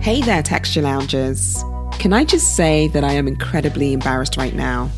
Hey 0.00 0.22
there, 0.22 0.42
Texture 0.42 0.80
Loungers. 0.80 1.62
Can 1.98 2.14
I 2.14 2.24
just 2.24 2.56
say 2.56 2.88
that 2.88 3.04
I 3.04 3.12
am 3.12 3.28
incredibly 3.28 3.92
embarrassed 3.92 4.38
right 4.38 4.54
now? 4.54 4.90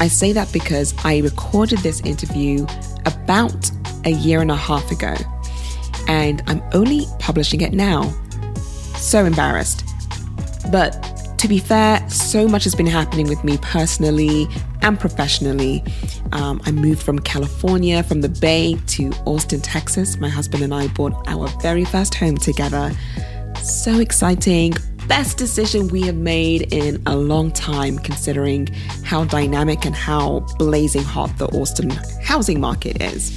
I 0.00 0.08
say 0.08 0.32
that 0.32 0.52
because 0.52 0.92
I 1.04 1.18
recorded 1.18 1.78
this 1.78 2.00
interview 2.00 2.66
about 3.06 3.70
a 4.04 4.10
year 4.10 4.40
and 4.40 4.50
a 4.50 4.56
half 4.56 4.90
ago, 4.90 5.14
and 6.08 6.42
I'm 6.48 6.60
only 6.72 7.06
publishing 7.20 7.60
it 7.60 7.72
now. 7.72 8.10
So 8.96 9.24
embarrassed. 9.24 9.84
But 10.72 11.00
to 11.38 11.46
be 11.46 11.60
fair, 11.60 12.06
so 12.10 12.48
much 12.48 12.64
has 12.64 12.74
been 12.74 12.88
happening 12.88 13.28
with 13.28 13.44
me 13.44 13.56
personally 13.58 14.48
and 14.82 14.98
professionally. 14.98 15.84
Um, 16.32 16.60
I 16.66 16.72
moved 16.72 17.04
from 17.04 17.20
California, 17.20 18.02
from 18.02 18.20
the 18.20 18.28
Bay 18.28 18.76
to 18.88 19.12
Austin, 19.26 19.60
Texas. 19.60 20.18
My 20.18 20.28
husband 20.28 20.64
and 20.64 20.74
I 20.74 20.88
bought 20.88 21.12
our 21.28 21.46
very 21.62 21.84
first 21.84 22.16
home 22.16 22.36
together. 22.36 22.90
So 23.62 24.00
exciting. 24.00 24.74
Best 25.06 25.36
decision 25.36 25.88
we 25.88 26.02
have 26.02 26.16
made 26.16 26.72
in 26.72 27.02
a 27.06 27.16
long 27.16 27.50
time, 27.50 27.98
considering 27.98 28.68
how 29.04 29.24
dynamic 29.24 29.84
and 29.84 29.94
how 29.94 30.40
blazing 30.58 31.02
hot 31.02 31.36
the 31.36 31.46
Austin 31.46 31.90
housing 32.22 32.60
market 32.60 33.02
is. 33.02 33.36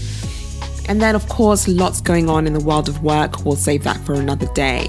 And 0.87 1.01
then, 1.01 1.15
of 1.15 1.27
course, 1.29 1.67
lots 1.67 1.99
going 1.99 2.29
on 2.29 2.47
in 2.47 2.53
the 2.53 2.59
world 2.59 2.87
of 2.87 3.03
work. 3.03 3.43
We'll 3.43 3.55
save 3.55 3.83
that 3.83 3.97
for 4.05 4.13
another 4.13 4.47
day. 4.53 4.87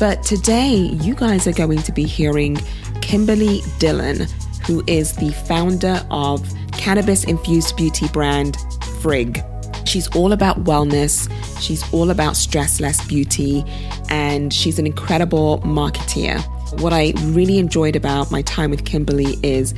But 0.00 0.22
today, 0.22 0.74
you 0.74 1.14
guys 1.14 1.46
are 1.46 1.52
going 1.52 1.82
to 1.82 1.92
be 1.92 2.04
hearing 2.04 2.58
Kimberly 3.00 3.62
Dillon, 3.78 4.26
who 4.66 4.82
is 4.86 5.14
the 5.16 5.30
founder 5.46 6.04
of 6.10 6.44
cannabis 6.72 7.24
infused 7.24 7.76
beauty 7.76 8.08
brand 8.08 8.56
Frigg. 9.00 9.40
She's 9.84 10.08
all 10.16 10.32
about 10.32 10.64
wellness, 10.64 11.30
she's 11.60 11.82
all 11.92 12.10
about 12.10 12.34
stressless 12.34 13.06
beauty, 13.08 13.64
and 14.08 14.52
she's 14.52 14.78
an 14.78 14.86
incredible 14.86 15.58
marketeer. 15.60 16.40
What 16.80 16.92
I 16.92 17.12
really 17.22 17.58
enjoyed 17.58 17.96
about 17.96 18.30
my 18.30 18.42
time 18.42 18.70
with 18.70 18.84
Kimberly 18.84 19.38
is 19.42 19.74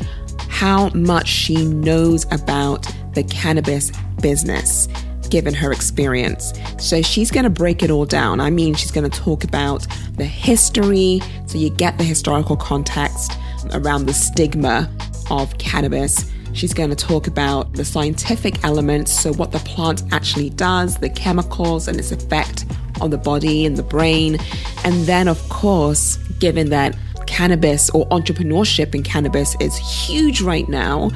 how 0.48 0.88
much 0.90 1.28
she 1.28 1.64
knows 1.66 2.24
about 2.32 2.86
the 3.14 3.22
cannabis 3.24 3.92
business 4.22 4.88
given 5.30 5.52
her 5.54 5.72
experience. 5.72 6.52
So 6.78 7.02
she's 7.02 7.30
going 7.30 7.44
to 7.44 7.50
break 7.50 7.82
it 7.82 7.90
all 7.90 8.06
down. 8.06 8.40
I 8.40 8.50
mean, 8.50 8.74
she's 8.74 8.92
going 8.92 9.08
to 9.10 9.20
talk 9.20 9.44
about 9.44 9.86
the 10.14 10.24
history, 10.24 11.20
so 11.46 11.58
you 11.58 11.68
get 11.68 11.98
the 11.98 12.04
historical 12.04 12.56
context 12.56 13.32
around 13.72 14.06
the 14.06 14.14
stigma 14.14 14.90
of 15.30 15.58
cannabis. 15.58 16.30
She's 16.56 16.72
going 16.72 16.88
to 16.88 16.96
talk 16.96 17.26
about 17.26 17.74
the 17.74 17.84
scientific 17.84 18.64
elements, 18.64 19.12
so 19.12 19.34
what 19.34 19.52
the 19.52 19.58
plant 19.58 20.02
actually 20.10 20.48
does, 20.48 20.96
the 20.96 21.10
chemicals, 21.10 21.86
and 21.86 21.98
its 21.98 22.12
effect 22.12 22.64
on 23.02 23.10
the 23.10 23.18
body 23.18 23.66
and 23.66 23.76
the 23.76 23.82
brain. 23.82 24.38
And 24.82 25.04
then, 25.04 25.28
of 25.28 25.38
course, 25.50 26.16
given 26.40 26.70
that 26.70 26.96
cannabis 27.26 27.90
or 27.90 28.06
entrepreneurship 28.06 28.94
in 28.94 29.02
cannabis 29.02 29.54
is 29.60 29.76
huge 29.76 30.40
right 30.40 30.66
now, 30.66 31.10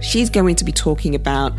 she's 0.00 0.30
going 0.30 0.54
to 0.56 0.64
be 0.64 0.72
talking 0.72 1.14
about 1.14 1.52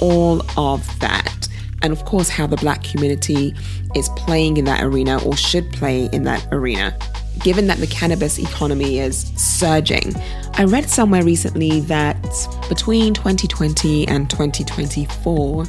all 0.00 0.40
of 0.58 0.98
that. 1.00 1.46
And 1.82 1.92
of 1.92 2.06
course, 2.06 2.30
how 2.30 2.46
the 2.46 2.56
black 2.56 2.84
community 2.84 3.54
is 3.94 4.08
playing 4.16 4.56
in 4.56 4.64
that 4.64 4.82
arena 4.82 5.22
or 5.26 5.36
should 5.36 5.70
play 5.72 6.08
in 6.10 6.22
that 6.22 6.46
arena 6.52 6.96
given 7.40 7.66
that 7.68 7.78
the 7.78 7.86
cannabis 7.86 8.38
economy 8.38 8.98
is 8.98 9.32
surging. 9.36 10.14
I 10.54 10.64
read 10.64 10.88
somewhere 10.90 11.22
recently 11.22 11.80
that 11.82 12.20
between 12.68 13.14
2020 13.14 14.08
and 14.08 14.28
2024, 14.28 15.64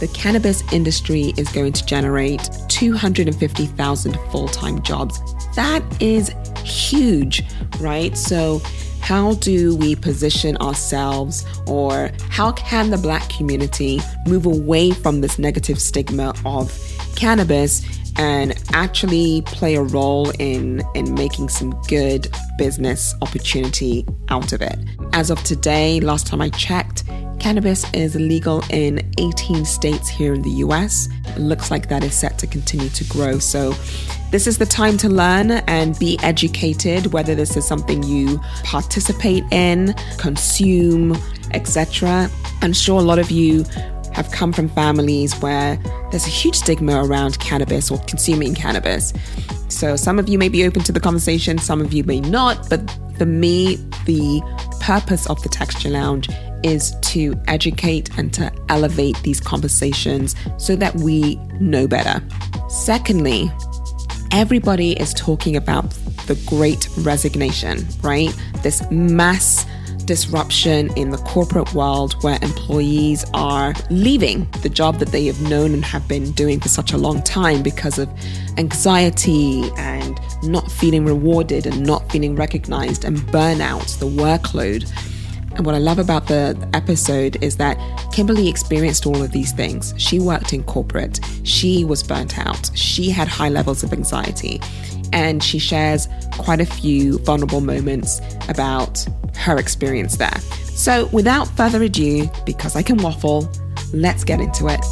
the 0.00 0.08
cannabis 0.08 0.62
industry 0.72 1.32
is 1.36 1.48
going 1.48 1.72
to 1.72 1.84
generate 1.84 2.48
250,000 2.68 4.18
full 4.30 4.48
time 4.48 4.80
jobs. 4.82 5.20
That 5.56 5.82
is 6.00 6.32
huge, 6.64 7.42
right? 7.80 8.16
So, 8.16 8.60
how 9.00 9.34
do 9.34 9.74
we 9.76 9.94
position 9.96 10.56
ourselves, 10.58 11.44
or 11.66 12.10
how 12.28 12.52
can 12.52 12.90
the 12.90 12.98
black 12.98 13.28
community 13.30 14.00
move 14.26 14.44
away 14.44 14.90
from 14.90 15.20
this 15.20 15.38
negative 15.38 15.80
stigma 15.80 16.34
of 16.44 16.72
cannabis 17.16 17.82
and 18.18 18.54
actually 18.72 19.42
play 19.42 19.76
a 19.76 19.82
role 19.82 20.30
in 20.38 20.82
in 20.94 21.14
making 21.14 21.48
some 21.48 21.70
good 21.88 22.28
business 22.58 23.14
opportunity 23.22 24.04
out 24.28 24.52
of 24.52 24.60
it. 24.60 24.78
As 25.12 25.30
of 25.30 25.42
today, 25.44 26.00
last 26.00 26.26
time 26.26 26.40
I 26.40 26.50
checked, 26.50 27.04
cannabis 27.38 27.90
is 27.94 28.16
legal 28.16 28.62
in 28.70 29.10
18 29.18 29.64
states 29.64 30.08
here 30.08 30.34
in 30.34 30.42
the 30.42 30.50
US. 30.66 31.08
It 31.28 31.38
looks 31.38 31.70
like 31.70 31.88
that 31.88 32.04
is 32.04 32.14
set 32.14 32.38
to 32.40 32.46
continue 32.46 32.88
to 32.90 33.04
grow. 33.04 33.38
So 33.38 33.74
this 34.30 34.46
is 34.46 34.58
the 34.58 34.66
time 34.66 34.98
to 34.98 35.08
learn 35.08 35.50
and 35.50 35.98
be 35.98 36.18
educated 36.22 37.12
whether 37.12 37.34
this 37.34 37.56
is 37.56 37.66
something 37.66 38.02
you 38.02 38.38
participate 38.64 39.44
in, 39.50 39.94
consume, 40.18 41.16
etc. 41.52 42.28
I'm 42.60 42.72
sure 42.72 43.00
a 43.00 43.04
lot 43.04 43.18
of 43.18 43.30
you 43.30 43.64
have 44.18 44.32
come 44.32 44.52
from 44.52 44.68
families 44.68 45.32
where 45.40 45.76
there's 46.10 46.26
a 46.26 46.30
huge 46.30 46.56
stigma 46.56 47.04
around 47.04 47.38
cannabis 47.38 47.90
or 47.90 47.98
consuming 48.00 48.54
cannabis. 48.54 49.12
So 49.68 49.94
some 49.94 50.18
of 50.18 50.28
you 50.28 50.38
may 50.38 50.48
be 50.48 50.66
open 50.66 50.82
to 50.82 50.92
the 50.92 51.00
conversation, 51.00 51.58
some 51.58 51.80
of 51.80 51.92
you 51.92 52.02
may 52.02 52.20
not, 52.20 52.68
but 52.68 52.80
for 53.16 53.26
me, 53.26 53.76
the 54.06 54.42
purpose 54.80 55.28
of 55.28 55.40
the 55.42 55.48
Texture 55.48 55.90
Lounge 55.90 56.28
is 56.64 56.96
to 57.02 57.40
educate 57.46 58.10
and 58.18 58.34
to 58.34 58.52
elevate 58.68 59.16
these 59.22 59.40
conversations 59.40 60.34
so 60.56 60.74
that 60.74 60.96
we 60.96 61.36
know 61.60 61.86
better. 61.86 62.20
Secondly, 62.68 63.50
everybody 64.32 64.92
is 64.98 65.14
talking 65.14 65.54
about 65.54 65.90
the 66.26 66.34
great 66.46 66.88
resignation, 66.98 67.86
right? 68.02 68.34
This 68.62 68.82
mass 68.90 69.64
disruption 70.08 70.90
in 70.96 71.10
the 71.10 71.18
corporate 71.18 71.72
world 71.74 72.14
where 72.24 72.38
employees 72.40 73.26
are 73.34 73.74
leaving 73.90 74.48
the 74.62 74.68
job 74.70 74.98
that 74.98 75.08
they 75.08 75.26
have 75.26 75.38
known 75.42 75.74
and 75.74 75.84
have 75.84 76.08
been 76.08 76.32
doing 76.32 76.58
for 76.58 76.70
such 76.70 76.94
a 76.94 76.96
long 76.96 77.22
time 77.22 77.62
because 77.62 77.98
of 77.98 78.08
anxiety 78.56 79.70
and 79.76 80.18
not 80.42 80.72
feeling 80.72 81.04
rewarded 81.04 81.66
and 81.66 81.86
not 81.86 82.10
feeling 82.10 82.34
recognized 82.34 83.04
and 83.04 83.18
burnout, 83.18 83.98
the 83.98 84.06
workload. 84.06 84.90
And 85.56 85.66
what 85.66 85.74
I 85.74 85.78
love 85.78 85.98
about 85.98 86.26
the 86.26 86.56
episode 86.72 87.36
is 87.44 87.58
that 87.58 87.76
Kimberly 88.10 88.48
experienced 88.48 89.04
all 89.04 89.22
of 89.22 89.32
these 89.32 89.52
things. 89.52 89.92
She 89.98 90.18
worked 90.20 90.54
in 90.54 90.64
corporate, 90.64 91.20
she 91.42 91.84
was 91.84 92.02
burnt 92.02 92.38
out, 92.38 92.70
she 92.74 93.10
had 93.10 93.28
high 93.28 93.50
levels 93.50 93.82
of 93.82 93.92
anxiety, 93.92 94.58
and 95.12 95.42
she 95.42 95.58
shares 95.58 96.08
quite 96.32 96.60
a 96.60 96.66
few 96.66 97.18
vulnerable 97.20 97.60
moments 97.60 98.20
about 98.48 99.06
her 99.36 99.58
experience 99.58 100.16
there. 100.16 100.38
So, 100.74 101.06
without 101.12 101.48
further 101.56 101.82
ado, 101.82 102.30
because 102.46 102.76
I 102.76 102.82
can 102.82 102.98
waffle, 102.98 103.50
let's 103.92 104.24
get 104.24 104.40
into 104.40 104.68
it. 104.68 104.84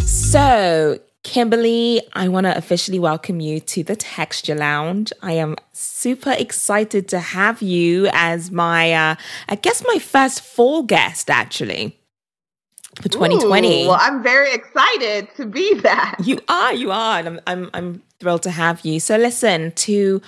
So, 0.00 0.98
Kimberly, 1.24 2.02
I 2.14 2.28
want 2.28 2.44
to 2.44 2.56
officially 2.56 2.98
welcome 2.98 3.40
you 3.40 3.60
to 3.60 3.82
the 3.82 3.96
Texture 3.96 4.54
Lounge. 4.54 5.12
I 5.22 5.32
am 5.32 5.56
super 5.72 6.32
excited 6.32 7.08
to 7.08 7.18
have 7.18 7.60
you 7.60 8.08
as 8.12 8.50
my, 8.50 8.92
uh, 8.92 9.14
I 9.48 9.54
guess, 9.56 9.82
my 9.86 9.98
first 9.98 10.40
full 10.40 10.82
guest, 10.82 11.30
actually 11.30 11.97
for 13.00 13.08
2020. 13.08 13.84
Ooh, 13.84 13.88
well, 13.88 13.98
I'm 14.00 14.22
very 14.22 14.52
excited 14.52 15.28
to 15.36 15.46
be 15.46 15.74
that. 15.80 16.16
You 16.24 16.38
are, 16.48 16.74
you 16.74 16.90
are, 16.90 17.18
and 17.18 17.28
I'm, 17.28 17.40
I'm, 17.46 17.70
I'm 17.74 18.02
thrilled 18.20 18.42
to 18.42 18.50
have 18.50 18.84
you. 18.84 19.00
So, 19.00 19.16
listen 19.16 19.72
to 19.72 20.20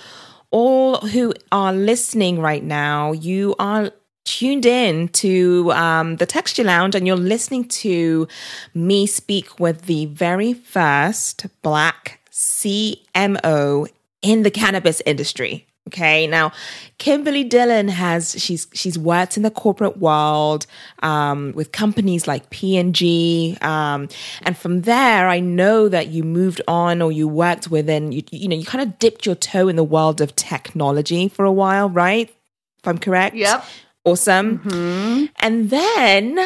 all 0.51 0.97
who 0.97 1.33
are 1.51 1.73
listening 1.73 2.39
right 2.39 2.63
now. 2.63 3.11
You 3.11 3.55
are 3.59 3.91
tuned 4.25 4.65
in 4.65 5.07
to 5.09 5.71
um, 5.73 6.17
the 6.17 6.25
Texture 6.25 6.63
Lounge, 6.63 6.95
and 6.95 7.07
you're 7.07 7.15
listening 7.15 7.67
to 7.67 8.27
me 8.73 9.05
speak 9.05 9.59
with 9.59 9.83
the 9.83 10.05
very 10.07 10.53
first 10.53 11.45
Black 11.61 12.19
CMO 12.31 13.87
in 14.21 14.43
the 14.43 14.51
cannabis 14.51 15.01
industry. 15.05 15.67
Okay. 15.87 16.27
Now, 16.27 16.51
Kimberly 16.99 17.43
Dillon 17.43 17.87
has 17.87 18.35
she's 18.41 18.67
she's 18.73 18.99
worked 18.99 19.35
in 19.35 19.43
the 19.43 19.49
corporate 19.49 19.97
world 19.97 20.67
um, 21.01 21.53
with 21.53 21.71
companies 21.71 22.27
like 22.27 22.49
P 22.51 22.77
and 22.77 22.93
G, 22.93 23.57
um, 23.61 24.07
and 24.43 24.55
from 24.55 24.81
there, 24.81 25.27
I 25.27 25.39
know 25.39 25.89
that 25.89 26.07
you 26.07 26.23
moved 26.23 26.61
on 26.67 27.01
or 27.01 27.11
you 27.11 27.27
worked 27.27 27.71
within 27.71 28.11
you 28.11 28.21
you 28.31 28.47
know 28.47 28.55
you 28.55 28.65
kind 28.65 28.83
of 28.83 28.99
dipped 28.99 29.25
your 29.25 29.35
toe 29.35 29.67
in 29.67 29.75
the 29.75 29.83
world 29.83 30.21
of 30.21 30.35
technology 30.35 31.27
for 31.27 31.45
a 31.45 31.51
while, 31.51 31.89
right? 31.89 32.29
If 32.29 32.87
I'm 32.87 32.99
correct. 32.99 33.35
Yep. 33.35 33.65
Awesome. 34.05 34.59
Mm-hmm. 34.59 35.25
And 35.39 35.69
then 35.69 36.39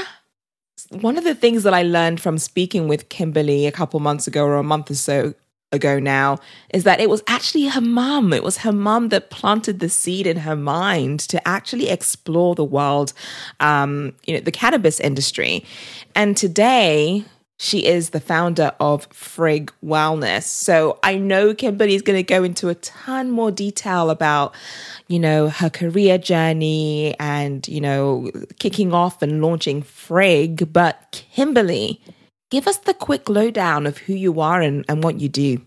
one 0.91 1.17
of 1.17 1.23
the 1.23 1.35
things 1.35 1.63
that 1.63 1.73
I 1.73 1.83
learned 1.83 2.21
from 2.21 2.37
speaking 2.37 2.87
with 2.87 3.09
Kimberly 3.09 3.65
a 3.65 3.71
couple 3.71 3.99
months 3.99 4.27
ago 4.27 4.45
or 4.45 4.55
a 4.55 4.63
month 4.63 4.91
or 4.91 4.95
so 4.95 5.33
ago 5.71 5.99
now 5.99 6.37
is 6.73 6.83
that 6.85 6.99
it 6.99 7.09
was 7.09 7.21
actually 7.27 7.67
her 7.67 7.81
mum. 7.81 8.31
It 8.33 8.43
was 8.43 8.57
her 8.59 8.71
mum 8.71 9.09
that 9.09 9.29
planted 9.29 9.79
the 9.79 9.89
seed 9.89 10.25
in 10.25 10.37
her 10.37 10.55
mind 10.55 11.19
to 11.21 11.45
actually 11.47 11.89
explore 11.89 12.55
the 12.55 12.63
world, 12.63 13.11
um, 13.59 14.13
you 14.25 14.33
know, 14.35 14.39
the 14.39 14.51
cannabis 14.51 14.99
industry. 14.99 15.65
And 16.15 16.37
today, 16.37 17.25
She 17.57 17.85
is 17.85 18.09
the 18.09 18.19
founder 18.19 18.73
of 18.81 19.05
Frigg 19.13 19.71
Wellness. 19.83 20.43
So 20.43 20.99
I 21.03 21.15
know 21.15 21.53
Kimberly's 21.53 22.01
going 22.01 22.17
to 22.17 22.23
go 22.23 22.43
into 22.43 22.67
a 22.67 22.75
ton 22.75 23.31
more 23.31 23.49
detail 23.49 24.09
about, 24.09 24.53
you 25.07 25.19
know, 25.19 25.47
her 25.47 25.69
career 25.69 26.17
journey 26.17 27.15
and, 27.17 27.65
you 27.69 27.79
know, 27.79 28.29
kicking 28.59 28.93
off 28.93 29.21
and 29.21 29.41
launching 29.41 29.83
Frigg. 29.83 30.73
But 30.73 31.23
Kimberly, 31.31 32.01
give 32.55 32.69
us 32.69 32.77
the 32.77 32.93
quick 32.93 33.27
lowdown 33.27 33.85
of 33.85 33.97
who 33.97 34.13
you 34.13 34.39
are 34.39 34.61
and, 34.61 34.85
and 34.87 35.03
what 35.03 35.19
you 35.19 35.27
do. 35.27 35.61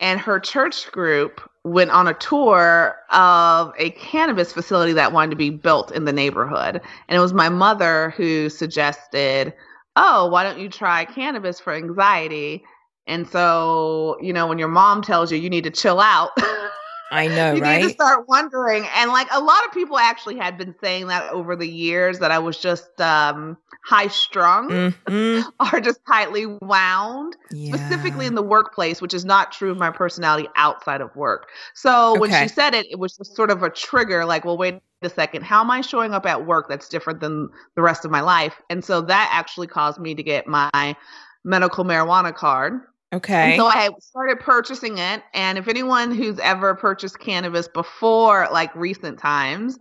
and 0.00 0.18
her 0.18 0.40
church 0.40 0.90
group 0.90 1.40
went 1.64 1.90
on 1.90 2.08
a 2.08 2.14
tour 2.14 2.96
of 3.10 3.72
a 3.78 3.90
cannabis 3.90 4.52
facility 4.52 4.92
that 4.94 5.12
wanted 5.12 5.30
to 5.30 5.36
be 5.36 5.50
built 5.50 5.92
in 5.92 6.06
the 6.06 6.12
neighborhood. 6.12 6.80
And 7.08 7.16
it 7.16 7.20
was 7.20 7.32
my 7.32 7.48
mother 7.48 8.10
who 8.16 8.48
suggested 8.48 9.54
oh, 9.96 10.28
why 10.28 10.44
don't 10.44 10.58
you 10.58 10.68
try 10.68 11.04
cannabis 11.04 11.60
for 11.60 11.72
anxiety? 11.72 12.64
And 13.06 13.28
so, 13.28 14.16
you 14.20 14.32
know, 14.32 14.46
when 14.46 14.58
your 14.58 14.68
mom 14.68 15.02
tells 15.02 15.32
you 15.32 15.38
you 15.38 15.50
need 15.50 15.64
to 15.64 15.70
chill 15.70 16.00
out, 16.00 16.30
I 17.12 17.28
know, 17.28 17.52
you 17.52 17.60
right? 17.60 17.82
need 17.82 17.88
to 17.88 17.92
start 17.92 18.26
wondering. 18.26 18.86
And 18.96 19.10
like 19.10 19.28
a 19.32 19.40
lot 19.40 19.66
of 19.66 19.72
people 19.72 19.98
actually 19.98 20.38
had 20.38 20.56
been 20.56 20.74
saying 20.82 21.08
that 21.08 21.30
over 21.30 21.56
the 21.56 21.68
years 21.68 22.20
that 22.20 22.30
I 22.30 22.38
was 22.38 22.56
just 22.56 22.98
um, 23.02 23.58
high 23.84 24.06
strung 24.06 24.70
mm-hmm. 24.70 25.48
or 25.74 25.80
just 25.80 26.00
tightly 26.06 26.46
wound, 26.46 27.36
yeah. 27.50 27.74
specifically 27.74 28.24
in 28.24 28.34
the 28.34 28.42
workplace, 28.42 29.02
which 29.02 29.12
is 29.12 29.26
not 29.26 29.52
true 29.52 29.70
of 29.70 29.76
my 29.76 29.90
personality 29.90 30.48
outside 30.56 31.02
of 31.02 31.14
work. 31.14 31.48
So 31.74 32.18
when 32.18 32.30
she 32.30 32.48
said 32.48 32.74
it, 32.74 32.86
it 32.90 32.98
was 32.98 33.16
just 33.16 33.36
sort 33.36 33.50
of 33.50 33.62
a 33.62 33.68
trigger 33.68 34.24
like, 34.24 34.46
well, 34.46 34.56
wait 34.56 34.80
a 35.04 35.10
second, 35.10 35.44
how 35.44 35.60
am 35.60 35.70
I 35.70 35.80
showing 35.80 36.14
up 36.14 36.26
at 36.26 36.46
work 36.46 36.68
that's 36.68 36.88
different 36.88 37.20
than 37.20 37.48
the 37.76 37.82
rest 37.82 38.04
of 38.04 38.10
my 38.10 38.20
life? 38.20 38.60
And 38.70 38.84
so 38.84 39.00
that 39.02 39.30
actually 39.32 39.66
caused 39.66 40.00
me 40.00 40.14
to 40.14 40.22
get 40.22 40.46
my 40.46 40.96
medical 41.44 41.84
marijuana 41.84 42.34
card 42.34 42.80
Okay. 43.12 43.52
And 43.52 43.60
so 43.60 43.66
I 43.66 43.90
started 44.00 44.40
purchasing 44.40 44.98
it. 44.98 45.22
And 45.34 45.58
if 45.58 45.68
anyone 45.68 46.14
who's 46.14 46.38
ever 46.38 46.74
purchased 46.74 47.18
cannabis 47.20 47.68
before, 47.68 48.48
like 48.50 48.74
recent 48.74 49.18
times, 49.18 49.78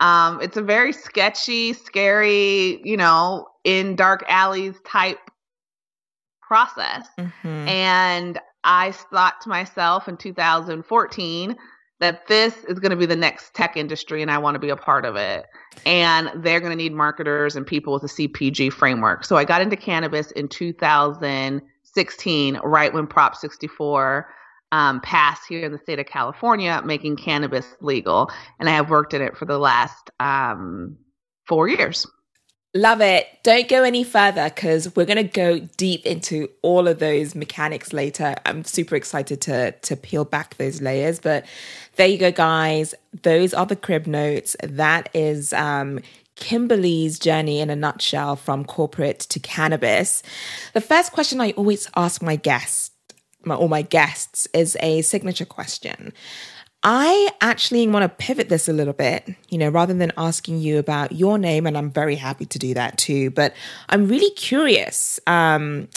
um, 0.00 0.40
it's 0.42 0.58
a 0.58 0.62
very 0.62 0.92
sketchy, 0.92 1.72
scary, 1.72 2.80
you 2.84 2.96
know, 2.96 3.46
in 3.64 3.96
dark 3.96 4.24
alleys 4.28 4.74
type 4.86 5.18
process. 6.42 7.08
Mm-hmm. 7.18 7.48
And 7.68 8.40
I 8.62 8.92
thought 8.92 9.40
to 9.42 9.48
myself 9.48 10.06
in 10.06 10.18
2014 10.18 11.56
that 12.00 12.26
this 12.26 12.64
is 12.64 12.78
going 12.78 12.90
to 12.90 12.96
be 12.96 13.06
the 13.06 13.16
next 13.16 13.54
tech 13.54 13.76
industry 13.76 14.22
and 14.22 14.30
I 14.30 14.38
want 14.38 14.54
to 14.54 14.58
be 14.58 14.68
a 14.68 14.76
part 14.76 15.04
of 15.04 15.16
it. 15.16 15.46
And 15.84 16.30
they're 16.36 16.60
going 16.60 16.72
to 16.72 16.76
need 16.76 16.92
marketers 16.92 17.56
and 17.56 17.66
people 17.66 17.94
with 17.94 18.04
a 18.04 18.08
CPG 18.08 18.72
framework. 18.72 19.24
So 19.24 19.36
I 19.36 19.44
got 19.44 19.62
into 19.62 19.76
cannabis 19.76 20.30
in 20.32 20.48
2016, 20.48 22.60
right 22.62 22.92
when 22.92 23.06
Prop 23.06 23.34
64 23.34 24.28
um, 24.72 25.00
passed 25.00 25.42
here 25.48 25.64
in 25.64 25.72
the 25.72 25.78
state 25.78 25.98
of 25.98 26.06
California, 26.06 26.82
making 26.84 27.16
cannabis 27.16 27.74
legal. 27.80 28.30
And 28.60 28.68
I 28.68 28.72
have 28.72 28.90
worked 28.90 29.14
in 29.14 29.22
it 29.22 29.36
for 29.36 29.46
the 29.46 29.58
last 29.58 30.10
um, 30.20 30.96
four 31.46 31.68
years. 31.68 32.06
Love 32.76 33.00
it. 33.00 33.26
Don't 33.42 33.68
go 33.68 33.84
any 33.84 34.04
further 34.04 34.50
because 34.50 34.94
we're 34.94 35.06
going 35.06 35.16
to 35.16 35.22
go 35.22 35.60
deep 35.78 36.04
into 36.04 36.50
all 36.60 36.86
of 36.86 36.98
those 36.98 37.34
mechanics 37.34 37.94
later. 37.94 38.34
I'm 38.44 38.64
super 38.64 38.94
excited 38.96 39.40
to 39.42 39.72
to 39.72 39.96
peel 39.96 40.26
back 40.26 40.58
those 40.58 40.82
layers. 40.82 41.18
But 41.18 41.46
there 41.94 42.06
you 42.06 42.18
go, 42.18 42.30
guys. 42.30 42.94
Those 43.22 43.54
are 43.54 43.64
the 43.64 43.76
crib 43.76 44.06
notes. 44.06 44.56
That 44.62 45.08
is 45.14 45.54
um, 45.54 46.00
Kimberly's 46.34 47.18
journey 47.18 47.60
in 47.60 47.70
a 47.70 47.76
nutshell 47.76 48.36
from 48.36 48.66
corporate 48.66 49.20
to 49.20 49.40
cannabis. 49.40 50.22
The 50.74 50.82
first 50.82 51.12
question 51.12 51.40
I 51.40 51.52
always 51.52 51.88
ask 51.96 52.20
my 52.20 52.36
guests, 52.36 52.90
my, 53.42 53.54
or 53.54 53.70
my 53.70 53.80
guests, 53.80 54.46
is 54.52 54.76
a 54.80 55.00
signature 55.00 55.46
question. 55.46 56.12
I 56.88 57.30
actually 57.40 57.88
want 57.88 58.04
to 58.04 58.08
pivot 58.08 58.48
this 58.48 58.68
a 58.68 58.72
little 58.72 58.92
bit, 58.92 59.34
you 59.48 59.58
know, 59.58 59.68
rather 59.68 59.92
than 59.92 60.12
asking 60.16 60.60
you 60.60 60.78
about 60.78 61.10
your 61.10 61.36
name, 61.36 61.66
and 61.66 61.76
I'm 61.76 61.90
very 61.90 62.14
happy 62.14 62.44
to 62.46 62.60
do 62.60 62.74
that 62.74 62.96
too. 62.96 63.30
But 63.30 63.54
I'm 63.88 64.06
really 64.06 64.30
curious 64.30 65.18
um, 65.26 65.88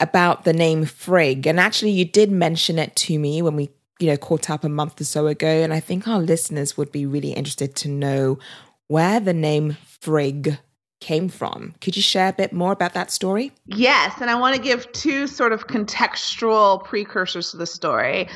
about 0.00 0.44
the 0.44 0.52
name 0.52 0.84
Frigg, 0.84 1.46
and 1.46 1.58
actually, 1.58 1.92
you 1.92 2.04
did 2.04 2.30
mention 2.30 2.78
it 2.78 2.94
to 2.96 3.18
me 3.18 3.40
when 3.40 3.56
we, 3.56 3.70
you 3.98 4.08
know, 4.08 4.18
caught 4.18 4.50
up 4.50 4.64
a 4.64 4.68
month 4.68 5.00
or 5.00 5.04
so 5.04 5.28
ago, 5.28 5.48
and 5.48 5.72
I 5.72 5.80
think 5.80 6.06
our 6.06 6.20
listeners 6.20 6.76
would 6.76 6.92
be 6.92 7.06
really 7.06 7.32
interested 7.32 7.74
to 7.76 7.88
know 7.88 8.38
where 8.88 9.20
the 9.20 9.32
name 9.32 9.78
Frigg 10.02 10.58
came 11.00 11.30
from. 11.30 11.74
Could 11.80 11.96
you 11.96 12.02
share 12.02 12.28
a 12.28 12.32
bit 12.34 12.52
more 12.52 12.72
about 12.72 12.92
that 12.92 13.10
story? 13.10 13.50
Yes, 13.64 14.20
and 14.20 14.30
I 14.30 14.34
want 14.34 14.56
to 14.56 14.60
give 14.60 14.92
two 14.92 15.26
sort 15.26 15.52
of 15.52 15.68
contextual 15.68 16.84
precursors 16.84 17.50
to 17.52 17.56
the 17.56 17.66
story. 17.66 18.28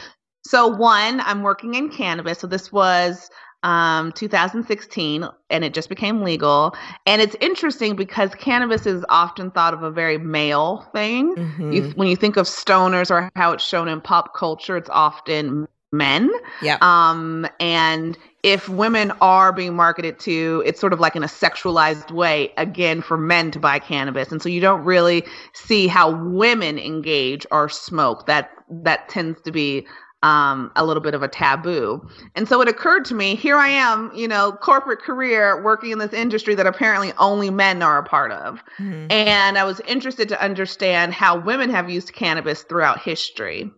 So, 0.45 0.67
one, 0.67 1.21
I'm 1.21 1.43
working 1.43 1.75
in 1.75 1.91
cannabis. 1.91 2.39
So, 2.39 2.47
this 2.47 2.73
was 2.73 3.31
um, 3.63 4.13
2016 4.13 5.29
and 5.51 5.65
it 5.65 5.75
just 5.75 5.89
became 5.89 6.23
legal. 6.23 6.75
And 7.07 7.21
it's 7.21 7.37
interesting 7.41 7.97
because 7.97 8.35
cannabis 8.35 8.87
is 8.87 9.05
often 9.09 9.51
thought 9.51 9.75
of 9.75 9.83
a 9.83 9.91
very 9.91 10.19
male 10.19 10.89
thing. 10.93 11.35
Mm-hmm. 11.35 11.73
You, 11.73 11.83
when 11.91 12.09
you 12.09 12.17
think 12.17 12.37
of 12.37 12.47
stoners 12.47 13.11
or 13.11 13.31
how 13.35 13.53
it's 13.53 13.65
shown 13.65 13.89
in 13.89 14.01
pop 14.01 14.35
culture, 14.35 14.77
it's 14.77 14.91
often 14.91 15.67
men. 15.91 16.31
Yeah. 16.63 16.79
Um, 16.81 17.49
and 17.59 18.17
if 18.45 18.69
women 18.69 19.13
are 19.21 19.53
being 19.53 19.75
marketed 19.75 20.21
to, 20.21 20.63
it's 20.65 20.81
sort 20.81 20.93
of 20.93 21.01
like 21.01 21.17
in 21.17 21.25
a 21.25 21.29
sexualized 21.29 22.13
way, 22.13 22.53
again, 22.57 23.03
for 23.03 23.19
men 23.19 23.51
to 23.51 23.59
buy 23.59 23.79
cannabis. 23.81 24.31
And 24.31 24.41
so 24.41 24.49
you 24.49 24.61
don't 24.61 24.85
really 24.85 25.25
see 25.55 25.89
how 25.89 26.11
women 26.11 26.79
engage 26.79 27.47
or 27.51 27.69
smoke. 27.69 28.27
That 28.27 28.51
that 28.71 29.09
tends 29.09 29.41
to 29.43 29.51
be 29.51 29.87
um, 30.23 30.73
a 30.75 30.85
little 30.85 31.03
bit 31.03 31.15
of 31.15 31.23
a 31.23 31.29
taboo. 31.29 32.07
And 32.35 32.49
so 32.49 32.61
it 32.61 32.69
occurred 32.69 33.05
to 33.07 33.15
me, 33.15 33.35
here 33.35 33.57
I 33.57 33.69
am, 33.69 34.11
you 34.15 34.27
know, 34.27 34.53
corporate 34.53 35.01
career 35.01 35.63
working 35.63 35.91
in 35.91 35.99
this 35.99 36.13
industry 36.13 36.55
that 36.57 36.67
apparently 36.67 37.13
only 37.19 37.51
men 37.51 37.83
are 37.83 37.99
a 37.99 38.05
part 38.05 38.33
of. 38.33 38.61
Mm-hmm. 38.79 39.13
And 39.13 39.59
I 39.59 39.65
was 39.65 39.81
interested 39.81 40.29
to 40.31 40.43
understand 40.43 41.15
how 41.15 41.39
women 41.39 41.71
have 41.71 41.89
used 41.89 42.13
cannabis 42.13 42.63
throughout 42.63 43.01
history. 43.01 43.71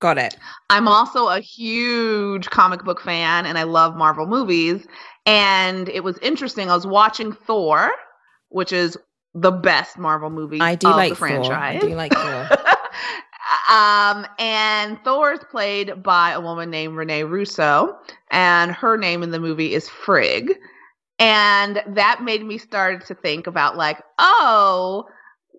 Got 0.00 0.18
it. 0.18 0.36
I'm 0.68 0.86
also 0.86 1.28
a 1.28 1.40
huge 1.40 2.50
comic 2.50 2.84
book 2.84 3.00
fan 3.00 3.46
and 3.46 3.56
I 3.56 3.62
love 3.62 3.96
Marvel 3.96 4.26
movies. 4.26 4.86
And 5.24 5.88
it 5.88 6.04
was 6.04 6.18
interesting. 6.18 6.70
I 6.70 6.74
was 6.74 6.86
watching 6.86 7.32
Thor, 7.32 7.90
which 8.50 8.70
is 8.70 8.98
the 9.32 9.50
best 9.50 9.96
Marvel 9.96 10.28
movie 10.28 10.60
I 10.60 10.74
do 10.74 10.88
of 10.88 10.96
like 10.96 11.10
the 11.10 11.16
franchise. 11.16 11.80
Thor. 11.80 11.88
I 11.88 11.90
do 11.90 11.94
like 11.96 12.12
Thor. 12.12 12.48
Um, 13.68 14.26
and 14.38 14.98
Thor 15.04 15.32
is 15.32 15.40
played 15.50 16.02
by 16.02 16.30
a 16.30 16.40
woman 16.40 16.70
named 16.70 16.96
Rene 16.96 17.24
Russo, 17.24 17.96
and 18.30 18.72
her 18.72 18.96
name 18.96 19.22
in 19.22 19.30
the 19.30 19.40
movie 19.40 19.74
is 19.74 19.88
Frigg. 19.88 20.54
And 21.18 21.82
that 21.86 22.22
made 22.22 22.44
me 22.44 22.58
start 22.58 23.06
to 23.06 23.14
think 23.14 23.46
about 23.46 23.76
like, 23.76 24.02
oh, 24.18 25.04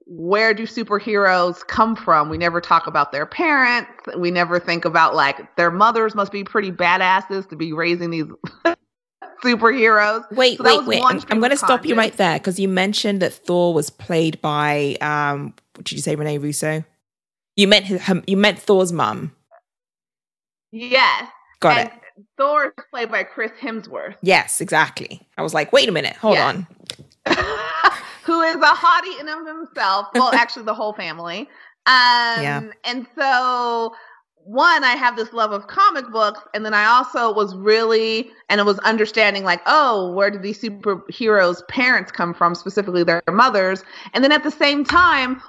where 0.08 0.54
do 0.54 0.63
superheroes 0.63 1.65
come 1.65 1.96
from? 1.96 2.30
We 2.30 2.38
never 2.38 2.62
talk 2.62 2.88
about 2.88 3.12
their 3.12 3.25
parents. 3.25 3.89
We 4.18 4.32
never 4.32 4.60
think 4.60 4.86
about 4.86 5.15
like 5.15 5.56
their 5.56 5.72
mothers 5.72 6.13
must 6.13 6.32
be 6.32 6.44
pretty 6.44 6.72
badasses 6.72 7.50
to 7.50 7.56
be 7.56 7.74
raising 7.74 8.12
these 8.12 8.25
superheroes. 9.44 10.30
Wait, 10.32 10.58
so 10.58 10.63
wait, 10.63 10.88
wait. 10.88 11.04
I'm, 11.04 11.22
I'm 11.30 11.39
going 11.39 11.51
to 11.51 11.58
stop 11.58 11.86
you 11.86 11.96
right 11.96 12.15
there 12.18 12.38
because 12.38 12.60
you 12.60 12.68
mentioned 12.68 13.22
that 13.22 13.34
Thor 13.34 13.74
was 13.74 13.89
played 13.89 14.42
by, 14.42 14.98
um, 15.01 15.54
what 15.75 15.86
did 15.86 15.94
you 15.94 16.01
say, 16.01 16.15
Rene 16.15 16.38
Russo? 16.38 16.84
You 17.55 17.67
meant 17.67 17.85
his, 17.85 18.01
you 18.27 18.38
meant 18.38 18.59
Thor's 18.59 18.91
mum. 18.91 19.35
Yes. 20.71 21.29
Got 21.59 21.77
and 21.77 21.88
it. 21.89 22.25
Thor 22.38 22.65
is 22.77 22.83
played 22.89 23.12
by 23.12 23.24
Chris 23.24 23.51
Hemsworth. 23.62 24.15
Yes, 24.21 24.62
exactly. 24.62 25.21
I 25.38 25.41
was 25.41 25.53
like, 25.53 25.71
wait 25.71 25.89
a 25.89 25.91
minute, 25.91 26.15
hold 26.15 26.35
yes. 26.35 26.55
on. 26.55 26.67
Who 28.24 28.41
is 28.41 28.55
a 28.55 28.59
hottie 28.59 29.19
in 29.19 29.29
of 29.29 29.45
himself? 29.45 30.07
Well, 30.13 30.29
actually, 30.33 30.63
the 30.63 30.74
whole 30.74 30.93
family. 30.93 31.41
Um, 31.88 32.41
yeah. 32.41 32.62
And 32.83 33.05
so 33.17 33.93
one, 34.45 34.83
I 34.83 34.95
have 34.95 35.15
this 35.15 35.33
love 35.33 35.51
of 35.51 35.67
comic 35.67 36.12
books, 36.12 36.39
and 36.53 36.65
then 36.65 36.74
I 36.74 36.85
also 36.85 37.33
was 37.33 37.55
really 37.55 38.31
and 38.50 38.59
it 38.59 38.65
was 38.65 38.79
understanding 38.79 39.43
like, 39.43 39.62
oh, 39.65 40.12
where 40.13 40.29
did 40.29 40.43
these 40.43 40.62
superheroes' 40.62 41.67
parents 41.67 42.12
come 42.12 42.33
from, 42.33 42.53
specifically 42.55 43.03
their 43.03 43.24
mothers, 43.31 43.83
and 44.13 44.24
then 44.24 44.31
at 44.31 44.43
the 44.43 44.51
same 44.51 44.83
time. 44.83 45.41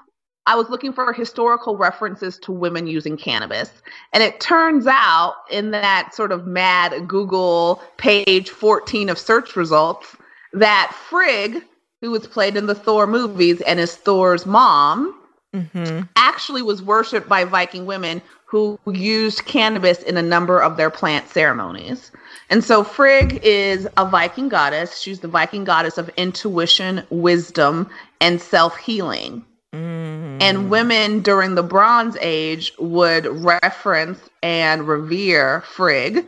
I 0.47 0.55
was 0.55 0.71
looking 0.71 0.93
for 0.93 1.13
historical 1.13 1.77
references 1.77 2.39
to 2.41 2.53
women 2.53 2.87
using 2.87 3.17
cannabis. 3.17 3.71
And 4.13 4.23
it 4.23 4.41
turns 4.41 4.87
out 4.87 5.35
in 5.51 5.73
that 5.73 6.15
sort 6.15 6.31
of 6.33 6.47
mad 6.47 7.09
Google 7.09 7.83
page 7.97 8.51
14 8.51 9.09
of 9.09 9.19
search 9.19 9.57
results 9.57 10.17
that 10.53 10.93
Frigg, 10.95 11.63
who 12.01 12.11
was 12.13 12.27
played 12.27 12.57
in 12.57 12.67
the 12.67 12.75
Thor 12.75 13.07
movies 13.07 13.61
and 13.63 13.81
is 13.81 13.97
Thor's 13.97 14.47
mom, 14.47 15.21
mm-hmm. 15.53 16.03
actually 16.15 16.63
was 16.63 16.83
worshipped 16.83 17.29
by 17.29 17.45
Viking 17.45 17.85
women 17.85 18.23
who 18.45 18.79
used 18.87 19.45
cannabis 19.45 20.03
in 20.05 20.17
a 20.17 20.23
number 20.23 20.63
of 20.63 20.77
their 20.77 20.91
plant 20.91 21.29
ceremonies. 21.29 22.13
And 22.49 22.63
so 22.63 22.85
Frigg 22.85 23.41
is 23.43 23.89
a 23.97 24.09
Viking 24.09 24.49
goddess. 24.49 25.01
She's 25.01 25.19
the 25.19 25.29
Viking 25.29 25.65
goddess 25.65 25.99
of 25.99 26.09
intuition, 26.11 27.05
wisdom, 27.11 27.91
and 28.21 28.41
self 28.41 28.77
healing. 28.77 29.45
Mm. 29.77 30.41
And 30.41 30.71
women 30.71 31.21
during 31.21 31.55
the 31.55 31.63
Bronze 31.63 32.17
Age 32.21 32.73
would 32.79 33.27
reference 33.27 34.21
and 34.43 34.89
revere 34.89 35.63
Frigg 35.63 36.25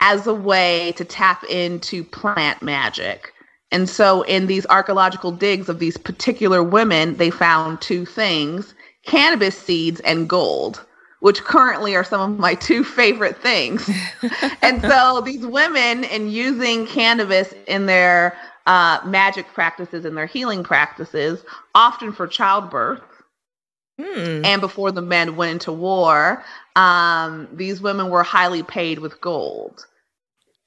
as 0.00 0.26
a 0.26 0.34
way 0.34 0.92
to 0.96 1.04
tap 1.04 1.44
into 1.44 2.02
plant 2.02 2.62
magic. 2.62 3.32
And 3.70 3.88
so, 3.88 4.22
in 4.22 4.46
these 4.46 4.66
archaeological 4.66 5.32
digs 5.32 5.68
of 5.68 5.78
these 5.78 5.96
particular 5.96 6.62
women, 6.62 7.16
they 7.16 7.30
found 7.30 7.80
two 7.80 8.04
things 8.04 8.74
cannabis 9.04 9.56
seeds 9.56 10.00
and 10.00 10.28
gold 10.28 10.84
which 11.24 11.42
currently 11.42 11.96
are 11.96 12.04
some 12.04 12.20
of 12.20 12.38
my 12.38 12.54
two 12.66 12.84
favorite 12.84 13.38
things. 13.38 13.88
and 14.60 14.82
so 14.82 15.22
these 15.22 15.46
women, 15.46 16.04
in 16.04 16.28
using 16.28 16.86
cannabis 16.86 17.54
in 17.66 17.86
their 17.86 18.36
uh, 18.66 19.00
magic 19.04 19.46
practices 19.52 20.04
and 20.04 20.16
their 20.16 20.26
healing 20.26 20.64
practices, 20.64 21.44
often 21.74 22.12
for 22.12 22.26
childbirth, 22.26 23.02
hmm. 24.00 24.44
and 24.44 24.60
before 24.60 24.92
the 24.92 25.02
men 25.02 25.36
went 25.36 25.52
into 25.52 25.72
war, 25.72 26.42
um, 26.76 27.48
these 27.52 27.80
women 27.80 28.10
were 28.10 28.22
highly 28.22 28.62
paid 28.62 28.98
with 28.98 29.20
gold. 29.20 29.86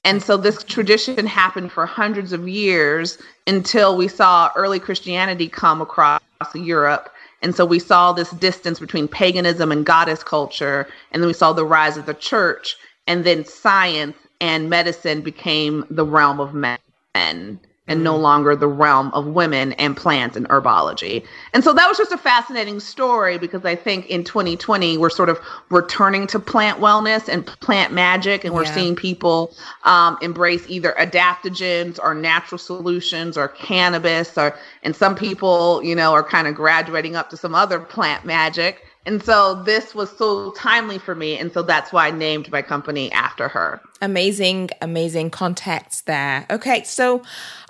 And 0.04 0.22
so 0.22 0.36
this 0.36 0.62
tradition 0.62 1.26
happened 1.26 1.72
for 1.72 1.84
hundreds 1.84 2.32
of 2.32 2.48
years 2.48 3.18
until 3.46 3.96
we 3.96 4.08
saw 4.08 4.50
early 4.54 4.78
Christianity 4.78 5.48
come 5.48 5.80
across 5.82 6.20
Europe 6.54 7.10
and 7.42 7.54
so 7.54 7.64
we 7.64 7.78
saw 7.78 8.12
this 8.12 8.30
distance 8.30 8.80
between 8.80 9.06
paganism 9.06 9.70
and 9.70 9.86
goddess 9.86 10.22
culture. 10.22 10.88
And 11.12 11.22
then 11.22 11.28
we 11.28 11.34
saw 11.34 11.52
the 11.52 11.64
rise 11.64 11.96
of 11.96 12.06
the 12.06 12.14
church. 12.14 12.76
And 13.06 13.24
then 13.24 13.44
science 13.44 14.16
and 14.40 14.68
medicine 14.68 15.20
became 15.20 15.84
the 15.90 16.04
realm 16.04 16.40
of 16.40 16.54
men 16.54 17.60
and 17.88 18.04
no 18.04 18.16
mm. 18.16 18.20
longer 18.20 18.54
the 18.54 18.68
realm 18.68 19.10
of 19.12 19.26
women 19.26 19.72
and 19.74 19.96
plants 19.96 20.36
and 20.36 20.48
herbology. 20.48 21.24
And 21.52 21.64
so 21.64 21.72
that 21.72 21.88
was 21.88 21.98
just 21.98 22.12
a 22.12 22.18
fascinating 22.18 22.78
story 22.80 23.38
because 23.38 23.64
I 23.64 23.74
think 23.74 24.06
in 24.06 24.22
2020 24.22 24.98
we're 24.98 25.10
sort 25.10 25.28
of 25.28 25.40
returning 25.70 26.26
to 26.28 26.38
plant 26.38 26.80
wellness 26.80 27.28
and 27.28 27.44
plant 27.46 27.92
magic, 27.92 28.44
and 28.44 28.54
we're 28.54 28.64
yeah. 28.64 28.74
seeing 28.74 28.94
people 28.94 29.54
um, 29.84 30.18
embrace 30.22 30.64
either 30.68 30.94
adaptogens 30.98 31.98
or 32.02 32.14
natural 32.14 32.58
solutions 32.58 33.36
or 33.36 33.48
cannabis, 33.48 34.36
or 34.36 34.56
and 34.82 34.94
some 34.94 35.16
people, 35.16 35.82
you 35.82 35.94
know, 35.94 36.12
are 36.12 36.22
kind 36.22 36.46
of 36.46 36.54
graduating 36.54 37.16
up 37.16 37.30
to 37.30 37.36
some 37.36 37.54
other 37.54 37.80
plant 37.80 38.24
magic. 38.24 38.84
And 39.08 39.22
so 39.22 39.54
this 39.62 39.94
was 39.94 40.14
so 40.18 40.50
timely 40.50 40.98
for 40.98 41.14
me. 41.14 41.38
And 41.38 41.50
so 41.50 41.62
that's 41.62 41.94
why 41.94 42.08
I 42.08 42.10
named 42.10 42.52
my 42.52 42.60
company 42.60 43.10
after 43.12 43.48
her. 43.48 43.80
Amazing, 44.02 44.68
amazing 44.82 45.30
contacts 45.30 46.02
there. 46.02 46.44
Okay, 46.50 46.84
so 46.84 47.22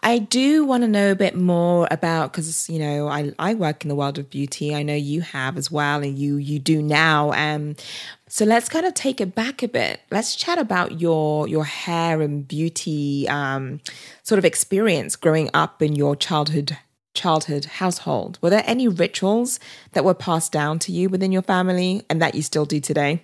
I 0.02 0.18
do 0.18 0.64
want 0.64 0.82
to 0.82 0.88
know 0.88 1.12
a 1.12 1.14
bit 1.14 1.36
more 1.36 1.86
about 1.92 2.32
because 2.32 2.68
you 2.68 2.80
know 2.80 3.06
I, 3.06 3.32
I 3.38 3.54
work 3.54 3.84
in 3.84 3.88
the 3.88 3.94
world 3.94 4.18
of 4.18 4.28
beauty. 4.30 4.74
I 4.74 4.82
know 4.82 4.96
you 4.96 5.20
have 5.20 5.56
as 5.56 5.70
well, 5.70 6.02
and 6.02 6.18
you 6.18 6.36
you 6.38 6.58
do 6.58 6.82
now. 6.82 7.32
Um, 7.32 7.76
so 8.26 8.44
let's 8.44 8.68
kind 8.68 8.84
of 8.84 8.94
take 8.94 9.20
it 9.20 9.36
back 9.36 9.62
a 9.62 9.68
bit. 9.68 10.00
Let's 10.10 10.34
chat 10.34 10.58
about 10.58 11.00
your 11.00 11.46
your 11.46 11.64
hair 11.64 12.20
and 12.20 12.46
beauty 12.46 13.28
um, 13.28 13.80
sort 14.24 14.40
of 14.40 14.44
experience 14.44 15.14
growing 15.14 15.50
up 15.54 15.82
in 15.82 15.94
your 15.94 16.16
childhood 16.16 16.76
childhood 17.18 17.64
household? 17.66 18.38
Were 18.40 18.50
there 18.50 18.64
any 18.66 18.88
rituals 18.88 19.60
that 19.92 20.04
were 20.04 20.14
passed 20.14 20.52
down 20.52 20.78
to 20.80 20.92
you 20.92 21.08
within 21.08 21.32
your 21.32 21.42
family 21.42 22.04
and 22.08 22.22
that 22.22 22.34
you 22.34 22.42
still 22.42 22.64
do 22.64 22.80
today? 22.80 23.22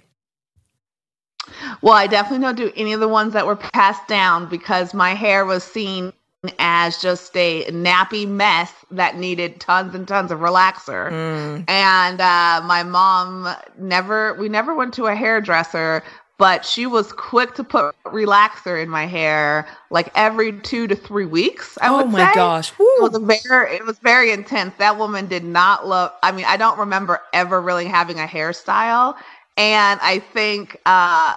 Well, 1.82 1.94
I 1.94 2.06
definitely 2.06 2.44
don't 2.44 2.56
do 2.56 2.72
any 2.76 2.92
of 2.92 3.00
the 3.00 3.08
ones 3.08 3.32
that 3.34 3.46
were 3.46 3.56
passed 3.56 4.06
down 4.08 4.48
because 4.48 4.94
my 4.94 5.14
hair 5.14 5.44
was 5.44 5.62
seen 5.62 6.12
as 6.58 7.00
just 7.00 7.36
a 7.36 7.64
nappy 7.70 8.28
mess 8.28 8.72
that 8.90 9.16
needed 9.16 9.60
tons 9.60 9.94
and 9.94 10.06
tons 10.06 10.30
of 10.30 10.40
relaxer. 10.40 11.10
Mm. 11.10 11.64
And 11.68 12.20
uh, 12.20 12.62
my 12.66 12.82
mom 12.82 13.54
never, 13.78 14.34
we 14.34 14.48
never 14.48 14.74
went 14.74 14.94
to 14.94 15.06
a 15.06 15.14
hairdresser, 15.14 16.02
but 16.38 16.64
she 16.64 16.86
was 16.86 17.12
quick 17.12 17.54
to 17.54 17.64
put 17.64 17.94
relaxer 18.04 18.82
in 18.82 18.88
my 18.88 19.06
hair 19.06 19.66
like 19.90 20.10
every 20.14 20.52
two 20.60 20.86
to 20.86 20.96
three 20.96 21.26
weeks. 21.26 21.78
I 21.80 21.88
oh 21.88 22.06
my 22.06 22.26
say. 22.26 22.34
gosh. 22.34 22.72
Woo. 22.78 22.86
It 22.96 23.12
was 23.12 23.40
very 23.44 23.76
it 23.76 23.86
was 23.86 23.98
very 24.00 24.32
intense. 24.32 24.74
That 24.78 24.98
woman 24.98 25.26
did 25.26 25.44
not 25.44 25.86
love 25.86 26.12
I 26.22 26.32
mean, 26.32 26.44
I 26.46 26.56
don't 26.56 26.78
remember 26.78 27.20
ever 27.32 27.60
really 27.60 27.86
having 27.86 28.18
a 28.18 28.26
hairstyle. 28.26 29.16
And 29.56 30.00
I 30.02 30.18
think 30.32 30.76
uh 30.86 31.34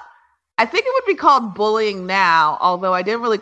I 0.59 0.65
think 0.65 0.85
it 0.87 0.91
would 0.95 1.05
be 1.05 1.15
called 1.15 1.53
bullying 1.53 2.07
now, 2.07 2.57
although 2.59 2.93
I 2.93 3.03
didn't 3.03 3.21
really 3.21 3.39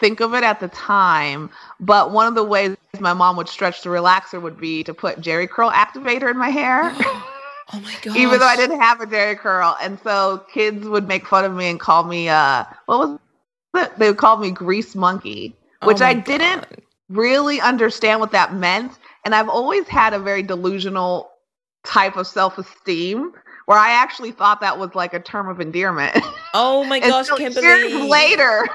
think 0.00 0.20
of 0.20 0.34
it 0.34 0.42
at 0.42 0.58
the 0.58 0.68
time. 0.68 1.50
But 1.78 2.10
one 2.10 2.26
of 2.26 2.34
the 2.34 2.42
ways 2.42 2.76
my 2.98 3.12
mom 3.12 3.36
would 3.36 3.48
stretch 3.48 3.82
the 3.82 3.90
relaxer 3.90 4.42
would 4.42 4.58
be 4.58 4.82
to 4.82 4.92
put 4.92 5.20
Jheri 5.20 5.48
curl 5.48 5.70
activator 5.70 6.28
in 6.28 6.36
my 6.36 6.50
hair. 6.50 6.92
Oh 7.72 7.80
my 7.80 7.94
god! 8.02 8.16
Even 8.16 8.38
though 8.38 8.46
I 8.46 8.56
didn't 8.56 8.80
have 8.80 9.00
a 9.00 9.06
Jheri 9.06 9.38
curl, 9.38 9.76
and 9.82 9.98
so 10.02 10.44
kids 10.52 10.88
would 10.88 11.06
make 11.06 11.26
fun 11.26 11.44
of 11.44 11.54
me 11.54 11.66
and 11.66 11.78
call 11.78 12.04
me 12.04 12.28
uh, 12.28 12.64
what 12.86 12.98
was 12.98 13.18
it? 13.76 13.98
They 13.98 14.08
would 14.08 14.18
call 14.18 14.38
me 14.38 14.50
grease 14.50 14.94
monkey, 14.94 15.54
oh 15.82 15.86
which 15.86 16.00
oh 16.00 16.06
I 16.06 16.14
god. 16.14 16.24
didn't 16.24 16.66
really 17.08 17.60
understand 17.60 18.20
what 18.20 18.32
that 18.32 18.54
meant. 18.54 18.92
And 19.24 19.34
I've 19.34 19.48
always 19.48 19.86
had 19.88 20.14
a 20.14 20.18
very 20.18 20.42
delusional 20.42 21.30
type 21.84 22.16
of 22.16 22.26
self 22.26 22.58
esteem 22.58 23.32
where 23.66 23.78
I 23.78 23.90
actually 23.90 24.32
thought 24.32 24.60
that 24.62 24.78
was 24.78 24.94
like 24.94 25.12
a 25.12 25.20
term 25.20 25.48
of 25.48 25.60
endearment. 25.60 26.16
Oh 26.54 26.84
my 26.84 27.00
gosh, 27.00 27.26
so! 27.26 27.38
Years 27.38 27.94
later. 27.94 28.66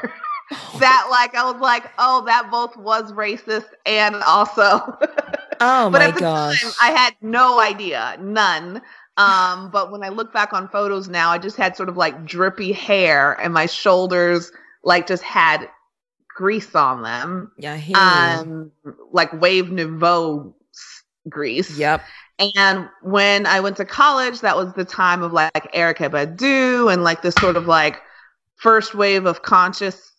that 0.80 1.08
like 1.10 1.36
I 1.36 1.50
was 1.50 1.60
like, 1.62 1.86
oh, 1.98 2.24
that 2.26 2.52
both 2.52 2.76
was 2.78 3.12
racist 3.14 3.70
and 3.86 4.16
also 4.18 4.98
Oh 5.60 5.90
but 5.90 6.00
my 6.00 6.08
at 6.08 6.14
the 6.16 6.20
gosh. 6.20 6.62
Time, 6.62 6.72
I 6.82 6.92
had 6.92 7.16
no 7.22 7.60
idea, 7.60 8.18
none. 8.20 8.82
Um, 9.16 9.70
but 9.70 9.92
when 9.92 10.04
I 10.04 10.10
look 10.10 10.34
back 10.34 10.54
on 10.54 10.68
photos 10.70 11.08
now, 11.08 11.30
I 11.30 11.38
just 11.38 11.56
had 11.56 11.76
sort 11.76 11.90
of 11.90 11.98
like 11.98 12.26
drippy 12.26 12.72
hair 12.72 13.34
and 13.34 13.54
my 13.54 13.68
shoulders 13.68 14.52
like 14.84 15.08
just 15.08 15.24
had 15.24 15.70
grease 16.28 16.74
on 16.74 17.04
them. 17.04 17.52
Yeah, 17.58 17.80
um, 17.96 18.72
like 19.12 19.32
Wave 19.40 19.70
Nouveau 19.70 20.56
grease. 21.30 21.78
Yep. 21.78 22.02
And 22.56 22.90
when 23.04 23.46
I 23.46 23.60
went 23.60 23.78
to 23.78 23.86
college, 23.86 24.42
that 24.42 24.58
was 24.58 24.74
the 24.74 24.86
time 24.86 25.22
of 25.22 25.32
like 25.32 25.72
Erykah 25.74 26.10
Badu 26.10 26.92
and 26.92 27.04
like 27.04 27.22
this 27.22 27.36
sort 27.36 27.56
of 27.56 27.68
like 27.68 28.02
first 28.56 28.96
wave 28.96 29.26
of 29.26 29.44
conscious 29.44 30.13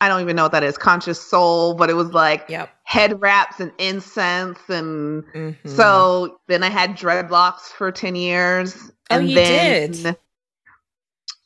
I 0.00 0.08
don't 0.08 0.20
even 0.22 0.36
know 0.36 0.44
what 0.44 0.52
that 0.52 0.64
is, 0.64 0.78
conscious 0.78 1.20
soul, 1.20 1.74
but 1.74 1.90
it 1.90 1.94
was 1.94 2.12
like 2.12 2.46
Yep. 2.48 2.70
head 2.84 3.20
wraps 3.20 3.60
and 3.60 3.72
incense 3.78 4.58
and 4.68 5.24
Mhm. 5.34 5.56
so 5.68 6.38
then 6.48 6.62
I 6.62 6.70
had 6.70 6.96
dreadlocks 6.96 7.60
for 7.76 7.90
10 7.92 8.14
years. 8.14 8.90
Oh, 9.10 9.18
and 9.18 9.28
you 9.28 9.36
then, 9.36 9.92
did? 9.92 10.16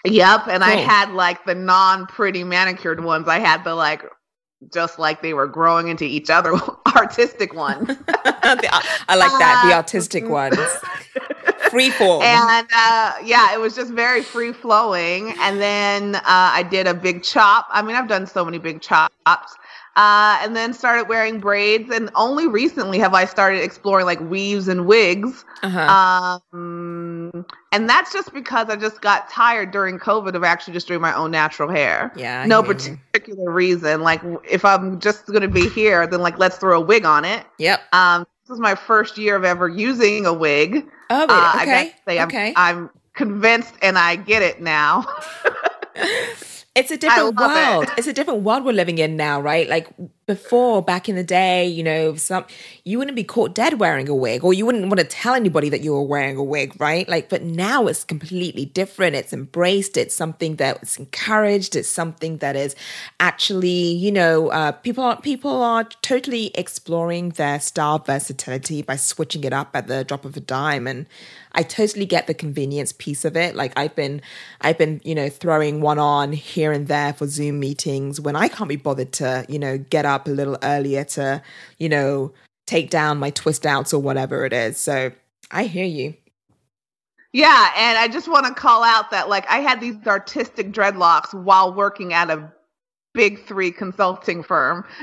Yep. 0.05 0.49
And 0.49 0.63
I 0.63 0.77
had 0.77 1.13
like 1.13 1.45
the 1.45 1.55
non 1.55 2.07
pretty 2.07 2.45
manicured 2.45 3.03
ones. 3.03 3.29
I 3.29 3.39
had 3.41 3.65
the 3.65 3.75
like, 3.75 4.05
just 4.73 4.99
like 4.99 5.23
they 5.23 5.35
were 5.35 5.47
growing 5.47 5.89
into 5.89 6.05
each 6.05 6.31
other, 6.31 6.55
artistic 6.97 7.55
ones. 7.55 7.89
I 8.09 9.17
like 9.17 9.39
that. 9.39 9.63
The 9.67 9.73
artistic 9.75 10.29
ones. 10.29 10.59
Free 11.71 11.91
form. 11.91 12.23
and 12.23 12.69
uh, 12.75 13.15
yeah, 13.25 13.53
it 13.55 13.61
was 13.61 13.75
just 13.75 13.93
very 13.93 14.23
free 14.23 14.53
flowing. 14.53 15.35
And 15.41 15.61
then 15.61 16.17
uh, 16.17 16.23
I 16.27 16.63
did 16.63 16.87
a 16.87 16.95
big 16.95 17.23
chop. 17.23 17.67
I 17.71 17.83
mean, 17.83 17.97
I've 17.97 18.09
done 18.09 18.27
so 18.27 18.45
many 18.45 18.59
big 18.59 18.81
chops. 18.81 19.57
Uh, 19.97 20.39
and 20.43 20.55
then 20.55 20.73
started 20.73 21.09
wearing 21.09 21.41
braids. 21.41 21.91
And 21.91 22.09
only 22.15 22.47
recently 22.47 23.01
have 23.01 23.15
I 23.15 23.25
started 23.25 23.63
exploring 23.63 24.07
like 24.07 24.21
weaves 24.21 24.69
and 24.69 24.87
wigs. 24.87 25.45
uh-huh. 25.63 26.39
Um, 26.53 27.45
and 27.73 27.89
that's 27.89 28.13
just 28.13 28.33
because 28.33 28.69
I 28.69 28.77
just 28.77 29.01
got 29.03 29.29
tired 29.29 29.73
during 29.73 29.99
COVID 29.99 30.35
of 30.35 30.45
actually 30.45 30.75
just 30.75 30.87
doing 30.87 31.01
my 31.01 31.15
own 31.15 31.33
natural 31.33 31.69
hair. 31.69 32.13
yeah. 32.17 32.43
I 32.43 32.47
no 32.47 32.63
you. 32.63 32.99
particular 33.13 33.51
reason. 33.51 34.03
Like 34.03 34.23
if 34.49 34.65
I'm 34.65 35.01
just 35.01 35.27
going 35.27 35.43
to 35.43 35.49
be 35.49 35.69
here, 35.69 36.07
then 36.07 36.21
like 36.21 36.39
let's 36.39 36.59
throw 36.59 36.81
a 36.81 36.81
wig 36.81 37.05
on 37.05 37.25
it. 37.25 37.45
Yep. 37.59 37.81
Um, 37.93 38.25
this 38.47 38.55
is 38.55 38.61
my 38.61 38.77
first 38.77 39.19
year 39.19 39.35
of 39.35 39.45
ever 39.45 39.69
using 39.69 40.27
a 40.27 40.33
wig. 40.33 40.87
Oh, 41.11 41.27
wait, 41.27 41.31
Uh, 41.31 41.53
I 41.55 41.63
okay. 41.63 41.95
say, 42.07 42.19
I'm, 42.19 42.29
okay. 42.29 42.53
I'm 42.57 42.91
convinced 43.15 43.75
and 43.83 43.99
I 43.99 44.17
get 44.17 44.43
it 44.43 44.61
now. 44.61 45.07
it's 46.75 46.91
a 46.91 46.97
different 46.99 47.39
love 47.39 47.57
it. 47.57 47.89
world. 47.89 47.91
It's 47.99 48.07
a 48.07 48.13
different 48.13 48.43
world 48.43 48.65
we're 48.65 48.73
living 48.73 48.99
in 48.99 49.17
now, 49.17 49.41
right? 49.41 49.69
Like 49.69 49.89
before, 50.29 50.83
back 50.83 51.09
in 51.09 51.17
the 51.17 51.25
day, 51.25 51.67
you 51.67 51.83
know, 51.83 52.15
some 52.15 52.45
you 52.85 52.99
wouldn't 52.99 53.17
be 53.17 53.25
caught 53.25 53.55
dead 53.55 53.81
wearing 53.81 54.09
a 54.09 54.15
wig, 54.15 54.45
or 54.45 54.53
you 54.53 54.65
wouldn't 54.65 54.85
want 54.85 55.01
to 55.01 55.05
tell 55.05 55.35
anybody 55.35 55.71
that 55.71 55.81
you 55.81 55.93
were 55.93 56.03
wearing 56.03 56.37
a 56.37 56.45
wig, 56.45 56.79
right? 56.79 57.09
Like, 57.09 57.29
but 57.31 57.43
now 57.43 57.87
it's 57.87 58.05
completely 58.05 58.67
different. 58.67 59.17
It's 59.17 59.33
embraced. 59.33 59.97
It's 59.97 60.15
something 60.15 60.57
that's 60.57 60.99
encouraged. 60.99 61.75
It's 61.75 61.89
something 61.89 62.37
that 62.39 62.55
is 62.55 62.77
actually, 63.19 63.93
you 63.93 64.13
know, 64.13 64.49
uh, 64.49 64.73
people 64.73 65.03
are 65.03 65.21
people 65.21 65.63
are 65.63 65.85
totally 66.03 66.53
exploring 66.55 67.31
their 67.31 67.59
style 67.59 67.99
versatility 67.99 68.83
by 68.83 68.97
switching 68.97 69.45
it 69.45 69.55
up 69.55 69.71
at 69.75 69.89
the 69.89 70.05
drop 70.05 70.27
of 70.27 70.37
a 70.37 70.41
dime, 70.41 70.87
and 70.87 71.07
I 71.53 71.63
totally 71.63 72.07
get 72.07 72.27
the 72.27 72.35
convenience 72.35 72.93
piece 72.93 73.25
of 73.25 73.37
it. 73.37 73.57
Like 73.57 73.73
I've 73.77 73.95
been, 73.95 74.21
I've 74.61 74.79
been, 74.79 75.01
you 75.05 75.15
know, 75.15 75.29
throwing 75.29 75.81
one 75.81 75.99
on 75.99 76.33
here 76.33 76.73
and 76.73 76.87
there 76.87 77.13
for 77.13 77.27
Zoom 77.27 77.59
meetings 77.61 78.21
when 78.21 78.37
I 78.37 78.49
can't 78.49 78.69
be 78.69 78.77
bothered 78.77 79.13
to, 79.15 79.47
you 79.49 79.59
know, 79.59 79.79
get 79.79 80.05
up 80.05 80.18
a 80.27 80.31
little 80.31 80.59
earlier 80.63 81.05
to, 81.05 81.43
you 81.79 81.89
know, 81.89 82.33
take 82.67 82.91
down 82.91 83.19
my 83.19 83.31
twist 83.31 83.65
outs 83.67 83.93
or 83.93 84.01
whatever 84.01 84.45
it 84.45 84.53
is. 84.53 84.79
So 84.79 85.13
I 85.51 85.65
hear 85.65 85.85
you. 85.87 86.15
yeah, 87.33 87.73
and 87.77 87.99
I 87.99 88.09
just 88.09 88.29
want 88.29 88.47
to 88.47 88.55
call 88.55 88.83
out 88.83 89.11
that 89.11 89.29
like 89.29 89.49
I 89.49 89.59
had 89.59 89.81
these 89.81 89.97
artistic 90.07 90.73
dreadlocks 90.73 91.33
while 91.35 91.73
working 91.73 92.13
at 92.13 92.31
a 92.31 92.53
big 93.15 93.45
three 93.45 93.71
consulting 93.73 94.43
firm. 94.43 94.85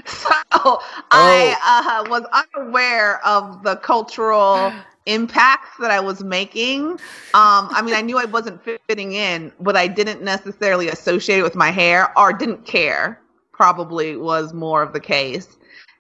So 0.66 0.80
I 1.12 1.56
uh, 1.64 2.10
was 2.10 2.24
unaware 2.56 3.24
of 3.26 3.62
the 3.62 3.76
cultural 3.76 4.74
impacts 5.06 5.70
that 5.80 5.92
I 5.92 6.00
was 6.00 6.24
making. 6.24 6.92
Um, 6.92 7.70
I 7.72 7.84
mean, 7.84 7.94
I 7.94 8.02
knew 8.02 8.18
I 8.18 8.26
wasn't 8.26 8.62
fitting 8.64 9.14
in, 9.14 9.52
but 9.60 9.76
I 9.78 9.88
didn't 9.88 10.24
necessarily 10.24 10.88
associate 10.88 11.40
it 11.40 11.44
with 11.44 11.56
my 11.56 11.70
hair 11.70 12.18
or 12.18 12.34
didn't 12.34 12.66
care. 12.66 13.22
Probably 13.56 14.18
was 14.18 14.54
more 14.54 14.82
of 14.82 14.94
the 14.94 15.00
case. 15.00 15.58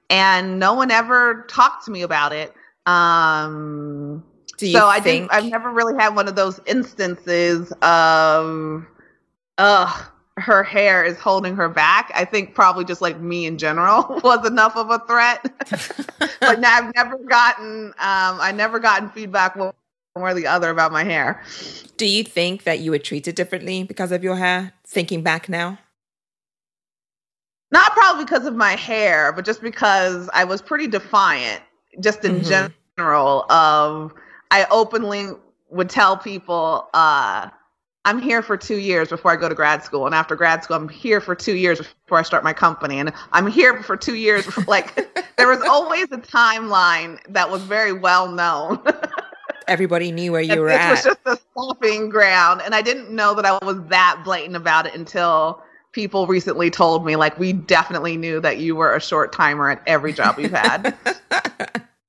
And 0.10 0.60
no 0.60 0.74
one 0.74 0.92
ever 0.92 1.46
talked 1.50 1.86
to 1.86 1.92
me 1.92 2.02
about 2.02 2.32
it. 2.34 2.54
Um, 2.86 4.24
Do 4.58 4.68
you 4.68 4.74
so 4.74 4.88
I 4.88 5.00
think? 5.00 5.32
think 5.32 5.34
I've 5.34 5.50
never 5.50 5.72
really 5.72 5.96
had 5.96 6.16
one 6.16 6.28
of 6.28 6.36
those 6.36 6.60
instances 6.66 7.72
of, 7.82 8.86
ugh, 9.58 10.06
her 10.38 10.64
hair 10.64 11.04
is 11.04 11.18
holding 11.18 11.56
her 11.56 11.70
back. 11.70 12.12
I 12.14 12.26
think 12.26 12.56
probably 12.56 12.84
just 12.86 13.02
like 13.02 13.20
me 13.20 13.46
in 13.46 13.58
general 13.58 14.20
was 14.24 14.46
enough 14.46 14.76
of 14.76 14.90
a 14.90 15.00
threat. 15.08 15.42
but 16.40 16.60
now 16.60 16.78
I've 16.78 16.94
never 16.94 17.18
gotten, 17.18 17.88
um, 17.88 17.94
I 18.42 18.52
never 18.54 18.80
gotten 18.80 19.10
feedback 19.10 19.56
one 19.56 19.72
way 20.16 20.32
or 20.32 20.34
the 20.34 20.48
other 20.48 20.70
about 20.70 20.92
my 20.92 21.04
hair. 21.04 21.42
Do 21.98 22.06
you 22.06 22.24
think 22.24 22.64
that 22.64 22.80
you 22.80 22.92
were 22.92 23.00
treated 23.00 23.36
differently 23.36 23.84
because 23.84 24.12
of 24.12 24.24
your 24.24 24.36
hair? 24.36 24.74
Thinking 24.86 25.24
back 25.24 25.50
now, 25.50 25.80
Not 27.72 27.92
probably 27.94 28.24
because 28.26 28.46
of 28.46 28.56
my 28.56 28.74
hair, 28.76 29.32
but 29.34 29.46
just 29.46 29.62
because 29.62 30.30
I 30.34 30.44
was 30.44 30.62
pretty 30.62 30.88
defiant, 30.88 31.62
just 32.00 32.24
in 32.24 32.42
Mhm. 32.42 32.72
general. 32.98 33.46
Of 33.52 34.14
I 34.52 34.66
openly 34.72 35.30
would 35.70 35.90
tell 35.90 36.16
people, 36.18 36.88
uh, 36.94 37.50
"I'm 38.06 38.22
here 38.22 38.42
for 38.42 38.56
two 38.56 38.78
years 38.78 39.10
before 39.10 39.32
I 39.32 39.36
go 39.36 39.50
to 39.50 39.56
grad 39.56 39.84
school, 39.84 40.06
and 40.06 40.14
after 40.16 40.36
grad 40.36 40.64
school, 40.64 40.78
I'm 40.78 40.88
here 40.88 41.20
for 41.20 41.36
two 41.36 41.56
years 41.56 41.80
before 41.80 42.20
I 42.20 42.22
start 42.22 42.44
my 42.44 42.54
company, 42.54 43.00
and 43.00 43.12
I'm 43.34 43.48
here 43.48 43.82
for 43.84 43.98
two 43.98 44.16
years." 44.16 44.46
Before, 44.46 44.64
like 44.68 44.96
there 45.38 45.48
was 45.48 45.62
always 45.68 46.06
a 46.12 46.18
timeline 46.18 47.20
that 47.30 47.50
was 47.50 47.64
very 47.64 47.92
well 47.94 48.28
known. 48.32 48.80
everybody 49.68 50.12
knew 50.12 50.32
where 50.32 50.42
you 50.42 50.60
And 50.60 50.62
were 50.62 50.70
this 50.70 50.80
at. 50.80 50.90
was 50.90 51.04
just 51.04 51.20
a 51.26 51.38
stopping 51.52 52.10
ground, 52.10 52.62
and 52.64 52.76
I 52.76 52.82
didn't 52.82 53.10
know 53.10 53.34
that 53.34 53.46
I 53.46 53.58
was 53.66 53.82
that 53.90 54.22
blatant 54.24 54.56
about 54.56 54.86
it 54.86 54.94
until 54.94 55.64
people 55.96 56.28
recently 56.28 56.70
told 56.70 57.06
me, 57.06 57.16
like, 57.16 57.40
we 57.40 57.54
definitely 57.54 58.18
knew 58.18 58.42
that 58.42 58.58
you 58.60 58.76
were 58.76 58.94
a 58.94 59.02
short 59.02 59.32
timer 59.32 59.72
at 59.72 59.82
every 59.88 60.12
job 60.14 60.38
you've 60.38 60.52
had. 60.52 60.94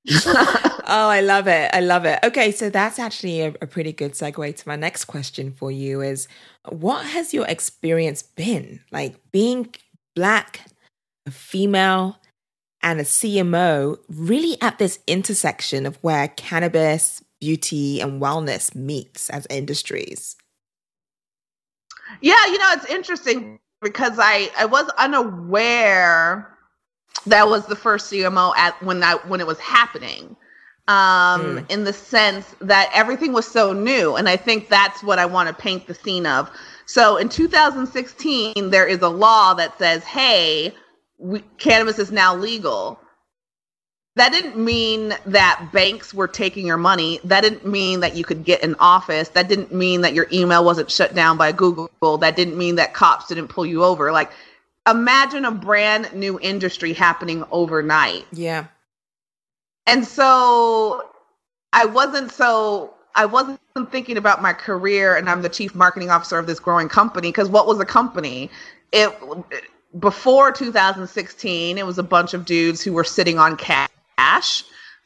oh, 0.25 0.83
I 0.87 1.21
love 1.21 1.47
it. 1.47 1.71
I 1.73 1.79
love 1.79 2.05
it. 2.05 2.19
Okay, 2.23 2.51
so 2.51 2.69
that's 2.69 2.99
actually 2.99 3.41
a, 3.41 3.55
a 3.61 3.67
pretty 3.67 3.93
good 3.93 4.11
segue 4.11 4.55
to 4.55 4.67
my 4.67 4.75
next 4.75 5.05
question 5.05 5.51
for 5.51 5.71
you 5.71 6.01
is 6.01 6.27
what 6.69 7.05
has 7.05 7.33
your 7.33 7.47
experience 7.47 8.21
been 8.21 8.81
like 8.91 9.15
being 9.31 9.73
black, 10.15 10.61
a 11.25 11.31
female, 11.31 12.17
and 12.83 12.99
a 12.99 13.03
CMO 13.03 13.97
really 14.09 14.61
at 14.61 14.77
this 14.77 14.99
intersection 15.07 15.85
of 15.85 15.97
where 16.01 16.27
cannabis, 16.27 17.23
beauty, 17.39 17.99
and 18.01 18.21
wellness 18.21 18.75
meets 18.75 19.29
as 19.29 19.47
industries? 19.49 20.35
yeah, 22.21 22.45
you 22.45 22.57
know, 22.57 22.71
it's 22.73 22.85
interesting 22.85 23.59
because 23.81 24.19
I 24.19 24.51
I 24.57 24.65
was 24.65 24.89
unaware 24.97 26.49
that 27.27 27.47
was 27.49 27.65
the 27.67 27.75
first 27.75 28.11
CMO 28.11 28.55
at 28.57 28.81
when 28.83 28.99
that 29.01 29.27
when 29.27 29.41
it 29.41 29.47
was 29.47 29.59
happening. 29.59 30.35
Um, 30.89 31.59
Mm. 31.59 31.71
in 31.71 31.83
the 31.85 31.93
sense 31.93 32.55
that 32.61 32.91
everything 32.93 33.33
was 33.33 33.47
so 33.47 33.73
new, 33.73 34.17
and 34.17 34.29
I 34.29 34.37
think 34.37 34.69
that's 34.69 35.03
what 35.03 35.19
I 35.19 35.25
want 35.25 35.47
to 35.49 35.55
paint 35.55 35.87
the 35.87 35.95
scene 35.95 36.25
of. 36.25 36.51
So 36.85 37.17
in 37.17 37.29
2016, 37.29 38.71
there 38.71 38.87
is 38.87 39.01
a 39.01 39.09
law 39.09 39.53
that 39.55 39.77
says, 39.79 40.03
"Hey, 40.03 40.75
we, 41.19 41.41
cannabis 41.59 41.99
is 41.99 42.11
now 42.11 42.35
legal." 42.35 42.99
That 44.17 44.31
didn't 44.31 44.57
mean 44.57 45.13
that 45.27 45.69
banks 45.71 46.11
were 46.11 46.27
taking 46.27 46.65
your 46.65 46.77
money. 46.77 47.19
That 47.23 47.41
didn't 47.41 47.67
mean 47.67 47.99
that 47.99 48.15
you 48.15 48.23
could 48.23 48.43
get 48.43 48.63
an 48.63 48.75
office. 48.79 49.29
That 49.29 49.47
didn't 49.47 49.71
mean 49.71 50.01
that 50.01 50.15
your 50.15 50.25
email 50.33 50.65
wasn't 50.65 50.89
shut 50.89 51.13
down 51.13 51.37
by 51.37 51.51
Google. 51.51 52.17
That 52.17 52.35
didn't 52.35 52.57
mean 52.57 52.77
that 52.77 52.95
cops 52.95 53.27
didn't 53.27 53.49
pull 53.49 53.63
you 53.63 53.83
over. 53.83 54.11
Like, 54.11 54.31
imagine 54.89 55.45
a 55.45 55.51
brand 55.51 56.13
new 56.13 56.39
industry 56.39 56.93
happening 56.93 57.43
overnight. 57.51 58.25
Yeah. 58.31 58.65
And 59.85 60.03
so 60.03 61.07
I 61.71 61.85
wasn't 61.85 62.31
so 62.31 62.95
I 63.13 63.25
wasn't 63.25 63.59
thinking 63.91 64.17
about 64.17 64.41
my 64.41 64.53
career 64.53 65.15
and 65.15 65.29
I'm 65.29 65.43
the 65.43 65.49
chief 65.49 65.75
marketing 65.75 66.09
officer 66.09 66.39
of 66.39 66.47
this 66.47 66.59
growing 66.59 66.89
company 66.89 67.29
because 67.29 67.49
what 67.49 67.67
was 67.67 67.79
a 67.79 67.85
company? 67.85 68.49
It 68.91 69.13
before 69.99 70.51
2016, 70.51 71.77
it 71.77 71.85
was 71.85 71.99
a 71.99 72.03
bunch 72.03 72.33
of 72.33 72.45
dudes 72.45 72.81
who 72.81 72.93
were 72.93 73.03
sitting 73.03 73.37
on 73.37 73.57
cash. 73.57 73.89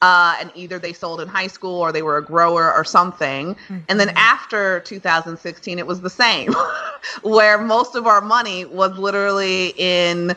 Uh, 0.02 0.36
and 0.40 0.52
either 0.56 0.80
they 0.80 0.94
sold 0.94 1.22
in 1.22 1.28
high 1.28 1.48
school 1.48 1.80
or 1.80 1.92
they 1.92 2.02
were 2.02 2.18
a 2.18 2.24
grower 2.24 2.74
or 2.74 2.84
something. 2.84 3.56
And 3.88 4.00
then 4.00 4.10
after 4.16 4.80
2016, 4.80 5.78
it 5.78 5.86
was 5.86 6.02
the 6.02 6.10
same, 6.10 6.54
where 7.22 7.60
most 7.60 7.96
of 7.96 8.08
our 8.08 8.20
money 8.22 8.66
was 8.66 8.98
literally 8.98 9.76
in 9.78 10.36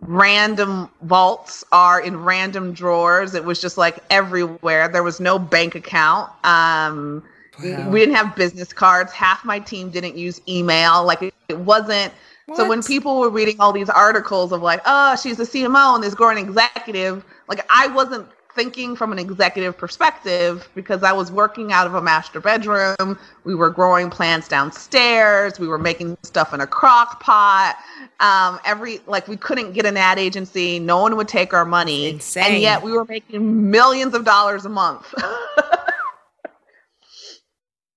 random 0.00 0.88
vaults 1.02 1.64
are 1.72 2.00
in 2.00 2.16
random 2.22 2.72
drawers. 2.72 3.34
It 3.34 3.44
was 3.44 3.60
just 3.60 3.76
like 3.76 3.98
everywhere. 4.10 4.88
There 4.88 5.02
was 5.02 5.18
no 5.18 5.36
bank 5.38 5.74
account. 5.74 6.30
Um, 6.44 7.24
Wow. 7.62 7.90
We 7.90 8.00
didn't 8.00 8.14
have 8.14 8.34
business 8.34 8.72
cards. 8.72 9.12
Half 9.12 9.44
my 9.44 9.58
team 9.58 9.90
didn't 9.90 10.16
use 10.16 10.40
email. 10.48 11.04
Like 11.04 11.22
it, 11.22 11.34
it 11.48 11.58
wasn't. 11.58 12.12
So 12.54 12.68
when 12.68 12.82
people 12.82 13.20
were 13.20 13.30
reading 13.30 13.56
all 13.60 13.72
these 13.72 13.88
articles 13.88 14.52
of 14.52 14.62
like, 14.62 14.82
oh, 14.84 15.16
she's 15.16 15.38
a 15.40 15.44
CMO 15.44 15.94
and 15.94 16.04
this 16.04 16.14
growing 16.14 16.38
executive, 16.38 17.24
like 17.52 17.66
I 17.70 17.86
wasn't 17.88 18.26
thinking 18.54 18.94
from 18.96 19.12
an 19.12 19.18
executive 19.18 19.76
perspective 19.76 20.68
because 20.74 21.02
I 21.02 21.12
was 21.12 21.30
working 21.32 21.72
out 21.72 21.86
of 21.86 21.94
a 21.94 22.00
master 22.02 22.40
bedroom. 22.40 23.18
We 23.44 23.54
were 23.54 23.70
growing 23.70 24.08
plants 24.10 24.48
downstairs. 24.48 25.58
We 25.58 25.68
were 25.68 25.78
making 25.78 26.16
stuff 26.22 26.54
in 26.54 26.60
a 26.60 26.66
crock 26.66 27.20
pot. 27.20 27.76
Um, 28.20 28.58
every 28.64 29.00
like 29.06 29.28
we 29.28 29.36
couldn't 29.36 29.72
get 29.72 29.84
an 29.84 29.96
ad 29.98 30.18
agency. 30.18 30.78
No 30.78 31.00
one 31.00 31.16
would 31.16 31.28
take 31.28 31.52
our 31.52 31.64
money, 31.66 32.08
Insane. 32.10 32.44
and 32.44 32.62
yet 32.62 32.82
we 32.82 32.92
were 32.92 33.04
making 33.04 33.70
millions 33.70 34.14
of 34.14 34.24
dollars 34.24 34.64
a 34.64 34.68
month. 34.70 35.12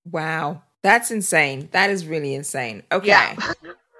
wow, 0.05 0.61
that's 0.83 1.11
insane. 1.11 1.69
That 1.71 1.89
is 1.89 2.05
really 2.07 2.33
insane. 2.33 2.83
Okay, 2.91 3.07
Yeah. 3.07 3.35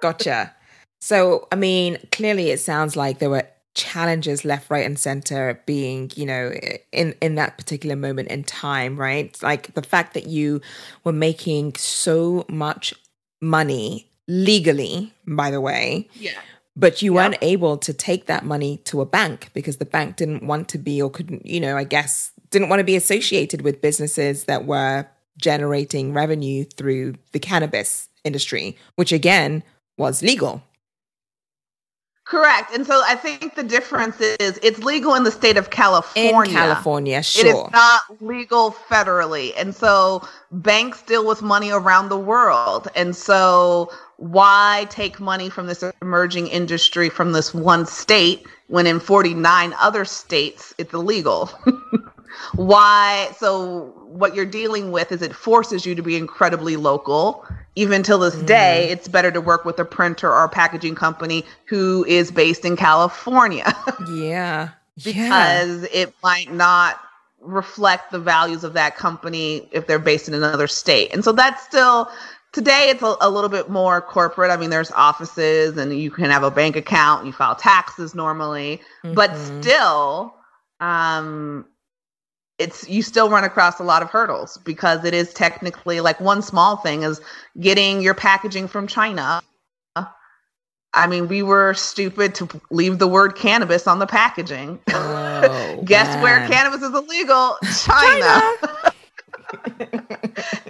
gotcha. 0.02 0.54
So, 1.00 1.46
I 1.52 1.56
mean, 1.56 1.98
clearly 2.12 2.50
it 2.50 2.60
sounds 2.60 2.96
like 2.96 3.18
there 3.18 3.30
were 3.30 3.46
challenges 3.76 4.44
left, 4.44 4.70
right, 4.70 4.84
and 4.84 4.98
center 4.98 5.60
being, 5.66 6.10
you 6.16 6.26
know, 6.26 6.50
in 6.90 7.14
in 7.20 7.36
that 7.36 7.56
particular 7.56 7.94
moment 7.94 8.28
in 8.28 8.42
time, 8.42 8.98
right? 8.98 9.40
Like 9.42 9.74
the 9.74 9.82
fact 9.82 10.14
that 10.14 10.26
you 10.26 10.60
were 11.04 11.12
making 11.12 11.74
so 11.76 12.44
much 12.48 12.94
money 13.40 14.08
legally, 14.26 15.12
by 15.26 15.50
the 15.50 15.60
way, 15.60 16.08
yeah. 16.14 16.32
but 16.74 17.02
you 17.02 17.12
weren't 17.12 17.36
able 17.42 17.76
to 17.78 17.92
take 17.92 18.26
that 18.26 18.44
money 18.44 18.78
to 18.84 19.00
a 19.00 19.06
bank 19.06 19.50
because 19.54 19.76
the 19.76 19.84
bank 19.84 20.16
didn't 20.16 20.44
want 20.44 20.68
to 20.70 20.78
be 20.78 21.00
or 21.00 21.10
couldn't, 21.10 21.46
you 21.46 21.60
know, 21.60 21.76
I 21.76 21.84
guess 21.84 22.32
didn't 22.50 22.68
want 22.68 22.80
to 22.80 22.84
be 22.84 22.96
associated 22.96 23.62
with 23.62 23.80
businesses 23.80 24.44
that 24.44 24.64
were 24.64 25.06
generating 25.38 26.12
revenue 26.12 26.64
through 26.64 27.14
the 27.32 27.38
cannabis 27.38 28.08
industry, 28.24 28.76
which 28.96 29.12
again 29.12 29.62
was 29.96 30.22
legal. 30.22 30.62
Correct. 32.26 32.74
And 32.74 32.84
so 32.84 33.02
I 33.06 33.14
think 33.14 33.54
the 33.54 33.62
difference 33.62 34.20
is 34.20 34.58
it's 34.60 34.80
legal 34.80 35.14
in 35.14 35.22
the 35.22 35.30
state 35.30 35.56
of 35.56 35.70
California. 35.70 36.50
In 36.50 36.56
California, 36.56 37.22
sure. 37.22 37.46
is 37.46 37.72
not 37.72 38.02
legal 38.20 38.72
federally. 38.72 39.52
And 39.56 39.72
so 39.72 40.26
banks 40.50 41.02
deal 41.02 41.24
with 41.24 41.40
money 41.40 41.70
around 41.70 42.08
the 42.08 42.18
world. 42.18 42.88
And 42.96 43.14
so 43.14 43.92
why 44.16 44.88
take 44.90 45.20
money 45.20 45.48
from 45.48 45.68
this 45.68 45.84
emerging 46.02 46.48
industry 46.48 47.08
from 47.08 47.30
this 47.30 47.54
one 47.54 47.86
state 47.86 48.44
when 48.66 48.88
in 48.88 48.98
49 48.98 49.72
other 49.78 50.04
states 50.04 50.74
it's 50.78 50.92
illegal? 50.92 51.46
why? 52.56 53.30
So 53.38 53.94
what 54.04 54.34
you're 54.34 54.44
dealing 54.44 54.90
with 54.90 55.12
is 55.12 55.22
it 55.22 55.32
forces 55.32 55.86
you 55.86 55.94
to 55.94 56.02
be 56.02 56.16
incredibly 56.16 56.74
local. 56.74 57.46
Even 57.76 58.02
till 58.02 58.18
this 58.18 58.34
day, 58.36 58.88
it's 58.90 59.06
better 59.06 59.30
to 59.30 59.40
work 59.40 59.64
with 59.64 59.78
a 59.78 59.84
printer 59.84 60.30
or 60.30 60.44
a 60.44 60.48
packaging 60.48 60.94
company 60.94 61.44
who 61.66 62.04
is 62.08 62.30
based 62.30 62.64
in 62.64 62.76
California. 62.76 63.64
yeah. 64.10 64.70
yeah. 64.96 65.04
because 65.04 65.82
it 65.92 66.14
might 66.22 66.52
not 66.52 66.98
reflect 67.40 68.10
the 68.10 68.18
values 68.18 68.64
of 68.64 68.72
that 68.72 68.96
company 68.96 69.68
if 69.72 69.86
they're 69.86 69.98
based 69.98 70.26
in 70.26 70.34
another 70.34 70.66
state. 70.66 71.12
And 71.12 71.22
so 71.22 71.32
that's 71.32 71.62
still 71.62 72.08
today 72.52 72.88
it's 72.88 73.02
a, 73.02 73.14
a 73.20 73.30
little 73.30 73.50
bit 73.50 73.68
more 73.68 74.00
corporate. 74.00 74.50
I 74.50 74.56
mean, 74.56 74.70
there's 74.70 74.90
offices 74.92 75.76
and 75.76 75.96
you 75.96 76.10
can 76.10 76.30
have 76.30 76.42
a 76.42 76.50
bank 76.50 76.74
account, 76.76 77.26
you 77.26 77.32
file 77.32 77.54
taxes 77.54 78.14
normally, 78.14 78.80
but 79.04 79.30
Mhm. 79.30 79.62
still 79.62 80.34
um 80.80 81.66
it's 82.58 82.88
you 82.88 83.02
still 83.02 83.28
run 83.28 83.44
across 83.44 83.78
a 83.80 83.84
lot 83.84 84.02
of 84.02 84.10
hurdles 84.10 84.58
because 84.64 85.04
it 85.04 85.12
is 85.14 85.32
technically 85.34 86.00
like 86.00 86.20
one 86.20 86.42
small 86.42 86.76
thing 86.76 87.02
is 87.02 87.20
getting 87.60 88.00
your 88.00 88.14
packaging 88.14 88.68
from 88.68 88.86
China. 88.86 89.42
I 90.94 91.06
mean, 91.06 91.28
we 91.28 91.42
were 91.42 91.74
stupid 91.74 92.34
to 92.36 92.48
leave 92.70 92.98
the 92.98 93.06
word 93.06 93.36
cannabis 93.36 93.86
on 93.86 93.98
the 93.98 94.06
packaging. 94.06 94.78
Oh, 94.88 95.82
Guess 95.84 96.22
where 96.22 96.48
cannabis 96.48 96.80
is 96.80 96.94
illegal? 96.94 97.58
China. 97.84 98.40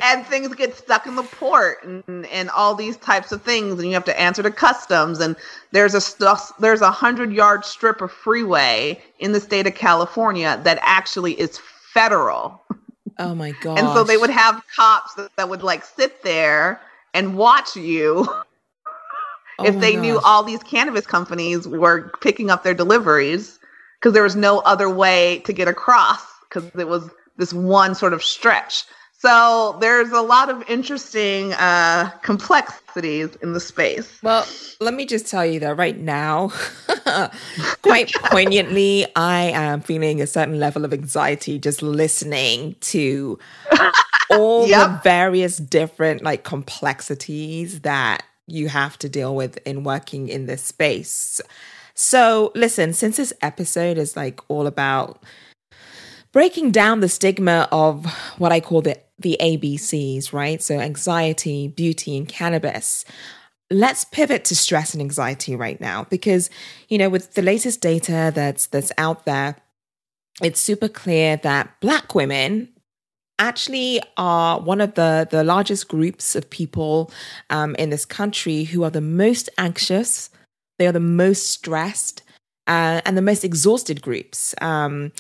and 0.03 0.27
things 0.27 0.55
get 0.55 0.75
stuck 0.77 1.07
in 1.07 1.15
the 1.15 1.23
port 1.23 1.83
and, 1.85 2.27
and 2.27 2.51
all 2.51 2.75
these 2.75 2.97
types 2.99 3.33
of 3.33 3.41
things 3.43 3.75
and 3.75 3.89
you 3.89 3.95
have 3.95 4.05
to 4.05 4.21
answer 4.21 4.43
to 4.43 4.51
customs 4.51 5.19
and 5.19 5.35
there's 5.73 5.95
a 5.95 6.37
there's 6.61 6.83
a 6.83 6.91
hundred 6.91 7.33
yard 7.33 7.65
strip 7.65 8.03
of 8.03 8.13
freeway 8.13 9.01
in 9.19 9.33
the 9.33 9.41
state 9.41 9.67
of 9.67 9.75
california 9.75 10.61
that 10.63 10.79
actually 10.83 11.33
is 11.41 11.59
federal 11.97 12.63
Oh 13.19 13.35
my 13.35 13.53
god. 13.63 13.79
and 13.79 13.89
so 13.89 14.05
they 14.05 14.17
would 14.17 14.31
have 14.31 14.63
cops 14.75 15.15
that, 15.15 15.35
that 15.37 15.49
would 15.49 15.63
like 15.63 15.85
sit 15.85 16.23
there 16.23 16.81
and 17.15 17.37
watch 17.37 17.77
you 17.77 18.27
if 19.65 19.81
they 19.81 19.97
knew 19.97 20.21
all 20.21 20.43
these 20.43 20.63
cannabis 20.63 21.07
companies 21.07 21.67
were 21.67 22.11
picking 22.21 22.51
up 22.51 22.63
their 22.63 22.75
deliveries 22.75 23.59
because 23.99 24.13
there 24.13 24.23
was 24.23 24.37
no 24.37 24.59
other 24.61 24.91
way 24.91 25.41
to 25.41 25.53
get 25.53 25.69
across 25.69 26.23
because 26.49 26.71
it 26.79 26.89
was 26.89 27.09
this 27.39 27.53
one 27.53 27.95
sort 27.95 28.13
of 28.13 28.23
stretch. 28.23 28.85
So 29.27 29.77
there's 29.81 30.13
a 30.13 30.21
lot 30.21 30.51
of 30.51 30.63
interesting 30.71 31.53
uh, 31.55 32.11
complexities 32.23 33.35
in 33.43 33.55
the 33.55 33.59
space. 33.59 34.21
Well, 34.23 34.47
let 34.81 34.95
me 34.95 35.05
just 35.05 35.27
tell 35.27 35.45
you 35.45 35.59
that 35.59 35.77
right 35.77 35.99
now, 35.99 36.53
quite 37.83 38.13
poignantly, 38.15 39.05
I 39.17 39.47
am 39.47 39.81
feeling 39.81 40.23
a 40.23 40.29
certain 40.29 40.61
level 40.61 40.85
of 40.85 40.93
anxiety 40.93 41.59
just 41.59 41.83
listening 41.83 42.77
to 42.83 43.37
all 44.31 44.69
the 44.69 45.01
various 45.03 45.57
different 45.57 46.23
like 46.23 46.45
complexities 46.45 47.81
that 47.81 48.23
you 48.47 48.69
have 48.69 48.97
to 48.99 49.09
deal 49.09 49.35
with 49.35 49.59
in 49.67 49.83
working 49.83 50.29
in 50.29 50.47
this 50.47 50.63
space. 50.63 51.41
So, 51.95 52.53
listen, 52.55 52.93
since 52.93 53.17
this 53.17 53.33
episode 53.43 53.99
is 53.99 54.17
like 54.17 54.39
all 54.47 54.69
about 54.69 55.21
breaking 56.37 56.71
down 56.71 57.01
the 57.01 57.09
stigma 57.09 57.67
of 57.73 58.05
what 58.37 58.53
I 58.53 58.61
call 58.61 58.83
the 58.83 59.01
the 59.19 59.39
ABCs, 59.41 60.35
right? 60.35 60.63
So 60.63 60.79
anxiety, 60.79 61.67
beauty, 61.67 62.15
and 62.15 62.29
cannabis. 62.29 63.07
Let's 63.71 64.05
pivot 64.05 64.45
to 64.45 64.55
stress 64.55 64.93
and 64.93 65.01
anxiety 65.01 65.57
right 65.57 65.81
now 65.81 66.05
because 66.11 66.51
you 66.91 66.99
know 66.99 67.09
with 67.09 67.33
the 67.33 67.41
latest 67.41 67.81
data 67.81 68.33
that's 68.35 68.67
that's 68.67 68.93
out 68.99 69.25
there, 69.25 69.57
it's 70.43 70.61
super 70.61 70.89
clear 70.89 71.39
that 71.39 71.81
black 71.81 72.15
women 72.15 72.69
actually 73.39 74.03
are 74.19 74.61
one 74.61 74.83
of 74.83 74.93
the 74.93 75.27
the 75.31 75.43
largest 75.43 75.89
groups 75.89 76.37
of 76.37 76.51
people 76.51 77.11
um, 77.49 77.75
in 77.77 77.89
this 77.89 78.05
country 78.05 78.65
who 78.65 78.85
are 78.85 78.91
the 78.91 79.01
most 79.01 79.49
anxious, 79.57 80.29
they 80.79 80.87
are 80.87 80.93
the 80.93 81.01
most 81.01 81.47
stressed, 81.47 82.23
uh, 82.67 83.01
and 83.07 83.17
the 83.17 83.23
most 83.23 83.43
exhausted 83.43 84.03
groups. 84.03 84.55
Um, 84.61 85.13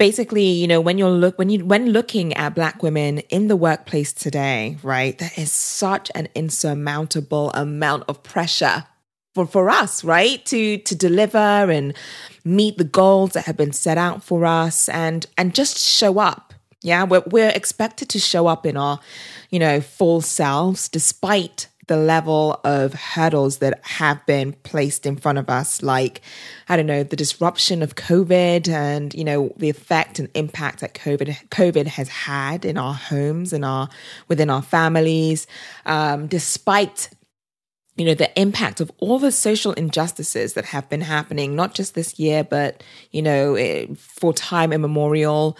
basically 0.00 0.46
you 0.46 0.66
know 0.66 0.80
when 0.80 0.96
you're 0.96 1.10
look 1.10 1.38
when 1.38 1.50
you 1.50 1.62
when 1.62 1.90
looking 1.90 2.32
at 2.32 2.54
black 2.54 2.82
women 2.82 3.18
in 3.28 3.48
the 3.48 3.56
workplace 3.56 4.14
today 4.14 4.78
right 4.82 5.18
there 5.18 5.30
is 5.36 5.52
such 5.52 6.10
an 6.14 6.26
insurmountable 6.34 7.50
amount 7.50 8.02
of 8.08 8.22
pressure 8.22 8.86
for 9.34 9.46
for 9.46 9.68
us 9.68 10.02
right 10.02 10.42
to 10.46 10.78
to 10.78 10.94
deliver 10.96 11.38
and 11.38 11.94
meet 12.44 12.78
the 12.78 12.84
goals 12.84 13.32
that 13.32 13.44
have 13.44 13.58
been 13.58 13.72
set 13.72 13.98
out 13.98 14.22
for 14.22 14.44
us 14.44 14.88
and 14.88 15.26
and 15.36 15.54
just 15.54 15.78
show 15.78 16.18
up. 16.18 16.54
Yeah 16.82 17.04
we're, 17.04 17.22
we're 17.26 17.50
expected 17.50 18.08
to 18.08 18.18
show 18.18 18.46
up 18.46 18.64
in 18.64 18.78
our 18.78 19.00
you 19.50 19.58
know 19.58 19.82
full 19.82 20.22
selves 20.22 20.88
despite 20.88 21.68
the 21.90 21.96
level 21.96 22.60
of 22.62 22.94
hurdles 22.94 23.58
that 23.58 23.84
have 23.84 24.24
been 24.24 24.52
placed 24.62 25.06
in 25.06 25.16
front 25.16 25.38
of 25.38 25.50
us 25.50 25.82
like 25.82 26.20
i 26.68 26.76
don't 26.76 26.86
know 26.86 27.02
the 27.02 27.16
disruption 27.16 27.82
of 27.82 27.96
covid 27.96 28.68
and 28.68 29.12
you 29.12 29.24
know 29.24 29.52
the 29.56 29.68
effect 29.68 30.20
and 30.20 30.28
impact 30.34 30.78
that 30.78 30.94
covid 30.94 31.36
covid 31.48 31.88
has 31.88 32.08
had 32.08 32.64
in 32.64 32.78
our 32.78 32.94
homes 32.94 33.52
and 33.52 33.64
our 33.64 33.88
within 34.28 34.48
our 34.48 34.62
families 34.62 35.48
um, 35.84 36.28
despite 36.28 37.10
you 37.96 38.04
know 38.04 38.14
the 38.14 38.40
impact 38.40 38.80
of 38.80 38.92
all 38.98 39.18
the 39.18 39.32
social 39.32 39.72
injustices 39.72 40.52
that 40.52 40.66
have 40.66 40.88
been 40.88 41.00
happening 41.00 41.56
not 41.56 41.74
just 41.74 41.96
this 41.96 42.20
year 42.20 42.44
but 42.44 42.84
you 43.10 43.20
know 43.20 43.56
eh, 43.56 43.86
for 43.96 44.32
time 44.32 44.72
immemorial. 44.72 45.58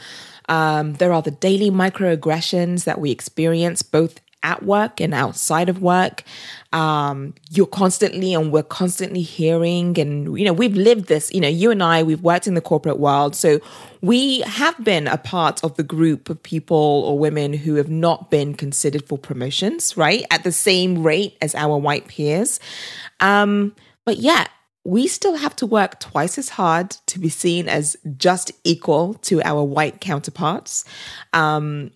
Um, 0.49 0.95
there 0.95 1.12
are 1.12 1.23
the 1.23 1.31
daily 1.31 1.71
microaggressions 1.71 2.83
that 2.83 3.01
we 3.01 3.12
experience 3.12 3.83
both 3.83 4.19
at 4.42 4.62
work 4.62 5.00
and 5.00 5.12
outside 5.12 5.68
of 5.68 5.83
work. 5.83 6.22
Um, 6.72 7.35
you're 7.50 7.66
constantly 7.66 8.33
and 8.35 8.53
we're 8.53 8.62
constantly 8.62 9.22
hearing 9.22 9.98
and 9.98 10.38
you 10.38 10.44
know 10.44 10.53
we've 10.53 10.76
lived 10.76 11.07
this 11.07 11.33
you 11.33 11.40
know 11.40 11.48
you 11.48 11.72
and 11.72 11.83
i 11.83 12.03
we've 12.03 12.22
worked 12.22 12.46
in 12.46 12.55
the 12.55 12.61
corporate 12.61 12.98
world. 12.98 13.35
So 13.35 13.61
we 14.00 14.40
have 14.40 14.83
been 14.83 15.07
a 15.07 15.18
part 15.18 15.62
of 15.62 15.76
the 15.76 15.83
group 15.83 16.31
of 16.31 16.42
people 16.42 16.76
or 16.76 17.18
women 17.18 17.53
who 17.53 17.74
have 17.74 17.90
not 17.90 18.31
been 18.31 18.55
considered 18.55 19.07
for 19.07 19.18
promotions 19.18 19.96
right 19.96 20.24
at 20.31 20.44
the 20.44 20.53
same 20.53 21.03
rate 21.03 21.37
as 21.42 21.55
our 21.55 21.76
white 21.76 22.09
peers. 22.09 22.61
Um, 23.20 23.74
but 24.05 24.18
yet 24.18 24.48
we 24.85 25.07
still 25.07 25.37
have 25.37 25.55
to 25.57 25.66
work 25.66 26.00
twice 26.00 26.38
as 26.38 26.50
hard 26.50 26.90
to 27.07 27.18
be 27.18 27.29
seen 27.29 27.68
as 27.68 27.96
just 28.16 28.53
equal 28.64 29.14
to 29.14 29.42
our 29.42 29.62
white 29.62 30.00
counterparts. 30.00 30.85
Um, 31.33 31.90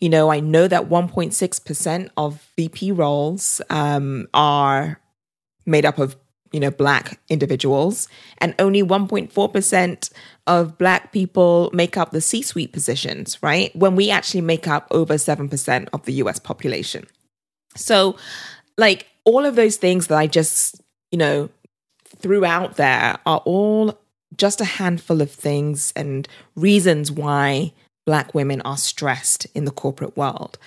you 0.00 0.08
know, 0.08 0.30
I 0.30 0.40
know 0.40 0.68
that 0.68 0.88
1.6% 0.88 2.08
of 2.16 2.48
VP 2.56 2.92
roles 2.92 3.60
um, 3.70 4.28
are 4.34 5.00
made 5.64 5.84
up 5.84 5.98
of, 5.98 6.16
you 6.52 6.60
know, 6.60 6.70
black 6.70 7.18
individuals, 7.28 8.08
and 8.38 8.54
only 8.58 8.82
1.4% 8.82 10.10
of 10.46 10.78
black 10.78 11.12
people 11.12 11.70
make 11.72 11.96
up 11.96 12.10
the 12.10 12.20
C 12.20 12.42
suite 12.42 12.72
positions, 12.72 13.42
right? 13.42 13.74
When 13.74 13.96
we 13.96 14.10
actually 14.10 14.42
make 14.42 14.68
up 14.68 14.86
over 14.90 15.14
7% 15.14 15.88
of 15.92 16.04
the 16.04 16.12
US 16.14 16.38
population. 16.38 17.06
So, 17.74 18.16
like, 18.78 19.06
all 19.24 19.44
of 19.44 19.56
those 19.56 19.76
things 19.76 20.06
that 20.06 20.18
I 20.18 20.26
just, 20.26 20.80
you 21.10 21.18
know, 21.18 21.50
threw 22.04 22.44
out 22.44 22.76
there 22.76 23.18
are 23.26 23.42
all 23.44 23.98
just 24.36 24.60
a 24.60 24.64
handful 24.64 25.20
of 25.20 25.30
things 25.30 25.92
and 25.96 26.28
reasons 26.54 27.10
why 27.10 27.72
Black 28.06 28.34
women 28.34 28.60
are 28.62 28.76
stressed 28.76 29.46
in 29.54 29.64
the 29.64 29.70
corporate 29.72 30.16
world. 30.16 30.58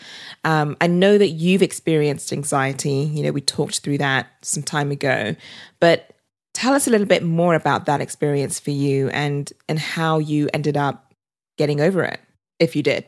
Um, 0.43 0.75
I 0.81 0.87
know 0.87 1.17
that 1.17 1.29
you've 1.29 1.61
experienced 1.61 2.33
anxiety. 2.33 3.09
You 3.13 3.23
know, 3.23 3.31
we 3.31 3.41
talked 3.41 3.79
through 3.79 3.99
that 3.99 4.27
some 4.41 4.61
time 4.61 4.91
ago, 4.91 5.35
but 5.79 6.11
tell 6.53 6.73
us 6.73 6.85
a 6.85 6.89
little 6.89 7.07
bit 7.07 7.23
more 7.23 7.55
about 7.55 7.85
that 7.85 8.01
experience 8.01 8.59
for 8.59 8.71
you 8.71 9.09
and 9.09 9.51
and 9.69 9.79
how 9.79 10.19
you 10.19 10.49
ended 10.53 10.75
up 10.75 11.13
getting 11.57 11.79
over 11.79 12.03
it, 12.03 12.19
if 12.59 12.75
you 12.75 12.83
did. 12.83 13.05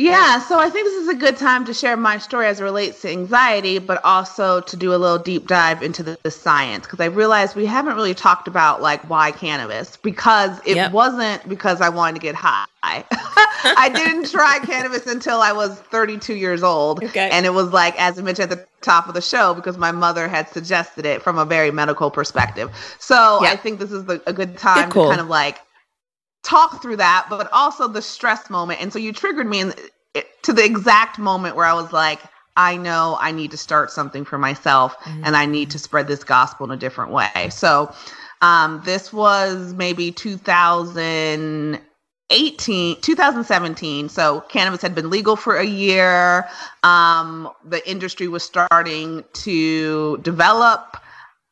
Yeah, 0.00 0.40
so 0.40 0.58
I 0.58 0.70
think 0.70 0.86
this 0.86 0.94
is 0.94 1.08
a 1.08 1.14
good 1.14 1.36
time 1.36 1.66
to 1.66 1.74
share 1.74 1.94
my 1.94 2.16
story 2.16 2.46
as 2.46 2.58
it 2.58 2.64
relates 2.64 3.02
to 3.02 3.10
anxiety, 3.10 3.78
but 3.78 4.02
also 4.02 4.62
to 4.62 4.76
do 4.76 4.94
a 4.94 4.96
little 4.96 5.18
deep 5.18 5.46
dive 5.46 5.82
into 5.82 6.02
the, 6.02 6.18
the 6.22 6.30
science 6.30 6.86
because 6.86 7.00
I 7.00 7.04
realized 7.04 7.54
we 7.54 7.66
haven't 7.66 7.96
really 7.96 8.14
talked 8.14 8.48
about 8.48 8.80
like 8.80 9.08
why 9.10 9.30
cannabis 9.30 9.98
because 9.98 10.58
it 10.64 10.76
yep. 10.76 10.92
wasn't 10.92 11.46
because 11.50 11.82
I 11.82 11.90
wanted 11.90 12.14
to 12.14 12.20
get 12.22 12.34
high. 12.34 12.64
I 12.82 13.90
didn't 13.94 14.30
try 14.30 14.58
cannabis 14.60 15.06
until 15.06 15.42
I 15.42 15.52
was 15.52 15.78
32 15.78 16.34
years 16.34 16.62
old, 16.62 17.04
okay. 17.04 17.28
and 17.30 17.44
it 17.44 17.50
was 17.50 17.70
like 17.70 17.94
as 18.00 18.18
I 18.18 18.22
mentioned 18.22 18.50
at 18.50 18.58
the 18.58 18.66
top 18.80 19.06
of 19.06 19.12
the 19.12 19.20
show 19.20 19.52
because 19.52 19.76
my 19.76 19.92
mother 19.92 20.28
had 20.28 20.48
suggested 20.48 21.04
it 21.04 21.20
from 21.20 21.36
a 21.36 21.44
very 21.44 21.70
medical 21.70 22.10
perspective. 22.10 22.70
So 22.98 23.40
yep. 23.42 23.52
I 23.52 23.56
think 23.56 23.78
this 23.78 23.92
is 23.92 24.06
the, 24.06 24.22
a 24.26 24.32
good 24.32 24.56
time 24.56 24.90
to 24.92 24.94
kind 24.94 25.20
of 25.20 25.28
like 25.28 25.58
talk 26.42 26.82
through 26.82 26.96
that, 26.96 27.26
but 27.30 27.48
also 27.52 27.88
the 27.88 28.02
stress 28.02 28.50
moment. 28.50 28.80
And 28.80 28.92
so 28.92 28.98
you 28.98 29.12
triggered 29.12 29.46
me 29.46 29.60
in, 29.60 29.74
to 30.42 30.52
the 30.52 30.64
exact 30.64 31.18
moment 31.18 31.56
where 31.56 31.66
I 31.66 31.74
was 31.74 31.92
like, 31.92 32.20
I 32.56 32.76
know 32.76 33.16
I 33.20 33.32
need 33.32 33.50
to 33.52 33.56
start 33.56 33.90
something 33.90 34.24
for 34.24 34.38
myself 34.38 34.96
mm-hmm. 34.98 35.24
and 35.24 35.36
I 35.36 35.46
need 35.46 35.70
to 35.70 35.78
spread 35.78 36.08
this 36.08 36.24
gospel 36.24 36.66
in 36.66 36.72
a 36.72 36.76
different 36.76 37.12
way. 37.12 37.48
So 37.50 37.94
um, 38.42 38.82
this 38.84 39.12
was 39.12 39.72
maybe 39.74 40.10
2018, 40.10 43.00
2017. 43.00 44.08
So 44.08 44.40
cannabis 44.48 44.82
had 44.82 44.94
been 44.94 45.10
legal 45.10 45.36
for 45.36 45.56
a 45.56 45.64
year. 45.64 46.48
Um, 46.82 47.50
the 47.64 47.88
industry 47.88 48.26
was 48.28 48.42
starting 48.42 49.24
to 49.32 50.18
develop. 50.18 50.96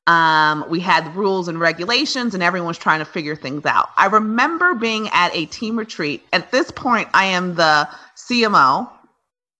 Um, 0.09 0.64
we 0.71 0.81
had 0.81 1.14
rules 1.14 1.49
and 1.49 1.61
regulations, 1.61 2.33
and 2.33 2.42
everyone 2.42 2.68
was 2.68 2.79
trying 2.79 3.01
to 3.01 3.05
figure 3.05 3.37
things 3.37 3.66
out. 3.66 3.90
I 3.99 4.07
remember 4.07 4.75
being 4.75 5.11
at 5.12 5.37
a 5.37 5.44
team 5.47 5.79
retreat. 5.79 6.25
At 6.33 6.51
this 6.51 6.71
point, 6.71 7.09
I 7.12 7.27
am 7.27 7.57
the 7.57 7.87
CMO, 8.16 8.90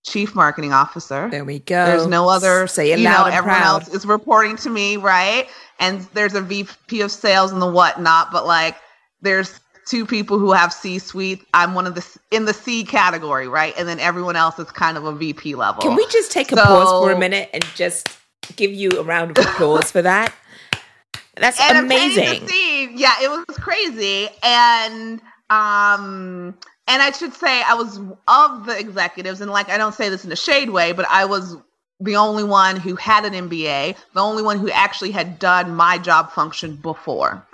Chief 0.07 0.33
Marketing 0.33 0.73
Officer. 0.73 1.29
There 1.29 1.45
we 1.45 1.59
go. 1.59 1.85
There's 1.85 2.07
no 2.07 2.27
other. 2.27 2.65
Say 2.65 2.91
it 2.91 2.97
you 2.97 3.05
loud 3.05 3.29
know, 3.29 3.37
everyone 3.37 3.59
proud. 3.59 3.83
else 3.83 3.93
is 3.93 4.07
reporting 4.07 4.55
to 4.57 4.71
me, 4.71 4.97
right? 4.97 5.47
And 5.79 6.01
there's 6.15 6.33
a 6.33 6.41
VP 6.41 7.01
of 7.01 7.11
Sales 7.11 7.51
and 7.51 7.61
the 7.61 7.69
whatnot, 7.69 8.31
but 8.31 8.47
like, 8.47 8.75
there's 9.21 9.59
two 9.85 10.03
people 10.03 10.39
who 10.39 10.51
have 10.51 10.73
C 10.73 10.97
suite. 10.97 11.45
I'm 11.53 11.75
one 11.75 11.85
of 11.85 11.93
the 11.93 12.17
in 12.31 12.45
the 12.45 12.55
C 12.55 12.83
category, 12.83 13.47
right? 13.47 13.75
And 13.77 13.87
then 13.87 13.99
everyone 13.99 14.35
else 14.35 14.57
is 14.57 14.71
kind 14.71 14.97
of 14.97 15.05
a 15.05 15.13
VP 15.13 15.53
level. 15.53 15.83
Can 15.83 15.95
we 15.95 16.07
just 16.07 16.31
take 16.31 16.51
a 16.51 16.55
pause 16.55 17.05
for 17.05 17.11
a 17.11 17.19
minute 17.19 17.51
and 17.53 17.63
just 17.75 18.18
give 18.55 18.73
you 18.73 18.89
a 18.91 19.03
round 19.03 19.37
of 19.37 19.45
applause 19.45 19.91
for 19.91 20.01
that. 20.01 20.33
That's 21.35 21.59
and 21.59 21.77
amazing. 21.77 22.47
Yeah, 22.95 23.13
it 23.21 23.29
was 23.29 23.57
crazy. 23.57 24.27
And 24.43 25.21
um 25.49 26.57
and 26.87 27.01
I 27.01 27.11
should 27.11 27.33
say 27.33 27.61
I 27.61 27.75
was 27.75 27.99
of 28.27 28.65
the 28.65 28.77
executives, 28.77 29.41
and 29.41 29.51
like 29.51 29.69
I 29.69 29.77
don't 29.77 29.93
say 29.93 30.09
this 30.09 30.25
in 30.25 30.31
a 30.31 30.35
shade 30.35 30.71
way, 30.71 30.91
but 30.91 31.05
I 31.09 31.25
was 31.25 31.55
the 31.99 32.15
only 32.15 32.43
one 32.43 32.77
who 32.77 32.95
had 32.95 33.25
an 33.25 33.33
MBA, 33.49 33.95
the 34.13 34.21
only 34.21 34.41
one 34.41 34.57
who 34.57 34.69
actually 34.71 35.11
had 35.11 35.37
done 35.37 35.75
my 35.75 35.97
job 35.97 36.31
function 36.31 36.75
before. 36.77 37.45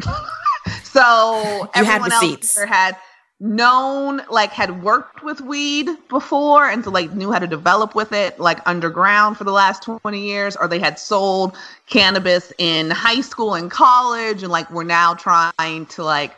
so 0.83 1.41
you 1.41 1.69
everyone 1.75 2.11
else 2.11 2.55
had 2.55 2.95
known 3.39 4.21
like 4.31 4.51
had 4.51 4.81
worked 4.81 5.21
with 5.21 5.41
weed 5.41 5.89
before 6.07 6.69
and 6.69 6.85
so 6.85 6.89
like 6.89 7.11
knew 7.13 7.33
how 7.33 7.39
to 7.39 7.47
develop 7.47 7.93
with 7.93 8.13
it 8.13 8.39
like 8.39 8.65
underground 8.65 9.37
for 9.37 9.43
the 9.43 9.51
last 9.51 9.83
20 9.83 10.25
years 10.25 10.55
or 10.55 10.69
they 10.69 10.79
had 10.79 10.97
sold 10.97 11.57
cannabis 11.85 12.53
in 12.59 12.89
high 12.89 13.19
school 13.19 13.53
and 13.53 13.69
college 13.69 14.41
and 14.41 14.51
like 14.53 14.69
we're 14.71 14.83
now 14.85 15.13
trying 15.13 15.85
to 15.87 16.01
like 16.01 16.33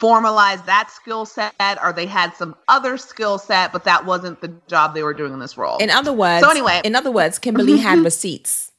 formalize 0.00 0.64
that 0.66 0.88
skill 0.88 1.26
set 1.26 1.52
or 1.82 1.92
they 1.92 2.06
had 2.06 2.32
some 2.36 2.54
other 2.68 2.96
skill 2.96 3.36
set 3.36 3.72
but 3.72 3.82
that 3.82 4.06
wasn't 4.06 4.40
the 4.40 4.54
job 4.68 4.94
they 4.94 5.02
were 5.02 5.12
doing 5.12 5.32
in 5.32 5.40
this 5.40 5.58
role 5.58 5.78
in 5.78 5.90
other 5.90 6.12
words 6.12 6.44
so 6.44 6.50
anyway. 6.50 6.80
in 6.84 6.94
other 6.94 7.10
words 7.10 7.40
kimberly 7.40 7.76
had 7.76 7.96
mm-hmm. 7.96 8.04
receipts. 8.04 8.70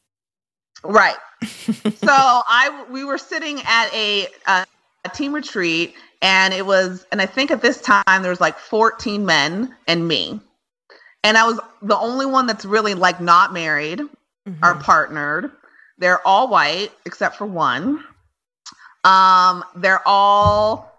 Right. 0.83 1.17
So 1.83 2.07
i 2.09 2.85
we 2.89 3.03
were 3.03 3.17
sitting 3.17 3.61
at 3.65 3.93
a, 3.93 4.27
a, 4.47 4.65
a 5.05 5.09
team 5.09 5.33
retreat 5.33 5.95
and 6.21 6.53
it 6.53 6.65
was 6.65 7.05
and 7.11 7.21
i 7.21 7.25
think 7.25 7.51
at 7.51 7.61
this 7.61 7.81
time 7.81 8.21
there 8.21 8.29
was 8.29 8.41
like 8.41 8.57
14 8.57 9.25
men 9.25 9.75
and 9.87 10.07
me. 10.07 10.39
And 11.23 11.37
i 11.37 11.45
was 11.45 11.59
the 11.81 11.97
only 11.97 12.25
one 12.25 12.47
that's 12.47 12.65
really 12.65 12.93
like 12.93 13.21
not 13.21 13.53
married 13.53 13.99
mm-hmm. 13.99 14.63
or 14.63 14.75
partnered. 14.75 15.51
They're 15.97 16.25
all 16.25 16.47
white 16.47 16.91
except 17.05 17.35
for 17.35 17.45
one. 17.45 18.03
Um 19.03 19.63
they're 19.75 20.05
all 20.07 20.91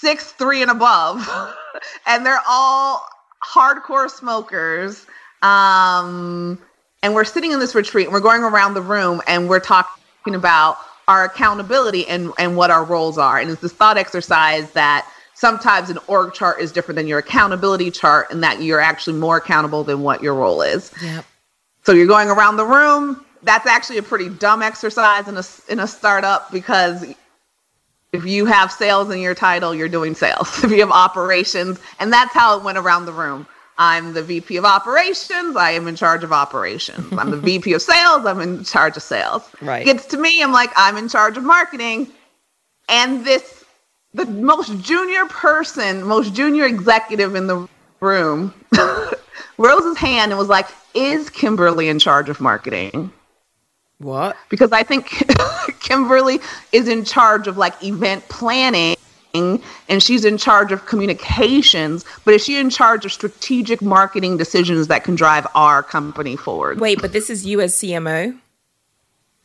six 0.00 0.32
three 0.32 0.62
and 0.62 0.70
above. 0.70 1.28
And 2.06 2.24
they're 2.24 2.42
all 2.46 3.04
hardcore 3.42 4.08
smokers. 4.10 5.06
Um 5.40 6.60
and 7.02 7.14
we're 7.14 7.24
sitting 7.24 7.50
in 7.50 7.58
this 7.58 7.74
retreat 7.74 8.06
and 8.06 8.12
we're 8.12 8.20
going 8.20 8.42
around 8.42 8.74
the 8.74 8.82
room 8.82 9.20
and 9.26 9.48
we're 9.48 9.60
talking 9.60 10.34
about 10.34 10.78
our 11.08 11.24
accountability 11.24 12.06
and, 12.06 12.32
and 12.38 12.56
what 12.56 12.70
our 12.70 12.84
roles 12.84 13.18
are. 13.18 13.38
And 13.38 13.50
it's 13.50 13.60
this 13.60 13.72
thought 13.72 13.96
exercise 13.96 14.70
that 14.72 15.08
sometimes 15.34 15.90
an 15.90 15.98
org 16.06 16.34
chart 16.34 16.60
is 16.60 16.72
different 16.72 16.96
than 16.96 17.06
your 17.06 17.18
accountability 17.18 17.90
chart 17.90 18.30
and 18.30 18.42
that 18.42 18.62
you're 18.62 18.80
actually 18.80 19.18
more 19.18 19.38
accountable 19.38 19.84
than 19.84 20.02
what 20.02 20.22
your 20.22 20.34
role 20.34 20.62
is. 20.62 20.92
Yep. 21.02 21.24
So 21.84 21.92
you're 21.92 22.06
going 22.06 22.28
around 22.28 22.56
the 22.56 22.64
room. 22.64 23.24
That's 23.42 23.66
actually 23.66 23.98
a 23.98 24.02
pretty 24.02 24.28
dumb 24.28 24.62
exercise 24.62 25.26
in 25.26 25.36
a, 25.36 25.44
in 25.68 25.80
a 25.80 25.86
startup 25.86 26.52
because 26.52 27.04
if 28.12 28.24
you 28.24 28.46
have 28.46 28.70
sales 28.70 29.10
in 29.10 29.18
your 29.20 29.34
title, 29.34 29.74
you're 29.74 29.88
doing 29.88 30.14
sales. 30.14 30.48
If 30.64 30.70
you 30.70 30.80
have 30.80 30.90
operations, 30.90 31.80
and 31.98 32.12
that's 32.12 32.32
how 32.32 32.58
it 32.58 32.62
went 32.62 32.78
around 32.78 33.06
the 33.06 33.12
room. 33.12 33.46
I'm 33.78 34.12
the 34.12 34.22
VP 34.22 34.56
of 34.56 34.64
operations. 34.64 35.56
I 35.56 35.70
am 35.70 35.88
in 35.88 35.96
charge 35.96 36.24
of 36.24 36.32
operations. 36.32 37.12
I'm 37.12 37.30
the 37.30 37.36
VP 37.38 37.72
of 37.72 37.82
sales. 37.82 38.26
I'm 38.26 38.40
in 38.40 38.64
charge 38.64 38.96
of 38.96 39.02
sales. 39.02 39.48
Right. 39.60 39.84
Gets 39.84 40.06
to 40.06 40.18
me, 40.18 40.42
I'm 40.42 40.52
like, 40.52 40.70
I'm 40.76 40.96
in 40.96 41.08
charge 41.08 41.36
of 41.36 41.44
marketing. 41.44 42.08
And 42.88 43.24
this, 43.24 43.64
the 44.12 44.26
most 44.26 44.78
junior 44.80 45.24
person, 45.26 46.04
most 46.04 46.34
junior 46.34 46.66
executive 46.66 47.34
in 47.34 47.46
the 47.46 47.66
room, 48.00 48.52
rose 49.58 49.84
his 49.84 49.96
hand 49.96 50.32
and 50.32 50.38
was 50.38 50.48
like, 50.48 50.68
Is 50.94 51.30
Kimberly 51.30 51.88
in 51.88 51.98
charge 51.98 52.28
of 52.28 52.40
marketing? 52.40 53.10
What? 53.98 54.36
Because 54.48 54.72
I 54.72 54.82
think 54.82 55.24
Kimberly 55.80 56.40
is 56.72 56.88
in 56.88 57.04
charge 57.04 57.46
of 57.46 57.56
like 57.56 57.82
event 57.82 58.28
planning 58.28 58.96
and 59.34 60.02
she's 60.02 60.24
in 60.24 60.38
charge 60.38 60.72
of 60.72 60.86
communications, 60.86 62.04
but 62.24 62.34
is 62.34 62.44
she 62.44 62.56
in 62.56 62.70
charge 62.70 63.04
of 63.04 63.12
strategic 63.12 63.82
marketing 63.82 64.36
decisions 64.36 64.88
that 64.88 65.04
can 65.04 65.14
drive 65.14 65.46
our 65.54 65.82
company 65.82 66.36
forward? 66.36 66.80
Wait, 66.80 67.00
but 67.00 67.12
this 67.12 67.30
is 67.30 67.46
you 67.46 67.60
as 67.60 67.74
CMO? 67.74 68.38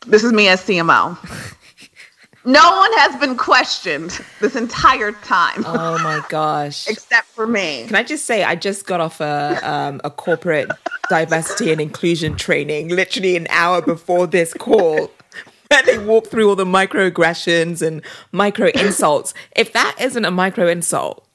This 0.06 0.24
is 0.24 0.32
me 0.34 0.48
as 0.48 0.62
CMO. 0.62 1.18
no 2.46 2.78
one 2.78 2.94
has 2.94 3.16
been 3.20 3.36
questioned 3.36 4.20
this 4.42 4.56
entire 4.56 5.12
time. 5.12 5.64
Oh 5.66 5.98
my 6.04 6.22
gosh. 6.30 6.88
Except 6.90 7.28
for 7.28 7.48
me. 7.48 7.86
Can 7.88 7.96
I 7.96 8.04
just 8.04 8.26
say, 8.26 8.44
I 8.44 8.56
just 8.56 8.86
got 8.86 9.00
off 9.00 9.20
a, 9.22 9.60
um, 9.64 10.02
a 10.04 10.12
corporate 10.12 10.70
diversity 11.10 11.72
and 11.72 11.82
inclusion 11.82 12.36
training 12.36 12.90
literally 12.90 13.36
an 13.36 13.48
hour 13.50 13.82
before 13.82 14.28
this 14.28 14.54
call. 14.54 15.12
and 15.72 15.88
they 15.88 15.98
walk 15.98 16.28
through 16.28 16.50
all 16.50 16.56
the 16.56 16.66
microaggressions 16.66 17.86
and 17.86 18.02
micro 18.32 18.68
insults. 18.68 19.34
if 19.56 19.74
that 19.74 19.96
isn't 20.00 20.26
a 20.26 20.32
micro 20.32 20.68
insult 20.68 21.26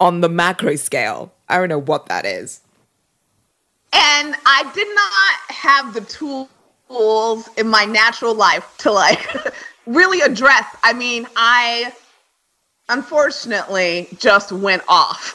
on 0.00 0.20
the 0.20 0.28
macro 0.28 0.76
scale, 0.76 1.32
I 1.48 1.58
don't 1.58 1.68
know 1.68 1.80
what 1.80 2.06
that 2.06 2.24
is. 2.24 2.60
And 3.92 4.34
I 4.44 4.70
did 4.74 4.88
not 4.94 5.56
have 5.56 5.94
the 5.94 6.00
tools 6.00 7.48
in 7.56 7.68
my 7.68 7.84
natural 7.84 8.34
life 8.34 8.74
to 8.78 8.90
like 8.90 9.28
really 9.86 10.20
address. 10.20 10.64
I 10.82 10.92
mean, 10.92 11.26
I 11.36 11.92
unfortunately 12.88 14.08
just 14.18 14.52
went 14.52 14.82
off. 14.88 15.34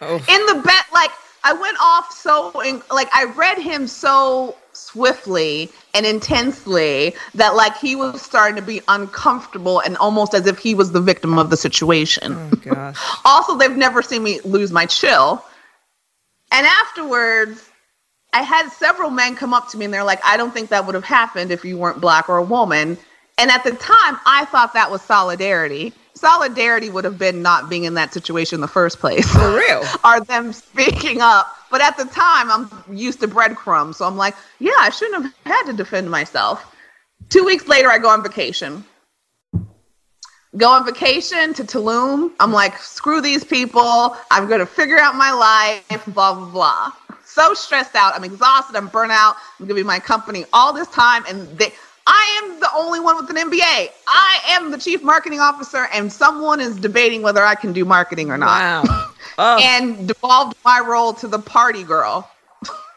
oh. 0.00 0.16
In 0.28 0.46
the 0.46 0.62
bet 0.64 0.86
like 0.92 1.10
I 1.44 1.52
went 1.52 1.76
off 1.80 2.12
so 2.12 2.60
in, 2.60 2.82
like 2.92 3.08
I 3.12 3.24
read 3.24 3.58
him 3.58 3.86
so 3.88 4.56
swiftly 4.72 5.70
and 5.94 6.06
intensely 6.06 7.14
that 7.34 7.54
like 7.54 7.76
he 7.76 7.96
was 7.96 8.20
starting 8.22 8.56
to 8.56 8.62
be 8.62 8.80
uncomfortable 8.88 9.80
and 9.80 9.96
almost 9.98 10.34
as 10.34 10.46
if 10.46 10.58
he 10.58 10.74
was 10.74 10.92
the 10.92 11.00
victim 11.00 11.38
of 11.38 11.50
the 11.50 11.56
situation. 11.56 12.34
Oh 12.66 12.92
also, 13.24 13.56
they've 13.56 13.76
never 13.76 14.02
seen 14.02 14.22
me 14.22 14.40
lose 14.40 14.72
my 14.72 14.86
chill. 14.86 15.44
And 16.50 16.66
afterwards, 16.66 17.68
I 18.32 18.42
had 18.42 18.68
several 18.70 19.10
men 19.10 19.36
come 19.36 19.52
up 19.52 19.68
to 19.70 19.78
me 19.78 19.86
and 19.86 19.94
they're 19.94 20.04
like, 20.04 20.20
I 20.24 20.36
don't 20.36 20.52
think 20.52 20.70
that 20.70 20.86
would 20.86 20.94
have 20.94 21.04
happened 21.04 21.50
if 21.50 21.64
you 21.64 21.76
weren't 21.76 22.00
black 22.00 22.28
or 22.28 22.38
a 22.38 22.42
woman. 22.42 22.96
And 23.38 23.50
at 23.50 23.64
the 23.64 23.72
time, 23.72 24.18
I 24.26 24.46
thought 24.50 24.74
that 24.74 24.90
was 24.90 25.02
solidarity. 25.02 25.92
Solidarity 26.14 26.90
would 26.90 27.04
have 27.04 27.18
been 27.18 27.42
not 27.42 27.68
being 27.68 27.84
in 27.84 27.94
that 27.94 28.12
situation 28.12 28.56
in 28.56 28.60
the 28.60 28.68
first 28.68 29.00
place. 29.00 29.28
For 29.30 29.56
real. 29.56 29.82
or 30.04 30.20
them 30.20 30.52
speaking 30.52 31.20
up. 31.20 31.54
But 31.72 31.80
at 31.80 31.96
the 31.96 32.04
time, 32.04 32.50
I'm 32.50 32.94
used 32.94 33.20
to 33.20 33.26
breadcrumbs. 33.26 33.96
So 33.96 34.04
I'm 34.04 34.18
like, 34.18 34.36
yeah, 34.58 34.74
I 34.78 34.90
shouldn't 34.90 35.24
have 35.24 35.34
had 35.46 35.62
to 35.70 35.72
defend 35.72 36.10
myself. 36.10 36.76
Two 37.30 37.44
weeks 37.44 37.66
later, 37.66 37.88
I 37.88 37.96
go 37.96 38.10
on 38.10 38.22
vacation. 38.22 38.84
Go 40.54 40.68
on 40.68 40.84
vacation 40.84 41.54
to 41.54 41.64
Tulum. 41.64 42.30
I'm 42.38 42.52
like, 42.52 42.76
screw 42.76 43.22
these 43.22 43.42
people. 43.42 44.14
I'm 44.30 44.48
going 44.48 44.60
to 44.60 44.66
figure 44.66 44.98
out 44.98 45.14
my 45.16 45.32
life, 45.32 46.04
blah, 46.12 46.34
blah, 46.34 46.50
blah. 46.50 46.92
So 47.24 47.54
stressed 47.54 47.96
out. 47.96 48.14
I'm 48.14 48.24
exhausted. 48.24 48.76
I'm 48.76 48.88
burnt 48.88 49.10
out. 49.10 49.36
I'm 49.58 49.66
going 49.66 49.68
to 49.68 49.74
be 49.74 49.82
my 49.82 49.98
company 49.98 50.44
all 50.52 50.74
this 50.74 50.88
time. 50.88 51.24
And 51.26 51.48
they, 51.56 51.72
I 52.06 52.42
am 52.42 52.60
the 52.60 52.68
only 52.76 53.00
one 53.00 53.16
with 53.16 53.30
an 53.30 53.36
MBA. 53.36 53.88
I 54.06 54.40
am 54.48 54.72
the 54.72 54.78
chief 54.78 55.02
marketing 55.02 55.40
officer, 55.40 55.88
and 55.94 56.12
someone 56.12 56.60
is 56.60 56.76
debating 56.76 57.22
whether 57.22 57.42
I 57.42 57.54
can 57.54 57.72
do 57.72 57.86
marketing 57.86 58.30
or 58.30 58.36
not. 58.36 58.84
Wow. 58.84 59.11
Oh, 59.38 59.58
and 59.62 60.06
devolved 60.08 60.56
my 60.64 60.80
role 60.80 61.12
to 61.14 61.28
the 61.28 61.38
party 61.38 61.82
girl. 61.84 62.30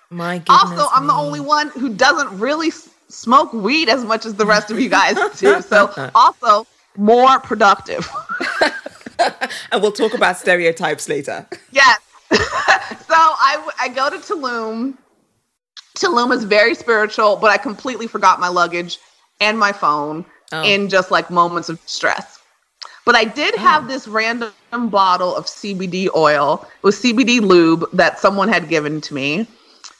my 0.09 0.37
goodness. 0.39 0.57
Also, 0.79 0.87
I'm 0.93 1.07
the 1.07 1.13
only 1.13 1.39
one 1.39 1.69
who 1.69 1.93
doesn't 1.93 2.37
really 2.39 2.67
s- 2.67 2.89
smoke 3.09 3.53
weed 3.53 3.89
as 3.89 4.03
much 4.03 4.25
as 4.25 4.33
the 4.35 4.45
rest 4.45 4.71
of 4.71 4.79
you 4.79 4.89
guys 4.89 5.15
do. 5.39 5.61
So, 5.61 5.91
also 6.15 6.67
more 6.97 7.39
productive. 7.39 8.09
and 9.71 9.81
we'll 9.81 9.91
talk 9.91 10.13
about 10.13 10.37
stereotypes 10.37 11.07
later. 11.09 11.47
yes. 11.71 11.99
so 12.31 12.39
I, 13.15 13.69
I 13.79 13.87
go 13.89 14.09
to 14.09 14.17
Tulum. 14.17 14.97
Tulum 15.95 16.33
is 16.33 16.43
very 16.43 16.75
spiritual, 16.75 17.37
but 17.37 17.49
I 17.51 17.57
completely 17.57 18.07
forgot 18.07 18.39
my 18.39 18.49
luggage 18.49 18.97
and 19.39 19.57
my 19.57 19.71
phone 19.71 20.25
Oh. 20.51 20.61
in 20.63 20.89
just 20.89 21.09
like 21.09 21.31
moments 21.31 21.69
of 21.69 21.79
stress. 21.87 22.34
But 23.05 23.15
I 23.15 23.23
did 23.23 23.55
have 23.55 23.83
hmm. 23.83 23.89
this 23.89 24.07
random 24.07 24.51
bottle 24.89 25.35
of 25.35 25.45
CBD 25.45 26.09
oil. 26.15 26.67
It 26.77 26.83
was 26.83 27.01
CBD 27.01 27.39
lube 27.39 27.85
that 27.93 28.19
someone 28.19 28.49
had 28.49 28.67
given 28.67 28.99
to 29.01 29.13
me. 29.13 29.47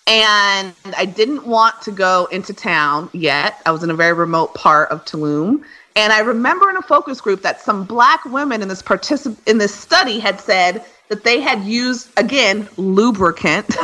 And 0.08 0.74
I 0.98 1.06
didn't 1.06 1.48
want 1.48 1.82
to 1.84 1.92
go 1.92 2.28
into 2.32 2.54
town 2.54 3.10
yet. 3.14 3.60
I 3.66 3.72
was 3.72 3.84
in 3.84 3.90
a 3.90 3.96
very 3.96 4.14
remote 4.14 4.54
part 4.54 4.92
of 4.92 5.04
Tulum. 5.06 5.64
And 5.96 6.14
I 6.14 6.20
remember 6.20 6.70
in 6.70 6.78
a 6.78 6.82
focus 6.82 7.22
group 7.22 7.42
that 7.42 7.62
some 7.62 7.86
black 7.86 8.26
women 8.26 8.62
in 8.62 8.68
this 8.68 8.82
particip- 8.82 9.38
in 9.48 9.58
this 9.58 9.74
study 9.74 10.20
had 10.20 10.40
said 10.40 10.84
that 11.08 11.24
they 11.24 11.40
had 11.40 11.64
used 11.64 12.10
again 12.18 12.68
lubricant 12.78 13.76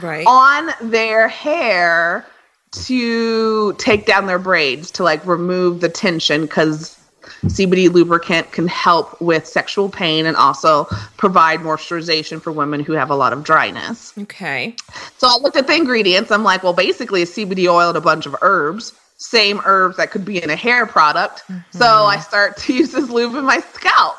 Right. 0.00 0.24
on 0.26 0.70
their 0.80 1.28
hair 1.28 2.26
to 2.70 3.72
take 3.74 4.06
down 4.06 4.26
their 4.26 4.38
braids 4.38 4.90
to 4.92 5.02
like 5.02 5.24
remove 5.26 5.80
the 5.80 5.88
tension 5.88 6.42
because 6.42 6.97
CBD 7.44 7.90
lubricant 7.92 8.50
can 8.52 8.66
help 8.66 9.20
with 9.20 9.46
sexual 9.46 9.88
pain 9.88 10.26
and 10.26 10.36
also 10.36 10.84
provide 11.16 11.60
moisturization 11.60 12.40
for 12.42 12.52
women 12.52 12.80
who 12.80 12.92
have 12.92 13.10
a 13.10 13.14
lot 13.14 13.32
of 13.32 13.44
dryness. 13.44 14.16
Okay. 14.18 14.74
So 15.18 15.28
I 15.28 15.38
looked 15.40 15.56
at 15.56 15.66
the 15.66 15.74
ingredients. 15.74 16.30
I'm 16.30 16.42
like, 16.42 16.62
well, 16.62 16.72
basically, 16.72 17.22
it's 17.22 17.32
CBD 17.32 17.72
oil 17.72 17.88
and 17.88 17.98
a 17.98 18.00
bunch 18.00 18.26
of 18.26 18.34
herbs, 18.42 18.92
same 19.16 19.60
herbs 19.64 19.96
that 19.96 20.10
could 20.10 20.24
be 20.24 20.42
in 20.42 20.50
a 20.50 20.56
hair 20.56 20.86
product. 20.86 21.42
So 21.70 21.84
mm-hmm. 21.84 22.10
I 22.10 22.20
start 22.20 22.56
to 22.58 22.72
use 22.76 22.92
this 22.92 23.08
lube 23.08 23.34
in 23.34 23.44
my 23.44 23.60
scalp. 23.60 24.16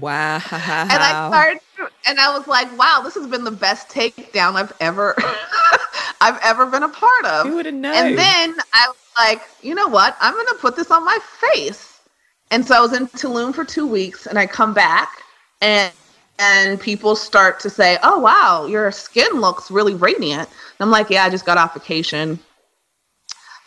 Wow. 0.00 0.36
And 0.36 0.92
I 0.92 1.28
started, 1.28 1.60
and 2.06 2.18
I 2.18 2.36
was 2.36 2.46
like, 2.48 2.76
wow, 2.78 3.02
this 3.04 3.14
has 3.14 3.26
been 3.26 3.44
the 3.44 3.50
best 3.50 3.88
takedown 3.88 4.54
I've 4.54 4.72
ever, 4.80 5.14
I've 6.20 6.38
ever 6.42 6.66
been 6.66 6.82
a 6.82 6.88
part 6.88 7.24
of. 7.26 7.46
Who 7.46 7.56
would've 7.56 7.74
known? 7.74 7.94
And 7.94 8.18
then 8.18 8.54
I 8.72 8.88
was 8.88 8.96
like, 9.18 9.42
you 9.62 9.74
know 9.74 9.88
what? 9.88 10.16
I'm 10.20 10.32
going 10.32 10.46
to 10.46 10.54
put 10.54 10.76
this 10.76 10.90
on 10.90 11.04
my 11.04 11.18
face. 11.40 11.93
And 12.50 12.66
so 12.66 12.76
I 12.76 12.80
was 12.80 12.92
in 12.92 13.08
Tulum 13.08 13.54
for 13.54 13.64
two 13.64 13.86
weeks, 13.86 14.26
and 14.26 14.38
I 14.38 14.46
come 14.46 14.74
back, 14.74 15.22
and 15.60 15.92
and 16.38 16.80
people 16.80 17.16
start 17.16 17.60
to 17.60 17.70
say, 17.70 17.98
"Oh 18.02 18.18
wow, 18.18 18.66
your 18.66 18.90
skin 18.92 19.40
looks 19.40 19.70
really 19.70 19.94
radiant." 19.94 20.48
And 20.48 20.80
I'm 20.80 20.90
like, 20.90 21.10
"Yeah, 21.10 21.24
I 21.24 21.30
just 21.30 21.46
got 21.46 21.58
off 21.58 21.74
vacation." 21.74 22.38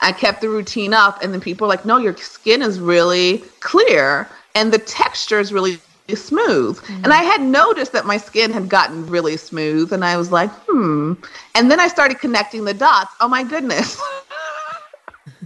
I 0.02 0.12
kept 0.12 0.42
the 0.42 0.50
routine 0.50 0.94
up, 0.94 1.24
and 1.24 1.34
then 1.34 1.42
people 1.42 1.66
are 1.66 1.70
like, 1.70 1.86
"No, 1.86 1.98
your 1.98 2.16
skin 2.18 2.62
is 2.62 2.80
really 2.80 3.44
clear, 3.62 4.28
and 4.56 4.72
the 4.72 4.78
texture 4.78 5.40
is 5.40 5.52
really 5.52 5.80
smooth." 6.14 6.80
And 7.04 7.14
I 7.14 7.24
had 7.24 7.42
noticed 7.42 7.94
that 7.94 8.06
my 8.06 8.18
skin 8.18 8.52
had 8.52 8.70
gotten 8.70 9.08
really 9.08 9.38
smooth, 9.38 9.92
and 9.92 10.06
I 10.06 10.18
was 10.18 10.32
like, 10.32 10.52
"Hmm." 10.68 11.14
And 11.56 11.72
then 11.72 11.80
I 11.80 11.88
started 11.88 12.20
connecting 12.20 12.64
the 12.66 12.74
dots. 12.74 13.14
Oh 13.20 13.28
my 13.28 13.44
goodness. 13.44 14.00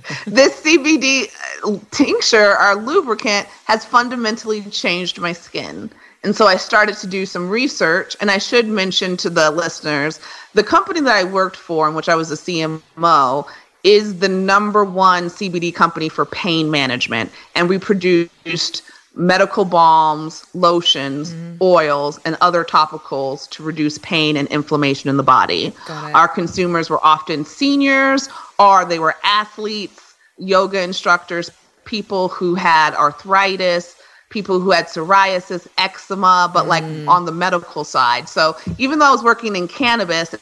this 0.25 0.61
CBD 0.61 1.31
uh, 1.63 1.77
tincture 1.91 2.57
or 2.59 2.75
lubricant 2.75 3.47
has 3.65 3.85
fundamentally 3.85 4.61
changed 4.63 5.19
my 5.19 5.33
skin. 5.33 5.89
And 6.23 6.35
so 6.35 6.45
I 6.45 6.55
started 6.55 6.97
to 6.97 7.07
do 7.07 7.25
some 7.25 7.49
research. 7.49 8.15
And 8.21 8.29
I 8.29 8.37
should 8.37 8.67
mention 8.67 9.17
to 9.17 9.29
the 9.29 9.49
listeners 9.51 10.19
the 10.53 10.63
company 10.63 10.99
that 11.01 11.15
I 11.15 11.23
worked 11.23 11.55
for, 11.55 11.87
in 11.87 11.95
which 11.95 12.09
I 12.09 12.15
was 12.15 12.31
a 12.31 12.35
CMO, 12.35 13.47
is 13.83 14.19
the 14.19 14.29
number 14.29 14.83
one 14.83 15.25
CBD 15.25 15.73
company 15.73 16.09
for 16.09 16.25
pain 16.25 16.69
management. 16.69 17.31
And 17.55 17.67
we 17.67 17.79
produced 17.79 18.83
medical 19.15 19.65
balms, 19.65 20.45
lotions, 20.53 21.33
mm-hmm. 21.33 21.57
oils, 21.61 22.19
and 22.23 22.37
other 22.39 22.63
topicals 22.63 23.49
to 23.49 23.63
reduce 23.63 23.97
pain 23.97 24.37
and 24.37 24.47
inflammation 24.49 25.09
in 25.09 25.17
the 25.17 25.23
body. 25.23 25.73
Our 25.89 26.27
consumers 26.27 26.89
were 26.89 27.03
often 27.05 27.43
seniors 27.43 28.29
or 28.61 28.85
they 28.85 28.99
were 28.99 29.15
athletes, 29.23 30.13
yoga 30.37 30.81
instructors, 30.81 31.49
people 31.83 32.27
who 32.27 32.53
had 32.53 32.93
arthritis, 32.93 33.95
people 34.29 34.59
who 34.59 34.69
had 34.69 34.85
psoriasis, 34.85 35.67
eczema, 35.79 36.49
but 36.53 36.67
like 36.67 36.83
mm. 36.83 37.07
on 37.07 37.25
the 37.25 37.31
medical 37.31 37.83
side. 37.83 38.29
So 38.29 38.55
even 38.77 38.99
though 38.99 39.07
I 39.07 39.11
was 39.11 39.23
working 39.23 39.55
in 39.55 39.67
cannabis, 39.67 40.35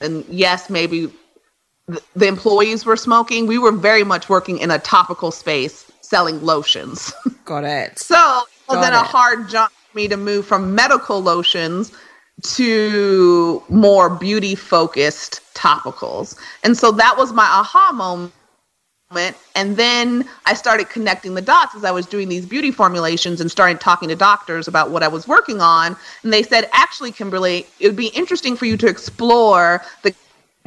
and 0.00 0.24
yes, 0.30 0.70
maybe 0.70 1.12
the 2.16 2.26
employees 2.26 2.86
were 2.86 2.96
smoking, 2.96 3.46
we 3.46 3.58
were 3.58 3.72
very 3.72 4.04
much 4.04 4.30
working 4.30 4.58
in 4.58 4.70
a 4.70 4.78
topical 4.78 5.30
space 5.30 5.90
selling 6.00 6.42
lotions. 6.42 7.12
Got 7.44 7.64
it. 7.64 7.98
So 7.98 8.16
it 8.16 8.48
was 8.70 8.76
Got 8.76 8.80
then 8.80 8.92
a 8.94 9.02
hard 9.02 9.48
jump 9.50 9.72
for 9.72 9.96
me 9.96 10.08
to 10.08 10.16
move 10.16 10.46
from 10.46 10.74
medical 10.74 11.22
lotions 11.22 11.92
to 12.42 13.62
more 13.68 14.10
beauty 14.10 14.54
focused 14.54 15.40
topicals. 15.54 16.38
And 16.62 16.76
so 16.76 16.92
that 16.92 17.16
was 17.16 17.32
my 17.32 17.44
aha 17.44 17.92
moment. 17.92 18.32
And 19.54 19.76
then 19.76 20.28
I 20.46 20.54
started 20.54 20.90
connecting 20.90 21.34
the 21.34 21.42
dots 21.42 21.74
as 21.74 21.84
I 21.84 21.90
was 21.90 22.06
doing 22.06 22.28
these 22.28 22.46
beauty 22.46 22.70
formulations 22.70 23.40
and 23.40 23.50
started 23.50 23.80
talking 23.80 24.08
to 24.10 24.14
doctors 24.14 24.68
about 24.68 24.90
what 24.90 25.02
I 25.02 25.08
was 25.08 25.26
working 25.26 25.60
on. 25.60 25.96
And 26.22 26.32
they 26.32 26.42
said, 26.42 26.68
actually, 26.72 27.12
Kimberly, 27.12 27.66
it 27.80 27.86
would 27.86 27.96
be 27.96 28.08
interesting 28.08 28.54
for 28.54 28.66
you 28.66 28.76
to 28.76 28.86
explore 28.86 29.82
the 30.02 30.14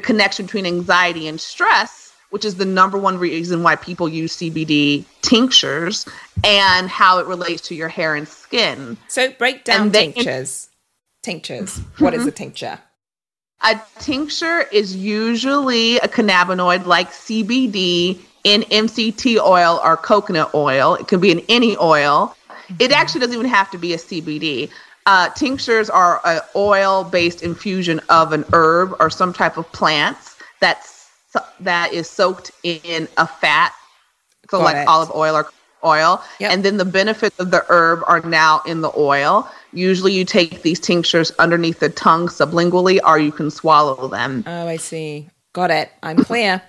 connection 0.01 0.47
between 0.47 0.65
anxiety 0.65 1.27
and 1.27 1.39
stress, 1.39 2.13
which 2.31 2.43
is 2.43 2.55
the 2.55 2.65
number 2.65 2.97
one 2.97 3.17
reason 3.17 3.61
why 3.61 3.75
people 3.75 4.09
use 4.09 4.35
CBD 4.37 5.05
tinctures, 5.21 6.07
and 6.43 6.89
how 6.89 7.19
it 7.19 7.27
relates 7.27 7.61
to 7.67 7.75
your 7.75 7.89
hair 7.89 8.15
and 8.15 8.27
skin. 8.27 8.97
So 9.07 9.31
break 9.33 9.63
down 9.63 9.91
they- 9.91 10.11
tinctures. 10.11 10.70
Tinctures. 11.21 11.81
What 11.99 12.13
is 12.13 12.25
a 12.25 12.31
tincture? 12.31 12.79
A 13.63 13.79
tincture 13.99 14.61
is 14.71 14.95
usually 14.95 15.97
a 15.97 16.07
cannabinoid 16.07 16.85
like 16.85 17.11
CBD 17.11 18.19
in 18.43 18.61
MCT 18.63 19.37
oil 19.37 19.79
or 19.83 19.97
coconut 19.97 20.53
oil. 20.55 20.95
It 20.95 21.07
can 21.07 21.19
be 21.19 21.31
in 21.31 21.41
any 21.47 21.77
oil. 21.77 22.35
It 22.79 22.91
actually 22.91 23.21
doesn't 23.21 23.35
even 23.35 23.47
have 23.47 23.69
to 23.71 23.77
be 23.77 23.93
a 23.93 23.97
CBD. 23.97 24.71
Uh, 25.05 25.29
tinctures 25.29 25.89
are 25.89 26.21
an 26.25 26.41
oil 26.55 27.03
based 27.03 27.43
infusion 27.43 27.99
of 28.09 28.33
an 28.33 28.45
herb 28.53 28.95
or 28.99 29.09
some 29.09 29.33
type 29.33 29.57
of 29.57 29.71
plants 29.71 30.35
that's 30.59 31.09
that 31.59 31.93
is 31.93 32.09
soaked 32.09 32.51
in 32.63 33.07
a 33.17 33.25
fat, 33.25 33.73
so 34.49 34.57
Got 34.57 34.63
like 34.63 34.75
it. 34.77 34.87
olive 34.87 35.11
oil 35.11 35.35
or 35.35 35.49
oil, 35.83 36.21
Yep. 36.39 36.51
and 36.51 36.63
then 36.63 36.77
the 36.77 36.85
benefits 36.85 37.37
of 37.39 37.51
the 37.51 37.65
herb 37.69 38.03
are 38.07 38.21
now 38.21 38.61
in 38.65 38.81
the 38.81 38.91
oil. 38.97 39.49
Usually, 39.73 40.13
you 40.13 40.25
take 40.25 40.61
these 40.63 40.79
tinctures 40.79 41.31
underneath 41.39 41.79
the 41.79 41.89
tongue 41.89 42.27
sublingually, 42.27 42.99
or 43.05 43.19
you 43.19 43.31
can 43.31 43.49
swallow 43.49 44.07
them. 44.07 44.43
Oh, 44.47 44.67
I 44.67 44.77
see. 44.77 45.29
Got 45.53 45.71
it. 45.71 45.91
I'm 46.03 46.17
clear. 46.23 46.61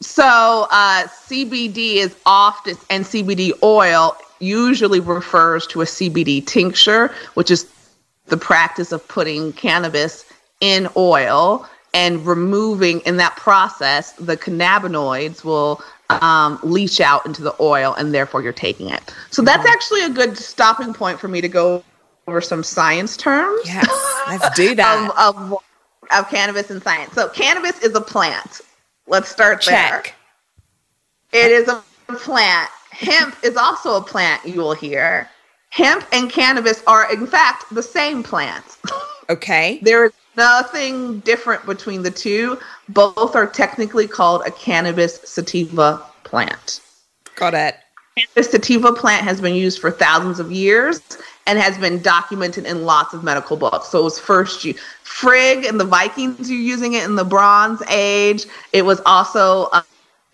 So, 0.00 0.66
uh, 0.70 1.06
CBD 1.06 1.96
is 1.96 2.14
often, 2.26 2.76
and 2.90 3.04
CBD 3.04 3.52
oil 3.62 4.16
usually 4.38 5.00
refers 5.00 5.66
to 5.68 5.80
a 5.80 5.86
CBD 5.86 6.44
tincture, 6.44 7.10
which 7.34 7.50
is 7.50 7.66
the 8.26 8.36
practice 8.36 8.92
of 8.92 9.06
putting 9.08 9.52
cannabis 9.52 10.24
in 10.60 10.88
oil 10.96 11.66
and 11.94 12.26
removing 12.26 13.00
in 13.00 13.16
that 13.18 13.36
process 13.36 14.12
the 14.12 14.36
cannabinoids 14.36 15.44
will 15.44 15.80
um, 16.10 16.58
leach 16.62 17.00
out 17.00 17.24
into 17.26 17.42
the 17.42 17.54
oil 17.60 17.94
and 17.94 18.14
therefore 18.14 18.42
you're 18.42 18.52
taking 18.52 18.88
it. 18.88 19.14
So 19.30 19.42
that's 19.42 19.66
actually 19.66 20.04
a 20.04 20.10
good 20.10 20.36
stopping 20.36 20.92
point 20.92 21.18
for 21.18 21.28
me 21.28 21.40
to 21.40 21.48
go 21.48 21.84
over 22.26 22.40
some 22.40 22.62
science 22.62 23.16
terms. 23.16 23.60
Yes, 23.64 23.88
let's 24.28 24.54
do 24.56 24.74
that. 24.76 25.10
of, 25.18 25.52
of, 25.52 25.58
of, 26.16 26.28
cannabis 26.30 26.70
and 26.70 26.82
science. 26.82 27.12
So 27.14 27.28
cannabis 27.28 27.78
is 27.80 27.94
a 27.94 28.00
plant. 28.00 28.60
Let's 29.06 29.28
start 29.28 29.60
Check. 29.60 30.14
there. 31.32 31.46
It 31.46 31.52
is 31.52 31.68
a 31.68 31.82
plant. 32.16 32.70
Hemp 32.90 33.36
is 33.42 33.56
also 33.56 33.96
a 33.96 34.02
plant 34.02 34.44
you 34.46 34.60
will 34.60 34.74
hear. 34.74 35.28
Hemp 35.70 36.06
and 36.12 36.30
cannabis 36.30 36.82
are 36.86 37.12
in 37.12 37.26
fact 37.26 37.64
the 37.74 37.82
same 37.82 38.22
plant. 38.22 38.64
Okay. 39.30 39.78
there 39.80 40.04
is 40.04 40.12
nothing 40.36 41.20
different 41.20 41.64
between 41.64 42.02
the 42.02 42.10
two. 42.10 42.58
Both 42.88 43.34
are 43.34 43.46
technically 43.46 44.06
called 44.06 44.42
a 44.46 44.50
cannabis 44.50 45.20
sativa 45.24 46.02
plant. 46.24 46.80
Got 47.36 47.54
it. 47.54 47.76
The 48.34 48.44
sativa 48.44 48.92
plant 48.92 49.24
has 49.24 49.40
been 49.40 49.54
used 49.54 49.80
for 49.80 49.90
thousands 49.90 50.38
of 50.38 50.52
years 50.52 51.00
and 51.46 51.58
has 51.58 51.76
been 51.78 52.00
documented 52.00 52.64
in 52.64 52.84
lots 52.84 53.12
of 53.12 53.24
medical 53.24 53.56
books. 53.56 53.88
So 53.88 54.00
it 54.00 54.04
was 54.04 54.18
first 54.18 54.64
you 54.64 54.74
Frigg 55.02 55.64
and 55.64 55.80
the 55.80 55.84
Vikings 55.84 56.48
were 56.48 56.54
using 56.54 56.94
it 56.94 57.04
in 57.04 57.16
the 57.16 57.24
Bronze 57.24 57.82
Age. 57.88 58.46
It 58.72 58.82
was 58.82 59.00
also 59.04 59.68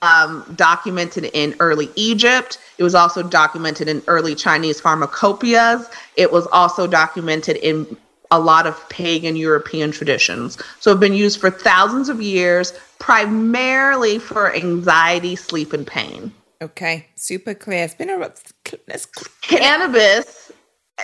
um, 0.02 0.44
documented 0.56 1.24
in 1.32 1.54
early 1.60 1.90
Egypt. 1.96 2.58
It 2.78 2.82
was 2.82 2.94
also 2.94 3.22
documented 3.22 3.88
in 3.88 4.02
early 4.06 4.34
Chinese 4.34 4.80
pharmacopoeias. 4.80 5.90
It 6.16 6.32
was 6.32 6.46
also 6.48 6.86
documented 6.86 7.56
in 7.56 7.96
a 8.30 8.38
lot 8.38 8.66
of 8.66 8.88
pagan 8.88 9.36
European 9.36 9.90
traditions. 9.90 10.58
So 10.78 10.90
have 10.90 11.00
been 11.00 11.14
used 11.14 11.40
for 11.40 11.50
thousands 11.50 12.08
of 12.08 12.22
years, 12.22 12.72
primarily 12.98 14.18
for 14.18 14.54
anxiety, 14.54 15.36
sleep, 15.36 15.72
and 15.72 15.86
pain. 15.86 16.32
Okay, 16.62 17.06
super 17.16 17.54
clear. 17.54 17.84
It's 17.84 17.94
been 17.94 18.10
a 18.10 18.18
let's 18.18 18.52
cannabis, 19.40 20.52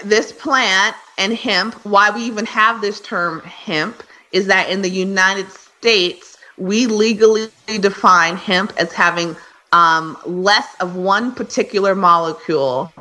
this 0.04 0.32
plant, 0.32 0.94
and 1.18 1.32
hemp. 1.32 1.74
Why 1.84 2.10
we 2.10 2.22
even 2.22 2.44
have 2.46 2.80
this 2.80 3.00
term 3.00 3.40
hemp 3.40 4.02
is 4.32 4.46
that 4.46 4.68
in 4.68 4.82
the 4.82 4.90
United 4.90 5.50
States, 5.50 6.36
we 6.58 6.86
legally 6.86 7.48
define 7.66 8.36
hemp 8.36 8.72
as 8.78 8.92
having 8.92 9.34
um, 9.72 10.16
less 10.24 10.74
of 10.80 10.96
one 10.96 11.34
particular 11.34 11.94
molecule 11.94 12.92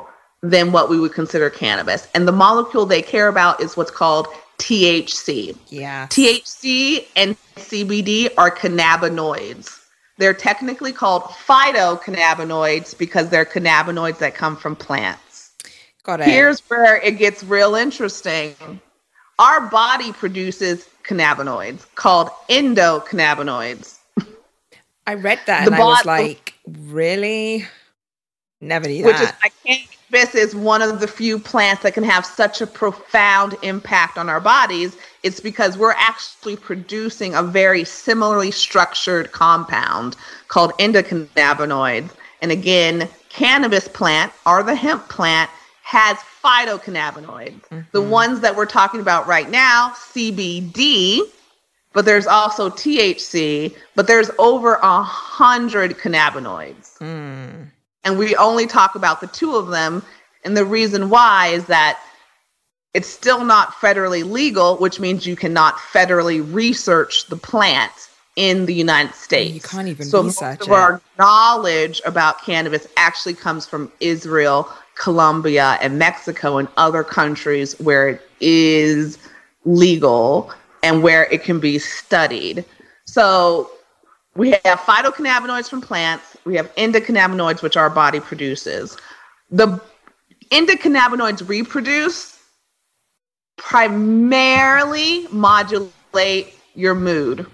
than 0.49 0.71
what 0.71 0.89
we 0.89 0.99
would 0.99 1.13
consider 1.13 1.49
cannabis. 1.49 2.07
And 2.13 2.27
the 2.27 2.31
molecule 2.31 2.85
they 2.85 3.01
care 3.01 3.27
about 3.27 3.59
is 3.61 3.75
what's 3.75 3.91
called 3.91 4.27
THC. 4.59 5.57
Yeah. 5.69 6.07
THC 6.07 7.05
and 7.15 7.35
CBD 7.55 8.29
are 8.37 8.51
cannabinoids. 8.51 9.79
They're 10.17 10.33
technically 10.33 10.93
called 10.93 11.23
phytocannabinoids 11.23 12.97
because 12.97 13.29
they're 13.29 13.45
cannabinoids 13.45 14.19
that 14.19 14.35
come 14.35 14.55
from 14.55 14.75
plants. 14.75 15.51
Got 16.03 16.21
it. 16.21 16.27
Here's 16.27 16.61
where 16.69 16.97
it 17.01 17.17
gets 17.17 17.43
real 17.43 17.75
interesting. 17.75 18.55
Our 19.39 19.61
body 19.67 20.13
produces 20.13 20.87
cannabinoids 21.03 21.85
called 21.95 22.29
endocannabinoids. 22.49 23.97
I 25.07 25.15
read 25.15 25.39
that 25.47 25.65
the 25.65 25.73
and 25.73 25.81
I 25.81 25.85
was 25.85 26.05
like, 26.05 26.53
really? 26.65 27.65
Never 28.61 28.87
knew 28.87 29.03
Which 29.03 29.17
that. 29.17 29.23
is, 29.23 29.33
I 29.43 29.49
can't 29.65 29.94
cannabis 30.15 30.35
is 30.35 30.55
one 30.55 30.81
of 30.81 31.01
the 31.01 31.07
few 31.07 31.37
plants 31.37 31.83
that 31.83 31.93
can 31.93 32.03
have 32.03 32.25
such 32.25 32.61
a 32.61 32.67
profound 32.67 33.55
impact 33.63 34.17
on 34.17 34.29
our 34.29 34.39
bodies, 34.39 34.95
it's 35.23 35.41
because 35.41 35.77
we're 35.77 35.91
actually 35.91 36.55
producing 36.55 37.35
a 37.35 37.43
very 37.43 37.83
similarly 37.83 38.51
structured 38.51 39.33
compound 39.33 40.15
called 40.47 40.71
endocannabinoids. 40.79 42.11
And 42.41 42.51
again, 42.51 43.09
cannabis 43.27 43.89
plant 43.89 44.31
or 44.45 44.63
the 44.63 44.75
hemp 44.75 45.09
plant 45.09 45.49
has 45.83 46.17
phytocannabinoids. 46.41 47.67
Mm-hmm. 47.67 47.79
The 47.91 48.01
ones 48.01 48.39
that 48.39 48.55
we're 48.55 48.65
talking 48.65 49.01
about 49.01 49.27
right 49.27 49.49
now, 49.49 49.91
CBD, 49.95 51.19
but 51.91 52.05
there's 52.05 52.27
also 52.27 52.69
THC, 52.69 53.75
but 53.95 54.07
there's 54.07 54.31
over 54.39 54.75
a 54.75 55.03
hundred 55.03 55.97
cannabinoids. 55.97 56.99
Mm 56.99 57.71
and 58.05 58.17
we 58.17 58.35
only 58.35 58.67
talk 58.67 58.95
about 58.95 59.19
the 59.19 59.27
two 59.27 59.55
of 59.55 59.67
them. 59.67 60.03
And 60.45 60.55
the 60.55 60.63
reason 60.63 61.09
why 61.09 61.47
is 61.47 61.65
that 61.65 61.99
it's 62.93 63.09
still 63.09 63.43
not 63.43 63.73
federally 63.73 64.23
legal, 64.23 64.77
which 64.77 64.99
means 64.99 65.25
you 65.25 65.35
cannot 65.35 65.75
federally 65.75 66.41
research 66.53 67.25
the 67.27 67.35
plant 67.35 67.91
in 68.35 68.65
the 68.65 68.73
United 68.73 69.13
States. 69.15 69.53
You 69.53 69.61
can't 69.61 69.87
even 69.87 70.05
so 70.05 70.23
research 70.23 70.59
most 70.59 70.61
of 70.61 70.67
it. 70.67 70.73
our 70.73 71.01
knowledge 71.17 72.01
about 72.05 72.41
cannabis 72.43 72.87
actually 72.95 73.33
comes 73.33 73.65
from 73.65 73.91
Israel, 73.99 74.69
Colombia, 74.95 75.77
and 75.81 75.97
Mexico 75.97 76.57
and 76.57 76.67
other 76.77 77.03
countries 77.03 77.77
where 77.79 78.09
it 78.09 78.21
is 78.39 79.17
legal 79.65 80.51
and 80.83 81.01
where 81.01 81.25
it 81.25 81.43
can 81.43 81.59
be 81.59 81.79
studied. 81.79 82.63
So 83.05 83.71
we 84.35 84.51
have 84.51 84.79
phytocannabinoids 84.79 85.69
from 85.69 85.81
plants. 85.81 86.37
We 86.45 86.55
have 86.55 86.73
endocannabinoids, 86.75 87.61
which 87.61 87.77
our 87.77 87.89
body 87.89 88.19
produces. 88.19 88.97
The 89.49 89.81
endocannabinoids 90.51 91.47
reproduce 91.47 92.37
primarily 93.57 95.27
modulate 95.31 96.53
your 96.75 96.93
mood. 96.95 97.47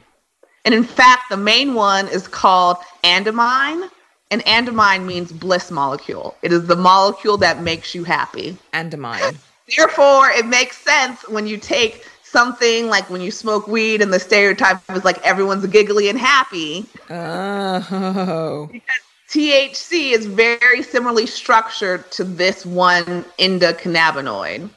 And 0.66 0.74
in 0.74 0.84
fact, 0.84 1.30
the 1.30 1.38
main 1.38 1.74
one 1.74 2.08
is 2.08 2.28
called 2.28 2.78
anandamide. 3.04 3.90
And 4.32 4.44
anandamide 4.46 5.06
means 5.06 5.32
bliss 5.32 5.72
molecule. 5.72 6.36
It 6.42 6.54
is 6.54 6.66
the 6.66 6.76
molecule 6.76 7.38
that 7.38 7.62
makes 7.62 7.94
you 7.94 8.04
happy. 8.04 8.58
Anandamide. 8.74 9.38
Therefore, 9.78 10.30
it 10.30 10.46
makes 10.46 10.78
sense 10.78 11.28
when 11.30 11.48
you 11.48 11.58
take 11.58 12.06
something 12.32 12.88
like 12.88 13.10
when 13.10 13.22
you 13.22 13.30
smoke 13.30 13.68
weed 13.68 14.02
and 14.02 14.14
the 14.14 14.20
stereotype 14.20 14.80
is 14.92 15.04
like 15.04 15.22
everyone's 15.26 15.66
giggly 15.68 16.10
and 16.10 16.18
happy. 16.18 16.86
Oh. 17.10 18.70
Because 18.72 19.00
THC 19.30 20.12
is 20.12 20.26
very 20.26 20.82
similarly 20.82 21.26
structured 21.26 22.10
to 22.12 22.24
this 22.24 22.66
one 22.66 23.26
endocannabinoid. 23.38 24.70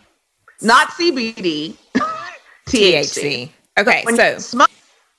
Not 0.62 0.88
CBD, 0.88 1.76
THC. 2.66 2.68
THC. 2.68 3.50
Okay, 3.78 4.04
so 4.14 4.32
you 4.32 4.40
smoke, 4.40 4.70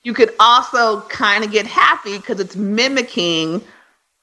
you 0.02 0.14
could 0.14 0.34
also 0.40 1.02
kind 1.02 1.44
of 1.44 1.50
get 1.50 1.66
happy 1.66 2.16
because 2.16 2.40
it's 2.40 2.56
mimicking 2.56 3.62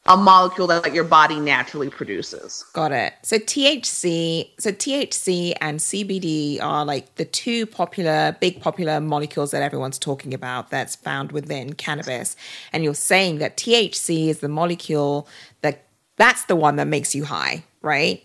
a 0.06 0.18
molecule 0.18 0.68
that 0.68 0.94
your 0.94 1.06
body 1.06 1.40
naturally 1.40 1.90
produces. 1.90 2.66
Got 2.74 2.92
it. 2.92 3.14
So 3.22 3.38
THC, 3.38 4.50
so 4.60 4.72
THC 4.72 5.54
and 5.62 5.80
CBD 5.80 6.62
are 6.62 6.84
like 6.84 7.16
the 7.16 7.24
two 7.24 7.66
popular, 7.66 8.36
big 8.42 8.62
popular 8.62 9.00
molecules 9.00 9.52
that 9.52 9.62
everyone's 9.62 9.98
talking 9.98 10.34
about 10.34 10.70
that's 10.70 10.96
found 10.96 11.32
within 11.32 11.74
cannabis. 11.74 12.36
And 12.74 12.84
you're 12.84 12.94
saying 12.94 13.38
that 13.38 13.56
THC 13.56 14.28
is 14.28 14.40
the 14.40 14.50
molecule 14.50 15.28
that 15.62 15.86
that's 16.18 16.46
the 16.46 16.56
one 16.58 16.76
that 16.76 16.88
makes 16.88 17.16
you 17.16 17.24
high, 17.24 17.64
right? 17.82 18.22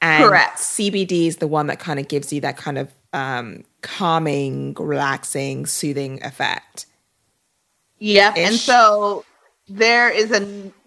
And 0.00 0.24
Correct. 0.24 0.58
CBD 0.58 1.26
is 1.26 1.38
the 1.38 1.48
one 1.48 1.66
that 1.66 1.80
kind 1.80 1.98
of 1.98 2.06
gives 2.06 2.32
you 2.32 2.40
that 2.42 2.56
kind 2.56 2.78
of 2.78 2.94
um, 3.12 3.64
calming, 3.82 4.74
relaxing, 4.74 5.66
soothing 5.66 6.22
effect. 6.22 6.86
Yep. 7.98 8.36
And 8.36 8.54
so 8.54 9.24
there 9.68 10.08
is 10.08 10.30
a 10.30 10.40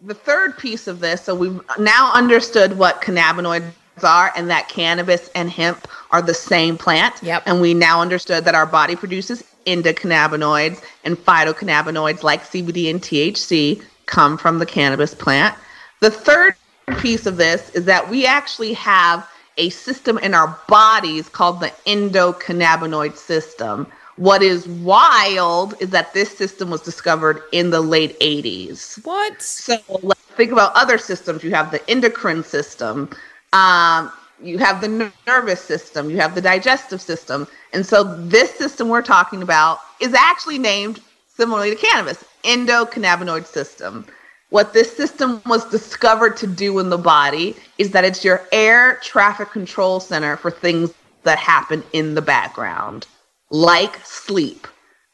the 0.04 0.14
third 0.14 0.58
piece 0.58 0.88
of 0.88 1.00
this. 1.00 1.24
So 1.24 1.36
we've 1.36 1.62
now 1.80 2.12
understood 2.14 2.78
what 2.78 3.02
cannabinoids 3.02 3.72
are 4.04 4.32
and 4.36 4.50
that 4.50 4.68
cannabis 4.68 5.30
and 5.36 5.50
hemp 5.50 5.88
are 6.12 6.22
the 6.22 6.34
same 6.34 6.78
plant. 6.78 7.22
Yep. 7.22 7.44
And 7.46 7.62
we 7.62 7.74
now 7.74 8.02
understood 8.02 8.46
that 8.46 8.56
our 8.56 8.66
body 8.66 8.96
produces 8.96 9.44
endocannabinoids 9.66 10.84
and 11.04 11.18
phytocannabinoids 11.18 12.24
like 12.24 12.44
CBD 12.44 12.90
and 12.90 13.02
THC 13.02 13.84
come 14.08 14.38
from 14.38 14.60
the 14.60 14.66
cannabis 14.66 15.14
plant. 15.14 15.56
The 16.00 16.10
third 16.10 16.56
piece 16.98 17.26
of 17.26 17.38
this 17.38 17.70
is 17.72 17.86
that 17.86 18.10
we 18.10 18.26
actually 18.26 18.74
have 18.74 19.30
a 19.58 19.70
system 19.70 20.18
in 20.18 20.34
our 20.34 20.58
bodies 20.68 21.30
called 21.30 21.60
the 21.60 21.72
endocannabinoid 21.86 23.16
system. 23.16 23.86
What 24.22 24.43
is 24.43 24.67
wild 24.67 25.74
is 25.80 25.89
that 25.89 26.13
this 26.13 26.38
system 26.38 26.69
was 26.69 26.82
discovered 26.82 27.41
in 27.51 27.72
the 27.72 27.82
late 27.82 28.19
80s. 28.19 29.03
What? 29.03 29.41
So 29.41 29.80
let's 30.03 30.22
think 30.38 30.51
about 30.51 30.74
other 30.76 30.99
systems. 30.99 31.43
You 31.43 31.49
have 31.55 31.72
the 31.72 31.82
endocrine 31.89 32.43
system, 32.43 33.09
um, 33.51 34.11
you 34.39 34.59
have 34.59 34.80
the 34.80 35.11
nervous 35.26 35.59
system, 35.59 36.11
you 36.11 36.17
have 36.17 36.36
the 36.36 36.41
digestive 36.41 37.01
system. 37.01 37.47
And 37.74 37.84
so 37.84 38.03
this 38.03 38.51
system 38.51 38.89
we're 38.89 39.01
talking 39.01 39.41
about 39.41 39.80
is 39.99 40.13
actually 40.13 40.59
named 40.59 40.99
similarly 41.28 41.72
to 41.72 41.76
cannabis, 41.76 42.24
endocannabinoid 42.43 43.47
system. 43.47 44.05
What 44.51 44.72
this 44.72 44.95
system 44.95 45.41
was 45.47 45.65
discovered 45.65 46.38
to 46.38 46.45
do 46.45 46.78
in 46.78 46.91
the 46.91 46.97
body 46.99 47.55
is 47.80 47.89
that 47.89 48.05
it's 48.05 48.24
your 48.24 48.47
air 48.51 48.99
traffic 49.01 49.49
control 49.49 49.99
center 49.99 50.38
for 50.38 50.51
things 50.51 50.93
that 51.24 51.39
happen 51.39 51.84
in 51.91 52.13
the 52.13 52.22
background, 52.22 53.07
like 53.52 54.04
sleep, 54.06 54.68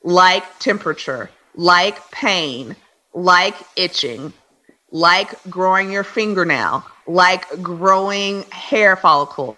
like 0.04 0.44
temperature, 0.60 1.30
like 1.56 2.10
pain, 2.12 2.76
like 3.14 3.56
itching, 3.76 4.32
like 4.92 5.36
growing 5.50 5.92
your 5.92 6.04
fingernail, 6.04 6.86
like 7.08 7.62
growing 7.62 8.44
hair 8.52 8.96
follicles, 8.96 9.58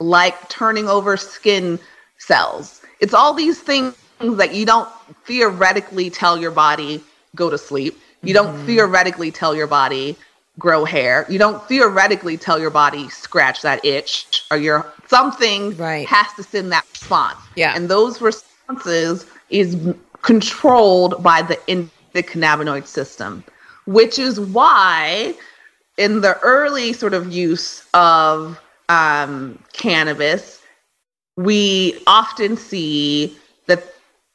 like 0.00 0.48
turning 0.48 0.88
over 0.88 1.16
skin 1.16 1.78
cells. 2.18 2.82
It's 3.00 3.14
all 3.14 3.34
these 3.34 3.60
things 3.60 3.94
that 4.20 4.54
you 4.54 4.64
don't 4.64 4.88
theoretically 5.26 6.08
tell 6.10 6.38
your 6.38 6.50
body 6.50 7.02
go 7.36 7.50
to 7.50 7.58
sleep. 7.58 7.98
You 8.22 8.32
don't 8.32 8.54
mm-hmm. 8.54 8.66
theoretically 8.66 9.30
tell 9.30 9.54
your 9.54 9.66
body 9.66 10.16
grow 10.58 10.84
hair. 10.84 11.26
You 11.28 11.38
don't 11.38 11.62
theoretically 11.66 12.36
tell 12.36 12.60
your 12.60 12.70
body 12.70 13.08
scratch 13.08 13.62
that 13.62 13.84
itch 13.84 14.44
or 14.50 14.56
your 14.56 14.92
something 15.08 15.76
right. 15.76 16.06
has 16.06 16.32
to 16.36 16.42
send 16.42 16.70
that 16.72 16.84
response. 16.92 17.38
Yeah. 17.56 17.74
And 17.74 17.88
those 17.88 18.20
responses 18.20 19.26
is 19.50 19.76
controlled 20.22 21.22
by 21.22 21.42
the 21.42 21.56
endocannabinoid 21.68 22.86
system, 22.86 23.44
which 23.86 24.18
is 24.18 24.40
why 24.40 25.34
in 25.96 26.20
the 26.20 26.38
early 26.40 26.92
sort 26.92 27.14
of 27.14 27.32
use 27.32 27.84
of 27.94 28.60
um, 28.88 29.58
cannabis, 29.72 30.60
we 31.36 32.00
often 32.06 32.56
see 32.56 33.36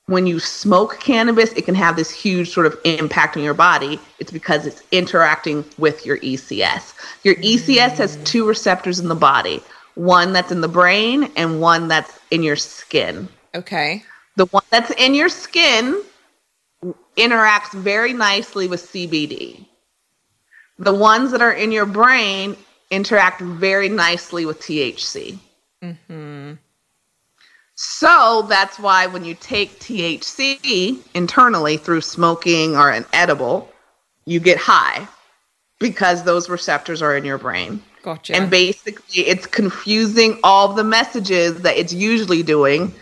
when 0.10 0.26
you 0.26 0.40
smoke 0.40 1.00
cannabis, 1.00 1.52
it 1.54 1.66
can 1.66 1.76
have 1.76 1.96
this 1.96 2.10
huge 2.10 2.50
sort 2.50 2.66
of 2.66 2.76
impact 2.84 3.38
on 3.38 3.44
your 3.44 3.54
body. 3.54 4.00
It's 4.18 4.32
because 4.32 4.66
it's 4.66 4.82
interacting 4.92 5.64
with 5.78 6.04
your 6.04 6.18
ECS. 6.18 6.94
Your 7.24 7.36
ECS 7.36 7.98
has 7.98 8.18
two 8.24 8.48
receptors 8.48 9.00
in 9.00 9.08
the 9.08 9.16
body 9.16 9.62
one 9.96 10.32
that's 10.32 10.52
in 10.52 10.62
the 10.62 10.68
brain 10.68 11.30
and 11.36 11.60
one 11.60 11.90
that's 11.90 12.20
in 12.32 12.42
your 12.42 12.56
skin. 12.56 13.28
Okay. 13.54 14.04
The 14.38 14.46
one 14.46 14.64
that's 14.70 14.92
in 14.92 15.14
your 15.14 15.28
skin 15.28 16.02
interacts 17.18 17.74
very 17.74 18.14
nicely 18.14 18.68
with 18.68 18.82
CBD. 18.92 19.66
The 20.78 20.94
ones 20.94 21.32
that 21.32 21.42
are 21.42 21.52
in 21.52 21.74
your 21.74 21.86
brain 21.86 22.56
interact 22.90 23.42
very 23.42 23.90
nicely 23.90 24.46
with 24.46 24.62
THC. 24.62 25.38
Mm-hmm. 25.84 26.54
So 27.82 28.42
that's 28.50 28.78
why 28.78 29.08
when 29.08 29.24
you 29.24 29.36
take 29.36 29.80
THC 29.80 31.00
internally 31.14 31.78
through 31.78 32.02
smoking 32.02 32.76
or 32.76 32.90
an 32.90 33.06
edible, 33.14 33.72
you 34.26 34.42
get 34.42 34.58
high 34.58 35.08
because 35.80 36.26
those 36.26 36.50
receptors 36.50 37.02
are 37.02 37.16
in 37.16 37.24
your 37.24 37.38
brain. 37.38 37.82
Gotcha. 38.04 38.36
And 38.36 38.50
basically, 38.50 39.22
it's 39.22 39.48
confusing 39.48 40.42
all 40.44 40.74
the 40.74 40.84
messages 40.84 41.62
that 41.62 41.78
it's 41.78 41.94
usually 41.94 42.44
doing 42.44 42.94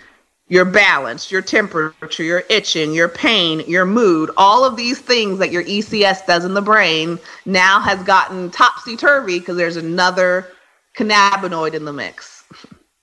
your 0.47 0.63
balance, 0.63 1.31
your 1.31 1.41
temperature, 1.41 2.23
your 2.23 2.43
itching, 2.47 2.93
your 2.93 3.09
pain, 3.09 3.61
your 3.67 3.85
mood, 3.87 4.29
all 4.37 4.63
of 4.63 4.75
these 4.75 4.99
things 4.99 5.39
that 5.39 5.51
your 5.51 5.63
ECS 5.63 6.27
does 6.27 6.45
in 6.45 6.53
the 6.53 6.61
brain 6.61 7.17
now 7.47 7.79
has 7.79 8.03
gotten 8.03 8.51
topsy 8.51 8.95
turvy 8.95 9.39
because 9.39 9.57
there's 9.57 9.75
another 9.75 10.51
cannabinoid 10.95 11.73
in 11.73 11.83
the 11.83 11.93
mix. 11.93 12.36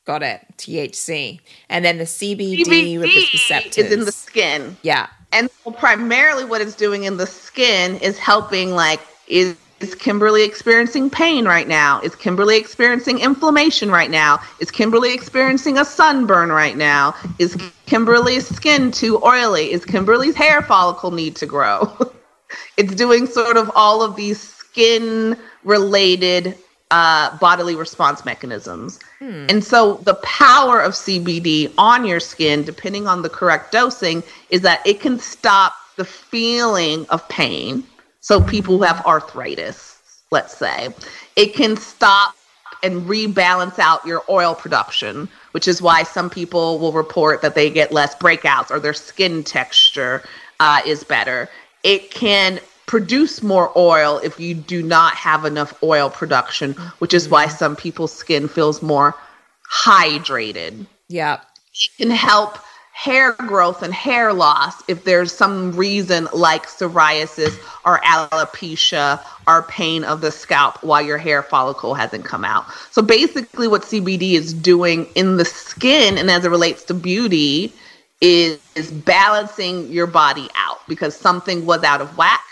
Got 0.04 0.22
it. 0.22 0.42
THC. 0.58 1.40
And 1.68 1.84
then 1.84 1.98
the 1.98 2.04
CBD, 2.04 2.64
CBD 2.64 3.00
with 3.00 3.10
the 3.10 3.26
receptors. 3.32 3.78
is 3.78 3.92
in 3.92 4.00
the 4.00 4.12
skin. 4.12 4.76
Yeah. 4.82 5.08
And 5.32 5.48
so 5.62 5.70
primarily 5.70 6.44
what 6.44 6.60
it's 6.60 6.74
doing 6.74 7.04
in 7.04 7.16
the 7.16 7.26
skin 7.26 7.96
is 7.96 8.18
helping 8.18 8.72
like 8.72 9.00
is 9.26 9.56
is 9.80 9.94
Kimberly 9.94 10.44
experiencing 10.44 11.10
pain 11.10 11.44
right 11.44 11.68
now? 11.68 12.00
Is 12.00 12.14
Kimberly 12.14 12.56
experiencing 12.56 13.18
inflammation 13.18 13.90
right 13.90 14.10
now? 14.10 14.40
Is 14.60 14.70
Kimberly 14.70 15.12
experiencing 15.12 15.78
a 15.78 15.84
sunburn 15.84 16.50
right 16.50 16.76
now? 16.76 17.14
Is 17.38 17.56
Kimberly's 17.84 18.46
skin 18.48 18.90
too 18.90 19.22
oily? 19.22 19.72
Is 19.72 19.84
Kimberly's 19.84 20.36
hair 20.36 20.62
follicle 20.62 21.10
need 21.10 21.36
to 21.36 21.44
grow? 21.44 21.92
it's 22.76 22.94
doing 22.94 23.26
sort 23.26 23.56
of 23.56 23.70
all 23.74 24.02
of 24.02 24.16
these 24.16 24.40
skin 24.40 25.36
related 25.64 26.56
uh, 26.94 27.36
bodily 27.38 27.74
response 27.74 28.24
mechanisms. 28.24 29.00
Hmm. 29.18 29.46
And 29.48 29.64
so 29.64 29.94
the 30.04 30.14
power 30.14 30.80
of 30.80 30.92
CBD 30.92 31.72
on 31.76 32.06
your 32.06 32.20
skin, 32.20 32.62
depending 32.62 33.08
on 33.08 33.22
the 33.22 33.28
correct 33.28 33.72
dosing, 33.72 34.22
is 34.48 34.60
that 34.60 34.80
it 34.86 35.00
can 35.00 35.18
stop 35.18 35.74
the 35.96 36.04
feeling 36.04 37.04
of 37.08 37.28
pain. 37.28 37.82
So 38.20 38.40
people 38.40 38.76
who 38.76 38.84
have 38.84 39.04
arthritis, 39.04 39.98
let's 40.30 40.56
say, 40.56 40.94
it 41.34 41.54
can 41.54 41.76
stop 41.76 42.36
and 42.84 43.02
rebalance 43.08 43.80
out 43.80 44.06
your 44.06 44.22
oil 44.28 44.54
production, 44.54 45.28
which 45.50 45.66
is 45.66 45.82
why 45.82 46.04
some 46.04 46.30
people 46.30 46.78
will 46.78 46.92
report 46.92 47.42
that 47.42 47.56
they 47.56 47.70
get 47.70 47.90
less 47.90 48.14
breakouts 48.14 48.70
or 48.70 48.78
their 48.78 48.94
skin 48.94 49.42
texture 49.42 50.22
uh, 50.60 50.80
is 50.86 51.02
better. 51.02 51.48
It 51.82 52.12
can 52.12 52.60
produce 52.86 53.42
more 53.42 53.72
oil 53.76 54.20
if 54.22 54.38
you 54.38 54.54
do 54.54 54.82
not 54.82 55.14
have 55.14 55.44
enough 55.44 55.82
oil 55.82 56.10
production, 56.10 56.72
which 56.98 57.14
is 57.14 57.28
why 57.28 57.46
mm-hmm. 57.46 57.56
some 57.56 57.76
people's 57.76 58.12
skin 58.12 58.48
feels 58.48 58.82
more 58.82 59.14
hydrated. 59.70 60.86
Yeah. 61.08 61.40
It 61.72 61.90
can 61.98 62.10
help 62.10 62.58
hair 62.94 63.32
growth 63.32 63.82
and 63.82 63.92
hair 63.92 64.32
loss 64.32 64.82
if 64.86 65.02
there's 65.02 65.32
some 65.32 65.72
reason 65.72 66.28
like 66.32 66.64
psoriasis 66.66 67.58
or 67.84 67.98
alopecia 67.98 69.20
or 69.48 69.64
pain 69.64 70.04
of 70.04 70.20
the 70.20 70.30
scalp 70.30 70.82
while 70.84 71.02
your 71.02 71.18
hair 71.18 71.42
follicle 71.42 71.94
hasn't 71.94 72.24
come 72.24 72.44
out. 72.44 72.64
So 72.92 73.02
basically 73.02 73.66
what 73.66 73.82
CBD 73.82 74.34
is 74.34 74.54
doing 74.54 75.06
in 75.16 75.38
the 75.38 75.44
skin 75.44 76.16
and 76.16 76.30
as 76.30 76.44
it 76.44 76.50
relates 76.50 76.84
to 76.84 76.94
beauty 76.94 77.72
is, 78.20 78.60
is 78.76 78.92
balancing 78.92 79.90
your 79.90 80.06
body 80.06 80.48
out 80.54 80.78
because 80.86 81.16
something 81.16 81.66
was 81.66 81.82
out 81.82 82.00
of 82.00 82.16
whack 82.16 82.44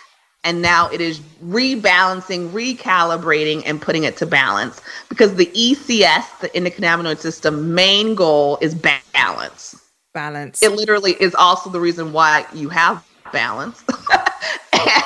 and 0.45 0.61
now 0.61 0.88
it 0.90 1.01
is 1.01 1.20
rebalancing, 1.45 2.51
recalibrating, 2.51 3.62
and 3.64 3.80
putting 3.80 4.05
it 4.05 4.16
to 4.16 4.26
balance 4.26 4.80
because 5.09 5.36
the 5.36 5.47
ECS, 5.47 6.40
the 6.40 6.49
endocannabinoid 6.51 7.18
system, 7.18 7.74
main 7.74 8.14
goal 8.14 8.59
is 8.61 8.74
balance. 8.74 9.80
Balance. 10.14 10.62
It 10.62 10.72
literally 10.72 11.12
is 11.20 11.34
also 11.34 11.70
the 11.70 11.80
reason 11.80 12.12
why 12.12 12.47
you 12.53 12.68
have 12.68 13.07
balance, 13.32 13.82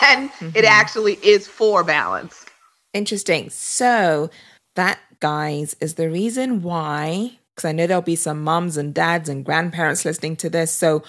and 0.02 0.30
mm-hmm. 0.30 0.50
it 0.54 0.64
actually 0.64 1.14
is 1.22 1.46
for 1.46 1.84
balance. 1.84 2.44
Interesting. 2.92 3.50
So 3.50 4.30
that, 4.74 4.98
guys, 5.20 5.76
is 5.80 5.94
the 5.94 6.10
reason 6.10 6.62
why. 6.62 7.38
Because 7.54 7.68
I 7.68 7.72
know 7.72 7.86
there'll 7.86 8.02
be 8.02 8.16
some 8.16 8.42
moms 8.42 8.76
and 8.76 8.92
dads 8.92 9.30
and 9.30 9.44
grandparents 9.44 10.04
listening 10.04 10.36
to 10.36 10.50
this. 10.50 10.72
So 10.72 11.02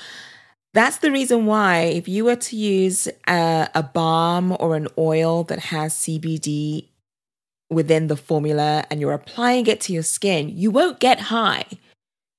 that's 0.73 0.97
the 0.97 1.11
reason 1.11 1.45
why, 1.45 1.79
if 1.81 2.07
you 2.07 2.25
were 2.25 2.35
to 2.35 2.55
use 2.55 3.07
a, 3.27 3.69
a 3.73 3.83
balm 3.83 4.55
or 4.59 4.75
an 4.75 4.87
oil 4.97 5.43
that 5.45 5.59
has 5.59 5.93
CBD 5.93 6.87
within 7.69 8.07
the 8.07 8.15
formula 8.15 8.85
and 8.89 9.01
you're 9.01 9.13
applying 9.13 9.67
it 9.67 9.81
to 9.81 9.93
your 9.93 10.03
skin, 10.03 10.51
you 10.55 10.71
won't 10.71 10.99
get 10.99 11.19
high. 11.19 11.65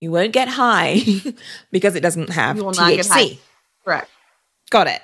You 0.00 0.12
won't 0.12 0.32
get 0.32 0.48
high 0.48 1.02
because 1.72 1.94
it 1.94 2.00
doesn't 2.00 2.30
have 2.30 2.56
you 2.56 2.64
will 2.64 2.72
THC. 2.72 2.78
Not 2.78 2.96
get 2.96 3.06
high. 3.06 3.38
Correct. 3.84 4.10
Got 4.70 4.86
it. 4.86 5.02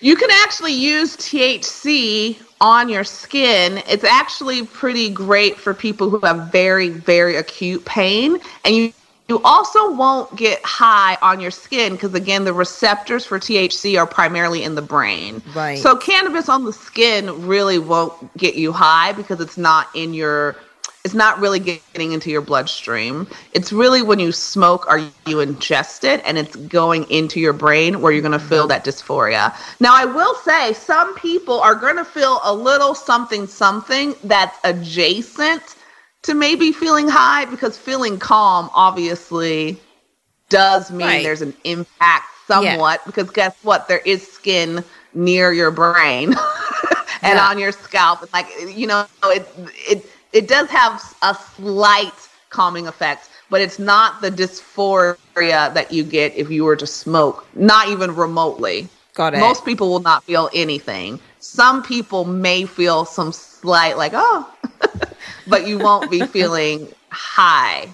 You 0.00 0.16
can 0.16 0.30
actually 0.32 0.72
use 0.72 1.16
THC 1.16 2.36
on 2.60 2.88
your 2.88 3.04
skin. 3.04 3.82
It's 3.88 4.04
actually 4.04 4.66
pretty 4.66 5.10
great 5.10 5.56
for 5.56 5.74
people 5.74 6.10
who 6.10 6.18
have 6.20 6.50
very, 6.50 6.88
very 6.88 7.36
acute 7.36 7.84
pain. 7.84 8.38
And 8.64 8.74
you 8.74 8.92
you 9.32 9.40
also 9.44 9.94
won't 9.94 10.36
get 10.36 10.62
high 10.62 11.16
on 11.22 11.40
your 11.40 11.50
skin 11.50 11.94
because 11.94 12.12
again, 12.12 12.44
the 12.44 12.52
receptors 12.52 13.24
for 13.24 13.38
THC 13.38 13.98
are 13.98 14.06
primarily 14.06 14.62
in 14.62 14.74
the 14.74 14.82
brain. 14.82 15.40
Right. 15.54 15.78
So 15.78 15.96
cannabis 15.96 16.50
on 16.50 16.66
the 16.66 16.72
skin 16.74 17.46
really 17.46 17.78
won't 17.78 18.36
get 18.36 18.56
you 18.56 18.72
high 18.72 19.12
because 19.12 19.40
it's 19.40 19.56
not 19.56 19.88
in 19.94 20.12
your 20.12 20.56
it's 21.02 21.14
not 21.14 21.40
really 21.40 21.58
getting 21.60 22.12
into 22.12 22.30
your 22.30 22.42
bloodstream. 22.42 23.26
It's 23.54 23.72
really 23.72 24.02
when 24.02 24.18
you 24.18 24.32
smoke 24.32 24.86
or 24.86 24.98
you 24.98 25.38
ingest 25.38 26.04
it 26.04 26.20
and 26.26 26.36
it's 26.36 26.54
going 26.54 27.10
into 27.10 27.40
your 27.40 27.54
brain 27.54 28.02
where 28.02 28.12
you're 28.12 28.20
going 28.20 28.38
to 28.38 28.38
feel 28.38 28.68
that 28.68 28.84
dysphoria. 28.84 29.52
Now, 29.80 29.96
I 29.96 30.04
will 30.04 30.34
say 30.36 30.74
some 30.74 31.16
people 31.16 31.58
are 31.58 31.74
going 31.74 31.96
to 31.96 32.04
feel 32.04 32.38
a 32.44 32.54
little 32.54 32.94
something, 32.94 33.48
something 33.48 34.14
that's 34.22 34.56
adjacent 34.62 35.74
to 36.22 36.34
maybe 36.34 36.72
feeling 36.72 37.08
high 37.08 37.44
because 37.46 37.76
feeling 37.76 38.18
calm 38.18 38.70
obviously 38.74 39.78
does 40.48 40.90
mean 40.90 41.06
right. 41.06 41.22
there's 41.22 41.42
an 41.42 41.54
impact 41.64 42.26
somewhat 42.46 43.00
yeah. 43.00 43.06
because 43.06 43.30
guess 43.30 43.56
what 43.62 43.88
there 43.88 44.02
is 44.04 44.26
skin 44.26 44.84
near 45.14 45.52
your 45.52 45.70
brain 45.70 46.28
and 47.22 47.36
yeah. 47.36 47.48
on 47.48 47.58
your 47.58 47.72
scalp 47.72 48.22
and 48.22 48.32
like 48.32 48.46
you 48.68 48.86
know 48.86 49.06
it 49.24 49.48
it 49.88 50.06
it 50.32 50.48
does 50.48 50.68
have 50.68 51.02
a 51.22 51.34
slight 51.34 52.28
calming 52.50 52.86
effect 52.86 53.30
but 53.50 53.60
it's 53.60 53.78
not 53.78 54.20
the 54.20 54.30
dysphoria 54.30 55.72
that 55.74 55.92
you 55.92 56.02
get 56.04 56.34
if 56.34 56.50
you 56.50 56.64
were 56.64 56.76
to 56.76 56.86
smoke 56.86 57.46
not 57.54 57.88
even 57.88 58.14
remotely 58.14 58.88
got 59.14 59.34
it 59.34 59.38
most 59.38 59.64
people 59.64 59.88
will 59.88 60.00
not 60.00 60.22
feel 60.24 60.50
anything 60.54 61.18
some 61.42 61.82
people 61.82 62.24
may 62.24 62.64
feel 62.64 63.04
some 63.04 63.32
slight 63.32 63.96
like 63.96 64.12
oh 64.14 64.48
but 65.46 65.66
you 65.66 65.78
won't 65.78 66.10
be 66.10 66.20
feeling 66.20 66.88
high. 67.10 67.92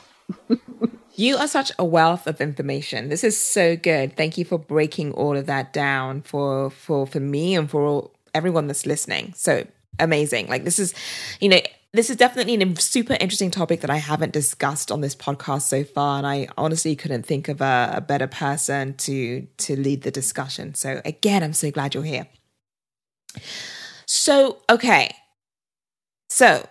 you 1.14 1.36
are 1.36 1.48
such 1.48 1.72
a 1.78 1.84
wealth 1.84 2.26
of 2.26 2.40
information. 2.40 3.08
This 3.08 3.24
is 3.24 3.40
so 3.40 3.76
good. 3.76 4.16
Thank 4.16 4.38
you 4.38 4.44
for 4.44 4.58
breaking 4.58 5.12
all 5.12 5.36
of 5.36 5.46
that 5.46 5.72
down 5.72 6.22
for 6.22 6.70
for 6.70 7.06
for 7.06 7.20
me 7.20 7.54
and 7.54 7.70
for 7.70 8.10
everyone 8.34 8.66
that's 8.66 8.86
listening. 8.86 9.32
So 9.34 9.66
amazing. 9.98 10.48
Like 10.48 10.64
this 10.64 10.78
is, 10.78 10.94
you 11.40 11.48
know, 11.48 11.60
this 11.92 12.10
is 12.10 12.16
definitely 12.16 12.62
a 12.62 12.76
super 12.80 13.16
interesting 13.18 13.50
topic 13.50 13.80
that 13.80 13.90
I 13.90 13.96
haven't 13.96 14.32
discussed 14.32 14.92
on 14.92 15.00
this 15.00 15.16
podcast 15.16 15.62
so 15.62 15.84
far, 15.84 16.18
and 16.18 16.26
I 16.26 16.48
honestly 16.58 16.94
couldn't 16.94 17.24
think 17.24 17.48
of 17.48 17.62
a, 17.62 17.94
a 17.94 18.00
better 18.02 18.26
person 18.26 18.94
to 18.98 19.46
to 19.56 19.74
lead 19.76 20.02
the 20.02 20.10
discussion. 20.10 20.74
So 20.74 21.00
again, 21.06 21.42
I'm 21.42 21.54
so 21.54 21.70
glad 21.70 21.94
you're 21.94 22.04
here. 22.04 22.26
So 24.06 24.58
okay, 24.70 25.14
so 26.28 26.66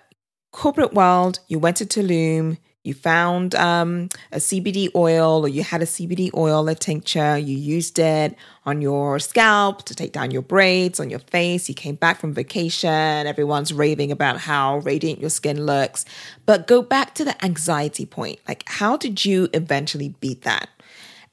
corporate 0.51 0.93
world, 0.93 1.39
you 1.47 1.59
went 1.59 1.77
to 1.77 1.85
Tulum, 1.85 2.57
you 2.87 2.93
found 2.93 3.53
um, 3.53 4.07
a 4.31 4.37
CBD 4.37 4.89
oil 4.95 5.45
or 5.45 5.49
you 5.49 5.61
had 5.61 5.81
a 5.81 5.85
CBD 5.85 6.33
oil, 6.33 6.69
a 6.69 6.73
tincture, 6.73 7.37
you 7.37 7.57
used 7.57 7.99
it 7.99 8.33
on 8.65 8.81
your 8.81 9.19
scalp 9.19 9.83
to 9.83 9.93
take 9.93 10.13
down 10.13 10.31
your 10.31 10.41
braids, 10.41 10.99
on 10.99 11.09
your 11.09 11.19
face. 11.19 11.67
You 11.67 11.75
came 11.75 11.95
back 11.95 12.21
from 12.21 12.33
vacation, 12.33 12.89
everyone's 12.89 13.73
raving 13.73 14.09
about 14.11 14.39
how 14.39 14.77
radiant 14.77 15.19
your 15.19 15.29
skin 15.29 15.65
looks. 15.65 16.05
But 16.45 16.65
go 16.65 16.81
back 16.81 17.13
to 17.15 17.25
the 17.25 17.43
anxiety 17.43 18.05
point. 18.05 18.39
Like, 18.47 18.63
how 18.67 18.95
did 18.95 19.25
you 19.25 19.49
eventually 19.53 20.15
beat 20.21 20.43
that? 20.43 20.69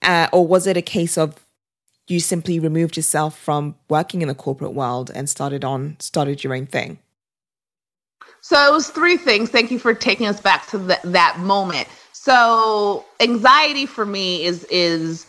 Uh, 0.02 0.28
or 0.32 0.46
was 0.46 0.66
it 0.66 0.76
a 0.76 0.82
case 0.82 1.16
of 1.16 1.43
you 2.06 2.20
simply 2.20 2.58
removed 2.58 2.96
yourself 2.96 3.38
from 3.38 3.76
working 3.88 4.22
in 4.22 4.28
the 4.28 4.34
corporate 4.34 4.74
world 4.74 5.10
and 5.14 5.28
started 5.28 5.64
on 5.64 5.96
started 6.00 6.44
your 6.44 6.54
own 6.54 6.66
thing? 6.66 6.98
So 8.40 8.68
it 8.68 8.72
was 8.72 8.90
three 8.90 9.16
things. 9.16 9.48
Thank 9.48 9.70
you 9.70 9.78
for 9.78 9.94
taking 9.94 10.26
us 10.26 10.38
back 10.40 10.66
to 10.68 10.78
the, 10.78 11.00
that 11.04 11.38
moment. 11.38 11.88
So 12.12 13.04
anxiety 13.20 13.86
for 13.86 14.04
me 14.04 14.44
is 14.44 14.64
is 14.64 15.26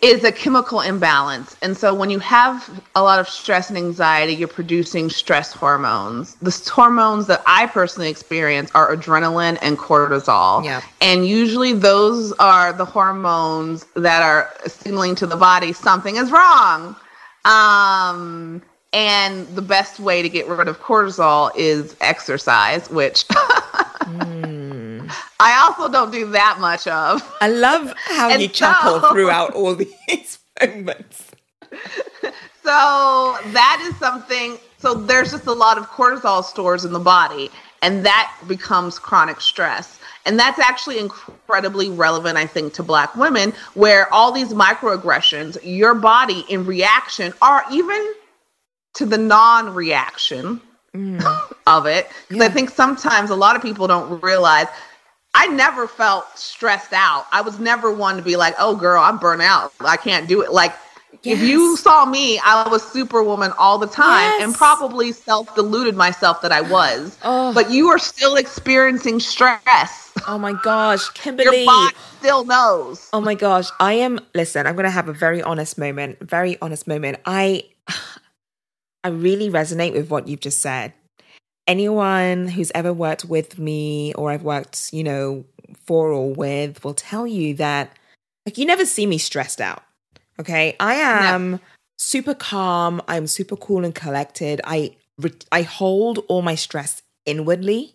is 0.00 0.24
a 0.24 0.32
chemical 0.32 0.80
imbalance. 0.80 1.56
And 1.60 1.76
so 1.76 1.94
when 1.94 2.08
you 2.08 2.18
have 2.20 2.82
a 2.94 3.02
lot 3.02 3.18
of 3.18 3.28
stress 3.28 3.68
and 3.68 3.76
anxiety, 3.76 4.34
you're 4.34 4.48
producing 4.48 5.10
stress 5.10 5.52
hormones. 5.52 6.36
The 6.36 6.70
hormones 6.72 7.26
that 7.26 7.42
I 7.46 7.66
personally 7.66 8.08
experience 8.08 8.70
are 8.74 8.96
adrenaline 8.96 9.58
and 9.60 9.76
cortisol. 9.76 10.64
Yeah. 10.64 10.80
And 11.02 11.26
usually 11.26 11.74
those 11.74 12.32
are 12.32 12.72
the 12.72 12.86
hormones 12.86 13.84
that 13.94 14.22
are 14.22 14.50
signaling 14.66 15.16
to 15.16 15.26
the 15.26 15.36
body 15.36 15.72
something 15.74 16.16
is 16.16 16.30
wrong. 16.30 16.96
Um 17.44 18.62
and 18.94 19.46
the 19.48 19.60
best 19.62 19.98
way 19.98 20.22
to 20.22 20.28
get 20.28 20.46
rid 20.48 20.68
of 20.68 20.80
cortisol 20.80 21.50
is 21.56 21.96
exercise, 22.00 22.88
which 22.88 23.26
mm. 23.28 24.63
I 25.40 25.64
also 25.66 25.90
don't 25.90 26.12
do 26.12 26.30
that 26.30 26.58
much 26.60 26.86
of. 26.86 27.22
I 27.40 27.48
love 27.48 27.92
how 27.96 28.28
you 28.28 28.48
so, 28.48 28.52
chuckle 28.52 29.10
throughout 29.10 29.54
all 29.54 29.74
these 30.08 30.38
moments. 30.60 31.30
So 32.64 33.36
that 33.52 33.86
is 33.86 33.96
something. 33.98 34.58
So 34.78 34.94
there's 34.94 35.30
just 35.30 35.46
a 35.46 35.52
lot 35.52 35.76
of 35.76 35.88
cortisol 35.88 36.42
stores 36.42 36.84
in 36.84 36.92
the 36.92 36.98
body, 36.98 37.50
and 37.82 38.04
that 38.06 38.34
becomes 38.48 38.98
chronic 38.98 39.40
stress. 39.40 39.98
And 40.26 40.38
that's 40.38 40.58
actually 40.58 40.98
incredibly 40.98 41.90
relevant, 41.90 42.38
I 42.38 42.46
think, 42.46 42.72
to 42.74 42.82
Black 42.82 43.14
women, 43.14 43.52
where 43.74 44.12
all 44.12 44.32
these 44.32 44.54
microaggressions, 44.54 45.58
your 45.62 45.94
body 45.94 46.44
in 46.48 46.64
reaction, 46.64 47.34
are 47.42 47.64
even 47.70 48.14
to 48.94 49.04
the 49.04 49.18
non 49.18 49.74
reaction 49.74 50.60
mm. 50.94 51.52
of 51.66 51.86
it. 51.86 52.08
Because 52.28 52.42
yeah. 52.42 52.48
I 52.48 52.52
think 52.52 52.70
sometimes 52.70 53.28
a 53.28 53.36
lot 53.36 53.56
of 53.56 53.62
people 53.62 53.86
don't 53.86 54.22
realize 54.22 54.68
I 55.34 55.48
never 55.48 55.88
felt 55.88 56.38
stressed 56.38 56.92
out. 56.92 57.26
I 57.32 57.40
was 57.40 57.58
never 57.58 57.92
one 57.92 58.16
to 58.16 58.22
be 58.22 58.36
like, 58.36 58.54
oh, 58.58 58.76
girl, 58.76 59.02
I'm 59.02 59.18
burnt 59.18 59.42
out. 59.42 59.72
I 59.80 59.96
can't 59.96 60.28
do 60.28 60.42
it. 60.42 60.52
Like, 60.52 60.72
yes. 61.24 61.38
if 61.38 61.48
you 61.48 61.76
saw 61.76 62.06
me, 62.06 62.38
I 62.38 62.68
was 62.68 62.82
superwoman 62.92 63.52
all 63.58 63.76
the 63.76 63.88
time 63.88 64.22
yes. 64.22 64.42
and 64.44 64.54
probably 64.54 65.10
self 65.10 65.52
deluded 65.56 65.96
myself 65.96 66.40
that 66.42 66.52
I 66.52 66.60
was. 66.60 67.18
Oh. 67.24 67.52
But 67.52 67.70
you 67.70 67.88
are 67.88 67.98
still 67.98 68.36
experiencing 68.36 69.18
stress. 69.18 70.12
Oh 70.28 70.38
my 70.38 70.52
gosh, 70.62 71.10
Kimberly. 71.10 71.64
Your 71.64 71.66
body 71.66 71.96
still 72.18 72.44
knows. 72.44 73.08
Oh 73.12 73.20
my 73.20 73.34
gosh. 73.34 73.68
I 73.80 73.94
am, 73.94 74.20
listen, 74.34 74.66
I'm 74.68 74.76
going 74.76 74.84
to 74.84 74.90
have 74.90 75.08
a 75.08 75.12
very 75.12 75.42
honest 75.42 75.76
moment, 75.78 76.20
very 76.20 76.56
honest 76.62 76.86
moment. 76.86 77.18
I, 77.26 77.64
I 79.04 79.08
really 79.08 79.50
resonate 79.50 79.94
with 79.94 80.10
what 80.10 80.28
you've 80.28 80.40
just 80.40 80.60
said. 80.60 80.94
Anyone 81.66 82.48
who's 82.48 82.70
ever 82.74 82.92
worked 82.92 83.24
with 83.24 83.58
me 83.58 84.12
or 84.14 84.30
I've 84.30 84.42
worked, 84.42 84.92
you 84.92 85.02
know, 85.02 85.44
for 85.84 86.12
or 86.12 86.32
with 86.32 86.84
will 86.84 86.94
tell 86.94 87.26
you 87.26 87.54
that 87.54 87.92
like 88.46 88.58
you 88.58 88.66
never 88.66 88.84
see 88.84 89.06
me 89.06 89.18
stressed 89.18 89.60
out. 89.60 89.82
Okay? 90.38 90.76
I 90.80 90.94
am 90.94 91.52
no. 91.52 91.60
super 91.98 92.34
calm, 92.34 93.00
I'm 93.08 93.26
super 93.26 93.56
cool 93.56 93.84
and 93.84 93.94
collected. 93.94 94.60
I 94.64 94.96
I 95.52 95.62
hold 95.62 96.18
all 96.28 96.42
my 96.42 96.54
stress 96.54 97.02
inwardly. 97.24 97.94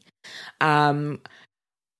Um 0.61 1.21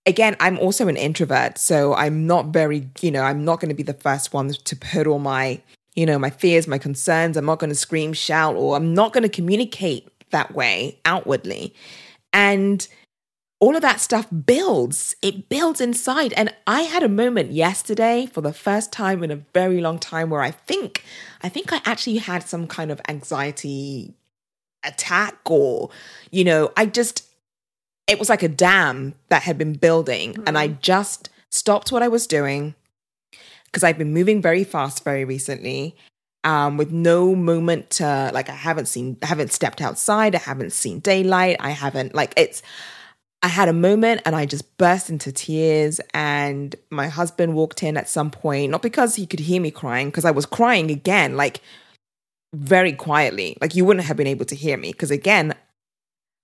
again, 0.05 0.35
I'm 0.39 0.57
also 0.57 0.87
an 0.87 0.97
introvert, 0.97 1.59
so 1.59 1.93
I'm 1.93 2.25
not 2.25 2.47
very, 2.47 2.89
you 3.01 3.11
know, 3.11 3.21
I'm 3.21 3.45
not 3.45 3.59
going 3.59 3.69
to 3.69 3.75
be 3.75 3.83
the 3.83 3.93
first 3.93 4.33
one 4.33 4.49
to 4.49 4.75
put 4.75 5.05
all 5.05 5.19
my 5.19 5.61
you 5.95 6.05
know, 6.05 6.17
my 6.17 6.29
fears, 6.29 6.67
my 6.67 6.77
concerns. 6.77 7.35
I'm 7.35 7.45
not 7.45 7.59
going 7.59 7.71
to 7.71 7.75
scream, 7.75 8.13
shout, 8.13 8.55
or 8.55 8.77
I'm 8.77 8.93
not 8.93 9.11
going 9.11 9.23
to 9.23 9.29
communicate 9.29 10.07
that 10.31 10.53
way 10.53 10.99
outwardly. 11.05 11.73
And 12.33 12.87
all 13.59 13.75
of 13.75 13.81
that 13.81 13.99
stuff 13.99 14.27
builds, 14.45 15.15
it 15.21 15.49
builds 15.49 15.81
inside. 15.81 16.31
And 16.33 16.53
I 16.65 16.83
had 16.83 17.03
a 17.03 17.09
moment 17.09 17.51
yesterday 17.51 18.25
for 18.25 18.41
the 18.41 18.53
first 18.53 18.93
time 18.93 19.21
in 19.23 19.31
a 19.31 19.43
very 19.53 19.81
long 19.81 19.99
time 19.99 20.29
where 20.29 20.41
I 20.41 20.51
think, 20.51 21.03
I 21.43 21.49
think 21.49 21.73
I 21.73 21.81
actually 21.83 22.17
had 22.17 22.43
some 22.43 22.67
kind 22.67 22.89
of 22.89 23.01
anxiety 23.09 24.13
attack 24.83 25.37
or, 25.45 25.89
you 26.31 26.45
know, 26.45 26.71
I 26.77 26.85
just, 26.85 27.25
it 28.07 28.17
was 28.17 28.29
like 28.29 28.43
a 28.43 28.47
dam 28.47 29.13
that 29.27 29.43
had 29.43 29.57
been 29.57 29.73
building. 29.73 30.33
Mm-hmm. 30.33 30.43
And 30.47 30.57
I 30.57 30.69
mm-hmm. 30.69 30.79
just 30.81 31.29
stopped 31.49 31.91
what 31.91 32.01
I 32.01 32.07
was 32.07 32.27
doing 32.27 32.75
because 33.65 33.83
I've 33.83 33.97
been 33.97 34.13
moving 34.13 34.41
very 34.41 34.63
fast 34.63 35.03
very 35.03 35.25
recently. 35.25 35.97
Um, 36.45 36.77
with 36.77 36.91
no 36.91 37.35
moment 37.35 37.89
to 37.91 38.31
like 38.33 38.47
I 38.47 38.53
haven't 38.53 38.85
seen 38.85 39.17
I 39.21 39.25
haven't 39.25 39.51
stepped 39.51 39.81
outside, 39.81 40.35
I 40.35 40.39
haven't 40.39 40.71
seen 40.71 40.99
daylight, 40.99 41.57
I 41.59 41.71
haven't 41.71 42.15
like 42.15 42.33
it's 42.37 42.61
I 43.41 43.47
had 43.47 43.69
a 43.69 43.73
moment 43.73 44.21
and 44.25 44.35
I 44.35 44.45
just 44.45 44.77
burst 44.77 45.09
into 45.09 45.31
tears 45.31 46.01
and 46.13 46.75
my 46.89 47.07
husband 47.07 47.55
walked 47.55 47.83
in 47.83 47.95
at 47.95 48.09
some 48.09 48.31
point, 48.31 48.71
not 48.71 48.81
because 48.81 49.15
he 49.15 49.25
could 49.25 49.39
hear 49.39 49.61
me 49.61 49.71
crying, 49.71 50.09
because 50.09 50.25
I 50.25 50.31
was 50.31 50.45
crying 50.45 50.91
again, 50.91 51.37
like 51.37 51.61
very 52.53 52.93
quietly. 52.93 53.57
Like 53.61 53.75
you 53.75 53.85
wouldn't 53.85 54.05
have 54.05 54.17
been 54.17 54.27
able 54.27 54.45
to 54.45 54.55
hear 54.55 54.77
me. 54.77 54.91
Because 54.91 55.11
again, 55.11 55.53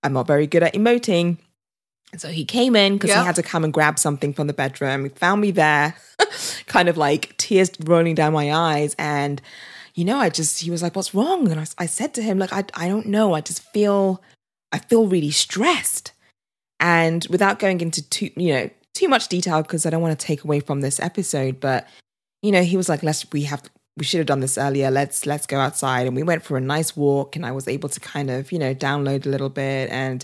I'm 0.02 0.12
not 0.12 0.26
very 0.26 0.46
good 0.46 0.62
at 0.62 0.74
emoting. 0.74 1.38
And 2.12 2.20
so 2.20 2.28
he 2.28 2.44
came 2.44 2.76
in 2.76 2.94
because 2.94 3.10
yep. 3.10 3.18
he 3.18 3.26
had 3.26 3.34
to 3.36 3.42
come 3.42 3.64
and 3.64 3.72
grab 3.72 3.98
something 3.98 4.32
from 4.32 4.46
the 4.46 4.52
bedroom. 4.52 5.04
He 5.04 5.10
found 5.10 5.40
me 5.40 5.50
there, 5.50 5.96
kind 6.66 6.88
of 6.88 6.96
like 6.96 7.36
tears 7.36 7.70
rolling 7.84 8.14
down 8.14 8.32
my 8.32 8.52
eyes. 8.52 8.94
And, 8.98 9.42
you 9.96 10.04
know, 10.04 10.18
I 10.18 10.28
just, 10.28 10.60
he 10.60 10.70
was 10.70 10.82
like, 10.82 10.94
what's 10.94 11.14
wrong? 11.14 11.50
And 11.50 11.58
I, 11.58 11.66
I 11.78 11.86
said 11.86 12.12
to 12.14 12.22
him, 12.22 12.38
like, 12.38 12.52
I, 12.52 12.64
I 12.74 12.86
don't 12.86 13.06
know. 13.06 13.32
I 13.32 13.40
just 13.40 13.62
feel, 13.72 14.22
I 14.70 14.78
feel 14.78 15.08
really 15.08 15.30
stressed. 15.30 16.12
And 16.78 17.26
without 17.30 17.58
going 17.58 17.80
into 17.80 18.06
too, 18.08 18.30
you 18.36 18.52
know, 18.52 18.70
too 18.92 19.08
much 19.08 19.28
detail, 19.28 19.62
because 19.62 19.86
I 19.86 19.90
don't 19.90 20.02
want 20.02 20.18
to 20.18 20.26
take 20.26 20.44
away 20.44 20.60
from 20.60 20.82
this 20.82 21.00
episode, 21.00 21.60
but, 21.60 21.88
you 22.42 22.52
know, 22.52 22.62
he 22.62 22.76
was 22.76 22.90
like, 22.90 23.02
let's, 23.02 23.24
we 23.32 23.44
have, 23.44 23.62
we 23.96 24.04
should 24.04 24.18
have 24.18 24.26
done 24.26 24.40
this 24.40 24.58
earlier. 24.58 24.90
Let's, 24.90 25.24
let's 25.24 25.46
go 25.46 25.58
outside. 25.58 26.06
And 26.06 26.14
we 26.14 26.22
went 26.22 26.42
for 26.42 26.58
a 26.58 26.60
nice 26.60 26.94
walk 26.94 27.34
and 27.34 27.46
I 27.46 27.52
was 27.52 27.66
able 27.66 27.88
to 27.88 28.00
kind 28.00 28.28
of, 28.28 28.52
you 28.52 28.58
know, 28.58 28.74
download 28.74 29.24
a 29.24 29.30
little 29.30 29.48
bit 29.48 29.88
and, 29.90 30.22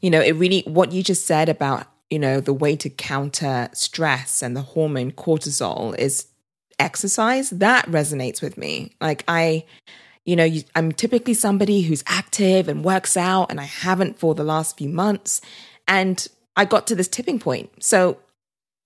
you 0.00 0.08
know, 0.08 0.22
it 0.22 0.32
really, 0.32 0.62
what 0.66 0.90
you 0.90 1.02
just 1.02 1.26
said 1.26 1.50
about, 1.50 1.86
you 2.08 2.18
know, 2.18 2.40
the 2.40 2.54
way 2.54 2.76
to 2.76 2.88
counter 2.88 3.68
stress 3.74 4.42
and 4.42 4.56
the 4.56 4.62
hormone 4.62 5.12
cortisol 5.12 5.96
is 5.98 6.26
exercise. 6.78 7.50
That 7.50 7.86
resonates 7.86 8.42
with 8.42 8.56
me. 8.56 8.92
Like, 9.00 9.24
I, 9.28 9.64
you 10.24 10.36
know, 10.36 10.44
you, 10.44 10.62
I'm 10.74 10.92
typically 10.92 11.34
somebody 11.34 11.82
who's 11.82 12.04
active 12.06 12.68
and 12.68 12.84
works 12.84 13.16
out, 13.16 13.50
and 13.50 13.60
I 13.60 13.64
haven't 13.64 14.18
for 14.18 14.34
the 14.34 14.44
last 14.44 14.78
few 14.78 14.88
months. 14.88 15.40
And 15.88 16.26
I 16.56 16.64
got 16.64 16.86
to 16.88 16.94
this 16.94 17.08
tipping 17.08 17.38
point. 17.38 17.70
So, 17.82 18.18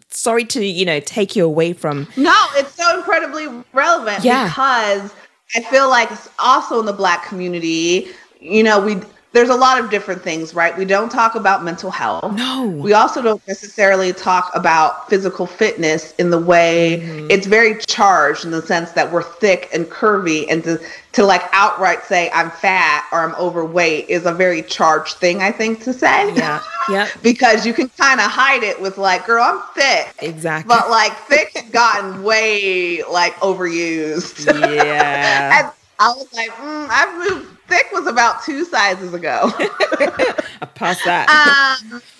sorry 0.08 0.44
to, 0.46 0.64
you 0.64 0.84
know, 0.84 1.00
take 1.00 1.36
you 1.36 1.44
away 1.44 1.72
from. 1.72 2.08
No, 2.16 2.46
it's 2.54 2.74
so 2.74 2.96
incredibly 2.96 3.46
relevant 3.72 4.24
yeah. 4.24 4.48
because 4.48 5.12
I 5.54 5.60
feel 5.62 5.88
like 5.88 6.10
it's 6.10 6.28
also 6.38 6.80
in 6.80 6.86
the 6.86 6.92
Black 6.92 7.24
community, 7.24 8.08
you 8.40 8.62
know, 8.62 8.84
we 8.84 8.96
there's 9.32 9.48
a 9.50 9.54
lot 9.54 9.78
of 9.78 9.90
different 9.90 10.22
things, 10.22 10.54
right? 10.54 10.76
We 10.76 10.84
don't 10.84 11.10
talk 11.10 11.34
about 11.34 11.62
mental 11.62 11.90
health. 11.90 12.32
No. 12.34 12.68
We 12.68 12.94
also 12.94 13.20
don't 13.20 13.46
necessarily 13.46 14.12
talk 14.12 14.50
about 14.54 15.10
physical 15.10 15.46
fitness 15.46 16.14
in 16.14 16.30
the 16.30 16.38
way 16.38 17.02
mm-hmm. 17.02 17.30
it's 17.30 17.46
very 17.46 17.78
charged 17.78 18.44
in 18.44 18.50
the 18.50 18.62
sense 18.62 18.92
that 18.92 19.12
we're 19.12 19.22
thick 19.22 19.68
and 19.74 19.84
curvy 19.86 20.46
and 20.48 20.64
to 20.64 20.80
to 21.12 21.24
like 21.24 21.42
outright 21.52 22.04
say 22.04 22.30
I'm 22.32 22.50
fat 22.50 23.06
or 23.12 23.20
I'm 23.20 23.34
overweight 23.34 24.08
is 24.08 24.26
a 24.26 24.32
very 24.32 24.62
charged 24.62 25.16
thing 25.16 25.42
I 25.42 25.52
think 25.52 25.82
to 25.84 25.92
say. 25.92 26.34
Yeah. 26.34 26.62
Yeah. 26.88 27.08
because 27.20 27.66
you 27.66 27.74
can 27.74 27.88
kind 27.88 28.20
of 28.20 28.30
hide 28.30 28.62
it 28.62 28.80
with 28.80 28.96
like, 28.96 29.26
girl, 29.26 29.42
I'm 29.42 29.60
thick. 29.74 30.14
Exactly. 30.22 30.68
But 30.68 30.88
like 30.88 31.12
thick 31.26 31.50
has 31.56 31.68
gotten 31.72 32.22
way 32.22 33.02
like 33.10 33.34
overused. 33.38 34.46
Yeah. 34.46 35.58
and 35.64 35.72
I 35.98 36.08
was 36.12 36.32
like, 36.32 36.50
mm, 36.50 36.88
I've 36.88 37.28
moved 37.28 37.55
thick 37.68 37.86
was 37.92 38.06
about 38.06 38.42
two 38.44 38.64
sizes 38.64 39.14
ago. 39.14 39.50
Past 40.74 41.04
that. 41.04 41.28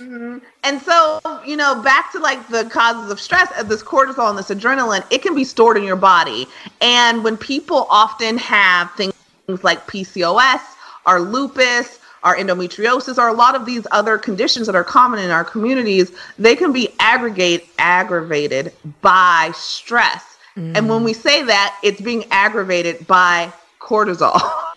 Um, 0.01 0.43
and 0.65 0.81
so, 0.81 1.21
you 1.45 1.57
know, 1.57 1.83
back 1.83 2.13
to 2.13 2.19
like 2.19 2.47
the 2.49 2.65
causes 2.65 3.11
of 3.11 3.21
stress, 3.21 3.53
uh, 3.57 3.63
this 3.63 3.83
cortisol 3.83 4.31
and 4.31 4.39
this 4.39 4.49
adrenaline, 4.49 5.05
it 5.11 5.23
can 5.23 5.35
be 5.35 5.45
stored 5.45 5.77
in 5.77 5.85
your 5.85 5.97
body. 5.97 6.47
And 6.81 7.23
when 7.23 7.37
people 7.37 7.87
often 7.91 8.39
have 8.39 8.91
things 8.93 9.15
like 9.63 9.87
PCOS 9.87 10.61
or 11.07 11.21
lupus, 11.21 12.01
or 12.25 12.37
endometriosis, 12.37 13.19
or 13.19 13.29
a 13.29 13.33
lot 13.33 13.55
of 13.55 13.65
these 13.65 13.87
other 13.93 14.19
conditions 14.19 14.67
that 14.67 14.75
are 14.75 14.83
common 14.83 15.21
in 15.21 15.31
our 15.31 15.45
communities, 15.45 16.11
they 16.39 16.57
can 16.57 16.73
be 16.73 16.89
aggregate 16.99 17.69
aggravated 17.79 18.73
by 19.01 19.53
stress. 19.55 20.37
Mm. 20.57 20.77
And 20.77 20.89
when 20.89 21.05
we 21.05 21.13
say 21.13 21.43
that, 21.43 21.79
it's 21.85 22.01
being 22.01 22.25
aggravated 22.33 23.07
by 23.07 23.53
cortisol. 23.79 24.41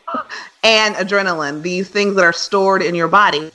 and 0.64 0.96
adrenaline, 0.96 1.62
these 1.62 1.90
things 1.90 2.16
that 2.16 2.24
are 2.24 2.34
stored 2.34 2.82
in 2.82 2.96
your 2.96 3.08
body. 3.08 3.52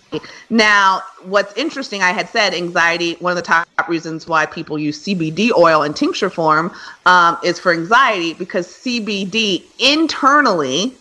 Now, 0.50 1.02
what's 1.22 1.54
interesting, 1.56 2.02
I 2.02 2.12
had 2.12 2.28
said 2.28 2.54
anxiety, 2.54 3.14
one 3.14 3.32
of 3.32 3.36
the 3.36 3.42
top 3.42 3.68
reasons 3.88 4.26
why 4.26 4.46
people 4.46 4.78
use 4.78 5.04
CBD 5.04 5.50
oil 5.56 5.82
in 5.82 5.94
tincture 5.94 6.30
form 6.30 6.72
um, 7.06 7.36
is 7.44 7.58
for 7.58 7.72
anxiety 7.72 8.34
because 8.34 8.66
CBD 8.66 9.64
internally, 9.78 10.94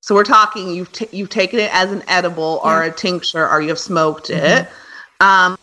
so 0.00 0.14
we're 0.14 0.24
talking 0.24 0.70
you've, 0.70 0.92
t- 0.92 1.08
you've 1.12 1.30
taken 1.30 1.58
it 1.58 1.74
as 1.74 1.92
an 1.92 2.02
edible 2.08 2.60
or 2.64 2.82
a 2.82 2.90
tincture 2.90 3.48
or 3.48 3.60
you 3.60 3.68
have 3.68 3.78
smoked 3.78 4.28
mm-hmm. 4.28 4.62
it. 4.62 4.68
Um, 5.20 5.58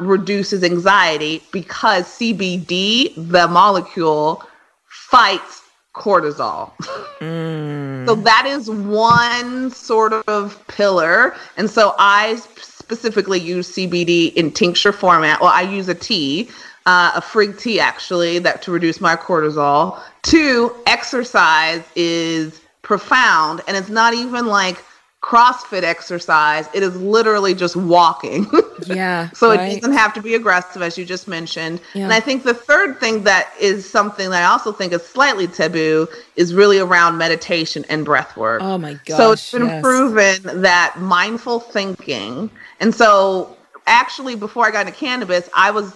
reduces 0.00 0.64
anxiety 0.64 1.42
because 1.52 2.04
CBD, 2.06 3.12
the 3.16 3.46
molecule, 3.48 4.42
fights 4.88 5.63
cortisol. 5.94 6.72
Mm. 7.20 8.06
so 8.06 8.16
that 8.16 8.44
is 8.46 8.68
one 8.68 9.70
sort 9.70 10.12
of 10.12 10.62
pillar. 10.66 11.34
And 11.56 11.70
so 11.70 11.94
I 11.98 12.36
specifically 12.60 13.40
use 13.40 13.72
CBD 13.72 14.34
in 14.34 14.50
tincture 14.50 14.92
format. 14.92 15.40
Well, 15.40 15.50
I 15.50 15.62
use 15.62 15.88
a 15.88 15.94
tea, 15.94 16.50
uh, 16.84 17.12
a 17.14 17.20
Frigg 17.20 17.56
tea 17.56 17.80
actually, 17.80 18.38
that 18.40 18.60
to 18.62 18.72
reduce 18.72 19.00
my 19.00 19.16
cortisol. 19.16 19.98
Two, 20.22 20.74
exercise 20.86 21.82
is 21.96 22.60
profound, 22.82 23.62
and 23.66 23.76
it's 23.76 23.88
not 23.88 24.12
even 24.12 24.46
like 24.46 24.84
CrossFit 25.24 25.84
exercise. 25.84 26.68
It 26.74 26.82
is 26.82 26.94
literally 27.00 27.54
just 27.54 27.76
walking. 27.76 28.46
Yeah. 28.86 29.30
so 29.30 29.50
right. 29.50 29.72
it 29.72 29.80
doesn't 29.80 29.96
have 29.96 30.12
to 30.14 30.20
be 30.20 30.34
aggressive, 30.34 30.82
as 30.82 30.98
you 30.98 31.04
just 31.04 31.28
mentioned. 31.28 31.80
Yeah. 31.94 32.04
And 32.04 32.12
I 32.12 32.18
think 32.18 32.42
the 32.42 32.52
third 32.52 32.98
thing 32.98 33.22
that 33.22 33.50
is 33.58 33.88
something 33.88 34.28
that 34.30 34.42
I 34.42 34.46
also 34.46 34.72
think 34.72 34.92
is 34.92 35.06
slightly 35.06 35.46
taboo 35.46 36.08
is 36.34 36.52
really 36.52 36.80
around 36.80 37.16
meditation 37.16 37.84
and 37.88 38.04
breath 38.04 38.36
work. 38.36 38.60
Oh 38.62 38.76
my 38.76 38.94
gosh. 39.06 39.16
So 39.16 39.32
it's 39.32 39.52
been 39.52 39.66
yes. 39.66 39.80
proven 39.80 40.62
that 40.62 40.96
mindful 40.98 41.60
thinking, 41.60 42.50
and 42.80 42.92
so 42.94 43.56
actually 43.86 44.34
before 44.34 44.66
I 44.66 44.72
got 44.72 44.86
into 44.86 44.98
cannabis, 44.98 45.48
I 45.54 45.70
was 45.70 45.94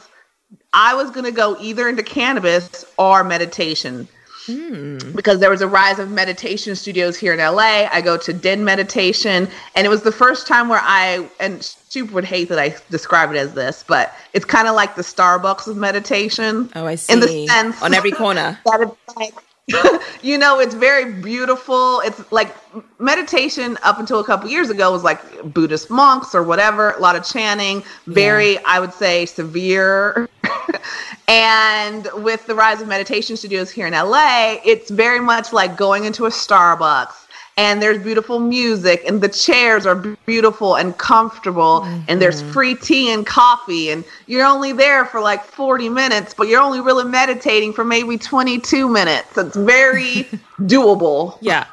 I 0.72 0.94
was 0.94 1.10
going 1.10 1.26
to 1.26 1.32
go 1.32 1.56
either 1.60 1.88
into 1.88 2.04
cannabis 2.04 2.84
or 2.96 3.24
meditation 3.24 4.08
Mm. 4.48 5.14
Because 5.14 5.40
there 5.40 5.50
was 5.50 5.60
a 5.60 5.68
rise 5.68 5.98
of 5.98 6.10
meditation 6.10 6.74
studios 6.74 7.16
here 7.16 7.32
in 7.32 7.38
LA. 7.38 7.88
I 7.92 8.00
go 8.00 8.16
to 8.16 8.32
Den 8.32 8.64
Meditation, 8.64 9.48
and 9.74 9.86
it 9.86 9.90
was 9.90 10.02
the 10.02 10.12
first 10.12 10.46
time 10.46 10.68
where 10.68 10.80
I 10.82 11.28
and 11.38 11.62
Super 11.62 12.14
would 12.14 12.24
hate 12.24 12.48
that 12.48 12.58
I 12.58 12.76
describe 12.90 13.30
it 13.30 13.36
as 13.36 13.54
this, 13.54 13.84
but 13.86 14.14
it's 14.32 14.44
kind 14.44 14.68
of 14.68 14.74
like 14.74 14.94
the 14.94 15.02
Starbucks 15.02 15.66
of 15.66 15.76
meditation. 15.76 16.70
Oh, 16.74 16.86
I 16.86 16.96
see. 16.96 17.12
In 17.12 17.20
the 17.20 17.46
sense 17.46 17.82
on 17.82 17.94
every 17.94 18.10
corner. 18.10 18.58
that 18.66 18.80
it's 18.80 19.16
like 19.16 19.34
you 20.22 20.38
know, 20.38 20.60
it's 20.60 20.74
very 20.74 21.12
beautiful. 21.12 22.00
It's 22.00 22.30
like 22.32 22.54
meditation 23.00 23.78
up 23.82 23.98
until 23.98 24.20
a 24.20 24.24
couple 24.24 24.48
years 24.48 24.70
ago 24.70 24.92
was 24.92 25.02
like 25.04 25.20
Buddhist 25.52 25.90
monks 25.90 26.34
or 26.34 26.42
whatever, 26.42 26.92
a 26.92 27.00
lot 27.00 27.16
of 27.16 27.24
chanting, 27.24 27.82
very, 28.06 28.54
yeah. 28.54 28.62
I 28.66 28.80
would 28.80 28.92
say, 28.92 29.26
severe. 29.26 30.28
and 31.28 32.08
with 32.14 32.46
the 32.46 32.54
rise 32.54 32.80
of 32.80 32.88
meditation 32.88 33.36
studios 33.36 33.70
here 33.70 33.86
in 33.86 33.92
LA, 33.92 34.56
it's 34.64 34.90
very 34.90 35.20
much 35.20 35.52
like 35.52 35.76
going 35.76 36.04
into 36.04 36.26
a 36.26 36.30
Starbucks 36.30 37.27
and 37.58 37.82
there's 37.82 38.00
beautiful 38.00 38.38
music 38.38 39.02
and 39.04 39.20
the 39.20 39.28
chairs 39.28 39.84
are 39.84 39.96
beautiful 40.26 40.76
and 40.76 40.96
comfortable 40.96 41.80
mm-hmm. 41.80 42.04
and 42.06 42.22
there's 42.22 42.40
mm-hmm. 42.40 42.52
free 42.52 42.74
tea 42.74 43.12
and 43.12 43.26
coffee 43.26 43.90
and 43.90 44.04
you're 44.26 44.46
only 44.46 44.72
there 44.72 45.04
for 45.04 45.20
like 45.20 45.44
40 45.44 45.88
minutes 45.88 46.32
but 46.32 46.46
you're 46.46 46.62
only 46.62 46.80
really 46.80 47.04
meditating 47.04 47.72
for 47.72 47.84
maybe 47.84 48.16
22 48.16 48.88
minutes 48.88 49.36
it's 49.36 49.56
very 49.56 50.24
doable 50.60 51.36
yeah 51.40 51.66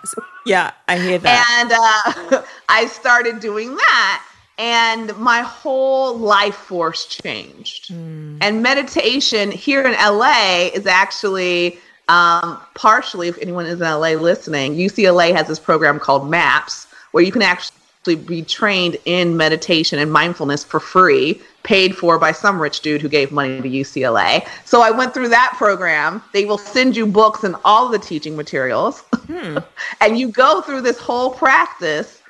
yeah 0.45 0.71
i 0.87 0.97
hear 0.97 1.19
that 1.19 1.45
and 1.61 2.35
uh, 2.35 2.43
i 2.69 2.87
started 2.87 3.39
doing 3.39 3.75
that 3.75 4.25
and 4.57 5.15
my 5.17 5.41
whole 5.41 6.17
life 6.17 6.55
force 6.55 7.05
changed 7.05 7.91
mm. 7.91 8.37
and 8.41 8.63
meditation 8.63 9.51
here 9.51 9.85
in 9.85 9.91
la 9.91 10.69
is 10.73 10.87
actually 10.87 11.77
um, 12.07 12.59
partially, 12.75 13.27
if 13.27 13.37
anyone 13.39 13.65
is 13.65 13.81
in 13.81 13.87
LA 13.87 14.11
listening, 14.11 14.75
UCLA 14.75 15.33
has 15.33 15.47
this 15.47 15.59
program 15.59 15.99
called 15.99 16.29
MAPS, 16.29 16.87
where 17.11 17.23
you 17.23 17.31
can 17.31 17.41
actually 17.41 18.15
be 18.15 18.43
trained 18.43 18.97
in 19.05 19.35
meditation 19.35 19.97
and 19.97 20.11
mindfulness 20.11 20.63
for 20.63 20.79
free, 20.79 21.41
paid 21.63 21.95
for 21.95 22.19
by 22.19 22.31
some 22.31 22.61
rich 22.61 22.81
dude 22.81 23.01
who 23.01 23.09
gave 23.09 23.31
money 23.31 23.59
to 23.59 23.67
UCLA. 23.67 24.47
So 24.65 24.81
I 24.81 24.91
went 24.91 25.13
through 25.13 25.29
that 25.29 25.53
program. 25.57 26.21
They 26.31 26.45
will 26.45 26.59
send 26.59 26.95
you 26.95 27.07
books 27.07 27.43
and 27.43 27.55
all 27.65 27.89
the 27.89 27.99
teaching 27.99 28.35
materials. 28.35 29.03
Hmm. 29.25 29.57
and 30.01 30.19
you 30.19 30.29
go 30.29 30.61
through 30.61 30.81
this 30.81 30.99
whole 30.99 31.31
practice 31.31 32.21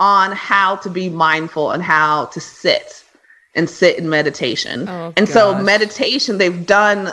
on 0.00 0.32
how 0.32 0.74
to 0.76 0.90
be 0.90 1.08
mindful 1.08 1.70
and 1.70 1.80
how 1.80 2.24
to 2.26 2.40
sit 2.40 3.04
and 3.54 3.70
sit 3.70 3.98
in 3.98 4.08
meditation. 4.08 4.88
Oh, 4.88 5.12
and 5.16 5.26
gosh. 5.28 5.32
so 5.32 5.62
meditation, 5.62 6.38
they've 6.38 6.66
done 6.66 7.12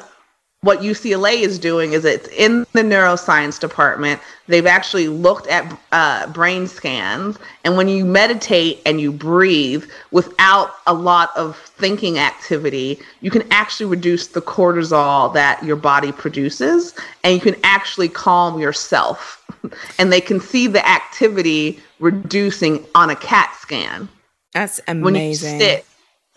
what 0.61 0.79
UCLA 0.79 1.41
is 1.41 1.59
doing 1.59 1.93
is 1.93 2.03
it's 2.03 2.27
in 2.29 2.65
the 2.73 2.81
neuroscience 2.81 3.59
department. 3.59 4.19
They've 4.47 4.65
actually 4.65 5.07
looked 5.07 5.47
at 5.47 5.79
uh, 5.91 6.27
brain 6.27 6.67
scans, 6.67 7.37
and 7.63 7.77
when 7.77 7.87
you 7.87 8.03
meditate 8.03 8.81
and 8.85 8.99
you 8.99 9.11
breathe 9.11 9.85
without 10.11 10.71
a 10.87 10.93
lot 10.93 11.29
of 11.37 11.57
thinking 11.57 12.17
activity, 12.17 12.99
you 13.21 13.29
can 13.29 13.43
actually 13.51 13.85
reduce 13.85 14.27
the 14.27 14.41
cortisol 14.41 15.31
that 15.33 15.63
your 15.63 15.75
body 15.75 16.11
produces, 16.11 16.95
and 17.23 17.35
you 17.35 17.39
can 17.39 17.55
actually 17.63 18.09
calm 18.09 18.59
yourself. 18.59 19.45
and 19.99 20.11
they 20.11 20.21
can 20.21 20.39
see 20.39 20.67
the 20.67 20.87
activity 20.87 21.79
reducing 21.99 22.85
on 22.95 23.09
a 23.09 23.15
CAT 23.15 23.53
scan. 23.59 24.09
That's 24.53 24.79
amazing. 24.87 25.03
When 25.03 25.15
you 25.15 25.35
sit 25.35 25.86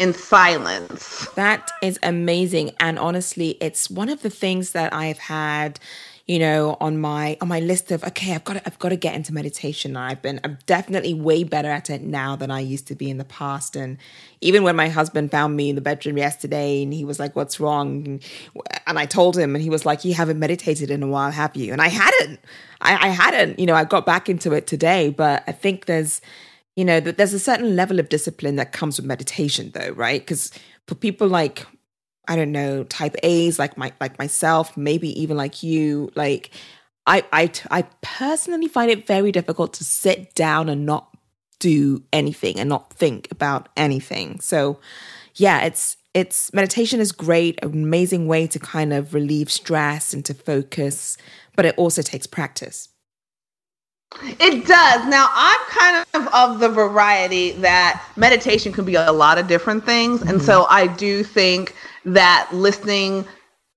in 0.00 0.14
silence. 0.14 1.28
That 1.36 1.70
is 1.82 1.98
amazing. 2.02 2.72
And 2.80 2.98
honestly, 2.98 3.50
it's 3.60 3.90
one 3.90 4.08
of 4.08 4.22
the 4.22 4.30
things 4.30 4.72
that 4.72 4.92
I've 4.92 5.18
had 5.18 5.78
you 6.26 6.38
know 6.38 6.76
on 6.80 6.96
my 6.96 7.36
on 7.40 7.48
my 7.48 7.58
list 7.58 7.90
of 7.90 8.04
okay 8.04 8.34
i've 8.34 8.44
got 8.44 8.52
to 8.52 8.62
i've 8.64 8.78
got 8.78 8.90
to 8.90 8.96
get 8.96 9.16
into 9.16 9.34
meditation 9.34 9.96
i've 9.96 10.22
been 10.22 10.38
i'm 10.44 10.58
definitely 10.64 11.12
way 11.12 11.42
better 11.42 11.68
at 11.68 11.90
it 11.90 12.02
now 12.02 12.36
than 12.36 12.52
i 12.52 12.60
used 12.60 12.86
to 12.86 12.94
be 12.94 13.10
in 13.10 13.18
the 13.18 13.24
past. 13.24 13.74
And 13.74 13.98
even 14.40 14.62
when 14.62 14.76
my 14.76 14.88
husband 14.88 15.32
found 15.32 15.56
me 15.56 15.70
in 15.70 15.74
the 15.74 15.80
bedroom 15.80 16.18
yesterday 16.18 16.84
and 16.84 16.94
he 16.94 17.04
was 17.04 17.18
like 17.18 17.34
what's 17.34 17.58
wrong? 17.58 18.20
And 18.86 18.98
i 18.98 19.06
told 19.06 19.36
him 19.36 19.56
and 19.56 19.62
he 19.62 19.70
was 19.70 19.84
like 19.84 20.04
you 20.04 20.14
haven't 20.14 20.38
meditated 20.38 20.88
in 20.88 21.02
a 21.02 21.08
while 21.08 21.32
have 21.32 21.56
you? 21.56 21.72
And 21.72 21.82
i 21.82 21.88
hadn't. 21.88 22.38
I, 22.80 23.08
I 23.08 23.08
hadn't. 23.08 23.58
You 23.58 23.66
know 23.66 23.74
i 23.74 23.82
got 23.82 24.06
back 24.06 24.28
into 24.28 24.52
it 24.52 24.68
today 24.68 25.10
but 25.10 25.42
i 25.48 25.52
think 25.52 25.86
there's 25.86 26.20
you 26.76 26.84
know 26.84 27.00
that 27.00 27.16
there's 27.16 27.34
a 27.34 27.38
certain 27.38 27.76
level 27.76 27.98
of 27.98 28.08
discipline 28.08 28.56
that 28.56 28.72
comes 28.72 28.96
with 28.96 29.06
meditation 29.06 29.70
though 29.74 29.90
right? 29.90 30.20
Because 30.20 30.50
for 30.86 30.94
people 30.94 31.28
like 31.28 31.66
i 32.28 32.36
don't 32.36 32.52
know 32.52 32.84
type 32.84 33.16
a's 33.22 33.58
like 33.58 33.78
my 33.78 33.92
like 34.00 34.18
myself 34.18 34.76
maybe 34.76 35.08
even 35.20 35.36
like 35.36 35.62
you 35.62 36.10
like 36.14 36.50
I, 37.06 37.24
I 37.32 37.50
i 37.70 37.82
personally 38.02 38.68
find 38.68 38.90
it 38.90 39.06
very 39.06 39.32
difficult 39.32 39.72
to 39.74 39.84
sit 39.84 40.34
down 40.34 40.68
and 40.68 40.84
not 40.84 41.10
do 41.60 42.02
anything 42.12 42.58
and 42.58 42.68
not 42.68 42.92
think 42.92 43.28
about 43.30 43.68
anything. 43.76 44.40
So 44.40 44.80
yeah 45.36 45.60
it's 45.60 45.96
it's 46.12 46.52
meditation 46.52 46.98
is 46.98 47.12
great 47.12 47.56
amazing 47.62 48.26
way 48.26 48.48
to 48.48 48.58
kind 48.58 48.92
of 48.92 49.14
relieve 49.14 49.52
stress 49.52 50.12
and 50.12 50.24
to 50.24 50.34
focus 50.34 51.16
but 51.54 51.64
it 51.64 51.78
also 51.78 52.02
takes 52.02 52.26
practice 52.26 52.88
It 54.22 54.66
does. 54.66 55.06
Now, 55.06 55.28
I'm 55.32 55.60
kind 55.68 56.06
of 56.14 56.34
of 56.34 56.60
the 56.60 56.68
variety 56.68 57.52
that 57.52 58.04
meditation 58.16 58.72
can 58.72 58.84
be 58.84 58.94
a 58.94 59.12
lot 59.12 59.38
of 59.38 59.46
different 59.46 59.84
things. 59.84 60.20
Mm-hmm. 60.20 60.30
And 60.30 60.42
so 60.42 60.66
I 60.68 60.86
do 60.86 61.22
think 61.22 61.74
that 62.04 62.48
listening, 62.52 63.24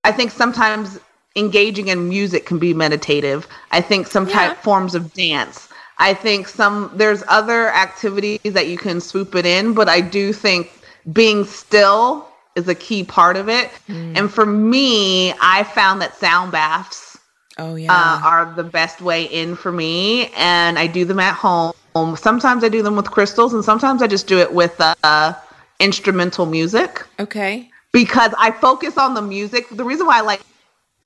I 0.03 0.11
think 0.11 0.31
sometimes 0.31 0.99
engaging 1.35 1.87
in 1.87 2.09
music 2.09 2.45
can 2.45 2.59
be 2.59 2.73
meditative. 2.73 3.47
I 3.71 3.81
think 3.81 4.07
some 4.07 4.27
yeah. 4.27 4.33
type 4.33 4.57
forms 4.57 4.95
of 4.95 5.13
dance. 5.13 5.69
I 5.99 6.13
think 6.13 6.47
some 6.47 6.91
there's 6.95 7.23
other 7.27 7.69
activities 7.69 8.53
that 8.53 8.67
you 8.67 8.77
can 8.77 8.99
swoop 8.99 9.35
it 9.35 9.45
in, 9.45 9.73
but 9.73 9.87
I 9.87 10.01
do 10.01 10.33
think 10.33 10.71
being 11.11 11.43
still 11.45 12.27
is 12.55 12.67
a 12.67 12.75
key 12.75 13.03
part 13.03 13.37
of 13.37 13.49
it. 13.49 13.69
Mm. 13.87 14.17
And 14.17 14.33
for 14.33 14.45
me, 14.45 15.33
I 15.33 15.63
found 15.63 16.01
that 16.01 16.15
sound 16.15 16.51
baths 16.51 17.12
oh 17.57 17.75
yeah 17.75 17.91
uh, 17.91 18.21
are 18.23 18.53
the 18.55 18.63
best 18.63 19.01
way 19.01 19.23
in 19.25 19.55
for 19.55 19.71
me 19.71 20.27
and 20.35 20.79
I 20.79 20.87
do 20.87 21.05
them 21.05 21.19
at 21.19 21.35
home. 21.35 21.73
Sometimes 22.15 22.63
I 22.63 22.69
do 22.69 22.81
them 22.81 22.95
with 22.95 23.11
crystals 23.11 23.53
and 23.53 23.63
sometimes 23.63 24.01
I 24.01 24.07
just 24.07 24.27
do 24.27 24.39
it 24.39 24.53
with 24.53 24.75
uh, 24.79 25.33
instrumental 25.79 26.45
music. 26.45 27.05
Okay. 27.19 27.69
Because 27.91 28.33
I 28.39 28.51
focus 28.51 28.97
on 28.97 29.13
the 29.13 29.21
music. 29.21 29.69
The 29.69 29.83
reason 29.83 30.07
why 30.07 30.17
I 30.17 30.21
like 30.21 30.41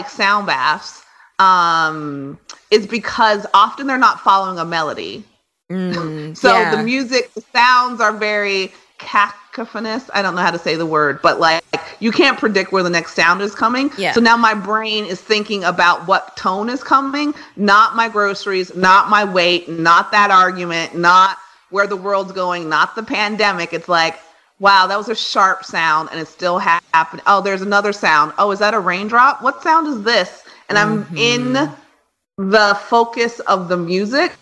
sound 0.08 0.48
baths 0.48 1.04
um, 1.40 2.40
is 2.72 2.88
because 2.88 3.46
often 3.54 3.88
they're 3.88 3.98
not 3.98 4.22
following 4.22 4.60
a 4.60 4.66
melody. 4.66 5.24
Mm, 5.70 6.38
so 6.38 6.54
yeah. 6.54 6.76
the 6.76 6.84
music, 6.84 7.34
the 7.34 7.42
sounds 7.54 8.00
are 8.00 8.14
very 8.14 8.72
cacophonous. 9.58 10.10
I 10.14 10.22
don't 10.22 10.36
know 10.36 10.42
how 10.42 10.52
to 10.52 10.60
say 10.60 10.76
the 10.76 10.86
word, 10.86 11.22
but 11.22 11.40
like 11.40 11.64
you 12.00 12.12
can't 12.12 12.38
predict 12.38 12.72
where 12.72 12.84
the 12.84 12.90
next 12.90 13.16
sound 13.16 13.42
is 13.42 13.56
coming. 13.56 13.90
Yeah. 13.98 14.14
So 14.14 14.22
now 14.22 14.38
my 14.38 14.54
brain 14.54 15.06
is 15.06 15.20
thinking 15.20 15.64
about 15.64 16.08
what 16.08 16.38
tone 16.38 16.70
is 16.70 16.84
coming, 16.84 17.34
not 17.56 17.96
my 17.96 18.08
groceries, 18.08 18.76
not 18.76 19.10
my 19.10 19.26
weight, 19.26 19.68
not 19.68 20.12
that 20.12 20.30
argument, 20.30 20.96
not 20.96 21.38
where 21.72 21.88
the 21.88 21.98
world's 21.98 22.32
going, 22.32 22.70
not 22.70 22.96
the 22.96 23.04
pandemic. 23.04 23.74
It's 23.74 23.90
like, 23.90 24.20
wow, 24.60 24.88
that 24.88 24.98
was 24.98 25.10
a 25.10 25.16
sharp 25.16 25.66
sound 25.66 26.10
and 26.12 26.20
it's 26.20 26.32
still 26.32 26.60
ha- 26.60 26.82
happening. 26.94 27.24
Oh, 27.28 27.42
there's 27.42 27.62
another 27.62 27.94
sound. 27.94 28.34
Oh, 28.38 28.52
is 28.52 28.60
that 28.60 28.74
a 28.74 28.80
raindrop? 28.80 29.42
What 29.42 29.64
sound 29.64 29.88
is 29.88 30.04
this? 30.04 30.44
And 30.70 30.78
I'm 30.78 31.04
mm-hmm. 31.04 31.18
in 31.18 31.54
the 32.38 32.80
focus 32.88 33.40
of 33.42 33.70
the 33.70 33.78
music 33.78 34.34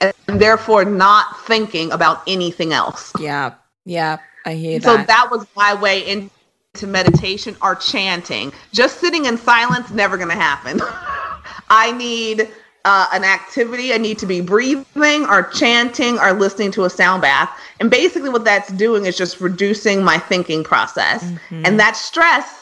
and 0.00 0.14
therefore 0.26 0.84
not 0.84 1.40
thinking 1.40 1.90
about 1.90 2.22
anything 2.26 2.72
else. 2.72 3.12
Yeah. 3.18 3.54
Yeah. 3.84 4.18
I 4.44 4.54
hear 4.54 4.80
so 4.80 4.96
that. 4.96 5.00
So 5.00 5.06
that 5.06 5.28
was 5.30 5.46
my 5.56 5.74
way 5.74 6.06
into 6.08 6.86
meditation 6.86 7.56
or 7.62 7.74
chanting. 7.74 8.52
Just 8.72 9.00
sitting 9.00 9.26
in 9.26 9.36
silence, 9.36 9.90
never 9.90 10.16
going 10.16 10.30
to 10.30 10.34
happen. 10.34 10.80
I 11.68 11.92
need 11.92 12.48
uh, 12.84 13.06
an 13.12 13.24
activity. 13.24 13.92
I 13.92 13.98
need 13.98 14.18
to 14.18 14.26
be 14.26 14.40
breathing 14.40 15.26
or 15.26 15.44
chanting 15.50 16.18
or 16.18 16.32
listening 16.32 16.72
to 16.72 16.84
a 16.84 16.90
sound 16.90 17.22
bath. 17.22 17.50
And 17.78 17.90
basically, 17.90 18.30
what 18.30 18.44
that's 18.44 18.72
doing 18.72 19.06
is 19.06 19.16
just 19.16 19.40
reducing 19.40 20.02
my 20.02 20.18
thinking 20.18 20.64
process. 20.64 21.24
Mm-hmm. 21.24 21.66
And 21.66 21.80
that 21.80 21.96
stress, 21.96 22.59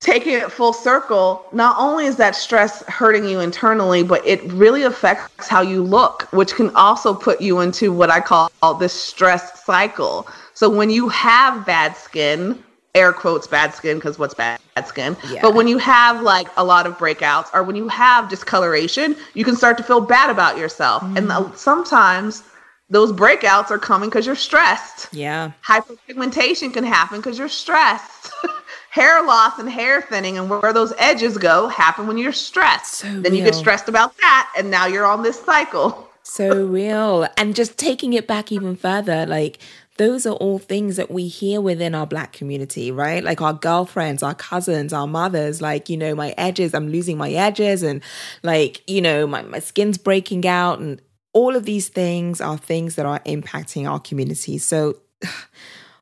taking 0.00 0.32
it 0.32 0.50
full 0.50 0.72
circle, 0.72 1.44
not 1.52 1.76
only 1.78 2.06
is 2.06 2.16
that 2.16 2.34
stress 2.34 2.82
hurting 2.84 3.26
you 3.26 3.40
internally, 3.40 4.02
but 4.02 4.26
it 4.26 4.42
really 4.44 4.82
affects 4.82 5.46
how 5.46 5.60
you 5.60 5.82
look, 5.82 6.22
which 6.32 6.54
can 6.54 6.74
also 6.74 7.12
put 7.14 7.40
you 7.40 7.60
into 7.60 7.92
what 7.92 8.10
I 8.10 8.20
call 8.20 8.50
this 8.78 8.94
stress 8.94 9.62
cycle. 9.64 10.26
So 10.54 10.70
when 10.70 10.88
you 10.88 11.08
have 11.10 11.66
bad 11.66 11.96
skin, 11.96 12.62
air 12.94 13.12
quotes 13.12 13.46
bad 13.46 13.74
skin 13.74 13.98
because 13.98 14.18
what's 14.18 14.34
bad 14.34 14.58
skin 14.84 15.16
yeah. 15.30 15.40
but 15.42 15.54
when 15.54 15.68
you 15.68 15.78
have 15.78 16.22
like 16.22 16.48
a 16.56 16.64
lot 16.64 16.86
of 16.86 16.98
breakouts 16.98 17.46
or 17.54 17.62
when 17.62 17.76
you 17.76 17.86
have 17.86 18.28
discoloration 18.28 19.14
you 19.34 19.44
can 19.44 19.54
start 19.54 19.76
to 19.76 19.84
feel 19.84 20.00
bad 20.00 20.28
about 20.28 20.58
yourself 20.58 21.00
mm. 21.04 21.16
and 21.16 21.30
the, 21.30 21.54
sometimes 21.54 22.42
those 22.88 23.12
breakouts 23.12 23.70
are 23.70 23.78
coming 23.78 24.08
because 24.08 24.26
you're 24.26 24.34
stressed 24.34 25.06
yeah 25.12 25.52
hyperpigmentation 25.64 26.72
can 26.72 26.82
happen 26.82 27.18
because 27.18 27.38
you're 27.38 27.48
stressed 27.48 28.32
hair 28.90 29.24
loss 29.24 29.58
and 29.58 29.70
hair 29.70 30.02
thinning 30.02 30.36
and 30.36 30.50
where 30.50 30.72
those 30.72 30.92
edges 30.98 31.38
go 31.38 31.68
happen 31.68 32.06
when 32.06 32.18
you're 32.18 32.32
stressed 32.32 32.94
so 32.94 33.06
then 33.06 33.22
real. 33.22 33.34
you 33.34 33.44
get 33.44 33.54
stressed 33.54 33.88
about 33.88 34.16
that 34.18 34.52
and 34.58 34.70
now 34.70 34.86
you're 34.86 35.06
on 35.06 35.22
this 35.22 35.40
cycle 35.40 36.08
so 36.22 36.66
real 36.66 37.26
and 37.36 37.54
just 37.54 37.78
taking 37.78 38.12
it 38.12 38.26
back 38.26 38.50
even 38.52 38.76
further 38.76 39.24
like 39.26 39.58
those 40.00 40.24
are 40.24 40.34
all 40.36 40.58
things 40.58 40.96
that 40.96 41.10
we 41.10 41.28
hear 41.28 41.60
within 41.60 41.94
our 41.94 42.06
black 42.06 42.32
community, 42.32 42.90
right? 42.90 43.22
Like 43.22 43.42
our 43.42 43.52
girlfriends, 43.52 44.22
our 44.22 44.34
cousins, 44.34 44.94
our 44.94 45.06
mothers, 45.06 45.60
like, 45.60 45.90
you 45.90 45.98
know, 45.98 46.14
my 46.14 46.32
edges, 46.38 46.72
I'm 46.72 46.88
losing 46.88 47.18
my 47.18 47.30
edges 47.32 47.82
and 47.82 48.02
like, 48.42 48.82
you 48.88 49.02
know, 49.02 49.26
my, 49.26 49.42
my 49.42 49.58
skin's 49.58 49.98
breaking 49.98 50.46
out 50.46 50.78
and 50.78 51.02
all 51.34 51.54
of 51.54 51.66
these 51.66 51.88
things 51.88 52.40
are 52.40 52.56
things 52.56 52.94
that 52.94 53.04
are 53.04 53.18
impacting 53.20 53.86
our 53.86 54.00
community. 54.00 54.56
So 54.56 54.96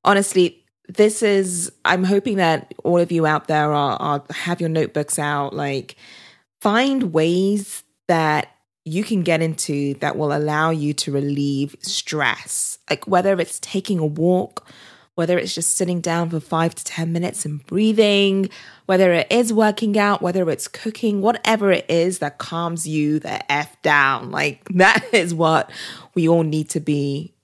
honestly, 0.05 0.58
this 0.89 1.23
is 1.23 1.71
i'm 1.85 2.05
hoping 2.05 2.37
that 2.37 2.73
all 2.85 2.99
of 2.99 3.13
you 3.13 3.27
out 3.27 3.47
there 3.47 3.73
are, 3.73 3.97
are 4.01 4.25
have 4.31 4.61
your 4.61 4.71
notebooks 4.71 5.19
out 5.19 5.55
like 5.55 5.97
find 6.61 7.13
ways 7.13 7.85
that 8.09 8.49
you 8.89 9.05
can 9.05 9.23
get 9.23 9.43
into 9.43 9.95
that 9.95 10.17
will 10.17 10.33
allow 10.33 10.71
you 10.71 10.93
to 10.95 11.13
relieve 11.13 11.77
stress. 11.81 12.79
Like 12.89 13.07
whether 13.07 13.39
it's 13.39 13.61
taking 13.61 13.99
a 13.99 14.07
walk, 14.07 14.67
whether 15.15 15.39
it's 15.39 15.55
just 15.55 15.77
sitting 15.77 16.01
down 16.01 16.31
for 16.31 16.41
five 16.41 16.75
to 16.75 16.85
10 16.85 17.13
minutes 17.13 17.45
and 17.45 17.65
breathing, 17.67 18.49
whether 18.87 19.13
it 19.13 19.27
is 19.31 19.53
working 19.53 19.99
out, 19.99 20.23
whether 20.23 20.49
it's 20.49 20.69
cooking, 20.69 21.21
whatever 21.21 21.71
it 21.71 21.85
is 21.89 22.21
that 22.21 22.39
calms 22.39 22.87
you 22.87 23.19
the 23.19 23.53
F 23.53 23.81
down. 23.83 24.31
Like 24.31 24.65
that 24.75 25.05
is 25.13 25.35
what 25.35 25.71
we 26.15 26.29
all 26.29 26.45
need 26.45 26.71
to 26.71 26.81
be 26.81 27.35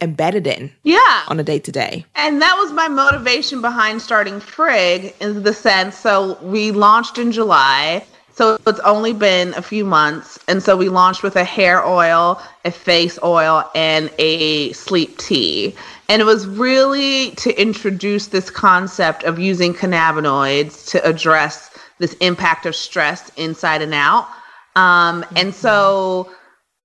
embedded 0.00 0.46
in 0.46 0.70
yeah 0.82 1.22
on 1.28 1.38
a 1.38 1.42
day 1.42 1.58
to 1.58 1.72
day 1.72 2.04
and 2.14 2.40
that 2.42 2.56
was 2.56 2.72
my 2.72 2.88
motivation 2.88 3.60
behind 3.60 4.00
starting 4.00 4.40
Frigg 4.40 5.14
in 5.20 5.42
the 5.42 5.52
sense 5.52 5.96
so 5.96 6.38
we 6.42 6.70
launched 6.70 7.18
in 7.18 7.32
july 7.32 8.04
so 8.34 8.58
it's 8.66 8.80
only 8.80 9.12
been 9.12 9.54
a 9.54 9.62
few 9.62 9.84
months. 9.84 10.40
And 10.48 10.60
so 10.60 10.76
we 10.76 10.88
launched 10.88 11.22
with 11.22 11.36
a 11.36 11.44
hair 11.44 11.86
oil, 11.86 12.42
a 12.64 12.72
face 12.72 13.16
oil, 13.22 13.70
and 13.76 14.10
a 14.18 14.72
sleep 14.72 15.18
tea. 15.18 15.74
And 16.08 16.20
it 16.20 16.24
was 16.24 16.46
really 16.46 17.30
to 17.36 17.60
introduce 17.60 18.26
this 18.26 18.50
concept 18.50 19.22
of 19.22 19.38
using 19.38 19.72
cannabinoids 19.72 20.90
to 20.90 21.08
address 21.08 21.70
this 21.98 22.14
impact 22.14 22.66
of 22.66 22.74
stress 22.74 23.30
inside 23.36 23.82
and 23.82 23.94
out. 23.94 24.26
Um, 24.74 25.24
and 25.36 25.54
so 25.54 26.28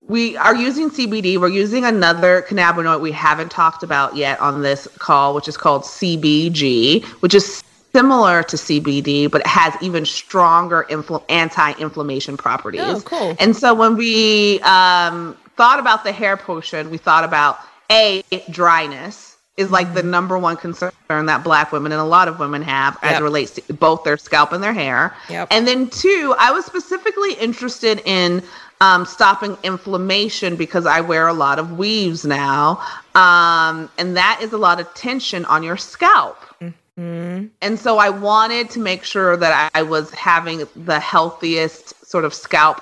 we 0.09 0.35
are 0.37 0.55
using 0.55 0.89
CBD. 0.89 1.37
We're 1.37 1.47
using 1.47 1.85
another 1.85 2.41
cannabinoid 2.41 2.99
we 2.99 3.11
haven't 3.11 3.51
talked 3.51 3.83
about 3.83 4.15
yet 4.17 4.39
on 4.41 4.61
this 4.61 4.87
call, 4.97 5.33
which 5.33 5.47
is 5.47 5.55
called 5.55 5.83
CBG, 5.83 7.03
which 7.21 7.35
is 7.35 7.63
similar 7.93 8.43
to 8.43 8.55
CBD, 8.57 9.29
but 9.29 9.41
it 9.41 9.47
has 9.47 9.73
even 9.81 10.05
stronger 10.05 10.85
infl- 10.89 11.23
anti-inflammation 11.29 12.37
properties. 12.37 12.81
Oh, 12.81 13.01
cool. 13.01 13.35
And 13.39 13.55
so 13.55 13.73
when 13.73 13.95
we 13.95 14.59
um, 14.61 15.37
thought 15.55 15.79
about 15.79 16.03
the 16.03 16.11
hair 16.11 16.35
potion, 16.35 16.89
we 16.89 16.97
thought 16.97 17.23
about 17.23 17.59
a 17.91 18.23
dryness 18.49 19.37
is 19.57 19.71
like 19.71 19.93
the 19.93 19.99
mm-hmm. 19.99 20.11
number 20.11 20.37
one 20.37 20.55
concern 20.55 20.91
that 21.09 21.43
black 21.43 21.71
women 21.71 21.91
and 21.91 21.99
a 21.99 22.05
lot 22.05 22.27
of 22.29 22.39
women 22.39 22.61
have 22.61 22.97
as 23.03 23.11
yep. 23.11 23.21
it 23.21 23.23
relates 23.23 23.51
to 23.51 23.73
both 23.73 24.03
their 24.05 24.15
scalp 24.15 24.53
and 24.53 24.63
their 24.63 24.73
hair. 24.73 25.13
Yep. 25.29 25.49
And 25.51 25.67
then 25.67 25.89
two, 25.89 26.33
I 26.39 26.51
was 26.51 26.65
specifically 26.65 27.33
interested 27.33 28.01
in 28.05 28.41
um, 28.81 29.05
stopping 29.05 29.57
inflammation 29.63 30.55
because 30.55 30.85
I 30.85 31.01
wear 31.01 31.27
a 31.27 31.33
lot 31.33 31.59
of 31.59 31.77
weaves 31.77 32.25
now. 32.25 32.81
Um, 33.15 33.89
and 33.97 34.15
that 34.15 34.39
is 34.41 34.53
a 34.53 34.57
lot 34.57 34.79
of 34.79 34.93
tension 34.93 35.45
on 35.45 35.63
your 35.63 35.77
scalp. 35.77 36.37
Mm-hmm. 36.61 37.47
And 37.61 37.79
so 37.79 37.97
I 37.97 38.09
wanted 38.09 38.69
to 38.71 38.79
make 38.79 39.03
sure 39.03 39.37
that 39.37 39.71
I 39.73 39.81
was 39.81 40.11
having 40.11 40.67
the 40.75 40.99
healthiest 40.99 42.05
sort 42.05 42.25
of 42.25 42.33
scalp 42.33 42.81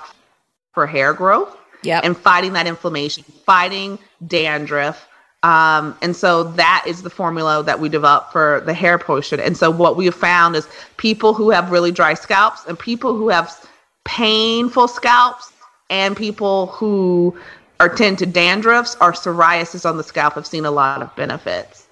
for 0.72 0.86
hair 0.86 1.12
growth. 1.12 1.56
Yep. 1.84 2.04
And 2.04 2.16
fighting 2.16 2.54
that 2.54 2.66
inflammation, 2.66 3.22
fighting 3.46 4.00
dandruff. 4.26 5.06
Um, 5.44 5.96
and 6.02 6.16
so 6.16 6.42
that 6.42 6.84
is 6.88 7.02
the 7.02 7.10
formula 7.10 7.62
that 7.62 7.78
we 7.78 7.88
developed 7.88 8.32
for 8.32 8.62
the 8.66 8.74
hair 8.74 8.98
potion. 8.98 9.38
And 9.38 9.56
so 9.56 9.70
what 9.70 9.96
we 9.96 10.06
have 10.06 10.14
found 10.16 10.56
is 10.56 10.66
people 10.96 11.34
who 11.34 11.50
have 11.50 11.70
really 11.70 11.92
dry 11.92 12.14
scalps 12.14 12.66
and 12.66 12.76
people 12.76 13.14
who 13.14 13.28
have 13.28 13.64
painful 14.04 14.88
scalps 14.88 15.52
and 15.90 16.16
people 16.16 16.66
who 16.66 17.38
are 17.80 17.88
tend 17.88 18.18
to 18.18 18.26
dandruffs 18.26 18.96
or 19.00 19.12
psoriasis 19.12 19.88
on 19.88 19.96
the 19.96 20.02
scalp 20.02 20.34
have 20.34 20.46
seen 20.46 20.64
a 20.64 20.70
lot 20.70 21.02
of 21.02 21.14
benefits. 21.16 21.86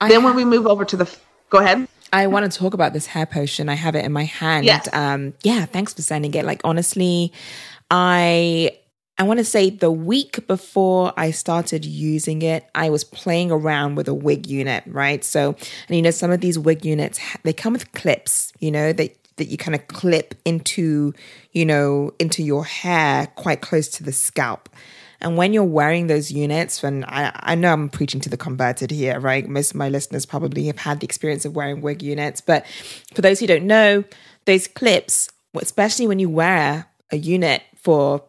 I 0.00 0.08
then 0.08 0.22
when 0.22 0.36
we 0.36 0.44
move 0.44 0.66
over 0.66 0.84
to 0.84 0.96
the 0.96 1.16
Go 1.50 1.58
ahead. 1.58 1.88
I 2.12 2.28
want 2.28 2.50
to 2.50 2.58
talk 2.58 2.74
about 2.74 2.92
this 2.92 3.06
hair 3.06 3.26
potion. 3.26 3.68
I 3.68 3.74
have 3.74 3.94
it 3.94 4.04
in 4.04 4.12
my 4.12 4.24
hand. 4.24 4.64
Yes. 4.64 4.88
Um, 4.92 5.34
yeah, 5.42 5.66
thanks 5.66 5.92
for 5.92 6.02
sending 6.02 6.32
it. 6.34 6.44
Like 6.44 6.60
honestly, 6.64 7.32
I 7.90 8.76
I 9.18 9.24
want 9.24 9.38
to 9.38 9.44
say 9.44 9.70
the 9.70 9.90
week 9.90 10.46
before 10.46 11.12
I 11.16 11.32
started 11.32 11.84
using 11.84 12.42
it, 12.42 12.68
I 12.74 12.88
was 12.88 13.04
playing 13.04 13.50
around 13.50 13.96
with 13.96 14.08
a 14.08 14.14
wig 14.14 14.46
unit, 14.46 14.82
right? 14.86 15.22
So, 15.22 15.56
and 15.88 15.96
you 15.96 16.02
know, 16.02 16.10
some 16.10 16.30
of 16.30 16.40
these 16.40 16.58
wig 16.58 16.84
units 16.84 17.20
they 17.42 17.52
come 17.52 17.74
with 17.74 17.92
clips. 17.92 18.52
You 18.60 18.70
know, 18.70 18.92
they 18.92 19.14
that 19.40 19.48
you 19.48 19.56
kind 19.56 19.74
of 19.74 19.88
clip 19.88 20.34
into, 20.44 21.14
you 21.52 21.64
know, 21.64 22.12
into 22.18 22.42
your 22.42 22.62
hair 22.62 23.26
quite 23.36 23.62
close 23.62 23.88
to 23.88 24.04
the 24.04 24.12
scalp. 24.12 24.68
And 25.22 25.38
when 25.38 25.54
you're 25.54 25.64
wearing 25.64 26.08
those 26.08 26.30
units, 26.30 26.84
and 26.84 27.06
I, 27.06 27.32
I 27.34 27.54
know 27.54 27.72
I'm 27.72 27.88
preaching 27.88 28.20
to 28.20 28.28
the 28.28 28.36
converted 28.36 28.90
here, 28.90 29.18
right? 29.18 29.48
Most 29.48 29.70
of 29.70 29.76
my 29.76 29.88
listeners 29.88 30.26
probably 30.26 30.66
have 30.66 30.76
had 30.76 31.00
the 31.00 31.06
experience 31.06 31.46
of 31.46 31.56
wearing 31.56 31.80
wig 31.80 32.02
units. 32.02 32.42
But 32.42 32.66
for 33.14 33.22
those 33.22 33.40
who 33.40 33.46
don't 33.46 33.66
know, 33.66 34.04
those 34.44 34.68
clips, 34.68 35.30
especially 35.54 36.06
when 36.06 36.18
you 36.18 36.28
wear 36.28 36.86
a 37.10 37.16
unit 37.16 37.62
for 37.76 38.22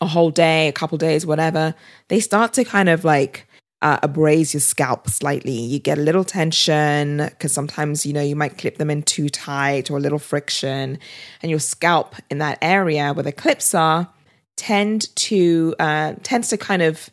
a 0.00 0.06
whole 0.06 0.30
day, 0.30 0.68
a 0.68 0.72
couple 0.72 0.96
days, 0.96 1.26
whatever, 1.26 1.74
they 2.06 2.20
start 2.20 2.52
to 2.52 2.64
kind 2.64 2.88
of 2.88 3.04
like 3.04 3.48
uh, 3.82 3.98
abrase 4.00 4.52
your 4.52 4.60
scalp 4.60 5.08
slightly. 5.08 5.52
You 5.52 5.78
get 5.78 5.98
a 5.98 6.02
little 6.02 6.24
tension 6.24 7.18
because 7.18 7.52
sometimes, 7.52 8.04
you 8.04 8.12
know, 8.12 8.22
you 8.22 8.36
might 8.36 8.58
clip 8.58 8.76
them 8.78 8.90
in 8.90 9.02
too 9.02 9.28
tight 9.28 9.90
or 9.90 9.96
a 9.96 10.00
little 10.00 10.18
friction. 10.18 10.98
And 11.42 11.50
your 11.50 11.60
scalp 11.60 12.14
in 12.30 12.38
that 12.38 12.58
area 12.60 13.12
where 13.12 13.22
the 13.22 13.32
clips 13.32 13.74
are 13.74 14.08
tend 14.56 15.14
to, 15.16 15.74
uh, 15.78 16.14
tends 16.22 16.48
to 16.48 16.58
kind 16.58 16.82
of, 16.82 17.08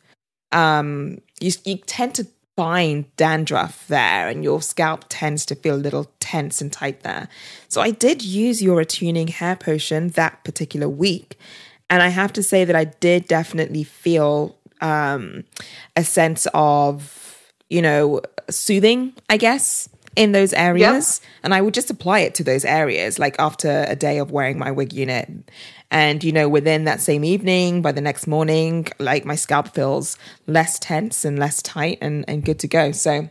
um, 0.52 1.22
you, 1.40 1.52
you 1.64 1.78
tend 1.78 2.16
to 2.16 2.28
find 2.58 3.06
dandruff 3.16 3.88
there 3.88 4.28
and 4.28 4.44
your 4.44 4.62
scalp 4.62 5.06
tends 5.10 5.46
to 5.46 5.56
feel 5.56 5.76
a 5.76 5.78
little 5.78 6.12
tense 6.20 6.60
and 6.60 6.74
tight 6.74 7.04
there. 7.04 7.30
So 7.70 7.80
I 7.80 7.92
did 7.92 8.24
use 8.24 8.62
your 8.62 8.82
attuning 8.82 9.28
hair 9.28 9.56
potion 9.56 10.10
that 10.10 10.44
particular 10.44 10.90
week. 10.90 11.38
And 11.90 12.04
I 12.04 12.10
have 12.10 12.34
to 12.34 12.44
say 12.44 12.66
that 12.66 12.76
I 12.76 12.86
did 12.86 13.28
definitely 13.28 13.84
feel 13.84 14.57
um, 14.82 15.44
a 15.96 16.04
sense 16.04 16.48
of, 16.54 17.52
you 17.70 17.82
know, 17.82 18.22
soothing, 18.50 19.14
I 19.30 19.38
guess, 19.38 19.90
in 20.16 20.32
those 20.32 20.54
areas. 20.54 21.22
Yep. 21.22 21.30
And 21.44 21.54
I 21.54 21.62
would 21.62 21.74
just 21.74 21.90
apply 21.90 22.20
it 22.20 22.36
to 22.36 22.44
those 22.44 22.66
areas, 22.66 23.20
like 23.20 23.36
after 23.40 23.86
a 23.88 23.96
day 23.96 24.18
of 24.18 24.32
wearing 24.32 24.58
my 24.58 24.72
wig 24.72 24.94
unit. 24.94 25.30
And, 25.90 26.24
you 26.24 26.32
know, 26.32 26.50
within 26.50 26.84
that 26.84 27.00
same 27.00 27.24
evening, 27.24 27.82
by 27.82 27.92
the 27.92 28.02
next 28.02 28.28
morning, 28.28 28.88
like 29.00 29.26
my 29.26 29.36
scalp 29.36 29.74
feels 29.74 30.18
less 30.46 30.80
tense 30.80 31.24
and 31.24 31.40
less 31.40 31.62
tight 31.62 32.00
and, 32.02 32.26
and 32.28 32.44
good 32.44 32.60
to 32.60 32.68
go. 32.68 32.92
So 32.92 33.30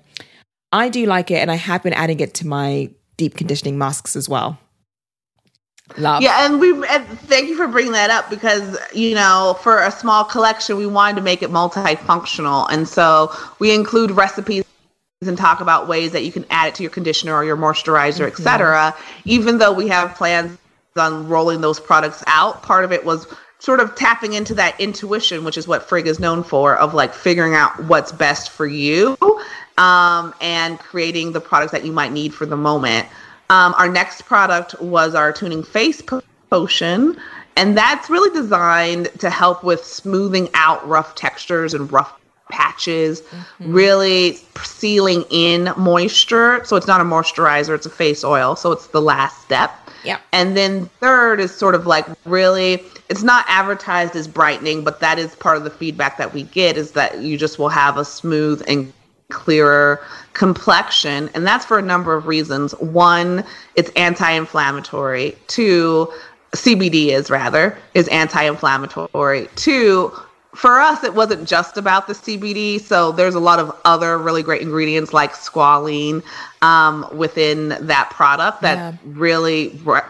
I 0.73 0.89
do 0.89 1.07
like 1.07 1.31
it. 1.31 1.37
And 1.37 1.51
I 1.51 1.57
have 1.57 1.83
been 1.83 1.93
adding 1.93 2.21
it 2.21 2.35
to 2.35 2.47
my 2.47 2.91
deep 3.17 3.35
conditioning 3.35 3.77
masks 3.77 4.17
as 4.17 4.29
well. 4.29 4.59
Love. 5.99 6.21
Yeah, 6.21 6.45
and 6.45 6.61
we 6.61 6.73
and 6.89 7.07
thank 7.07 7.49
you 7.49 7.57
for 7.57 7.69
bringing 7.69 7.93
that 7.93 8.11
up 8.11 8.29
because 8.29 8.77
you 8.93 9.15
know 9.15 9.57
for 9.63 9.83
a 9.83 9.91
small 9.91 10.25
collection 10.25 10.77
we 10.77 10.87
wanted 10.87 11.17
to 11.17 11.23
make 11.23 11.43
it 11.43 11.51
multifunctional, 11.51 12.67
and 12.71 12.89
so 12.89 13.33
we 13.61 13.73
include 13.75 14.11
recipes 14.11 14.65
and 15.23 15.39
talk 15.39 15.61
about 15.61 15.89
ways 15.89 16.13
that 16.13 16.25
you 16.25 16.33
can 16.33 16.45
add 16.51 16.69
it 16.69 16.75
to 16.75 16.83
your 16.83 16.91
conditioner 16.91 17.35
or 17.35 17.45
your 17.45 17.57
moisturizer, 17.57 18.27
mm-hmm. 18.27 18.27
etc. 18.27 18.95
Even 19.25 19.59
though 19.59 19.73
we 19.73 19.89
have 19.89 20.15
plans 20.15 20.59
on 20.97 21.29
rolling 21.29 21.61
those 21.61 21.81
products 21.81 22.23
out, 22.27 22.63
part 22.63 22.85
of 22.85 22.93
it 22.93 23.05
was 23.05 23.27
sort 23.59 23.81
of 23.81 23.95
tapping 23.95 24.35
into 24.35 24.55
that 24.55 24.79
intuition, 24.81 25.45
which 25.45 25.57
is 25.57 25.67
what 25.67 25.89
Frigg 25.89 26.07
is 26.07 26.21
known 26.21 26.43
for, 26.43 26.77
of 26.77 26.95
like 26.95 27.15
figuring 27.15 27.55
out 27.55 27.79
what's 27.85 28.13
best 28.13 28.51
for 28.51 28.67
you 28.67 29.17
um, 29.79 30.35
and 30.41 30.79
creating 30.79 31.33
the 31.33 31.41
products 31.41 31.73
that 31.73 31.85
you 31.85 31.93
might 31.93 32.13
need 32.13 32.35
for 32.35 32.47
the 32.47 32.57
moment. 32.57 33.09
Um, 33.51 33.75
our 33.79 33.89
next 33.89 34.23
product 34.23 34.81
was 34.81 35.15
our 35.15 35.33
tuning 35.33 35.63
face 35.63 36.03
potion, 36.51 37.17
and 37.57 37.77
that's 37.77 38.11
really 38.11 38.31
designed 38.39 39.09
to 39.19 39.31
help 39.31 39.63
with 39.63 39.85
smoothing 39.85 40.49
out 40.55 40.87
rough 40.87 41.15
textures 41.15 41.75
and 41.75 41.91
rough 41.93 42.19
patches, 42.51 43.23
mm-hmm. 43.23 43.73
really 43.73 44.39
sealing 44.63 45.25
in 45.31 45.73
moisture. 45.77 46.65
So 46.65 46.77
it's 46.77 46.87
not 46.87 47.01
a 47.01 47.05
moisturizer, 47.05 47.75
it's 47.75 47.87
a 47.87 47.91
face 47.91 48.25
oil. 48.25 48.57
So 48.57 48.73
it's 48.73 48.89
the 48.89 49.03
last 49.03 49.43
step. 49.43 49.73
Yeah. 50.05 50.19
And 50.33 50.57
then 50.57 50.87
third 51.01 51.41
is 51.41 51.53
sort 51.55 51.75
of 51.75 51.87
like 51.87 52.07
really 52.25 52.83
it's 53.09 53.23
not 53.23 53.45
advertised 53.49 54.17
as 54.17 54.27
brightening, 54.27 54.83
but 54.85 55.01
that 55.01 55.19
is 55.19 55.35
part 55.37 55.57
of 55.57 55.65
the 55.65 55.71
feedback 55.71 56.19
that 56.19 56.35
we 56.35 56.43
get 56.45 56.77
is 56.77 56.93
that 56.93 57.19
you 57.21 57.37
just 57.37 57.59
will 57.59 57.69
have 57.69 57.97
a 57.97 58.05
smooth 58.05 58.63
and 58.67 58.93
clearer 59.31 60.01
complexion. 60.33 61.31
And 61.35 61.47
that's 61.47 61.65
for 61.65 61.79
a 61.79 61.83
number 61.83 62.15
of 62.15 62.27
reasons. 62.27 62.73
One, 62.73 63.45
it's 63.75 63.91
anti 63.97 64.31
inflammatory. 64.31 65.37
Two, 65.47 66.13
CBD 66.53 67.09
is 67.09 67.31
rather, 67.31 67.77
is 67.95 68.09
anti 68.09 68.43
inflammatory. 68.43 69.49
Two, 69.57 70.13
for 70.55 70.81
us, 70.81 71.05
it 71.05 71.15
wasn't 71.15 71.47
just 71.47 71.77
about 71.77 72.07
the 72.07 72.15
CBD. 72.15 72.81
So 72.81 73.13
there's 73.13 73.35
a 73.35 73.41
lot 73.41 73.59
of 73.59 73.77
other 73.85 74.17
really 74.17 74.43
great 74.43 74.63
ingredients 74.63 75.13
like 75.13 75.35
squalene 75.35 76.23
um, 76.63 77.07
within 77.13 77.77
that 77.81 78.11
product 78.11 78.63
that 78.63 78.77
yeah. 78.77 78.99
really 79.05 79.79
re- 79.85 80.01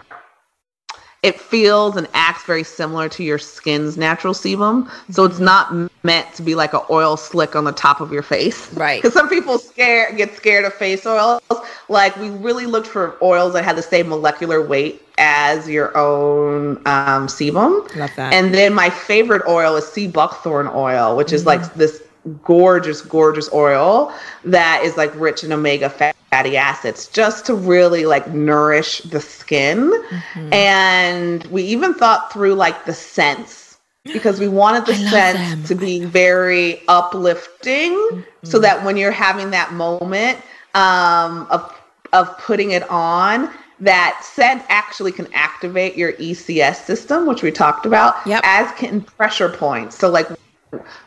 it 1.27 1.41
feels 1.41 1.97
and 1.97 2.07
acts 2.15 2.45
very 2.45 2.63
similar 2.63 3.09
to 3.09 3.25
your 3.25 3.37
skin's 3.37 3.97
natural 3.97 4.33
sebum. 4.33 4.89
So 5.11 5.25
it's 5.25 5.41
not 5.41 5.75
meant 6.05 6.33
to 6.35 6.43
be 6.43 6.55
like 6.55 6.73
an 6.73 6.83
oil 6.89 7.17
slick 7.17 7.57
on 7.57 7.65
the 7.65 7.73
top 7.73 8.01
of 8.01 8.13
your 8.13 8.23
face. 8.23 8.73
Right. 8.75 9.03
Because 9.03 9.13
some 9.13 9.29
people 9.29 9.59
scare 9.59 10.13
get 10.13 10.37
scared 10.37 10.65
of 10.65 10.73
face 10.73 11.05
oils. 11.05 11.43
Like 11.89 12.17
we 12.17 12.31
really 12.31 12.67
looked 12.67 12.87
for 12.87 13.17
oils 13.21 13.55
that 13.55 13.65
had 13.65 13.75
the 13.77 13.83
same 13.83 14.09
molecular 14.09 14.65
weight 14.65 15.03
as 15.19 15.69
your 15.69 15.97
own 15.99 16.77
um, 16.87 17.27
sebum. 17.27 17.93
Love 17.97 18.11
that. 18.15 18.33
And 18.33 18.55
then 18.55 18.73
my 18.73 18.89
favorite 18.89 19.43
oil 19.49 19.75
is 19.75 19.85
sea 19.85 20.07
buckthorn 20.07 20.69
oil, 20.69 21.17
which 21.17 21.33
is 21.33 21.41
mm-hmm. 21.41 21.61
like 21.63 21.75
this 21.75 22.06
gorgeous, 22.43 23.03
gorgeous 23.03 23.53
oil 23.53 24.13
that 24.45 24.83
is 24.85 24.97
like 24.97 25.15
rich 25.15 25.45
in 25.45 25.53
omega 25.53 25.89
fatty 25.89 26.57
acids 26.57 27.09
just 27.09 27.47
to 27.47 27.55
really 27.55 28.07
like 28.07 28.33
nourish 28.33 28.99
the 29.01 29.21
skin. 29.21 29.91
Mm-hmm. 29.91 30.53
And 30.53 31.45
we 31.47 31.63
even 31.65 31.95
thought 31.95 32.33
through 32.33 32.55
like 32.55 32.85
the 32.85 32.95
scents 32.95 33.79
because 34.05 34.39
we 34.39 34.49
wanted 34.49 34.87
the 34.87 34.95
scents 34.95 35.69
to 35.69 35.75
be 35.75 36.05
very 36.05 36.83
uplifting 36.89 37.93
mm-hmm. 37.93 38.21
so 38.45 38.59
that 38.59 38.85
when 38.85 38.97
you're 38.97 39.11
having 39.11 39.51
that 39.51 39.73
moment 39.73 40.39
um, 40.75 41.47
of 41.51 41.73
of 42.13 42.39
putting 42.39 42.71
it 42.71 42.89
on 42.89 43.51
that 43.81 44.21
scent 44.25 44.63
actually 44.69 45.13
can 45.13 45.29
activate 45.35 45.97
your 45.97 46.13
ECS 46.15 46.77
system, 46.85 47.27
which 47.27 47.43
we 47.43 47.51
talked 47.51 47.85
about, 47.85 48.15
yep. 48.27 48.41
as 48.45 48.73
can 48.73 49.03
pressure 49.03 49.49
points. 49.49 49.99
So, 49.99 50.09
like 50.09 50.29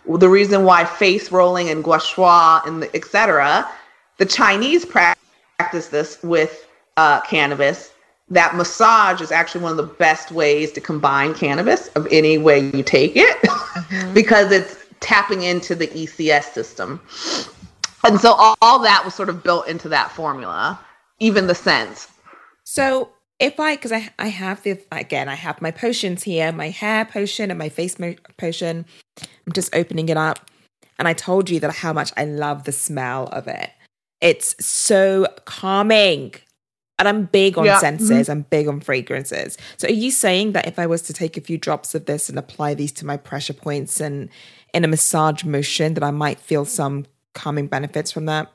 the 0.07 0.29
reason 0.29 0.63
why 0.63 0.85
face 0.85 1.31
rolling 1.31 1.69
and 1.69 1.83
gua 1.83 1.99
sha 1.99 2.61
and 2.65 2.83
etc. 2.93 3.69
The 4.17 4.25
Chinese 4.25 4.85
practice 4.85 5.87
this 5.87 6.21
with 6.23 6.67
uh, 6.97 7.21
cannabis. 7.21 7.91
That 8.29 8.55
massage 8.55 9.21
is 9.21 9.31
actually 9.31 9.61
one 9.61 9.71
of 9.71 9.77
the 9.77 9.93
best 9.95 10.31
ways 10.31 10.71
to 10.73 10.81
combine 10.81 11.33
cannabis 11.33 11.87
of 11.89 12.07
any 12.11 12.37
way 12.37 12.59
you 12.59 12.83
take 12.83 13.15
it 13.15 13.37
mm-hmm. 13.41 14.13
because 14.13 14.51
it's 14.51 14.77
tapping 14.99 15.43
into 15.43 15.75
the 15.75 15.87
ECS 15.87 16.53
system. 16.53 16.99
And 18.05 18.19
so 18.19 18.33
all, 18.33 18.55
all 18.61 18.79
that 18.79 19.03
was 19.03 19.13
sort 19.13 19.29
of 19.29 19.43
built 19.43 19.67
into 19.67 19.89
that 19.89 20.11
formula, 20.11 20.79
even 21.19 21.47
the 21.47 21.55
scents. 21.55 22.07
So 22.63 23.09
if 23.39 23.59
I, 23.59 23.75
because 23.75 23.91
I, 23.91 24.09
I 24.19 24.27
have 24.27 24.63
the, 24.63 24.79
again, 24.91 25.27
I 25.27 25.35
have 25.35 25.61
my 25.61 25.71
potions 25.71 26.23
here, 26.23 26.51
my 26.51 26.69
hair 26.69 27.05
potion 27.05 27.49
and 27.49 27.57
my 27.57 27.69
face 27.69 27.97
mo- 27.97 28.15
potion. 28.37 28.85
I'm 29.49 29.53
just 29.53 29.75
opening 29.75 30.09
it 30.09 30.17
up. 30.17 30.47
And 30.99 31.07
I 31.07 31.13
told 31.13 31.49
you 31.49 31.59
that 31.61 31.73
how 31.73 31.91
much 31.91 32.11
I 32.15 32.25
love 32.25 32.65
the 32.65 32.71
smell 32.71 33.25
of 33.27 33.47
it. 33.47 33.71
It's 34.21 34.55
so 34.63 35.25
calming. 35.45 36.35
And 36.99 37.07
I'm 37.07 37.25
big 37.25 37.57
on 37.57 37.65
yeah. 37.65 37.79
senses, 37.79 38.11
mm-hmm. 38.11 38.31
I'm 38.31 38.41
big 38.43 38.67
on 38.67 38.79
fragrances. 38.79 39.57
So 39.77 39.87
are 39.87 39.91
you 39.91 40.11
saying 40.11 40.51
that 40.51 40.67
if 40.67 40.77
I 40.77 40.85
was 40.85 41.01
to 41.03 41.13
take 41.13 41.35
a 41.35 41.41
few 41.41 41.57
drops 41.57 41.95
of 41.95 42.05
this 42.05 42.29
and 42.29 42.37
apply 42.37 42.75
these 42.75 42.91
to 42.93 43.07
my 43.07 43.17
pressure 43.17 43.53
points 43.53 43.99
and 43.99 44.29
in 44.71 44.83
a 44.83 44.87
massage 44.87 45.43
motion, 45.43 45.95
that 45.95 46.03
I 46.03 46.11
might 46.11 46.39
feel 46.39 46.63
some 46.63 47.07
calming 47.33 47.65
benefits 47.65 48.11
from 48.11 48.25
that? 48.25 48.51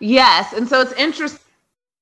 Yes. 0.00 0.52
And 0.54 0.66
so 0.66 0.80
it's 0.80 0.92
interesting 0.94 1.38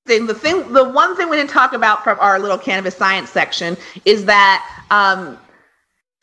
the 0.07 0.35
thing 0.35 0.73
the 0.73 0.89
one 0.89 1.15
thing 1.17 1.29
we 1.29 1.37
didn't 1.37 1.51
talk 1.51 1.73
about 1.73 2.05
from 2.05 2.17
our 2.21 2.39
little 2.39 2.57
cannabis 2.57 2.97
science 2.97 3.29
section 3.29 3.77
is 4.05 4.25
that 4.25 4.65
um, 4.91 5.37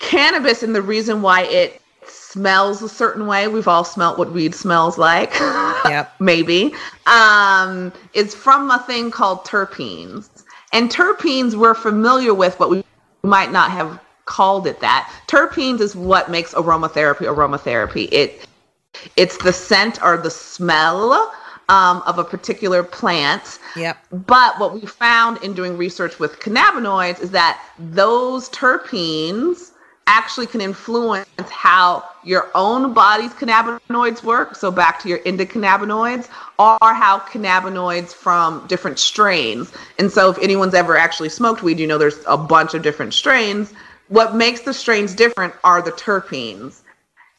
cannabis 0.04 0.64
and 0.64 0.76
the 0.76 0.82
reason 0.82 1.22
why 1.22 1.44
it 1.44 1.82
smells 2.06 2.82
a 2.82 2.90
certain 2.90 3.26
way 3.26 3.48
we've 3.48 3.68
all 3.68 3.86
smelt 3.86 4.18
what 4.18 4.32
weed 4.34 4.54
smells 4.54 4.98
like 4.98 5.34
yep. 5.86 6.14
maybe 6.20 6.74
um, 7.06 7.92
is 8.14 8.36
from 8.36 8.70
a 8.70 8.80
thing 8.80 9.10
called 9.10 9.46
terpenes 9.46 10.44
and 10.74 10.90
terpenes 10.90 11.56
we're 11.56 11.74
familiar 11.74 12.34
with 12.34 12.58
but 12.58 12.70
we 12.70 12.84
might 13.24 13.52
not 13.52 13.72
have 13.72 14.00
called 14.26 14.68
it 14.68 14.80
that 14.82 15.10
terpenes 15.28 15.80
is 15.80 15.96
what 15.96 16.30
makes 16.30 16.54
aromatherapy 16.54 17.26
aromatherapy 17.26 18.10
it 18.12 18.46
it's 19.16 19.38
the 19.38 19.54
scent 19.54 20.04
or 20.04 20.18
the 20.18 20.30
smell 20.30 21.34
um, 21.70 22.04
of 22.06 22.20
a 22.20 22.24
particular 22.24 22.84
plant. 22.84 23.60
Yep. 23.76 23.98
But 24.28 24.60
what 24.60 24.74
we 24.74 24.86
found 24.86 25.42
in 25.44 25.54
doing 25.54 25.78
research 25.78 26.20
with 26.20 26.40
cannabinoids 26.40 27.22
is 27.22 27.32
that 27.32 27.64
those 27.80 28.50
terpenes 28.50 29.72
actually 30.08 30.48
can 30.48 30.62
influence 30.62 31.28
how 31.50 32.04
your 32.24 32.50
own 32.56 32.94
body's 32.94 33.32
cannabinoids 33.32 34.24
work, 34.24 34.56
so 34.56 34.72
back 34.72 35.00
to 35.02 35.10
your 35.10 35.20
endocannabinoids, 35.20 36.28
or 36.60 36.78
how 36.94 37.20
cannabinoids 37.20 38.14
from 38.14 38.66
different 38.68 39.00
strains. 39.00 39.72
And 40.00 40.12
so, 40.12 40.30
if 40.30 40.38
anyone's 40.40 40.74
ever 40.74 40.98
actually 40.98 41.30
smoked 41.30 41.64
weed, 41.64 41.80
you 41.80 41.88
know 41.88 41.98
there's 41.98 42.20
a 42.28 42.38
bunch 42.38 42.74
of 42.74 42.82
different 42.82 43.14
strains. 43.14 43.74
What 44.10 44.36
makes 44.36 44.62
the 44.62 44.74
strains 44.74 45.14
different 45.14 45.54
are 45.64 45.82
the 45.82 45.92
terpenes. 45.92 46.82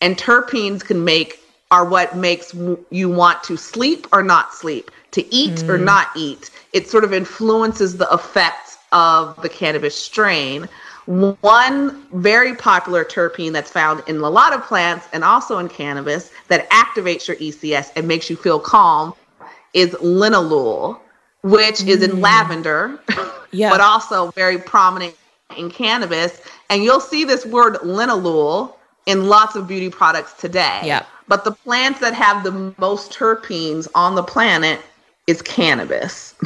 And 0.01 0.17
terpenes 0.17 0.85
can 0.85 1.05
make 1.05 1.41
are 1.71 1.85
what 1.85 2.17
makes 2.17 2.55
you 2.91 3.09
want 3.09 3.43
to 3.45 3.57
sleep 3.57 4.07
or 4.13 4.23
not 4.23 4.55
sleep, 4.55 4.91
to 5.13 5.35
eat 5.35 5.57
mm. 5.57 5.69
or 5.69 5.79
not 5.79 6.09
eat. 6.15 6.51
It 6.73 6.89
sort 6.89 7.05
of 7.05 7.13
influences 7.13 7.97
the 7.97 8.09
effects 8.13 8.79
of 8.93 9.41
the 9.43 9.49
cannabis 9.49 9.97
strain. 9.97 10.69
One 11.07 12.07
very 12.13 12.55
popular 12.55 13.05
terpene 13.05 13.53
that's 13.53 13.71
found 13.71 14.03
in 14.07 14.17
a 14.17 14.31
lot 14.31 14.55
of 14.55 14.63
plants 14.63 15.07
and 15.13 15.23
also 15.23 15.59
in 15.59 15.69
cannabis 15.69 16.31
that 16.49 16.69
activates 16.71 17.29
your 17.29 17.37
ECS 17.37 17.91
and 17.95 18.09
makes 18.09 18.31
you 18.31 18.37
feel 18.37 18.59
calm 18.59 19.15
is 19.75 19.91
linalool, 19.91 20.99
which 21.43 21.77
mm. 21.77 21.89
is 21.89 22.03
in 22.03 22.13
mm. 22.13 22.21
lavender, 22.23 22.99
yeah. 23.51 23.69
but 23.69 23.81
also 23.81 24.31
very 24.31 24.57
prominent 24.57 25.15
in 25.59 25.71
cannabis. 25.71 26.41
And 26.71 26.83
you'll 26.83 27.01
see 27.01 27.25
this 27.25 27.45
word 27.45 27.75
linalool 27.77 28.75
in 29.05 29.29
lots 29.29 29.57
of 29.57 29.69
beauty 29.69 29.91
products 29.91 30.33
today. 30.35 30.81
Yeah. 30.85 31.05
But 31.29 31.45
the 31.45 31.53
plants 31.53 32.01
that 32.01 32.15
have 32.15 32.45
the 32.45 32.75
most 32.79 33.13
terpenes 33.13 33.89
on 33.95 34.15
the 34.15 34.23
planet 34.23 34.81
is 35.27 35.43
cannabis. 35.43 36.35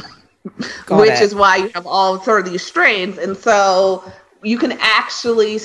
which 0.91 1.11
it. 1.11 1.21
is 1.21 1.35
why 1.35 1.57
you 1.57 1.69
have 1.75 1.87
all 1.87 2.21
sort 2.21 2.47
of 2.47 2.53
these 2.53 2.65
strains. 2.65 3.19
And 3.19 3.37
so 3.37 4.03
you 4.43 4.59
can 4.59 4.73
actually 4.81 5.59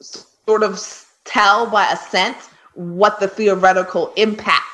sort 0.00 0.62
of 0.62 1.06
tell 1.24 1.68
by 1.68 1.90
a 1.90 1.96
scent 1.96 2.36
what 2.74 3.20
the 3.20 3.28
theoretical 3.28 4.12
impact 4.16 4.64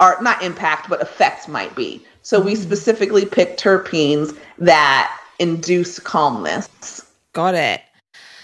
or 0.00 0.16
not 0.20 0.42
impact 0.42 0.88
but 0.88 1.00
effects 1.00 1.48
might 1.48 1.74
be. 1.76 2.04
So 2.22 2.40
we 2.40 2.54
mm-hmm. 2.54 2.62
specifically 2.62 3.24
pick 3.24 3.56
terpenes 3.56 4.36
that 4.58 5.18
induce 5.38 5.98
calmness. 5.98 7.04
Got 7.32 7.54
it. 7.54 7.82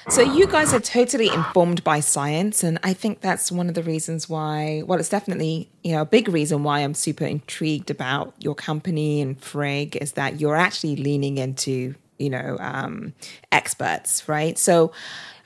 So 0.09 0.23
you 0.23 0.47
guys 0.47 0.73
are 0.73 0.81
totally 0.81 1.29
informed 1.29 1.85
by 1.85 2.01
science 2.01 2.65
and 2.65 2.79
i 2.83 2.95
think 2.95 3.21
that's 3.21 3.53
one 3.53 3.69
of 3.69 3.75
the 3.75 3.83
reasons 3.83 4.27
why 4.27 4.83
well 4.87 4.99
it's 4.99 5.11
definitely 5.11 5.69
you 5.85 5.93
know 5.93 6.01
a 6.01 6.07
big 6.07 6.31
reason 6.31 6.63
why 6.63 6.79
i'm 6.81 6.95
super 6.95 7.27
intrigued 7.27 7.91
about 7.91 8.33
your 8.39 8.55
company 8.55 9.21
and 9.21 9.39
Frigg 9.39 9.97
is 9.97 10.13
that 10.13 10.41
you're 10.41 10.57
actually 10.57 10.97
leaning 10.97 11.37
into 11.37 11.95
you 12.19 12.31
know 12.31 12.57
um, 12.61 13.13
experts 13.53 14.29
right 14.29 14.59
so 14.59 14.93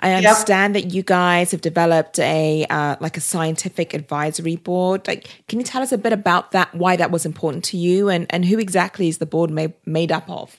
i 0.01 0.12
understand 0.12 0.75
yep. 0.75 0.83
that 0.85 0.95
you 0.95 1.03
guys 1.03 1.51
have 1.51 1.61
developed 1.61 2.18
a 2.18 2.64
uh, 2.70 2.97
like 3.01 3.16
a 3.16 3.20
scientific 3.20 3.95
advisory 3.95 4.57
board 4.57 5.07
like 5.07 5.45
can 5.49 5.59
you 5.59 5.64
tell 5.64 5.83
us 5.83 5.93
a 5.93 5.99
bit 5.99 6.12
about 6.12 6.53
that 6.53 6.75
why 6.75 6.97
that 6.97 7.11
was 7.11 7.27
important 7.27 7.64
to 7.64 7.77
you 7.77 8.09
and 8.09 8.27
and 8.31 8.45
who 8.45 8.59
exactly 8.59 9.09
is 9.09 9.18
the 9.18 9.27
board 9.27 9.51
made, 9.51 9.75
made 9.87 10.11
up 10.11 10.29
of 10.29 10.59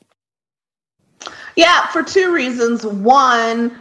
yeah 1.55 1.87
for 1.87 2.03
two 2.03 2.33
reasons 2.33 2.85
one 2.85 3.71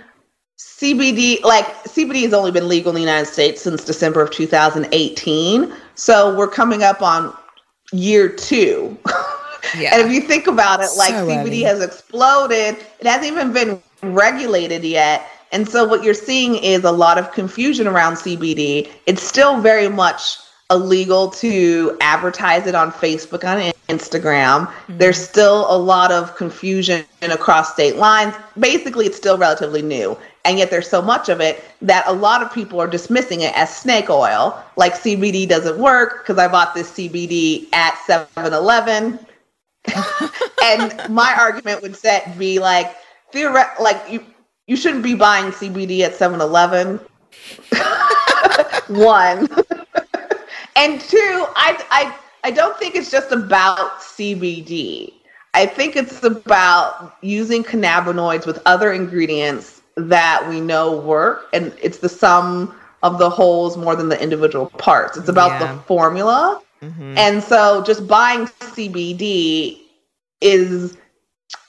CBD, 0.63 1.43
like 1.43 1.67
CBD 1.85 2.23
has 2.23 2.33
only 2.33 2.53
been 2.53 2.69
legal 2.69 2.91
in 2.91 2.95
the 2.95 3.01
United 3.01 3.27
States 3.27 3.63
since 3.63 3.85
December 3.85 4.23
of 4.23 4.31
2018. 4.31 5.73
So 5.95 6.37
we're 6.37 6.49
coming 6.49 6.83
up 6.85 7.03
on 7.03 7.35
year 7.93 8.29
two. 8.29 8.97
Yeah. 9.77 9.95
and 9.95 10.07
if 10.07 10.13
you 10.13 10.21
think 10.23 10.47
about 10.47 10.81
it, 10.81 10.91
like 10.97 11.15
so 11.15 11.27
CBD 11.27 11.63
has 11.63 11.81
exploded, 11.83 12.77
it 13.01 13.07
hasn't 13.07 13.27
even 13.27 13.53
been 13.53 13.83
regulated 14.03 14.85
yet. 14.85 15.27
And 15.53 15.69
so 15.69 15.85
what 15.87 16.03
you're 16.03 16.15
seeing 16.15 16.57
is 16.57 16.85
a 16.85 16.91
lot 16.91 17.19
of 17.19 17.31
confusion 17.33 17.87
around 17.87 18.15
CBD. 18.15 18.91
It's 19.07 19.23
still 19.23 19.61
very 19.61 19.89
much 19.89 20.39
illegal 20.71 21.29
to 21.29 21.97
advertise 22.01 22.67
it 22.67 22.75
on 22.75 22.91
Facebook 22.91 23.45
on 23.45 23.73
Instagram. 23.89 24.67
Mm-hmm. 24.67 24.99
There's 24.99 25.19
still 25.19 25.67
a 25.71 25.77
lot 25.77 26.11
of 26.11 26.35
confusion 26.37 27.05
across 27.21 27.75
state 27.75 27.97
lines. 27.97 28.35
Basically, 28.59 29.07
it's 29.07 29.17
still 29.17 29.37
relatively 29.37 29.83
new. 29.83 30.17
And 30.45 30.59
yet 30.59 30.71
there's 30.71 30.89
so 30.89 31.01
much 31.01 31.29
of 31.29 31.41
it 31.41 31.63
that 31.83 32.05
a 32.07 32.13
lot 32.13 32.43
of 32.43 32.53
people 32.53 32.81
are 32.81 32.89
dismissing 32.89 33.43
it 33.43 33.57
as 33.57 33.75
snake 33.77 34.11
oil. 34.11 34.61
Like 34.77 34.95
CBD 34.95 35.49
doesn't 35.49 35.79
work 35.79 36.23
because 36.23 36.39
I 36.39 36.49
bought 36.49 36.75
this 36.75 36.91
CBD 36.91 37.73
at 37.73 37.95
7-Eleven 38.09 39.21
and 40.65 41.09
my 41.09 41.35
argument 41.39 41.83
would 41.83 41.97
set 41.97 42.39
be 42.39 42.59
like 42.59 42.97
theoret- 43.33 43.79
like 43.81 44.01
you 44.11 44.25
you 44.67 44.77
shouldn't 44.77 45.03
be 45.03 45.15
buying 45.15 45.51
CBD 45.51 46.01
at 46.01 46.13
7-Eleven. 46.15 47.01
One. 48.89 49.49
and 50.77 51.01
two, 51.01 51.47
I 51.57 51.85
I 51.91 52.17
I 52.45 52.51
don't 52.51 52.77
think 52.79 52.95
it's 52.95 53.11
just 53.11 53.33
about 53.33 54.01
CBD. 54.01 55.13
I 55.55 55.67
think 55.67 55.97
it's 55.97 56.23
about 56.23 57.17
using 57.21 57.63
cannabinoids 57.63 58.47
with 58.47 58.61
other 58.65 58.93
ingredients 58.93 59.83
that 59.97 60.47
we 60.49 60.61
know 60.61 60.97
work 60.97 61.49
and 61.53 61.75
it's 61.83 61.99
the 61.99 62.09
sum 62.09 62.75
of 63.03 63.19
the 63.19 63.29
wholes 63.29 63.77
more 63.77 63.95
than 63.95 64.09
the 64.09 64.21
individual 64.23 64.67
parts. 64.67 65.19
It's 65.19 65.29
about 65.29 65.61
yeah. 65.61 65.75
the 65.75 65.83
formula 65.83 66.63
Mm-hmm. 66.83 67.17
And 67.17 67.43
so 67.43 67.83
just 67.85 68.07
buying 68.07 68.47
CBD 68.47 69.79
is 70.41 70.97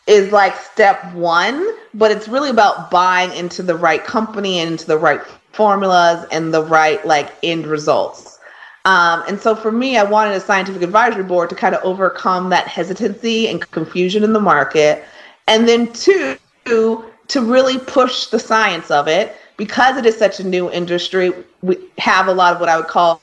is 0.05 0.33
like 0.33 0.53
step 0.57 1.13
1, 1.13 1.65
but 1.93 2.11
it's 2.11 2.27
really 2.27 2.49
about 2.49 2.91
buying 2.91 3.31
into 3.37 3.63
the 3.63 3.75
right 3.75 4.03
company 4.03 4.59
and 4.59 4.71
into 4.71 4.85
the 4.85 4.97
right 4.97 5.21
formulas 5.53 6.25
and 6.31 6.53
the 6.53 6.63
right 6.63 7.05
like 7.05 7.31
end 7.41 7.67
results. 7.67 8.39
Um, 8.85 9.23
and 9.29 9.39
so 9.39 9.55
for 9.55 9.71
me, 9.71 9.95
I 9.95 10.03
wanted 10.03 10.35
a 10.35 10.41
scientific 10.41 10.81
advisory 10.81 11.23
board 11.23 11.49
to 11.51 11.55
kind 11.55 11.73
of 11.73 11.81
overcome 11.85 12.49
that 12.49 12.67
hesitancy 12.67 13.47
and 13.47 13.61
confusion 13.71 14.25
in 14.25 14.33
the 14.33 14.41
market. 14.41 15.05
And 15.47 15.67
then 15.67 15.93
two, 15.93 16.37
to 16.65 17.41
really 17.41 17.77
push 17.79 18.27
the 18.27 18.39
science 18.39 18.91
of 18.91 19.07
it 19.07 19.35
because 19.55 19.95
it 19.97 20.05
is 20.05 20.17
such 20.17 20.39
a 20.39 20.43
new 20.43 20.69
industry. 20.69 21.31
We 21.61 21.77
have 21.97 22.27
a 22.27 22.33
lot 22.33 22.53
of 22.53 22.59
what 22.59 22.67
I 22.67 22.75
would 22.75 22.87
call 22.87 23.21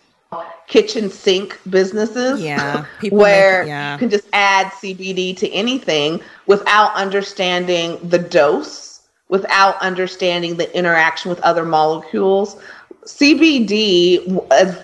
kitchen 0.71 1.11
sink 1.11 1.61
businesses. 1.69 2.41
Yeah. 2.41 2.87
where 3.11 3.63
make, 3.63 3.69
yeah. 3.69 3.93
you 3.93 3.99
can 3.99 4.09
just 4.09 4.27
add 4.33 4.69
CBD 4.69 5.37
to 5.37 5.51
anything 5.51 6.23
without 6.47 6.95
understanding 6.95 7.99
the 8.09 8.19
dose, 8.19 9.03
without 9.29 9.77
understanding 9.83 10.57
the 10.57 10.75
interaction 10.77 11.29
with 11.29 11.41
other 11.41 11.65
molecules. 11.65 12.57
CBD, 13.05 14.25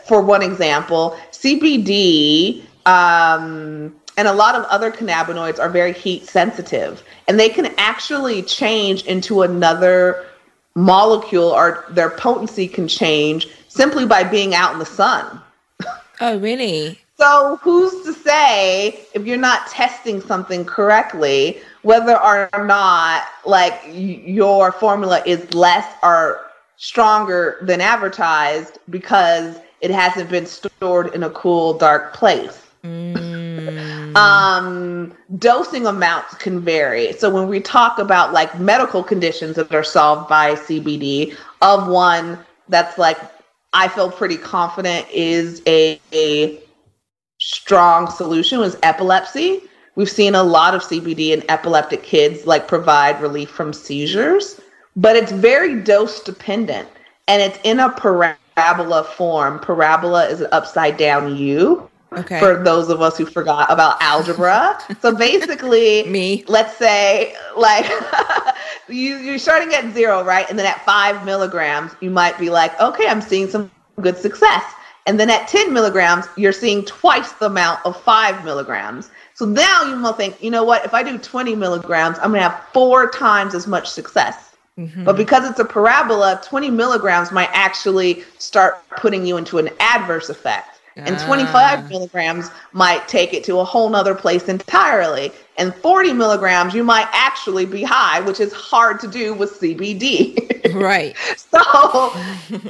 for 0.07 0.21
one 0.21 0.43
example, 0.43 1.17
CBD 1.31 2.65
um, 2.85 3.95
and 4.17 4.29
a 4.29 4.33
lot 4.33 4.55
of 4.55 4.65
other 4.65 4.91
cannabinoids 4.91 5.59
are 5.59 5.69
very 5.69 5.93
heat 5.93 6.27
sensitive, 6.27 7.05
and 7.29 7.39
they 7.39 7.49
can 7.49 7.73
actually 7.79 8.43
change 8.43 9.05
into 9.05 9.43
another 9.43 10.27
molecule, 10.75 11.49
or 11.49 11.85
their 11.91 12.11
potency 12.11 12.67
can 12.67 12.89
change 12.89 13.49
simply 13.69 14.07
by 14.07 14.25
being 14.25 14.55
out 14.55 14.73
in 14.73 14.79
the 14.79 14.87
sun. 14.87 15.41
Oh, 16.21 16.39
really? 16.39 17.01
So 17.19 17.59
who's 17.63 18.05
to 18.05 18.13
say 18.13 19.01
if 19.15 19.27
you're 19.27 19.39
not 19.39 19.67
testing 19.69 20.21
something 20.21 20.65
correctly, 20.65 21.61
whether 21.83 22.21
or 22.21 22.51
not 22.65 23.25
like 23.47 23.81
your 23.89 24.73
formula 24.73 25.23
is 25.25 25.55
less 25.55 25.87
or 26.03 26.43
stronger 26.77 27.57
than 27.63 27.81
advertised 27.81 28.79
because 28.91 29.59
it 29.81 29.91
hasn't 29.91 30.29
been 30.29 30.47
stored 30.47 31.15
in 31.15 31.23
a 31.23 31.31
cool, 31.31 31.79
dark 31.79 32.13
place. 32.13 32.67
Mm. 32.85 34.15
um, 34.17 35.15
dosing 35.39 35.87
amounts 35.87 36.35
can 36.35 36.61
vary. 36.61 37.13
So 37.13 37.31
when 37.31 37.49
we 37.49 37.61
talk 37.61 37.99
about 37.99 38.33
like 38.33 38.59
medical 38.59 39.03
conditions 39.03 39.57
that 39.57 39.75
are 39.75 39.85
solved 39.85 40.29
by 40.29 40.55
CBD, 40.55 41.35
of 41.63 41.89
one 41.89 42.39
that's 42.69 42.99
like 42.99 43.19
I 43.77 43.89
feel 43.89 44.11
pretty 44.11 44.39
confident 44.39 45.07
is 45.13 45.61
a, 45.67 46.01
a 46.15 46.59
strong 47.39 48.11
solution 48.11 48.59
was 48.59 48.79
epilepsy. 48.83 49.61
We've 49.97 50.09
seen 50.09 50.35
a 50.35 50.43
lot 50.43 50.75
of 50.75 50.81
CBD 50.81 51.33
in 51.33 51.43
epileptic 51.51 52.03
kids 52.03 52.47
like 52.47 52.69
provide 52.69 53.21
relief 53.21 53.51
from 53.51 53.75
seizures, 53.75 54.59
but 54.97 55.15
it's 55.15 55.31
very 55.31 55.79
dose 55.83 56.21
dependent 56.21 56.89
and 57.29 57.43
it's 57.43 57.59
in 57.65 57.79
a 57.79 57.91
parabola 57.91 59.05
form. 59.05 59.59
Parabola 59.59 60.25
is 60.25 60.41
an 60.41 60.49
upside 60.53 60.97
down 60.97 61.37
U. 61.37 61.91
Okay. 62.13 62.39
For 62.39 62.63
those 62.63 62.89
of 62.89 63.03
us 63.03 63.19
who 63.19 63.27
forgot 63.27 63.71
about 63.71 64.01
algebra. 64.01 64.79
so 65.01 65.15
basically, 65.15 66.05
me. 66.05 66.45
Let's 66.47 66.77
say 66.77 67.35
like 67.57 67.91
you 68.89 69.19
you're 69.19 69.39
starting 69.39 69.75
at 69.75 69.93
zero, 69.93 70.23
right? 70.23 70.49
And 70.49 70.59
then 70.59 70.67
at 70.67 70.85
five 70.85 71.25
milligrams, 71.25 71.93
you 72.01 72.11
might 72.11 72.39
be 72.39 72.49
like, 72.49 72.79
okay, 72.81 73.09
I'm 73.09 73.21
seeing 73.21 73.49
some 73.49 73.71
good 74.01 74.17
success. 74.17 74.65
And 75.07 75.21
then 75.21 75.31
at 75.31 75.47
10 75.47 75.73
milligrams, 75.73 76.27
you're 76.37 76.53
seeing 76.53 76.85
twice 76.85 77.31
the 77.33 77.47
amount 77.47 77.85
of 77.87 78.01
five 78.03 78.45
milligrams. 78.45 79.11
So 79.35 79.45
now 79.45 79.85
you 79.85 80.03
will 80.03 80.13
think, 80.13 80.43
you 80.43 80.51
know 80.51 80.65
what? 80.65 80.85
If 80.85 80.95
I 80.95 81.05
do 81.05 81.17
20 81.17 81.55
milligrams, 81.55 82.19
I'm 82.19 82.31
going 82.31 82.43
to 82.43 82.49
have 82.49 82.67
four 82.73 83.09
times 83.11 83.55
as 83.55 83.69
much 83.69 83.89
success. 83.89 84.57
Mm-hmm. 84.77 85.05
But 85.05 85.17
because 85.17 85.49
it's 85.49 85.61
a 85.61 85.65
parabola, 85.65 86.41
20 86.45 86.71
milligrams 86.71 87.31
might 87.31 87.51
actually 87.53 88.25
start 88.39 88.83
putting 88.97 89.25
you 89.25 89.37
into 89.37 89.59
an 89.59 89.71
adverse 89.79 90.29
effect. 90.29 90.76
And 90.97 91.19
25 91.19 91.79
uh. 91.79 91.89
milligrams 91.89 92.51
might 92.73 93.07
take 93.07 93.35
it 93.35 93.45
to 93.45 93.59
a 93.59 93.65
whole 93.65 93.91
nother 93.91 94.15
place 94.15 94.49
entirely. 94.49 95.31
And 95.59 95.75
40 95.75 96.15
milligrams, 96.15 96.75
you 96.75 96.85
might 96.85 97.09
actually 97.13 97.67
be 97.67 97.83
high, 97.83 98.21
which 98.21 98.41
is 98.41 98.53
hard 98.53 99.01
to 99.01 99.09
do 99.09 99.35
with 99.35 99.61
CBD. 99.61 100.75
right. 100.75 101.15
so 101.37 102.13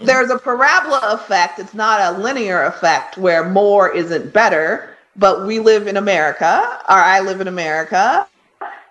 there's 0.02 0.30
a 0.30 0.38
parabola 0.38 1.00
effect. 1.12 1.60
It's 1.60 1.74
not 1.74 2.00
a 2.00 2.18
linear 2.18 2.64
effect 2.64 3.16
where 3.16 3.48
more 3.48 3.90
isn't 3.94 4.32
better. 4.32 4.90
But 5.18 5.46
we 5.46 5.60
live 5.60 5.86
in 5.86 5.96
America, 5.96 6.78
or 6.90 6.96
I 6.96 7.20
live 7.20 7.40
in 7.40 7.48
America. 7.48 8.26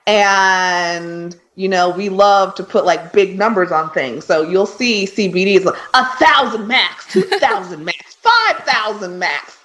And 0.08 1.36
you 1.56 1.70
know, 1.70 1.90
we 1.90 2.10
love 2.10 2.54
to 2.56 2.64
put 2.64 2.86
like 2.86 3.14
big 3.14 3.38
numbers 3.38 3.72
on 3.72 3.90
things. 3.92 4.26
So 4.26 4.42
you'll 4.42 4.66
see 4.66 5.06
CBD 5.06 5.56
is 5.56 5.66
like 5.66 5.80
a 5.94 6.06
thousand 6.18 6.68
max, 6.68 7.12
two 7.12 7.22
thousand 7.22 7.86
max, 7.86 8.16
five 8.16 8.58
thousand 8.58 9.20
max. 9.20 9.58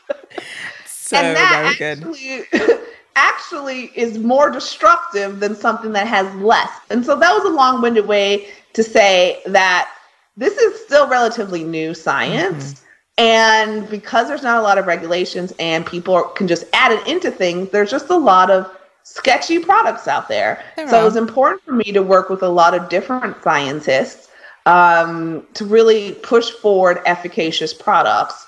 So 0.87 1.17
and 1.17 1.37
that 1.37 1.77
actually, 1.81 2.45
actually 3.17 3.91
is 3.97 4.19
more 4.19 4.51
destructive 4.51 5.41
than 5.41 5.55
something 5.57 5.93
that 5.93 6.07
has 6.07 6.33
less. 6.37 6.71
And 6.91 7.05
so 7.05 7.17
that 7.17 7.33
was 7.33 7.45
a 7.45 7.55
long-winded 7.55 8.07
way 8.07 8.49
to 8.75 8.85
say 8.85 9.43
that 9.47 9.93
this 10.37 10.57
is 10.57 10.81
still 10.85 11.09
relatively 11.09 11.65
new 11.65 11.95
science. 11.95 12.75
Mm-hmm. 12.75 12.87
And 13.19 13.91
because 13.91 14.29
there's 14.29 14.43
not 14.43 14.57
a 14.59 14.63
lot 14.63 14.79
of 14.79 14.87
regulations 14.87 15.53
and 15.59 15.85
people 15.85 16.23
can 16.23 16.47
just 16.47 16.65
add 16.73 16.93
it 16.93 17.07
into 17.07 17.31
things, 17.31 17.71
there's 17.71 17.91
just 17.91 18.09
a 18.09 18.17
lot 18.17 18.51
of 18.51 18.75
sketchy 19.03 19.59
products 19.59 20.07
out 20.09 20.29
there. 20.29 20.63
so 20.89 21.01
it 21.01 21.05
was 21.05 21.17
important 21.17 21.63
for 21.63 21.73
me 21.73 21.93
to 21.93 22.03
work 22.03 22.31
with 22.31 22.43
a 22.43 22.49
lot 22.49 22.75
of 22.75 22.89
different 22.89 23.43
scientists 23.43 24.29
um, 24.67 25.47
to 25.55 25.65
really 25.65 26.13
push 26.23 26.51
forward 26.51 27.01
efficacious 27.07 27.73
products, 27.73 28.47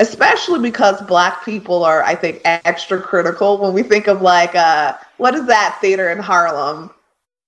especially 0.00 0.60
because 0.60 1.00
Black 1.02 1.44
people 1.44 1.84
are, 1.84 2.02
I 2.02 2.14
think, 2.14 2.40
extra 2.44 3.00
critical 3.00 3.58
when 3.58 3.72
we 3.72 3.82
think 3.82 4.06
of 4.06 4.22
like, 4.22 4.54
uh, 4.54 4.94
what 5.16 5.34
is 5.34 5.46
that 5.46 5.78
theater 5.80 6.10
in 6.10 6.18
Harlem? 6.18 6.90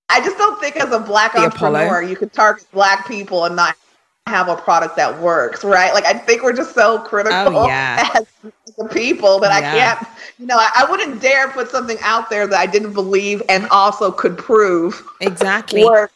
I 0.09 0.21
just 0.21 0.37
don't 0.37 0.59
think 0.59 0.77
as 0.77 0.91
a 0.91 0.99
Black 0.99 1.33
the 1.33 1.39
entrepreneur 1.39 1.85
Apollo. 1.85 2.07
you 2.07 2.15
can 2.15 2.29
target 2.29 2.65
Black 2.71 3.07
people 3.07 3.45
and 3.45 3.55
not 3.55 3.75
have 4.25 4.47
a 4.47 4.55
product 4.55 4.95
that 4.95 5.19
works, 5.19 5.63
right? 5.63 5.93
Like 5.93 6.05
I 6.05 6.13
think 6.13 6.43
we're 6.43 6.55
just 6.55 6.73
so 6.73 6.99
critical 6.99 7.57
oh, 7.57 7.67
yeah. 7.67 8.09
as, 8.15 8.25
the 8.77 8.87
people 8.89 9.39
that 9.39 9.61
yeah. 9.61 9.71
I 9.71 9.77
can't, 9.77 10.07
you 10.37 10.45
know, 10.45 10.57
I, 10.57 10.69
I, 10.75 10.91
wouldn't 10.91 11.21
dare 11.21 11.49
put 11.49 11.69
something 11.69 11.97
out 12.01 12.29
there 12.29 12.45
that 12.45 12.59
I 12.59 12.67
didn't 12.67 12.93
believe 12.93 13.41
and 13.49 13.67
also 13.69 14.11
could 14.11 14.37
prove 14.37 15.03
exactly. 15.19 15.83
well, 15.83 16.09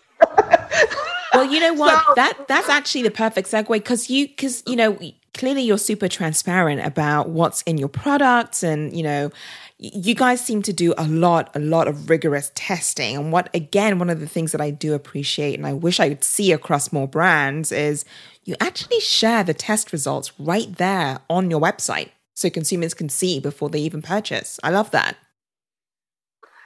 you 1.45 1.59
know 1.59 1.73
what? 1.77 2.05
So, 2.05 2.13
that 2.15 2.47
that's 2.47 2.69
actually 2.69 3.03
the 3.03 3.11
perfect 3.11 3.49
segue 3.49 3.67
because 3.67 4.09
you 4.09 4.27
because 4.27 4.61
you 4.67 4.75
know 4.75 4.97
clearly 5.33 5.61
you're 5.61 5.77
super 5.77 6.07
transparent 6.07 6.85
about 6.85 7.29
what's 7.29 7.61
in 7.63 7.77
your 7.77 7.89
products 7.89 8.63
and 8.63 8.95
you 8.95 9.03
know 9.03 9.31
you 9.77 10.13
guys 10.13 10.43
seem 10.43 10.61
to 10.61 10.73
do 10.73 10.93
a 10.97 11.07
lot 11.07 11.49
a 11.55 11.59
lot 11.59 11.87
of 11.87 12.09
rigorous 12.09 12.51
testing 12.53 13.15
and 13.15 13.31
what 13.31 13.49
again 13.55 13.97
one 13.97 14.09
of 14.09 14.19
the 14.19 14.27
things 14.27 14.51
that 14.51 14.61
i 14.61 14.69
do 14.69 14.93
appreciate 14.93 15.55
and 15.55 15.65
i 15.65 15.73
wish 15.73 15.99
i 15.99 16.09
could 16.09 16.23
see 16.23 16.51
across 16.51 16.91
more 16.91 17.07
brands 17.07 17.71
is 17.71 18.05
you 18.43 18.55
actually 18.59 18.99
share 18.99 19.43
the 19.43 19.53
test 19.53 19.91
results 19.91 20.31
right 20.37 20.75
there 20.75 21.19
on 21.29 21.49
your 21.49 21.61
website 21.61 22.09
so 22.33 22.49
consumers 22.49 22.93
can 22.93 23.09
see 23.09 23.39
before 23.39 23.69
they 23.69 23.79
even 23.79 24.01
purchase 24.01 24.59
i 24.63 24.69
love 24.69 24.91
that 24.91 25.17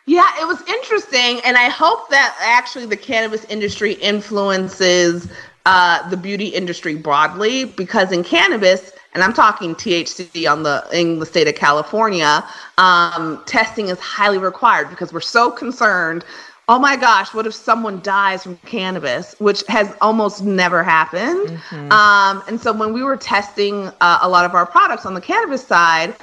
yeah 0.05 0.29
it 0.41 0.47
was 0.47 0.61
interesting 0.67 1.39
and 1.45 1.57
i 1.57 1.69
hope 1.69 2.09
that 2.09 2.35
actually 2.39 2.85
the 2.85 2.97
cannabis 2.97 3.45
industry 3.45 3.93
influences 3.93 5.29
uh, 5.67 6.07
the 6.09 6.17
beauty 6.17 6.49
industry 6.49 6.95
broadly 6.95 7.65
because 7.65 8.11
in 8.11 8.23
cannabis 8.23 8.91
and 9.15 9.23
I'm 9.23 9.33
talking 9.33 9.73
THC 9.75 10.51
on 10.51 10.63
the 10.63 10.85
in 10.91 11.19
the 11.19 11.25
state 11.25 11.47
of 11.47 11.55
California, 11.55 12.43
um, 12.77 13.41
testing 13.45 13.87
is 13.87 13.97
highly 13.97 14.37
required 14.37 14.89
because 14.89 15.13
we're 15.13 15.21
so 15.21 15.49
concerned. 15.49 16.25
Oh 16.67 16.79
my 16.79 16.95
gosh, 16.95 17.33
what 17.33 17.45
if 17.45 17.53
someone 17.53 18.01
dies 18.01 18.43
from 18.43 18.57
cannabis, 18.65 19.35
which 19.39 19.63
has 19.67 19.93
almost 20.01 20.43
never 20.43 20.83
happened? 20.83 21.47
Mm-hmm. 21.47 21.91
Um, 21.91 22.43
and 22.47 22.59
so 22.59 22.73
when 22.73 22.91
we 22.91 23.03
were 23.03 23.17
testing 23.17 23.91
uh, 24.01 24.19
a 24.21 24.27
lot 24.27 24.45
of 24.45 24.55
our 24.55 24.65
products 24.65 25.05
on 25.05 25.13
the 25.13 25.21
cannabis 25.21 25.65
side, 25.65 26.15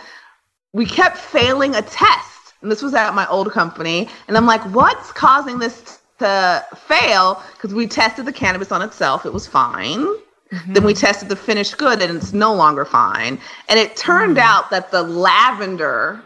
we 0.72 0.84
kept 0.84 1.16
failing 1.16 1.76
a 1.76 1.82
test. 1.82 2.54
And 2.60 2.72
this 2.72 2.82
was 2.82 2.92
at 2.94 3.14
my 3.14 3.26
old 3.28 3.52
company. 3.52 4.08
And 4.26 4.36
I'm 4.36 4.46
like, 4.46 4.62
what's 4.74 5.12
causing 5.12 5.60
this 5.60 6.00
to 6.18 6.64
fail? 6.76 7.40
Because 7.54 7.72
we 7.72 7.86
tested 7.86 8.24
the 8.24 8.32
cannabis 8.32 8.72
on 8.72 8.82
itself, 8.82 9.24
it 9.24 9.32
was 9.32 9.46
fine. 9.46 10.00
Mm-hmm. 10.00 10.72
Then 10.72 10.84
we 10.84 10.92
tested 10.92 11.28
the 11.28 11.36
finished 11.36 11.78
good 11.78 12.02
and 12.02 12.16
it's 12.16 12.32
no 12.32 12.52
longer 12.52 12.84
fine. 12.84 13.38
And 13.68 13.78
it 13.78 13.96
turned 13.96 14.36
mm. 14.36 14.42
out 14.42 14.70
that 14.70 14.90
the 14.90 15.02
lavender 15.02 16.22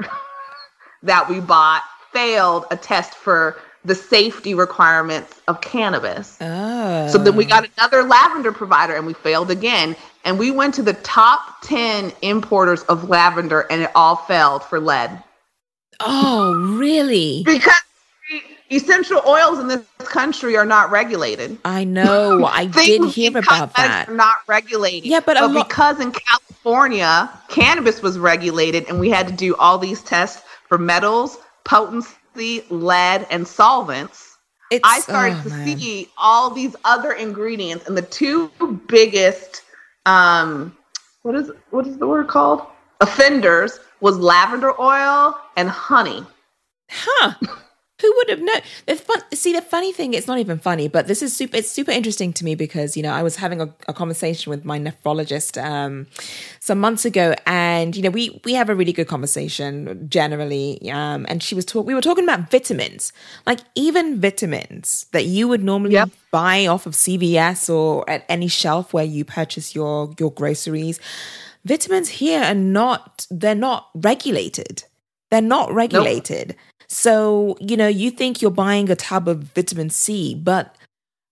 that 1.02 1.28
we 1.28 1.40
bought 1.40 1.82
failed 2.16 2.64
a 2.70 2.76
test 2.76 3.14
for 3.14 3.58
the 3.84 3.94
safety 3.94 4.54
requirements 4.54 5.40
of 5.48 5.60
cannabis. 5.60 6.38
Oh. 6.40 7.08
So 7.08 7.18
then 7.18 7.36
we 7.36 7.44
got 7.44 7.68
another 7.76 8.02
lavender 8.02 8.52
provider 8.52 8.96
and 8.96 9.06
we 9.06 9.12
failed 9.12 9.50
again. 9.50 9.94
And 10.24 10.38
we 10.38 10.50
went 10.50 10.74
to 10.74 10.82
the 10.82 10.94
top 10.94 11.60
10 11.62 12.12
importers 12.22 12.82
of 12.84 13.10
lavender 13.10 13.66
and 13.70 13.82
it 13.82 13.90
all 13.94 14.16
failed 14.16 14.64
for 14.64 14.80
lead. 14.80 15.22
Oh, 16.00 16.54
really? 16.78 17.42
Because 17.44 17.74
essential 18.70 19.20
oils 19.26 19.58
in 19.58 19.68
this 19.68 19.84
country 19.98 20.56
are 20.56 20.66
not 20.66 20.90
regulated. 20.90 21.58
I 21.66 21.84
know. 21.84 22.46
I 22.46 22.64
did 22.84 23.04
hear 23.10 23.36
about 23.36 23.74
that. 23.74 24.10
Not 24.10 24.38
regulated. 24.48 25.04
Yeah, 25.08 25.20
but, 25.20 25.36
but 25.38 25.52
lo- 25.52 25.62
because 25.62 26.00
in 26.00 26.12
California, 26.12 27.30
cannabis 27.48 28.00
was 28.00 28.18
regulated, 28.18 28.86
and 28.88 28.98
we 28.98 29.10
had 29.10 29.28
to 29.28 29.34
do 29.34 29.54
all 29.56 29.78
these 29.78 30.02
tests 30.02 30.42
for 30.68 30.78
metals, 30.78 31.38
potency, 31.66 32.62
lead, 32.70 33.26
and 33.30 33.46
solvents. 33.46 34.38
It's, 34.70 34.82
I 34.84 35.00
started 35.00 35.38
oh, 35.40 35.42
to 35.44 35.48
man. 35.50 35.78
see 35.78 36.08
all 36.16 36.50
these 36.50 36.74
other 36.84 37.12
ingredients, 37.12 37.86
and 37.86 37.96
the 37.96 38.02
two 38.02 38.50
biggest, 38.88 39.62
um, 40.06 40.76
what 41.22 41.34
is 41.34 41.50
what 41.70 41.86
is 41.86 41.98
the 41.98 42.06
word 42.06 42.28
called? 42.28 42.62
Offenders 43.00 43.78
was 44.00 44.16
lavender 44.18 44.80
oil 44.80 45.36
and 45.56 45.68
honey. 45.68 46.24
Huh. 46.90 47.34
Who 48.02 48.12
would 48.16 48.28
have 48.28 48.40
known? 48.40 48.60
The 48.84 48.96
fun, 48.96 49.22
see, 49.32 49.54
the 49.54 49.62
funny 49.62 49.90
thing, 49.90 50.12
it's 50.12 50.26
not 50.26 50.38
even 50.38 50.58
funny, 50.58 50.86
but 50.86 51.06
this 51.06 51.22
is 51.22 51.34
super. 51.34 51.56
It's 51.56 51.70
super 51.70 51.92
interesting 51.92 52.30
to 52.34 52.44
me 52.44 52.54
because 52.54 52.94
you 52.94 53.02
know 53.02 53.10
I 53.10 53.22
was 53.22 53.36
having 53.36 53.62
a, 53.62 53.74
a 53.88 53.94
conversation 53.94 54.50
with 54.50 54.66
my 54.66 54.78
nephrologist 54.78 55.62
um, 55.62 56.06
some 56.60 56.78
months 56.78 57.06
ago, 57.06 57.34
and 57.46 57.96
you 57.96 58.02
know 58.02 58.10
we 58.10 58.38
we 58.44 58.52
have 58.52 58.68
a 58.68 58.74
really 58.74 58.92
good 58.92 59.08
conversation 59.08 60.06
generally, 60.10 60.90
um, 60.90 61.24
and 61.26 61.42
she 61.42 61.54
was 61.54 61.64
talking, 61.64 61.86
We 61.86 61.94
were 61.94 62.02
talking 62.02 62.24
about 62.24 62.50
vitamins, 62.50 63.14
like 63.46 63.60
even 63.74 64.20
vitamins 64.20 65.06
that 65.12 65.24
you 65.24 65.48
would 65.48 65.64
normally 65.64 65.94
yep. 65.94 66.10
buy 66.30 66.66
off 66.66 66.84
of 66.84 66.92
CVS 66.92 67.74
or 67.74 68.08
at 68.10 68.26
any 68.28 68.48
shelf 68.48 68.92
where 68.92 69.04
you 69.04 69.24
purchase 69.24 69.74
your 69.74 70.12
your 70.18 70.30
groceries. 70.32 71.00
Vitamins 71.64 72.10
here 72.10 72.42
are 72.42 72.54
not. 72.54 73.26
They're 73.30 73.54
not 73.54 73.88
regulated. 73.94 74.84
They're 75.30 75.40
not 75.40 75.72
regulated. 75.72 76.48
Nope. 76.48 76.58
So, 76.88 77.56
you 77.60 77.76
know, 77.76 77.88
you 77.88 78.10
think 78.10 78.40
you're 78.40 78.50
buying 78.50 78.90
a 78.90 78.96
tub 78.96 79.28
of 79.28 79.38
vitamin 79.54 79.90
C, 79.90 80.34
but 80.34 80.76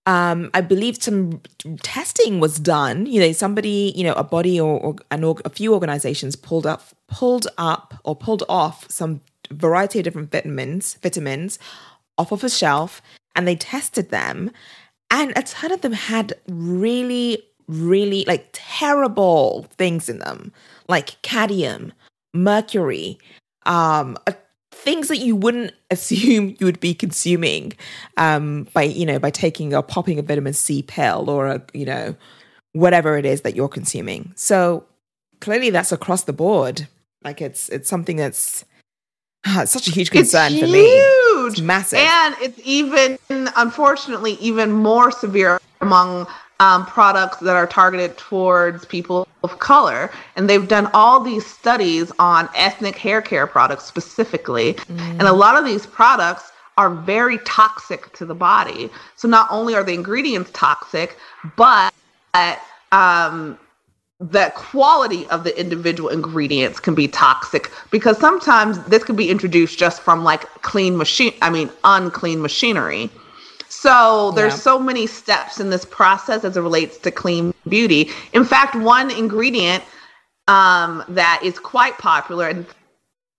um, 0.07 0.51
I 0.53 0.61
believe 0.61 1.03
some 1.03 1.41
testing 1.83 2.41
was 2.41 2.59
done. 2.59 3.07
You 3.07 3.21
know, 3.21 3.33
somebody, 3.33 3.93
you 3.97 4.05
know, 4.05 4.13
a 4.15 4.25
body 4.25 4.61
or, 4.61 4.79
or 4.81 4.97
an 5.11 5.25
a 5.45 5.51
few 5.51 5.73
organizations 5.73 6.37
pulled 6.37 6.67
up, 6.67 6.89
pulled 7.09 7.47
up 7.57 7.95
or 8.05 8.15
pulled 8.15 8.43
off 8.49 8.91
some 8.91 9.21
variety 9.51 10.01
of 10.01 10.05
different 10.05 10.31
vitamins, 10.31 10.95
vitamins 11.03 11.59
off 12.19 12.33
of 12.33 12.45
a 12.45 12.51
shelf, 12.51 13.01
and 13.35 13.49
they 13.49 13.57
tested 13.57 14.11
them, 14.11 14.51
and 15.11 15.33
a 15.37 15.43
ton 15.43 15.73
of 15.73 15.81
them 15.81 15.93
had 15.93 16.35
really, 16.49 17.43
really 17.67 18.25
like 18.27 18.49
terrible 18.53 19.67
things 19.77 20.09
in 20.09 20.19
them, 20.19 20.53
like 20.89 21.21
cadmium, 21.23 21.93
mercury, 22.33 23.19
um, 23.67 24.17
a 24.27 24.35
things 24.85 25.09
that 25.09 25.17
you 25.17 25.35
wouldn't 25.35 25.73
assume 25.91 26.55
you 26.61 26.67
would 26.67 26.79
be 26.79 26.95
consuming 26.95 27.73
um, 28.17 28.69
by 28.75 28.83
you 28.83 29.07
know 29.07 29.19
by 29.19 29.31
taking 29.31 29.75
or 29.75 29.83
popping 29.83 30.19
a 30.19 30.23
vitamin 30.23 30.53
C 30.53 30.83
pill 30.83 31.29
or 31.29 31.49
a 31.49 31.63
you 31.73 31.87
know 31.87 32.15
whatever 32.73 33.17
it 33.17 33.25
is 33.25 33.41
that 33.41 33.57
you're 33.57 33.69
consuming. 33.69 34.33
So 34.37 34.85
clearly 35.41 35.71
that's 35.71 35.93
across 35.93 36.25
the 36.25 36.33
board. 36.33 36.87
Like 37.25 37.41
it's 37.41 37.69
it's 37.71 37.89
something 37.89 38.17
that's 38.17 38.65
ah, 39.47 39.63
it's 39.63 39.73
such 39.73 39.89
a 39.89 39.91
huge 39.91 40.11
concern 40.11 40.59
for 40.59 40.67
me. 40.67 40.85
It's 41.47 41.61
massive, 41.61 41.99
and 41.99 42.35
it's 42.41 42.61
even 42.65 43.19
unfortunately 43.31 44.33
even 44.35 44.73
more 44.73 45.11
severe 45.11 45.61
among 45.81 46.27
um, 46.65 46.87
products 46.87 47.37
that 47.39 47.57
are 47.57 47.67
targeted 47.67 48.17
towards 48.17 48.87
people 48.87 49.29
of 49.43 49.59
color. 49.59 50.11
And 50.35 50.49
they've 50.49 50.67
done 50.67 50.89
all 50.95 51.21
these 51.21 51.45
studies 51.45 52.11
on 52.19 52.49
ethnic 52.57 52.97
hair 52.97 53.21
care 53.21 53.47
products 53.47 53.85
specifically. 53.85 54.75
Mm. 54.75 55.11
And 55.19 55.23
a 55.23 55.33
lot 55.33 55.59
of 55.59 55.67
these 55.67 55.85
products 55.85 56.53
are 56.79 56.89
very 56.91 57.39
toxic 57.39 58.13
to 58.15 58.25
the 58.25 58.35
body. 58.35 58.91
So 59.17 59.29
not 59.29 59.47
only 59.51 59.75
are 59.75 59.85
the 59.85 59.93
ingredients 59.93 60.51
toxic, 60.55 61.19
but 61.57 61.93
um, 62.93 63.59
the 64.19 64.51
quality 64.55 65.27
of 65.27 65.45
the 65.45 65.59
individual 65.61 66.09
ingredients 66.09 66.81
can 66.81 66.95
be 66.95 67.09
toxic 67.09 67.71
because 67.91 68.17
sometimes 68.19 68.83
this 68.87 69.05
can 69.05 69.17
be 69.17 69.29
introduced 69.29 69.79
just 69.79 70.01
from 70.01 70.25
like 70.25 70.43
clean 70.63 70.97
machine 70.97 71.35
i 71.43 71.51
mean 71.51 71.69
unclean 71.83 72.41
machinery 72.41 73.11
so 73.75 74.33
there's 74.33 74.53
yeah. 74.53 74.59
so 74.59 74.79
many 74.79 75.07
steps 75.07 75.61
in 75.61 75.71
this 75.71 75.85
process 75.85 76.45
as 76.45 76.57
it 76.57 76.61
relates 76.61 76.99
to 76.99 77.11
clean 77.11 77.53
beauty 77.69 78.11
in 78.33 78.45
fact 78.45 78.75
one 78.77 79.11
ingredient 79.11 79.83
um, 80.49 81.03
that 81.09 81.41
is 81.43 81.59
quite 81.59 81.97
popular 81.99 82.49
and 82.49 82.67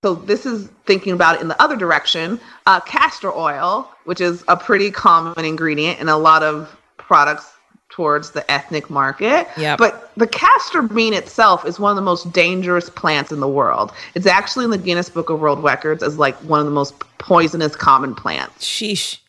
so 0.04 0.14
this 0.14 0.46
is 0.46 0.70
thinking 0.86 1.14
about 1.14 1.36
it 1.36 1.42
in 1.42 1.48
the 1.48 1.62
other 1.62 1.76
direction 1.76 2.40
uh, 2.66 2.80
castor 2.82 3.32
oil 3.34 3.90
which 4.04 4.22
is 4.22 4.44
a 4.48 4.58
pretty 4.58 4.92
common 4.92 5.46
ingredient 5.46 6.00
in 6.00 6.10
a 6.10 6.18
lot 6.18 6.44
of 6.44 6.76
products 6.98 7.56
towards 7.90 8.32
the 8.32 8.50
ethnic 8.52 8.90
market. 8.90 9.48
Yeah. 9.58 9.78
But 9.78 10.12
the 10.18 10.28
castor 10.28 10.82
bean 10.82 11.14
itself 11.14 11.66
is 11.66 11.80
one 11.80 11.92
of 11.92 11.96
the 11.96 12.02
most 12.02 12.32
dangerous 12.34 12.90
plants 12.90 13.32
in 13.32 13.40
the 13.40 13.48
world. 13.48 13.94
It's 14.16 14.26
actually 14.26 14.66
in 14.66 14.72
the 14.72 14.78
Guinness 14.78 15.10
Book 15.10 15.30
of 15.30 15.40
World 15.40 15.64
Records 15.64 16.04
as 16.04 16.18
like 16.18 16.36
one 16.38 16.60
of 16.60 16.66
the 16.66 16.74
most 16.74 17.00
poisonous 17.20 17.76
common 17.76 18.14
plants. 18.14 18.66
Sheesh. 18.66 19.20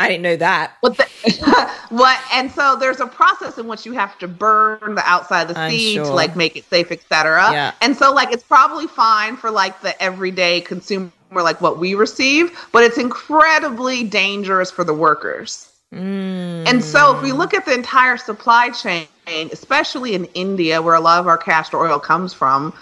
I 0.00 0.08
didn't 0.08 0.22
know 0.22 0.36
that. 0.36 0.76
What 0.80 0.96
the, 0.96 1.70
what 1.90 2.18
and 2.32 2.50
so 2.50 2.76
there's 2.76 3.00
a 3.00 3.06
process 3.06 3.58
in 3.58 3.66
which 3.68 3.84
you 3.84 3.92
have 3.92 4.18
to 4.18 4.28
burn 4.28 4.94
the 4.94 5.02
outside 5.04 5.48
of 5.50 5.54
the 5.54 5.68
seed 5.68 5.96
sure. 5.96 6.04
to 6.04 6.12
like 6.12 6.36
make 6.36 6.56
it 6.56 6.64
safe, 6.64 6.90
etc. 6.90 7.52
Yeah. 7.52 7.72
And 7.80 7.96
so 7.96 8.12
like 8.12 8.32
it's 8.32 8.42
probably 8.42 8.86
fine 8.86 9.36
for 9.36 9.50
like 9.50 9.80
the 9.82 10.00
everyday 10.02 10.60
consumer 10.62 11.12
like 11.30 11.60
what 11.60 11.78
we 11.78 11.94
receive, 11.94 12.58
but 12.72 12.82
it's 12.82 12.98
incredibly 12.98 14.02
dangerous 14.02 14.70
for 14.70 14.84
the 14.84 14.94
workers. 14.94 15.70
Mm. 15.92 16.68
And 16.68 16.84
so, 16.84 17.16
if 17.16 17.22
we 17.22 17.32
look 17.32 17.52
at 17.52 17.66
the 17.66 17.74
entire 17.74 18.16
supply 18.16 18.70
chain, 18.70 19.08
especially 19.26 20.14
in 20.14 20.26
India, 20.34 20.80
where 20.80 20.94
a 20.94 21.00
lot 21.00 21.18
of 21.18 21.26
our 21.26 21.38
castor 21.38 21.78
oil 21.78 21.98
comes 21.98 22.32
from, 22.32 22.72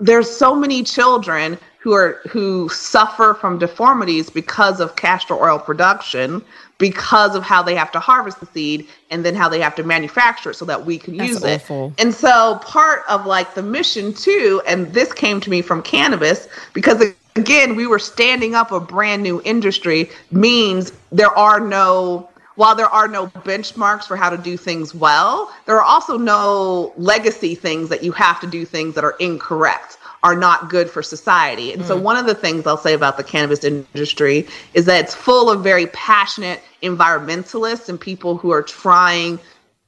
there's 0.00 0.30
so 0.30 0.54
many 0.54 0.82
children 0.82 1.58
who 1.78 1.92
are 1.92 2.20
who 2.28 2.68
suffer 2.70 3.36
from 3.38 3.58
deformities 3.58 4.30
because 4.30 4.80
of 4.80 4.96
castor 4.96 5.34
oil 5.34 5.58
production, 5.58 6.42
because 6.78 7.34
of 7.34 7.42
how 7.42 7.62
they 7.62 7.74
have 7.74 7.92
to 7.92 8.00
harvest 8.00 8.40
the 8.40 8.46
seed 8.46 8.88
and 9.10 9.24
then 9.24 9.34
how 9.34 9.48
they 9.48 9.60
have 9.60 9.74
to 9.74 9.82
manufacture 9.82 10.50
it 10.50 10.54
so 10.54 10.64
that 10.64 10.86
we 10.86 10.98
can 10.98 11.16
That's 11.16 11.30
use 11.30 11.44
awful. 11.44 11.88
it. 11.88 12.02
And 12.02 12.14
so, 12.14 12.58
part 12.62 13.02
of 13.08 13.26
like 13.26 13.54
the 13.54 13.62
mission 13.62 14.14
too, 14.14 14.62
and 14.66 14.92
this 14.94 15.12
came 15.12 15.40
to 15.42 15.50
me 15.50 15.60
from 15.60 15.82
cannabis 15.82 16.48
because 16.72 17.02
again, 17.36 17.76
we 17.76 17.86
were 17.86 17.98
standing 17.98 18.54
up 18.54 18.72
a 18.72 18.80
brand 18.80 19.22
new 19.22 19.42
industry 19.44 20.10
means 20.30 20.92
there 21.12 21.36
are 21.36 21.60
no 21.60 22.28
while 22.56 22.74
there 22.74 22.86
are 22.86 23.08
no 23.08 23.26
benchmarks 23.26 24.04
for 24.04 24.16
how 24.16 24.30
to 24.30 24.38
do 24.38 24.56
things 24.56 24.94
well, 24.94 25.52
there 25.66 25.76
are 25.76 25.82
also 25.82 26.16
no 26.16 26.92
legacy 26.96 27.54
things 27.54 27.88
that 27.88 28.02
you 28.02 28.12
have 28.12 28.40
to 28.40 28.46
do 28.46 28.64
things 28.64 28.94
that 28.94 29.04
are 29.04 29.16
incorrect, 29.18 29.98
are 30.22 30.36
not 30.36 30.70
good 30.70 30.88
for 30.88 31.02
society. 31.02 31.72
And 31.72 31.82
mm. 31.82 31.86
so, 31.86 31.98
one 31.98 32.16
of 32.16 32.26
the 32.26 32.34
things 32.34 32.66
I'll 32.66 32.76
say 32.76 32.94
about 32.94 33.16
the 33.16 33.24
cannabis 33.24 33.64
industry 33.64 34.46
is 34.72 34.84
that 34.86 35.04
it's 35.04 35.14
full 35.14 35.50
of 35.50 35.62
very 35.62 35.86
passionate 35.88 36.62
environmentalists 36.82 37.88
and 37.88 38.00
people 38.00 38.36
who 38.36 38.50
are 38.50 38.62
trying 38.62 39.40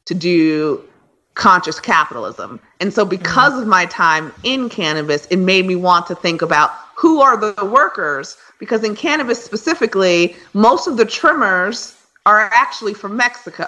to 0.07 0.15
do 0.15 0.83
conscious 1.35 1.79
capitalism. 1.79 2.59
And 2.81 2.93
so, 2.93 3.05
because 3.05 3.53
mm. 3.53 3.63
of 3.63 3.69
my 3.69 3.87
time 3.87 4.33
in 4.43 4.69
cannabis, 4.69 5.27
it 5.27 5.37
made 5.37 5.67
me 5.67 5.77
want 5.77 6.07
to 6.09 6.15
think 6.17 6.43
about 6.43 6.73
who 6.97 7.21
are 7.21 7.37
the 7.37 7.65
workers. 7.65 8.37
Because 8.59 8.83
in 8.83 8.97
cannabis 8.97 9.45
specifically, 9.45 10.35
most 10.55 10.87
of 10.87 10.97
the 10.97 11.05
trimmers 11.05 11.96
are 12.27 12.51
actually 12.53 12.93
from 12.93 13.17
Mexico. 13.17 13.65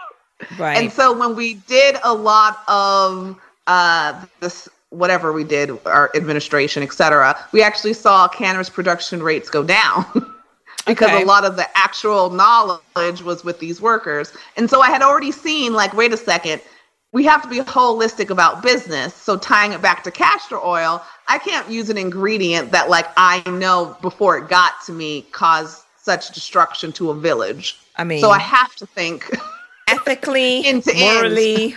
right. 0.58 0.76
And 0.76 0.92
so 0.92 1.16
when 1.18 1.34
we 1.34 1.54
did 1.54 1.96
a 2.04 2.14
lot 2.14 2.62
of 2.68 3.36
uh, 3.66 4.24
this, 4.40 4.68
whatever 4.90 5.32
we 5.32 5.42
did, 5.42 5.70
our 5.86 6.10
administration, 6.14 6.82
et 6.82 6.92
cetera, 6.92 7.36
we 7.50 7.62
actually 7.62 7.94
saw 7.94 8.28
cannabis 8.28 8.70
production 8.70 9.22
rates 9.22 9.50
go 9.50 9.64
down. 9.64 10.04
because 10.86 11.08
okay. 11.08 11.22
a 11.22 11.26
lot 11.26 11.46
of 11.46 11.56
the 11.56 11.66
actual 11.78 12.28
knowledge 12.28 13.22
was 13.22 13.42
with 13.42 13.58
these 13.58 13.80
workers. 13.80 14.34
And 14.58 14.68
so 14.68 14.82
I 14.82 14.90
had 14.90 15.00
already 15.00 15.32
seen, 15.32 15.72
like, 15.72 15.94
wait 15.94 16.12
a 16.12 16.16
second, 16.16 16.60
we 17.12 17.24
have 17.24 17.42
to 17.42 17.48
be 17.48 17.60
holistic 17.60 18.28
about 18.28 18.62
business. 18.62 19.14
So 19.14 19.38
tying 19.38 19.72
it 19.72 19.80
back 19.80 20.02
to 20.04 20.10
castor 20.10 20.58
oil, 20.58 21.02
I 21.26 21.38
can't 21.38 21.70
use 21.70 21.88
an 21.88 21.96
ingredient 21.96 22.70
that, 22.72 22.90
like, 22.90 23.06
I 23.16 23.42
know 23.48 23.96
before 24.02 24.36
it 24.36 24.50
got 24.50 24.74
to 24.84 24.92
me 24.92 25.22
caused 25.32 25.84
such 25.96 26.32
destruction 26.32 26.92
to 26.92 27.10
a 27.10 27.14
village. 27.14 27.78
I 27.96 28.04
mean, 28.04 28.20
so 28.20 28.30
I 28.30 28.38
have 28.38 28.74
to 28.76 28.86
think 28.86 29.30
ethically, 29.88 30.66
into 30.66 30.94
morally. 30.94 31.76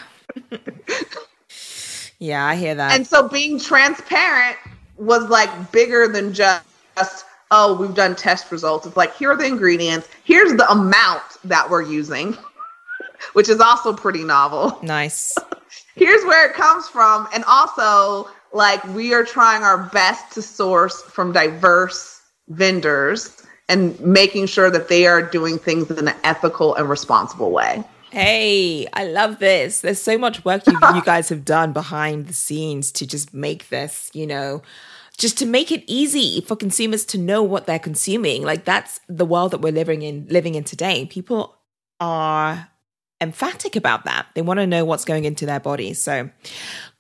yeah, 2.20 2.46
I 2.46 2.56
hear 2.56 2.76
that. 2.76 2.94
And 2.94 3.06
so 3.06 3.28
being 3.28 3.60
transparent 3.60 4.58
was 4.98 5.30
like 5.30 5.72
bigger 5.72 6.08
than 6.08 6.34
just 6.34 6.64
oh, 7.52 7.76
we've 7.80 7.96
done 7.96 8.16
test 8.16 8.52
results. 8.52 8.86
It's 8.86 8.98
like 8.98 9.16
here 9.16 9.32
are 9.32 9.38
the 9.38 9.46
ingredients. 9.46 10.08
Here's 10.24 10.54
the 10.54 10.70
amount 10.70 11.24
that 11.46 11.70
we're 11.70 11.84
using, 11.84 12.38
which 13.34 13.50
is 13.50 13.60
also 13.60 13.94
pretty 13.94 14.24
novel. 14.24 14.80
Nice. 14.82 15.36
Here's 15.96 16.24
where 16.26 16.48
it 16.50 16.54
comes 16.56 16.88
from, 16.88 17.28
and 17.34 17.44
also 17.46 18.30
like 18.54 18.84
we 18.96 19.14
are 19.14 19.24
trying 19.24 19.64
our 19.64 19.84
best 19.90 20.34
to 20.34 20.42
source 20.42 21.02
from 21.04 21.32
diverse 21.32 22.22
vendors 22.50 23.47
and 23.70 24.00
making 24.00 24.48
sure 24.48 24.70
that 24.72 24.88
they 24.88 25.08
are 25.08 25.22
doing 25.22 25.58
things 25.58 25.90
in 25.92 26.08
an 26.08 26.16
ethical 26.24 26.76
and 26.76 26.90
responsible 26.90 27.52
way. 27.52 27.84
Hey, 28.12 28.88
I 28.94 29.06
love 29.06 29.40
this. 29.40 29.82
There's 29.82 30.02
so 30.02 30.18
much 30.18 30.46
work 30.46 30.66
you, 30.66 30.78
you 30.96 31.02
guys 31.06 31.30
have 31.30 31.44
done 31.44 31.74
behind 31.74 32.28
the 32.28 32.34
scenes 32.34 32.92
to 32.94 33.06
just 33.06 33.34
make 33.34 33.70
this, 33.70 34.10
you 34.14 34.26
know, 34.26 34.62
just 35.18 35.38
to 35.40 35.46
make 35.46 35.72
it 35.72 35.84
easy 35.88 36.42
for 36.42 36.56
consumers 36.56 37.04
to 37.06 37.18
know 37.18 37.44
what 37.44 37.66
they're 37.66 37.80
consuming. 37.80 38.44
Like 38.44 38.64
that's 38.64 39.00
the 39.10 39.26
world 39.26 39.52
that 39.52 39.62
we're 39.62 39.74
living 39.74 40.04
in 40.04 40.28
living 40.30 40.56
in 40.56 40.64
today. 40.64 41.06
People 41.06 41.56
are 42.00 42.70
emphatic 43.20 43.76
about 43.76 44.06
that. 44.06 44.28
They 44.36 44.42
want 44.42 44.60
to 44.60 44.68
know 44.68 44.86
what's 44.86 45.06
going 45.06 45.26
into 45.26 45.46
their 45.46 45.60
bodies. 45.60 46.02
So 46.02 46.30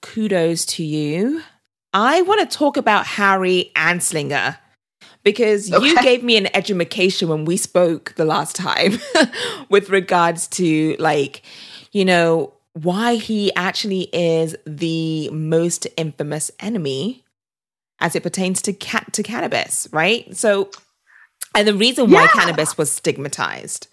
kudos 0.01 0.65
to 0.65 0.83
you. 0.83 1.41
I 1.93 2.21
want 2.23 2.41
to 2.41 2.57
talk 2.57 2.75
about 2.75 3.05
Harry 3.05 3.71
Anslinger 3.75 4.57
because 5.27 5.73
okay. 5.73 5.85
you 5.85 6.01
gave 6.01 6.23
me 6.23 6.37
an 6.37 6.55
education 6.55 7.27
when 7.27 7.43
we 7.43 7.57
spoke 7.57 8.13
the 8.15 8.23
last 8.23 8.55
time 8.55 8.93
with 9.69 9.89
regards 9.89 10.47
to 10.47 10.95
like 10.99 11.41
you 11.91 12.05
know 12.05 12.53
why 12.73 13.15
he 13.15 13.53
actually 13.55 14.03
is 14.13 14.55
the 14.65 15.29
most 15.31 15.85
infamous 15.97 16.49
enemy 16.61 17.25
as 17.99 18.15
it 18.15 18.23
pertains 18.23 18.61
to 18.61 18.71
cat 18.71 19.11
to 19.11 19.21
cannabis 19.21 19.87
right? 19.91 20.35
So 20.35 20.71
and 21.53 21.67
the 21.67 21.73
reason 21.73 22.09
why 22.09 22.27
cannabis 22.27 22.77
was 22.77 22.91
stigmatized. 22.91 23.87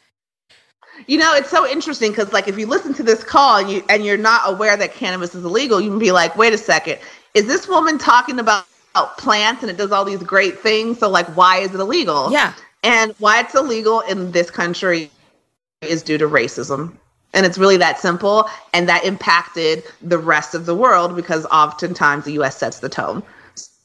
You 1.08 1.18
know, 1.18 1.34
it's 1.34 1.50
so 1.50 1.68
interesting 1.68 2.12
because, 2.12 2.32
like, 2.32 2.46
if 2.46 2.56
you 2.56 2.66
listen 2.66 2.94
to 2.94 3.02
this 3.02 3.24
call 3.24 3.58
and 3.58 3.68
you 3.68 3.84
and 3.88 4.04
you're 4.04 4.16
not 4.16 4.42
aware 4.44 4.76
that 4.76 4.94
cannabis 4.94 5.34
is 5.34 5.44
illegal, 5.44 5.80
you 5.80 5.90
can 5.90 5.98
be 5.98 6.12
like, 6.12 6.36
"Wait 6.36 6.52
a 6.52 6.58
second, 6.58 6.98
is 7.34 7.46
this 7.46 7.66
woman 7.66 7.98
talking 7.98 8.38
about 8.38 8.64
plants 8.94 9.62
and 9.62 9.70
it 9.70 9.76
does 9.76 9.92
all 9.92 10.04
these 10.04 10.22
great 10.22 10.58
things. 10.58 10.98
So, 10.98 11.08
like, 11.08 11.26
why 11.36 11.58
is 11.58 11.74
it 11.74 11.80
illegal? 11.80 12.30
Yeah. 12.30 12.54
And 12.82 13.14
why 13.18 13.40
it's 13.40 13.54
illegal 13.54 14.00
in 14.00 14.32
this 14.32 14.50
country 14.50 15.10
is 15.82 16.02
due 16.02 16.18
to 16.18 16.28
racism. 16.28 16.96
And 17.32 17.44
it's 17.44 17.58
really 17.58 17.76
that 17.78 17.98
simple. 17.98 18.48
And 18.72 18.88
that 18.88 19.04
impacted 19.04 19.82
the 20.02 20.18
rest 20.18 20.54
of 20.54 20.66
the 20.66 20.74
world 20.74 21.16
because 21.16 21.46
oftentimes 21.46 22.24
the 22.24 22.32
US 22.32 22.56
sets 22.56 22.78
the 22.80 22.88
tone. 22.88 23.22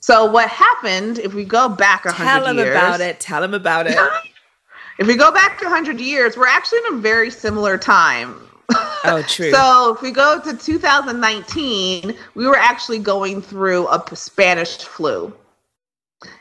So, 0.02 0.26
what 0.26 0.50
happened 0.50 1.20
if 1.20 1.34
we 1.34 1.44
go 1.44 1.70
back 1.70 2.06
100 2.06 2.26
Tell 2.26 2.46
him 2.46 2.58
years, 2.58 2.70
about 2.70 3.02
it. 3.02 3.20
Tell 3.20 3.44
him 3.44 3.54
about 3.54 3.88
it. 3.88 3.98
if 5.00 5.08
we 5.08 5.16
go 5.16 5.32
back 5.32 5.62
100 5.62 6.00
years, 6.00 6.38
we're 6.38 6.48
actually 6.48 6.80
in 6.88 6.96
a 6.96 6.98
very 6.98 7.30
similar 7.30 7.78
time 7.78 8.49
Oh, 8.72 9.24
true. 9.28 9.52
so 9.52 9.94
if 9.96 10.02
we 10.02 10.12
go 10.12 10.40
to 10.42 10.56
2019, 10.56 12.16
we 12.36 12.48
were 12.48 12.58
actually 12.58 13.00
going 13.00 13.42
through 13.42 13.88
a 13.88 14.04
Spanish 14.16 14.78
flu. 14.78 15.34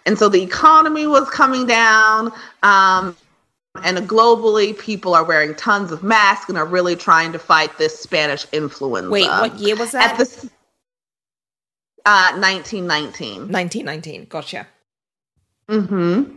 And 0.06 0.18
so 0.18 0.28
the 0.28 0.42
economy 0.42 1.06
was 1.06 1.28
coming 1.30 1.66
down. 1.66 2.32
Um, 2.62 3.16
and 3.84 3.98
globally, 4.08 4.76
people 4.76 5.14
are 5.14 5.24
wearing 5.24 5.54
tons 5.54 5.92
of 5.92 6.02
masks 6.02 6.48
and 6.48 6.58
are 6.58 6.66
really 6.66 6.96
trying 6.96 7.32
to 7.32 7.38
fight 7.38 7.78
this 7.78 7.98
Spanish 7.98 8.46
influenza. 8.52 9.10
Wait, 9.10 9.28
what 9.28 9.54
year 9.58 9.76
was 9.76 9.92
that? 9.92 10.12
At 10.12 10.18
the, 10.18 10.50
uh, 12.04 12.32
1919. 12.38 13.52
1919. 13.52 14.24
Gotcha. 14.24 14.66
Mm-hmm. 15.68 16.36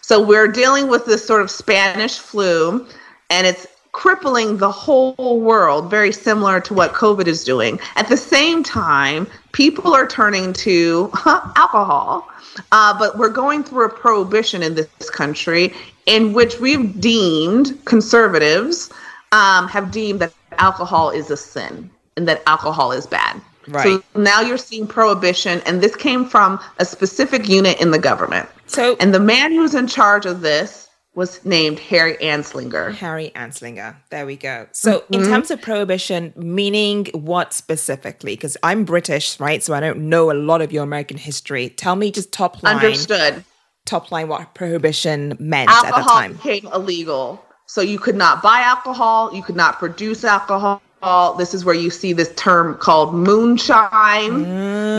So 0.00 0.20
we're 0.24 0.48
dealing 0.48 0.88
with 0.88 1.06
this 1.06 1.24
sort 1.24 1.42
of 1.42 1.50
Spanish 1.50 2.18
flu, 2.18 2.86
and 3.30 3.46
it's 3.46 3.66
crippling 3.92 4.56
the 4.56 4.70
whole 4.70 5.40
world, 5.40 5.90
very 5.90 6.12
similar 6.12 6.60
to 6.60 6.74
what 6.74 6.92
COVID 6.92 7.26
is 7.26 7.44
doing. 7.44 7.78
At 7.96 8.08
the 8.08 8.16
same 8.16 8.62
time, 8.62 9.26
people 9.52 9.94
are 9.94 10.06
turning 10.06 10.52
to 10.54 11.10
alcohol. 11.56 12.28
Uh, 12.70 12.98
but 12.98 13.16
we're 13.16 13.30
going 13.30 13.64
through 13.64 13.86
a 13.86 13.88
prohibition 13.88 14.62
in 14.62 14.74
this 14.74 15.10
country 15.10 15.72
in 16.06 16.32
which 16.32 16.60
we've 16.60 17.00
deemed 17.00 17.78
conservatives 17.86 18.90
um, 19.32 19.68
have 19.68 19.90
deemed 19.90 20.20
that 20.20 20.34
alcohol 20.58 21.10
is 21.10 21.30
a 21.30 21.36
sin 21.36 21.90
and 22.16 22.28
that 22.28 22.42
alcohol 22.46 22.92
is 22.92 23.06
bad. 23.06 23.40
Right. 23.68 23.84
So 23.84 24.20
now 24.20 24.40
you're 24.40 24.58
seeing 24.58 24.86
prohibition, 24.86 25.62
and 25.66 25.80
this 25.80 25.94
came 25.94 26.26
from 26.26 26.60
a 26.78 26.84
specific 26.84 27.48
unit 27.48 27.80
in 27.80 27.92
the 27.92 27.98
government. 27.98 28.48
So, 28.66 28.96
And 28.98 29.14
the 29.14 29.20
man 29.20 29.52
who's 29.52 29.74
in 29.74 29.86
charge 29.86 30.26
of 30.26 30.40
this 30.40 30.81
was 31.14 31.44
named 31.44 31.78
Harry 31.78 32.14
Anslinger. 32.16 32.94
Harry 32.94 33.30
Anslinger. 33.36 33.94
There 34.10 34.24
we 34.24 34.36
go. 34.36 34.66
So, 34.72 35.00
Mm-hmm. 35.00 35.14
in 35.14 35.22
terms 35.24 35.50
of 35.50 35.60
prohibition, 35.60 36.32
meaning 36.36 37.06
what 37.12 37.52
specifically? 37.52 38.34
Because 38.34 38.56
I'm 38.62 38.84
British, 38.84 39.38
right? 39.38 39.62
So 39.62 39.74
I 39.74 39.80
don't 39.80 40.08
know 40.08 40.30
a 40.30 40.34
lot 40.34 40.62
of 40.62 40.72
your 40.72 40.84
American 40.84 41.18
history. 41.18 41.68
Tell 41.68 41.96
me 41.96 42.10
just 42.10 42.32
top 42.32 42.62
line. 42.62 42.76
Understood. 42.76 43.44
Top 43.84 44.10
line 44.10 44.28
what 44.28 44.54
prohibition 44.54 45.36
meant 45.38 45.68
at 45.70 45.82
that 45.82 45.92
Alcohol 45.92 46.16
time. 46.18 46.32
became 46.34 46.66
illegal. 46.72 47.44
So 47.66 47.80
you 47.80 47.98
could 47.98 48.16
not 48.16 48.42
buy 48.42 48.60
alcohol, 48.60 49.34
you 49.34 49.42
could 49.42 49.56
not 49.56 49.78
produce 49.78 50.24
alcohol. 50.24 50.80
This 51.36 51.52
is 51.52 51.64
where 51.64 51.74
you 51.74 51.90
see 51.90 52.12
this 52.12 52.32
term 52.36 52.76
called 52.76 53.12
moonshine. 53.14 54.38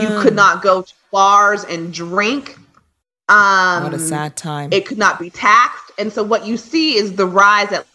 You 0.02 0.08
Mm. 0.08 0.22
could 0.22 0.34
not 0.34 0.62
go 0.62 0.82
to 0.82 0.92
bars 1.10 1.64
and 1.64 1.92
drink. 1.94 2.58
Um, 3.28 3.84
What 3.84 3.94
a 3.94 3.98
sad 3.98 4.36
time. 4.36 4.68
it 4.72 4.84
could 4.86 4.98
not 4.98 5.18
be 5.18 5.30
taxed. 5.30 5.83
And 5.98 6.12
so 6.12 6.22
what 6.22 6.46
you 6.46 6.56
see 6.56 6.96
is 6.96 7.14
the 7.14 7.26
rise, 7.26 7.72
at 7.72 7.86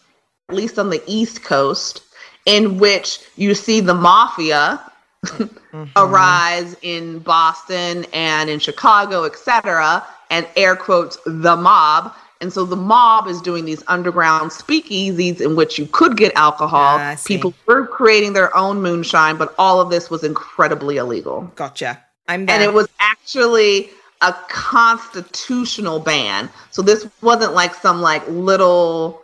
least 0.50 0.78
on 0.78 0.90
the 0.90 1.02
East 1.06 1.42
Coast, 1.42 2.02
in 2.46 2.78
which 2.78 3.20
you 3.36 3.54
see 3.54 3.80
the 3.80 3.94
mafia 3.94 4.80
mm-hmm. 5.26 5.84
arise 5.96 6.76
in 6.82 7.18
Boston 7.20 8.06
and 8.12 8.48
in 8.48 8.58
Chicago, 8.58 9.24
etc., 9.24 10.06
and 10.30 10.46
air 10.56 10.76
quotes 10.76 11.18
the 11.26 11.56
mob. 11.56 12.14
And 12.40 12.50
so 12.50 12.64
the 12.64 12.76
mob 12.76 13.26
is 13.26 13.42
doing 13.42 13.66
these 13.66 13.82
underground 13.86 14.50
speakeasies 14.50 15.42
in 15.42 15.56
which 15.56 15.78
you 15.78 15.86
could 15.86 16.16
get 16.16 16.32
alcohol. 16.36 16.96
Ah, 16.98 17.14
see. 17.14 17.36
People 17.36 17.52
were 17.66 17.86
creating 17.86 18.32
their 18.32 18.56
own 18.56 18.80
moonshine, 18.80 19.36
but 19.36 19.54
all 19.58 19.80
of 19.80 19.90
this 19.90 20.08
was 20.08 20.24
incredibly 20.24 20.96
illegal 20.96 21.52
gotcha. 21.56 22.02
I'm 22.28 22.46
there. 22.46 22.54
and 22.54 22.64
it 22.64 22.72
was 22.72 22.88
actually 22.98 23.90
a 24.22 24.34
constitutional 24.48 25.98
ban. 25.98 26.50
So 26.70 26.82
this 26.82 27.08
wasn't 27.22 27.54
like 27.54 27.74
some 27.74 28.00
like 28.00 28.26
little 28.28 29.22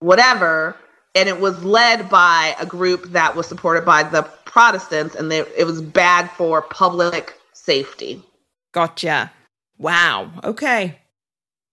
whatever, 0.00 0.76
and 1.14 1.28
it 1.28 1.40
was 1.40 1.62
led 1.64 2.08
by 2.08 2.54
a 2.60 2.66
group 2.66 3.04
that 3.10 3.34
was 3.34 3.46
supported 3.46 3.84
by 3.84 4.02
the 4.02 4.22
Protestants, 4.44 5.14
and 5.14 5.30
they, 5.30 5.40
it 5.56 5.64
was 5.64 5.80
bad 5.80 6.30
for 6.30 6.62
public 6.62 7.34
safety. 7.52 8.22
gotcha. 8.72 9.30
Wow. 9.78 10.30
Okay. 10.42 10.98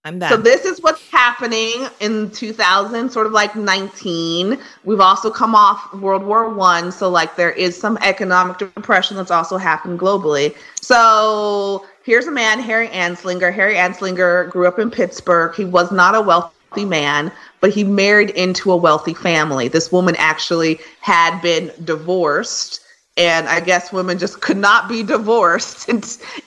I'm 0.04 0.20
there. 0.20 0.30
So 0.30 0.38
this 0.38 0.66
is 0.66 0.84
what's 0.84 1.10
happening 1.10 1.88
in 2.00 2.30
2000, 2.30 3.10
sort 3.12 3.26
of 3.26 3.34
like 3.34 3.56
19. 3.56 4.60
We've 4.84 5.00
also 5.00 5.32
come 5.32 5.56
off 5.56 5.92
World 5.96 6.24
War 6.24 6.48
One, 6.48 6.92
so 6.92 7.10
like 7.10 7.36
there 7.36 7.52
is 7.52 7.76
some 7.76 7.98
economic 8.04 8.60
depression 8.60 9.18
that's 9.18 9.32
also 9.32 9.58
happened 9.58 10.00
globally. 10.00 10.56
So 10.80 11.88
here's 12.06 12.28
a 12.28 12.32
man, 12.32 12.60
Harry 12.60 12.88
Anslinger. 12.90 13.54
Harry 13.54 13.76
Anslinger 13.76 14.50
grew 14.50 14.68
up 14.68 14.80
in 14.80 14.90
Pittsburgh. 14.92 15.54
He 15.56 15.66
was 15.66 15.92
not 15.92 16.16
a 16.16 16.22
wealthy 16.22 16.86
man, 16.86 17.32
but 17.62 17.72
he 17.72 17.84
married 17.84 18.30
into 18.32 18.72
a 18.72 18.76
wealthy 18.78 19.14
family. 19.14 19.68
This 19.68 19.92
woman 19.92 20.16
actually 20.18 20.80
had 21.02 21.40
been 21.42 21.72
divorced. 21.84 22.82
And 23.18 23.48
I 23.48 23.62
guess 23.62 23.94
women 23.94 24.18
just 24.20 24.42
could 24.42 24.58
not 24.58 24.90
be 24.90 25.02
divorced 25.02 25.88
in, 25.90 25.96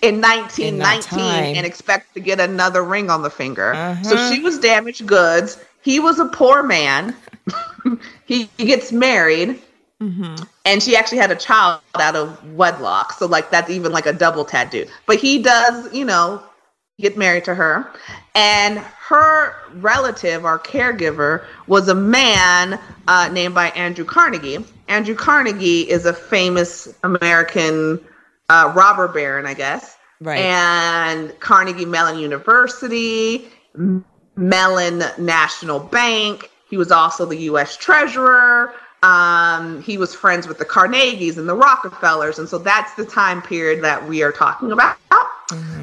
in 0.03 0.21
1919 0.21 1.19
time. 1.19 1.55
and 1.57 1.67
expect 1.67 2.13
to 2.15 2.21
get 2.21 2.41
another 2.41 2.83
ring 2.85 3.09
on 3.11 3.23
the 3.23 3.31
finger. 3.31 3.73
So 4.03 4.15
Uh-huh. 4.15 4.31
she 4.31 4.41
was 4.41 4.59
damaged 4.59 5.07
goods. 5.07 5.59
He 5.83 5.99
was 5.99 6.19
a 6.19 6.27
poor 6.27 6.63
man. 6.63 7.15
he, 8.27 8.51
he 8.59 8.67
gets 8.67 8.93
married, 8.93 9.61
Mhm. 10.03 10.47
and 10.65 10.83
she 10.83 10.97
actually 10.97 11.19
had 11.19 11.31
a 11.33 11.37
child 11.37 11.81
out 11.97 12.15
of 12.15 12.39
wedlock. 12.55 13.13
So 13.15 13.27
like 13.27 13.51
that's 13.51 13.69
even 13.71 13.91
like 13.91 14.07
a 14.07 14.13
double 14.13 14.45
tattoo. 14.45 14.87
But 15.07 15.19
he 15.19 15.43
does, 15.43 15.93
you 15.93 16.05
know, 16.05 16.41
get 17.01 17.17
married 17.17 17.45
to 17.47 17.55
her, 17.55 17.91
and 18.35 18.79
her 18.79 19.55
relative 19.75 20.45
or 20.45 20.59
caregiver 20.59 21.45
was 21.67 21.89
a 21.89 21.95
man 21.95 22.79
uh, 23.09 23.29
named 23.33 23.55
by 23.55 23.71
Andrew 23.71 24.05
Carnegie. 24.05 24.65
Andrew 24.89 25.15
Carnegie 25.15 25.89
is 25.89 26.07
a 26.07 26.13
famous 26.13 26.89
American 27.03 28.01
uh, 28.49 28.73
robber 28.77 29.09
baron, 29.09 29.47
I 29.47 29.55
guess 29.55 29.97
Right. 30.21 30.39
and 30.41 31.39
Carnegie 31.41 31.85
Mellon 31.85 32.19
University, 32.19 33.49
Mellon 34.37 35.03
National 35.19 35.81
Bank. 35.81 36.51
He 36.71 36.77
was 36.77 36.91
also 36.93 37.25
the 37.27 37.37
U.S. 37.53 37.77
Treasurer. 37.77 38.73
Um, 39.03 39.81
he 39.83 39.97
was 39.97 40.15
friends 40.15 40.49
with 40.49 40.59
the 40.59 40.65
Carnegies 40.65 41.39
and 41.39 41.49
the 41.49 41.55
Rockefellers, 41.55 42.39
and 42.39 42.49
so 42.49 42.59
that's 42.59 42.95
the 42.95 43.05
time 43.05 43.43
period 43.43 43.83
that 43.85 44.07
we 44.09 44.23
are 44.23 44.33
talking 44.33 44.73
about. 44.73 44.97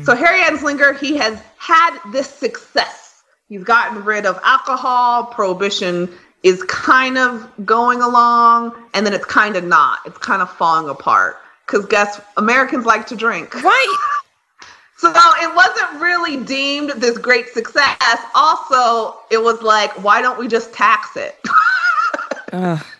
So 0.04 0.16
Harry 0.16 0.42
Anslinger, 0.42 1.00
he 1.00 1.18
has 1.18 1.42
had 1.58 1.98
this 2.12 2.30
success. 2.30 3.24
He's 3.50 3.64
gotten 3.64 4.04
rid 4.04 4.26
of 4.26 4.40
alcohol. 4.44 5.26
Prohibition 5.26 6.12
is 6.44 6.62
kind 6.64 7.18
of 7.18 7.50
going 7.66 8.02
along, 8.02 8.76
and 8.94 9.06
then 9.06 9.14
it's 9.14 9.26
kind 9.26 9.56
of 9.56 9.64
not. 9.64 10.00
It's 10.06 10.20
kind 10.20 10.42
of 10.42 10.52
falling 10.52 10.90
apart. 10.90 11.38
Because 11.66 11.88
guess 11.88 12.22
Americans 12.38 12.86
like 12.86 13.08
to 13.08 13.16
drink. 13.16 13.56
right. 13.64 13.98
So 14.98 15.10
it 15.10 15.56
wasn't 15.56 16.02
really 16.02 16.44
deemed 16.44 16.92
this 16.92 17.18
great 17.18 17.50
success. 17.50 18.22
Also, 18.36 19.18
it 19.32 19.42
was 19.42 19.62
like, 19.64 19.92
why 20.04 20.22
don't 20.22 20.38
we 20.38 20.48
just 20.48 20.74
tax 20.74 21.18
it? 21.18 21.40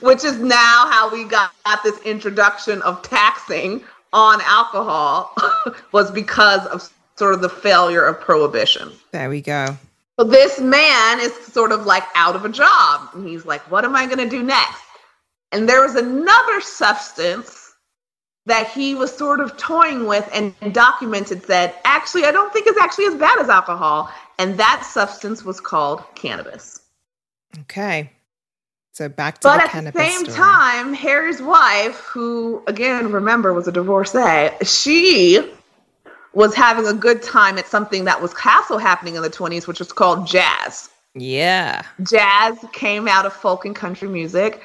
Which 0.00 0.24
is 0.24 0.38
now 0.38 0.88
how 0.90 1.10
we 1.12 1.24
got, 1.24 1.52
this 1.84 2.00
introduction 2.02 2.82
of 2.82 3.02
taxing 3.02 3.82
on 4.12 4.40
alcohol 4.42 5.36
was 5.92 6.10
because 6.10 6.66
of 6.66 6.90
sort 7.16 7.34
of 7.34 7.40
the 7.40 7.48
failure 7.48 8.04
of 8.04 8.20
prohibition. 8.20 8.90
There 9.12 9.28
we 9.28 9.40
go. 9.40 9.76
So 10.18 10.24
this 10.24 10.60
man 10.60 11.20
is 11.20 11.32
sort 11.46 11.72
of 11.72 11.86
like 11.86 12.04
out 12.14 12.34
of 12.34 12.44
a 12.44 12.48
job. 12.48 13.10
And 13.14 13.28
he's 13.28 13.44
like, 13.44 13.70
what 13.70 13.84
am 13.84 13.94
I 13.94 14.06
going 14.06 14.18
to 14.18 14.28
do 14.28 14.42
next? 14.42 14.82
And 15.52 15.68
there 15.68 15.82
was 15.82 15.94
another 15.94 16.60
substance 16.60 17.72
that 18.46 18.68
he 18.70 18.94
was 18.94 19.14
sort 19.14 19.40
of 19.40 19.56
toying 19.56 20.06
with 20.06 20.28
and 20.32 20.54
documented 20.72 21.44
said, 21.44 21.74
actually, 21.84 22.24
I 22.24 22.32
don't 22.32 22.52
think 22.52 22.66
it's 22.66 22.78
actually 22.78 23.06
as 23.06 23.14
bad 23.14 23.38
as 23.38 23.48
alcohol. 23.48 24.10
And 24.38 24.58
that 24.58 24.84
substance 24.84 25.44
was 25.44 25.60
called 25.60 26.02
cannabis. 26.14 26.80
Okay. 27.60 28.10
So 28.98 29.08
back 29.08 29.38
to 29.38 29.46
But 29.46 29.70
the 29.70 29.76
at 29.76 29.94
the 29.94 30.00
same 30.00 30.24
story. 30.24 30.36
time, 30.36 30.92
Harry's 30.92 31.40
wife, 31.40 31.98
who 31.98 32.60
again, 32.66 33.12
remember, 33.12 33.54
was 33.54 33.68
a 33.68 33.70
divorcee, 33.70 34.48
she 34.64 35.38
was 36.34 36.52
having 36.52 36.84
a 36.84 36.92
good 36.92 37.22
time 37.22 37.58
at 37.58 37.68
something 37.68 38.06
that 38.06 38.20
was 38.20 38.34
also 38.44 38.76
happening 38.76 39.14
in 39.14 39.22
the 39.22 39.30
20s, 39.30 39.68
which 39.68 39.78
was 39.78 39.92
called 39.92 40.26
jazz. 40.26 40.90
Yeah. 41.14 41.82
jazz 42.02 42.58
came 42.72 43.06
out 43.06 43.24
of 43.24 43.32
folk 43.32 43.64
and 43.64 43.76
country 43.76 44.08
music 44.08 44.62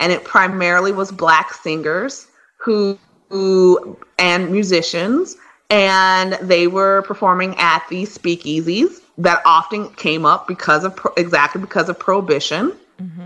and 0.00 0.10
it 0.10 0.24
primarily 0.24 0.90
was 0.90 1.12
black 1.12 1.54
singers 1.54 2.26
who, 2.56 2.98
who 3.28 3.96
and 4.18 4.50
musicians 4.50 5.36
and 5.70 6.32
they 6.42 6.66
were 6.66 7.02
performing 7.02 7.54
at 7.58 7.86
these 7.88 8.18
speakeasies 8.18 9.00
that 9.18 9.40
often 9.46 9.90
came 9.90 10.26
up 10.26 10.48
because 10.48 10.82
of 10.82 10.96
pro- 10.96 11.12
exactly 11.16 11.60
because 11.60 11.88
of 11.88 11.96
prohibition 12.00 12.72
hmm 12.98 13.25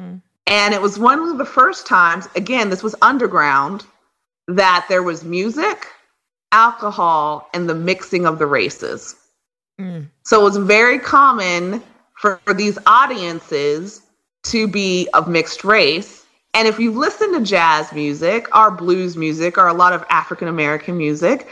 and 0.51 0.75
it 0.75 0.83
was 0.83 0.99
one 0.99 1.19
of 1.31 1.39
the 1.39 1.45
first 1.47 1.87
times 1.87 2.29
again 2.37 2.69
this 2.71 2.83
was 2.83 2.95
underground 3.01 3.85
that 4.49 4.85
there 4.89 5.03
was 5.03 5.25
music 5.25 5.87
alcohol 6.53 7.49
and 7.55 7.69
the 7.69 7.75
mixing 7.75 8.27
of 8.27 8.39
the 8.39 8.47
races 8.47 9.15
Mm. 9.81 10.09
so 10.25 10.41
it 10.43 10.45
was 10.45 10.57
very 10.59 10.99
common 10.99 11.83
for, 12.19 12.39
for 12.45 12.53
these 12.53 12.79
audiences 12.85 14.03
to 14.43 14.69
be 14.69 15.09
of 15.15 15.27
mixed 15.27 15.65
race. 15.65 16.27
And 16.53 16.69
if 16.69 16.79
you 16.79 16.93
listen 16.93 17.33
to 17.33 17.41
jazz 17.41 17.91
music 17.93 18.55
or 18.55 18.71
blues 18.71 19.17
music 19.17 19.57
or 19.57 19.69
a 19.69 19.73
lot 19.73 19.95
of 19.95 20.05
African 20.11 20.49
American 20.49 20.99
music, 20.99 21.47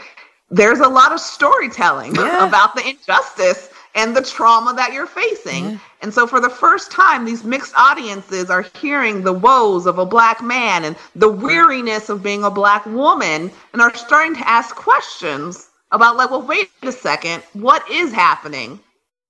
there's 0.51 0.79
a 0.79 0.87
lot 0.87 1.11
of 1.11 1.19
storytelling 1.19 2.13
Yeah. 2.15 2.47
about 2.47 2.75
the 2.75 2.87
injustice 2.87 3.68
and 3.95 4.15
the 4.15 4.21
trauma 4.21 4.73
that 4.73 4.93
you're 4.93 5.05
facing. 5.05 5.79
And 6.01 6.13
so 6.13 6.27
for 6.27 6.39
the 6.39 6.49
first 6.49 6.91
time, 6.91 7.25
these 7.25 7.43
mixed 7.43 7.73
audiences 7.75 8.49
are 8.49 8.65
hearing 8.79 9.23
the 9.23 9.33
woes 9.33 9.85
of 9.85 9.97
a 9.97 10.05
black 10.05 10.41
man 10.41 10.85
and 10.85 10.95
the 11.15 11.29
weariness 11.29 12.09
of 12.09 12.23
being 12.23 12.43
a 12.43 12.51
black 12.51 12.85
woman 12.85 13.51
and 13.73 13.81
are 13.81 13.93
starting 13.95 14.35
to 14.35 14.47
ask 14.47 14.75
questions 14.75 15.69
about 15.91 16.17
like, 16.17 16.29
well, 16.29 16.41
wait 16.41 16.69
a 16.83 16.91
second, 16.91 17.43
what 17.53 17.89
is 17.89 18.13
happening 18.13 18.79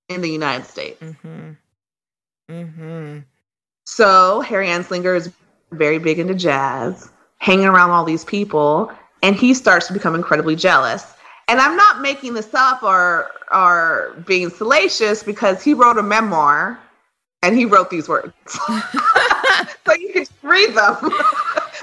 in 0.08 0.20
the 0.20 0.30
United 0.30 0.66
States? 0.66 1.02
Mm-hmm. 1.02 1.50
Mm-hmm. 2.50 3.18
So 3.84 4.40
Harry 4.42 4.66
Anslinger 4.66 5.16
is 5.16 5.32
very 5.72 5.98
big 5.98 6.18
into 6.18 6.34
jazz, 6.34 7.10
hanging 7.38 7.66
around 7.66 7.90
all 7.90 8.04
these 8.04 8.24
people, 8.24 8.92
and 9.22 9.34
he 9.34 9.54
starts 9.54 9.86
to 9.86 9.92
become 9.92 10.14
incredibly 10.14 10.56
jealous. 10.56 11.14
And 11.50 11.60
I'm 11.60 11.76
not 11.76 12.00
making 12.00 12.34
this 12.34 12.54
up 12.54 12.84
or 12.84 13.32
or 13.52 14.14
being 14.24 14.50
salacious 14.50 15.24
because 15.24 15.64
he 15.64 15.74
wrote 15.74 15.98
a 15.98 16.02
memoir 16.02 16.78
and 17.42 17.56
he 17.58 17.64
wrote 17.64 17.90
these 17.90 18.08
words. 18.08 18.32
so 18.48 19.94
you 19.98 20.12
can 20.12 20.26
read 20.42 20.74
them. 20.74 20.96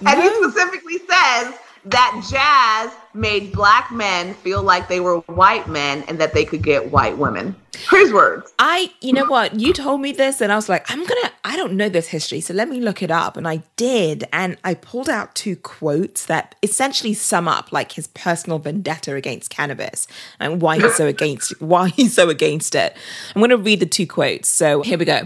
and 0.08 0.22
he 0.22 0.30
specifically 0.36 1.00
says 1.00 1.54
that 1.92 2.26
jazz 2.30 2.92
made 3.14 3.52
black 3.52 3.92
men 3.92 4.34
feel 4.36 4.62
like 4.62 4.88
they 4.88 5.00
were 5.00 5.18
white 5.22 5.68
men 5.68 6.04
and 6.08 6.20
that 6.20 6.34
they 6.34 6.46
could 6.46 6.62
get 6.62 6.92
white 6.92 7.18
women. 7.18 7.56
His 7.92 8.12
words. 8.12 8.52
I, 8.58 8.92
you 9.02 9.14
know 9.14 9.26
what? 9.26 9.60
You 9.60 9.72
told 9.72 10.02
me 10.02 10.12
this, 10.12 10.42
and 10.42 10.52
I 10.52 10.56
was 10.56 10.68
like, 10.68 10.90
I'm 10.90 11.06
gonna, 11.06 11.32
I 11.46 11.56
don't 11.56 11.74
know 11.74 11.90
this 11.90 12.08
history, 12.08 12.42
so 12.42 12.54
let 12.54 12.68
me 12.68 12.82
look 12.82 13.04
it 13.04 13.12
up. 13.12 13.38
And 13.38 13.48
I 13.48 13.62
did, 13.76 14.26
and 14.34 14.58
I 14.64 14.74
pulled 14.74 15.10
out 15.10 15.36
two 15.36 15.56
quotes 15.56 16.26
that 16.26 16.56
essentially 16.64 17.14
sum 17.14 17.48
up 17.48 17.72
like 17.72 17.92
his 17.92 18.08
personal 18.08 18.58
vendetta 18.58 19.14
against 19.14 19.52
cannabis 19.52 20.08
and 20.40 20.60
why 20.62 20.80
he's 20.80 20.96
so 20.96 21.06
against, 21.08 21.62
why 21.62 21.90
he's 21.90 22.16
so 22.16 22.30
against 22.30 22.74
it. 22.74 22.98
I'm 23.36 23.42
gonna 23.42 23.58
read 23.58 23.80
the 23.80 23.86
two 23.86 24.08
quotes. 24.08 24.50
So 24.50 24.82
here 24.82 24.98
we 24.98 25.06
go. 25.06 25.22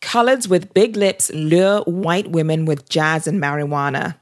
Coloreds 0.00 0.48
with 0.48 0.72
big 0.72 0.96
lips 0.96 1.30
lure 1.34 1.82
white 1.82 2.30
women 2.30 2.64
with 2.64 2.88
jazz 2.88 3.26
and 3.26 3.40
marijuana. 3.40 4.16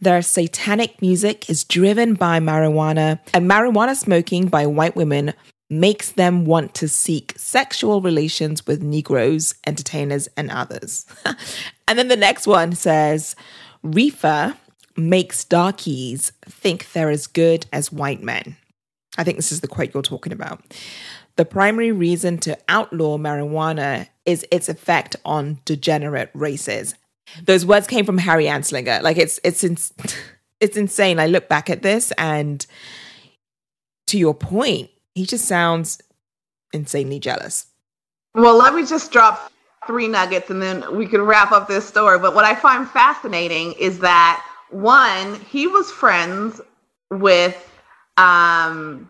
Their 0.00 0.22
satanic 0.22 1.00
music 1.02 1.50
is 1.50 1.64
driven 1.64 2.14
by 2.14 2.40
marijuana, 2.40 3.18
and 3.34 3.50
marijuana 3.50 3.94
smoking 3.94 4.48
by 4.48 4.66
white 4.66 4.96
women 4.96 5.34
makes 5.68 6.12
them 6.12 6.44
want 6.44 6.74
to 6.74 6.88
seek 6.88 7.34
sexual 7.36 8.00
relations 8.00 8.66
with 8.66 8.82
Negroes, 8.82 9.54
entertainers, 9.66 10.28
and 10.36 10.50
others. 10.50 11.06
and 11.88 11.98
then 11.98 12.08
the 12.08 12.16
next 12.16 12.46
one 12.46 12.74
says, 12.74 13.36
Reefer 13.82 14.56
makes 14.96 15.44
darkies 15.44 16.32
think 16.44 16.92
they're 16.92 17.10
as 17.10 17.26
good 17.26 17.66
as 17.72 17.92
white 17.92 18.22
men. 18.22 18.56
I 19.16 19.24
think 19.24 19.36
this 19.36 19.52
is 19.52 19.60
the 19.60 19.68
quote 19.68 19.94
you're 19.94 20.02
talking 20.02 20.32
about. 20.32 20.62
The 21.36 21.44
primary 21.44 21.92
reason 21.92 22.38
to 22.38 22.58
outlaw 22.68 23.16
marijuana 23.16 24.08
is 24.26 24.44
its 24.50 24.68
effect 24.68 25.16
on 25.24 25.60
degenerate 25.64 26.30
races. 26.34 26.94
Those 27.44 27.64
words 27.64 27.86
came 27.86 28.04
from 28.04 28.18
Harry 28.18 28.44
Anslinger. 28.44 29.02
Like 29.02 29.16
it's 29.16 29.40
it's 29.44 29.64
ins- 29.64 29.92
it's 30.60 30.76
insane. 30.76 31.18
I 31.18 31.26
look 31.26 31.48
back 31.48 31.70
at 31.70 31.82
this 31.82 32.12
and 32.18 32.64
to 34.08 34.18
your 34.18 34.34
point, 34.34 34.90
he 35.14 35.24
just 35.24 35.46
sounds 35.46 36.00
insanely 36.72 37.20
jealous. 37.20 37.66
Well, 38.34 38.56
let 38.56 38.74
me 38.74 38.84
just 38.84 39.12
drop 39.12 39.52
three 39.86 40.08
nuggets 40.08 40.50
and 40.50 40.60
then 40.60 40.96
we 40.96 41.06
can 41.06 41.22
wrap 41.22 41.52
up 41.52 41.68
this 41.68 41.86
story. 41.86 42.18
But 42.18 42.34
what 42.34 42.44
I 42.44 42.54
find 42.54 42.88
fascinating 42.88 43.72
is 43.74 44.00
that 44.00 44.44
one, 44.70 45.40
he 45.50 45.66
was 45.66 45.90
friends 45.90 46.60
with 47.10 47.66
um 48.16 49.08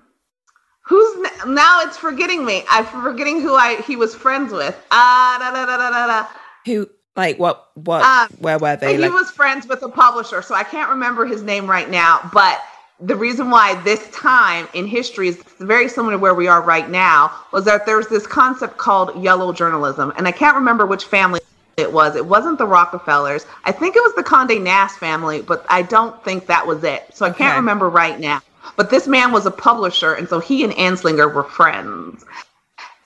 who's 0.83 1.29
now 1.47 1.81
it's 1.83 1.97
forgetting 1.97 2.45
me. 2.45 2.65
I'm 2.69 2.85
forgetting 2.85 3.41
who 3.41 3.55
I 3.55 3.77
he 3.83 3.97
was 3.97 4.15
friends 4.15 4.53
with. 4.53 4.77
Ah, 4.91 5.37
da, 5.39 5.53
da, 5.53 5.67
da, 5.67 5.91
da, 5.91 6.07
da. 6.07 6.29
Who 6.67 6.89
like 7.17 7.39
what? 7.39 7.69
What? 7.75 8.03
Um, 8.03 8.29
where 8.39 8.59
were 8.59 8.77
they? 8.77 8.93
He 8.93 8.99
like- 8.99 9.13
was 9.13 9.31
friends 9.31 9.67
with 9.67 9.83
a 9.83 9.89
publisher, 9.89 10.43
so 10.43 10.55
I 10.55 10.65
can't 10.65 10.91
remember 10.91 11.27
his 11.27 11.43
name 11.43 11.69
right 11.69 11.89
now. 11.89 12.31
But 12.33 12.63
the 13.01 13.17
reason 13.17 13.51
why 13.51 13.75
this 13.83 14.09
time 14.11 14.69
in 14.75 14.87
history 14.87 15.29
is 15.29 15.43
very 15.59 15.89
similar 15.89 16.13
to 16.13 16.19
where 16.19 16.35
we 16.35 16.49
are 16.49 16.61
right 16.61 16.89
now 16.89 17.33
was 17.53 17.65
that 17.65 17.87
there's 17.87 18.09
this 18.09 18.27
concept 18.27 18.77
called 18.77 19.23
yellow 19.23 19.53
journalism, 19.53 20.13
and 20.17 20.29
I 20.29 20.33
can't 20.33 20.57
remember 20.57 20.87
which 20.87 21.05
family 21.05 21.41
it 21.77 21.93
was. 21.93 22.15
It 22.15 22.27
wasn't 22.27 22.59
the 22.59 22.67
Rockefellers. 22.67 23.47
I 23.65 23.73
think 23.73 23.97
it 23.97 24.03
was 24.03 24.15
the 24.15 24.23
Condé 24.23 24.61
Nast 24.61 24.99
family, 24.99 25.43
but 25.43 25.65
I 25.69 25.83
don't 25.83 26.23
think 26.23 26.47
that 26.47 26.67
was 26.67 26.85
it. 26.85 27.07
So 27.13 27.25
I 27.27 27.31
can't 27.31 27.53
okay. 27.53 27.57
remember 27.57 27.89
right 27.89 28.21
now. 28.21 28.41
But 28.77 28.91
this 28.91 29.07
man 29.07 29.33
was 29.33 29.47
a 29.47 29.51
publisher, 29.51 30.15
and 30.15 30.29
so 30.29 30.39
he 30.39 30.63
and 30.63 30.73
Anslinger 30.75 31.33
were 31.33 31.45
friends. 31.45 32.25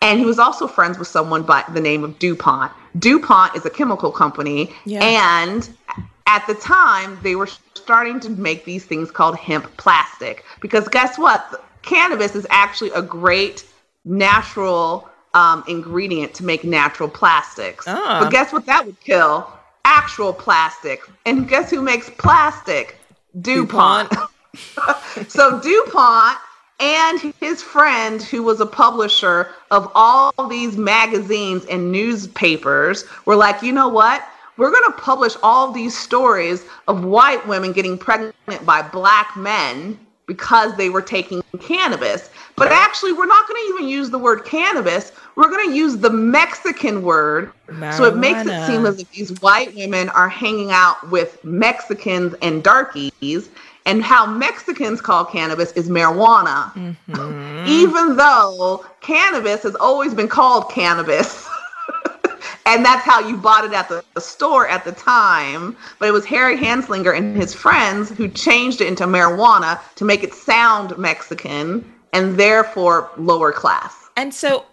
And 0.02 0.18
he 0.18 0.26
was 0.26 0.38
also 0.38 0.66
friends 0.66 0.98
with 0.98 1.08
someone 1.08 1.44
by 1.44 1.64
the 1.72 1.80
name 1.80 2.04
of 2.04 2.18
DuPont. 2.18 2.72
DuPont 2.98 3.56
is 3.56 3.64
a 3.64 3.70
chemical 3.70 4.10
company. 4.10 4.72
Yeah. 4.84 5.02
And 5.02 5.68
at 6.26 6.46
the 6.46 6.54
time, 6.54 7.18
they 7.22 7.34
were 7.36 7.48
starting 7.74 8.20
to 8.20 8.30
make 8.30 8.64
these 8.64 8.84
things 8.84 9.10
called 9.10 9.36
hemp 9.36 9.76
plastic. 9.76 10.44
Because 10.60 10.88
guess 10.88 11.18
what? 11.18 11.64
Cannabis 11.82 12.34
is 12.34 12.46
actually 12.50 12.90
a 12.90 13.02
great 13.02 13.64
natural 14.04 15.08
um, 15.34 15.64
ingredient 15.68 16.34
to 16.34 16.44
make 16.44 16.64
natural 16.64 17.08
plastics. 17.08 17.84
Oh. 17.88 18.20
But 18.20 18.30
guess 18.30 18.52
what 18.52 18.66
that 18.66 18.86
would 18.86 18.98
kill? 19.00 19.52
Actual 19.84 20.32
plastic. 20.32 21.00
And 21.26 21.48
guess 21.48 21.70
who 21.70 21.82
makes 21.82 22.08
plastic? 22.10 22.98
DuPont. 23.40 24.10
DuPont. 24.10 24.30
so 25.30 25.60
DuPont 25.60 26.38
and 26.80 27.34
his 27.40 27.62
friend, 27.62 28.22
who 28.22 28.42
was 28.42 28.60
a 28.60 28.66
publisher 28.66 29.50
of 29.70 29.90
all 29.94 30.32
these 30.48 30.76
magazines 30.76 31.64
and 31.66 31.92
newspapers, 31.92 33.04
were 33.26 33.36
like, 33.36 33.62
you 33.62 33.72
know 33.72 33.88
what? 33.88 34.26
We're 34.56 34.70
going 34.70 34.92
to 34.92 34.98
publish 34.98 35.34
all 35.42 35.72
these 35.72 35.96
stories 35.96 36.64
of 36.86 37.04
white 37.04 37.46
women 37.46 37.72
getting 37.72 37.98
pregnant 37.98 38.34
by 38.64 38.82
black 38.82 39.36
men 39.36 39.98
because 40.26 40.76
they 40.76 40.90
were 40.90 41.02
taking 41.02 41.42
cannabis. 41.60 42.30
But 42.56 42.68
actually, 42.70 43.12
we're 43.12 43.26
not 43.26 43.46
going 43.48 43.60
to 43.60 43.74
even 43.74 43.88
use 43.88 44.10
the 44.10 44.18
word 44.18 44.44
cannabis. 44.44 45.12
We're 45.36 45.50
going 45.50 45.68
to 45.68 45.74
use 45.74 45.96
the 45.96 46.10
Mexican 46.10 47.02
word. 47.02 47.52
Marijuana. 47.68 47.96
So 47.96 48.04
it 48.04 48.16
makes 48.16 48.40
it 48.40 48.66
seem 48.66 48.86
as 48.86 49.00
if 49.00 49.10
these 49.10 49.40
white 49.40 49.74
women 49.74 50.08
are 50.10 50.28
hanging 50.28 50.70
out 50.70 51.10
with 51.10 51.44
Mexicans 51.44 52.34
and 52.42 52.62
darkies 52.62 53.50
and 53.86 54.02
how 54.02 54.26
Mexicans 54.26 55.00
call 55.00 55.24
cannabis 55.24 55.72
is 55.72 55.88
marijuana. 55.88 56.72
Mm-hmm. 56.72 57.64
Even 57.66 58.16
though 58.16 58.84
cannabis 59.00 59.62
has 59.62 59.74
always 59.74 60.14
been 60.14 60.28
called 60.28 60.70
cannabis. 60.70 61.46
and 62.66 62.84
that's 62.84 63.04
how 63.04 63.20
you 63.20 63.36
bought 63.36 63.64
it 63.64 63.72
at 63.72 63.88
the, 63.88 64.02
the, 64.14 64.20
store 64.20 64.66
at 64.68 64.84
the 64.84 64.92
time. 64.92 65.76
But 65.98 66.08
it 66.08 66.12
was 66.12 66.24
Harry 66.24 66.56
Anslinger 66.56 67.16
and 67.16 67.36
his 67.36 67.54
friends 67.54 68.10
who 68.10 68.28
changed 68.28 68.80
it 68.80 68.88
into 68.88 69.04
marijuana 69.04 69.80
to 69.96 70.04
make 70.04 70.22
it 70.22 70.32
sound 70.32 70.96
Mexican 70.96 71.92
and 72.12 72.38
therefore 72.38 73.10
lower 73.18 73.52
class. 73.52 74.08
And 74.16 74.32
so 74.32 74.64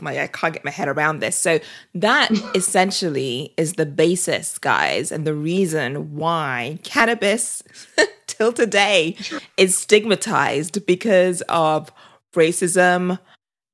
my 0.00 0.18
I 0.20 0.26
can't 0.26 0.52
get 0.54 0.64
my 0.64 0.70
head 0.70 0.88
around 0.88 1.20
this. 1.20 1.36
So 1.36 1.60
that 1.94 2.30
essentially 2.54 3.54
is 3.56 3.74
the 3.74 3.86
basis, 3.86 4.58
guys, 4.58 5.12
and 5.12 5.26
the 5.26 5.34
reason 5.34 6.14
why 6.16 6.78
cannabis 6.82 7.62
till 8.26 8.52
today 8.52 9.16
is 9.56 9.76
stigmatized 9.76 10.86
because 10.86 11.42
of 11.42 11.92
racism, 12.34 13.18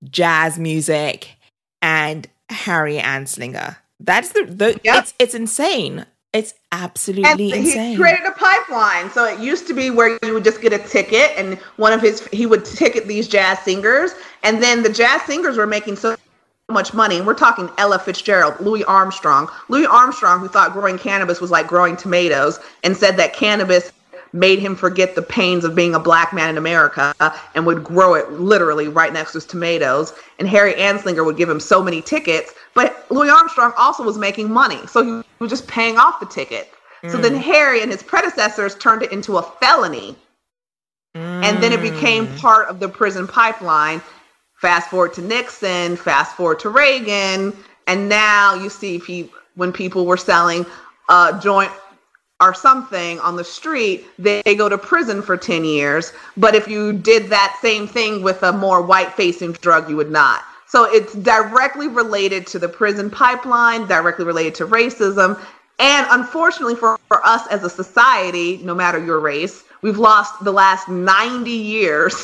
jazz 0.05 0.59
music, 0.59 1.36
and 1.82 2.28
Harry 2.48 2.98
Anslinger. 2.98 3.77
That's 4.01 4.31
the, 4.31 4.44
the 4.44 4.81
yep. 4.85 5.02
it's 5.02 5.14
it's 5.18 5.35
insane. 5.35 6.06
It's 6.37 6.55
absolutely 6.71 7.31
and 7.31 7.41
insane. 7.41 7.93
He 7.93 7.97
created 7.97 8.27
a 8.27 8.33
pipeline. 8.33 9.11
So 9.11 9.25
it 9.25 9.41
used 9.41 9.67
to 9.69 9.75
be 9.75 9.91
where 9.91 10.19
you 10.23 10.35
would 10.35 10.45
just 10.45 10.61
get 10.61 10.73
a 10.73 10.79
ticket, 10.79 11.33
and 11.37 11.55
one 11.77 11.93
of 11.93 12.03
his 12.03 12.27
he 12.29 12.45
would 12.45 12.65
ticket 12.65 13.07
these 13.07 13.27
jazz 13.27 13.59
singers, 13.61 14.13
and 14.43 14.63
then 14.63 14.83
the 14.83 14.91
jazz 14.91 15.23
singers 15.23 15.57
were 15.57 15.67
making 15.67 15.97
so 15.97 16.17
much 16.69 16.93
money. 16.93 17.17
And 17.17 17.27
we're 17.27 17.35
talking 17.35 17.71
Ella 17.79 17.99
Fitzgerald, 17.99 18.61
Louis 18.61 18.85
Armstrong. 18.85 19.49
Louis 19.69 19.87
Armstrong, 19.87 20.41
who 20.41 20.49
thought 20.49 20.73
growing 20.73 20.99
cannabis 20.99 21.41
was 21.41 21.51
like 21.51 21.67
growing 21.67 21.97
tomatoes, 21.97 22.61
and 22.85 22.97
said 22.97 23.17
that 23.17 23.33
cannabis 23.33 23.93
made 24.37 24.59
him 24.59 24.77
forget 24.77 25.15
the 25.15 25.23
pains 25.23 25.65
of 25.65 25.75
being 25.75 25.95
a 25.95 25.99
black 25.99 26.33
man 26.33 26.51
in 26.51 26.59
America 26.59 27.15
and 27.55 27.67
would 27.67 27.83
grow 27.83 28.15
it 28.15 28.31
literally 28.33 28.87
right 28.87 29.13
next 29.13 29.33
to 29.33 29.39
his 29.39 29.47
tomatoes. 29.47 30.13
And 30.39 30.47
Harry 30.49 30.75
Anslinger 30.75 31.25
would 31.25 31.37
give 31.37 31.49
him 31.49 31.59
so 31.59 31.83
many 31.83 32.03
tickets. 32.03 32.53
But 32.75 33.07
Louis 33.11 33.31
Armstrong 33.31 33.73
also 33.77 34.05
was 34.05 34.19
making 34.19 34.53
money. 34.53 34.87
So 34.87 35.03
he 35.03 35.23
was 35.39 35.51
just 35.51 35.67
paying 35.67 35.97
off 35.97 36.21
the 36.21 36.27
ticket. 36.27 36.71
Mm. 37.03 37.11
So 37.11 37.19
then 37.19 37.35
mm. 37.35 37.41
Harry 37.41 37.81
and 37.83 37.91
his 37.91 38.03
predecessors 38.03 38.75
turned 38.77 39.03
it 39.03 39.13
into 39.13 39.39
a 39.39 39.43
felony. 39.43 40.15
Mm. 41.17 41.45
And 41.45 41.63
then 41.63 41.73
it 41.73 41.81
became 41.81 42.27
mm. 42.27 42.39
part 42.39 42.69
of 42.69 42.79
the 42.79 42.89
prison 42.89 43.27
pipeline. 43.27 44.03
Fast 44.61 44.91
forward 44.91 45.15
to 45.15 45.23
Nixon, 45.23 45.97
fast 45.97 46.37
forward 46.37 46.61
to 46.61 46.69
Reagan. 46.69 47.57
And 47.87 48.09
now 48.09 48.55
you 48.55 48.69
see 48.69 48.97
if 48.97 49.31
when 49.55 49.73
people 49.73 50.07
were 50.07 50.17
selling 50.17 50.67
uh, 51.09 51.39
joint 51.41 51.71
or 52.41 52.53
something 52.53 53.19
on 53.21 53.37
the 53.37 53.45
street, 53.45 54.05
they 54.19 54.43
go 54.43 54.69
to 54.69 54.77
prison 54.77 55.23
for 55.23 55.37
10 55.37 55.65
years. 55.65 56.13
But 56.37 56.55
if 56.55 56.69
you 56.69 56.93
did 56.93 57.31
that 57.31 57.59
same 57.63 57.87
thing 57.87 58.23
with 58.23 58.43
a 58.43 58.53
more 58.53 58.83
white 58.83 59.13
facing 59.13 59.53
drug, 59.53 59.89
you 59.89 59.97
would 59.97 60.11
not. 60.11 60.43
So 60.69 60.85
it's 60.85 61.15
directly 61.15 61.89
related 61.89 62.47
to 62.49 62.59
the 62.59 62.69
prison 62.69 63.09
pipeline, 63.09 63.87
directly 63.87 64.25
related 64.25 64.55
to 64.57 64.67
racism. 64.67 65.41
And 65.79 66.07
unfortunately 66.11 66.75
for, 66.75 66.99
for 67.09 67.25
us 67.25 67.47
as 67.49 67.63
a 67.63 67.71
society, 67.71 68.59
no 68.59 68.75
matter 68.75 69.03
your 69.03 69.21
race, 69.21 69.65
we've 69.83 69.99
lost 69.99 70.45
the 70.45 70.53
last 70.53 70.89
90 70.89 71.51
years 71.51 72.15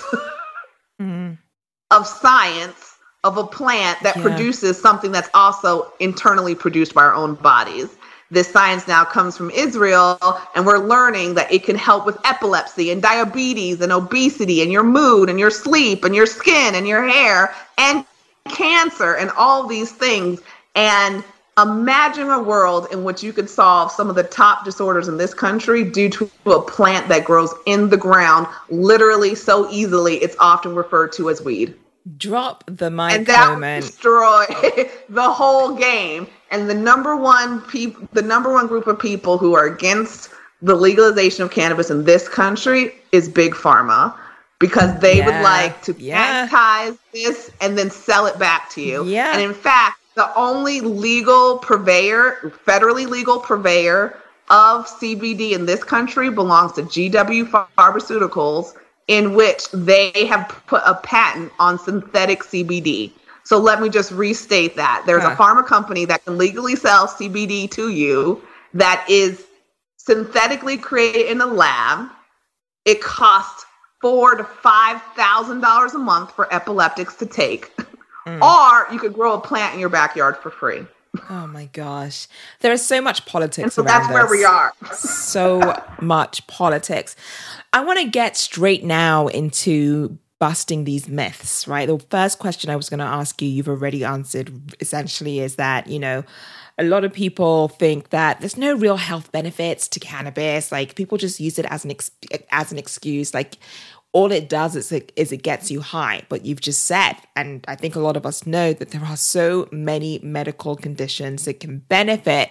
mm-hmm. 1.00 1.34
of 1.90 2.06
science 2.06 2.96
of 3.24 3.38
a 3.38 3.46
plant 3.46 3.98
that 4.02 4.16
yeah. 4.16 4.22
produces 4.22 4.80
something 4.80 5.12
that's 5.12 5.30
also 5.32 5.92
internally 6.00 6.54
produced 6.54 6.92
by 6.92 7.02
our 7.02 7.14
own 7.14 7.34
bodies. 7.36 7.96
This 8.32 8.50
science 8.50 8.88
now 8.88 9.04
comes 9.04 9.36
from 9.36 9.50
Israel, 9.50 10.18
and 10.54 10.64
we're 10.64 10.78
learning 10.78 11.34
that 11.34 11.52
it 11.52 11.64
can 11.64 11.76
help 11.76 12.06
with 12.06 12.16
epilepsy 12.24 12.90
and 12.90 13.02
diabetes 13.02 13.82
and 13.82 13.92
obesity 13.92 14.62
and 14.62 14.72
your 14.72 14.84
mood 14.84 15.28
and 15.28 15.38
your 15.38 15.50
sleep 15.50 16.02
and 16.02 16.16
your 16.16 16.24
skin 16.24 16.74
and 16.74 16.88
your 16.88 17.06
hair 17.06 17.54
and 17.76 18.06
cancer 18.48 19.16
and 19.16 19.30
all 19.32 19.66
these 19.66 19.92
things. 19.92 20.40
And 20.74 21.22
imagine 21.58 22.30
a 22.30 22.42
world 22.42 22.86
in 22.90 23.04
which 23.04 23.22
you 23.22 23.34
could 23.34 23.50
solve 23.50 23.92
some 23.92 24.08
of 24.08 24.16
the 24.16 24.22
top 24.22 24.64
disorders 24.64 25.08
in 25.08 25.18
this 25.18 25.34
country 25.34 25.84
due 25.84 26.08
to 26.08 26.30
a 26.46 26.62
plant 26.62 27.08
that 27.08 27.26
grows 27.26 27.52
in 27.66 27.90
the 27.90 27.98
ground 27.98 28.46
literally 28.70 29.34
so 29.34 29.70
easily 29.70 30.14
it's 30.22 30.36
often 30.40 30.74
referred 30.74 31.12
to 31.12 31.28
as 31.28 31.42
weed 31.42 31.74
drop 32.16 32.64
the 32.66 32.90
mic 32.90 33.12
and 33.12 33.26
that 33.26 33.50
moment. 33.50 33.84
destroy 33.84 34.44
the 35.08 35.30
whole 35.30 35.74
game 35.74 36.26
and 36.50 36.68
the 36.68 36.74
number 36.74 37.16
one 37.16 37.60
people 37.62 38.08
the 38.12 38.22
number 38.22 38.52
one 38.52 38.66
group 38.66 38.86
of 38.86 38.98
people 38.98 39.38
who 39.38 39.54
are 39.54 39.66
against 39.66 40.30
the 40.62 40.74
legalization 40.74 41.44
of 41.44 41.50
cannabis 41.50 41.90
in 41.90 42.04
this 42.04 42.28
country 42.28 42.92
is 43.12 43.28
big 43.28 43.54
pharma 43.54 44.16
because 44.58 44.98
they 45.00 45.18
yeah. 45.18 45.26
would 45.26 45.42
like 45.44 45.80
to 45.82 45.94
yeah. 45.98 46.92
this 47.12 47.50
and 47.60 47.78
then 47.78 47.88
sell 47.88 48.26
it 48.26 48.36
back 48.38 48.68
to 48.70 48.80
you 48.82 49.04
yeah 49.06 49.32
and 49.32 49.40
in 49.40 49.54
fact 49.54 50.02
the 50.14 50.34
only 50.36 50.80
legal 50.80 51.58
purveyor, 51.58 52.52
federally 52.66 53.08
legal 53.08 53.40
purveyor 53.40 54.18
of 54.50 54.86
CBD 54.86 55.52
in 55.52 55.64
this 55.64 55.82
country 55.82 56.30
belongs 56.30 56.72
to 56.72 56.82
GW 56.82 57.48
Pharmaceuticals, 57.78 58.74
in 59.08 59.34
which 59.34 59.70
they 59.70 60.26
have 60.26 60.48
put 60.66 60.82
a 60.86 60.94
patent 60.94 61.52
on 61.58 61.78
synthetic 61.78 62.42
CBD. 62.42 63.12
So 63.44 63.58
let 63.58 63.80
me 63.80 63.88
just 63.88 64.12
restate 64.12 64.76
that. 64.76 65.02
There's 65.06 65.22
huh. 65.22 65.30
a 65.30 65.36
pharma 65.36 65.66
company 65.66 66.04
that 66.04 66.24
can 66.24 66.38
legally 66.38 66.76
sell 66.76 67.08
CBD 67.08 67.70
to 67.72 67.90
you 67.90 68.42
that 68.74 69.04
is 69.08 69.44
synthetically 69.96 70.76
created 70.76 71.26
in 71.26 71.40
a 71.40 71.46
lab. 71.46 72.08
It 72.84 73.00
costs 73.00 73.64
four 74.00 74.34
to 74.36 74.44
five 74.44 75.02
thousand 75.16 75.60
dollars 75.60 75.94
a 75.94 75.98
month 75.98 76.32
for 76.32 76.52
epileptics 76.52 77.16
to 77.16 77.26
take. 77.26 77.72
Mm. 78.26 78.40
Or 78.40 78.92
you 78.92 79.00
could 79.00 79.14
grow 79.14 79.34
a 79.34 79.40
plant 79.40 79.74
in 79.74 79.80
your 79.80 79.88
backyard 79.88 80.36
for 80.36 80.50
free. 80.50 80.86
Oh 81.28 81.46
my 81.46 81.66
gosh. 81.66 82.26
There 82.60 82.72
is 82.72 82.84
so 82.84 83.00
much 83.00 83.26
politics. 83.26 83.62
And 83.62 83.72
so 83.72 83.82
that's 83.82 84.06
this. 84.06 84.14
where 84.14 84.28
we 84.28 84.44
are. 84.44 84.72
so 84.94 85.74
much 86.00 86.46
politics. 86.46 87.16
I 87.72 87.84
want 87.84 87.98
to 88.00 88.08
get 88.08 88.36
straight 88.36 88.82
now 88.84 89.28
into 89.28 90.18
busting 90.38 90.84
these 90.84 91.08
myths, 91.08 91.68
right? 91.68 91.86
The 91.86 91.98
first 92.10 92.38
question 92.38 92.70
I 92.70 92.76
was 92.76 92.88
going 92.88 92.98
to 92.98 93.04
ask 93.04 93.40
you, 93.40 93.48
you've 93.48 93.68
already 93.68 94.04
answered 94.04 94.52
essentially, 94.80 95.40
is 95.40 95.56
that, 95.56 95.86
you 95.86 95.98
know, 95.98 96.24
a 96.78 96.84
lot 96.84 97.04
of 97.04 97.12
people 97.12 97.68
think 97.68 98.10
that 98.10 98.40
there's 98.40 98.56
no 98.56 98.74
real 98.74 98.96
health 98.96 99.30
benefits 99.30 99.86
to 99.88 100.00
cannabis. 100.00 100.72
Like 100.72 100.96
people 100.96 101.18
just 101.18 101.38
use 101.38 101.58
it 101.58 101.66
as 101.66 101.84
an 101.84 101.90
ex- 101.90 102.10
as 102.50 102.72
an 102.72 102.78
excuse. 102.78 103.34
Like 103.34 103.58
all 104.12 104.30
it 104.30 104.48
does 104.48 104.76
is 104.76 104.92
it, 104.92 105.10
is 105.16 105.32
it 105.32 105.42
gets 105.42 105.70
you 105.70 105.80
high. 105.80 106.22
But 106.28 106.44
you've 106.44 106.60
just 106.60 106.84
said, 106.84 107.14
and 107.34 107.64
I 107.66 107.76
think 107.76 107.94
a 107.94 108.00
lot 108.00 108.16
of 108.16 108.26
us 108.26 108.46
know 108.46 108.72
that 108.74 108.90
there 108.90 109.04
are 109.04 109.16
so 109.16 109.68
many 109.72 110.20
medical 110.22 110.76
conditions 110.76 111.46
that 111.46 111.60
can 111.60 111.78
benefit 111.78 112.50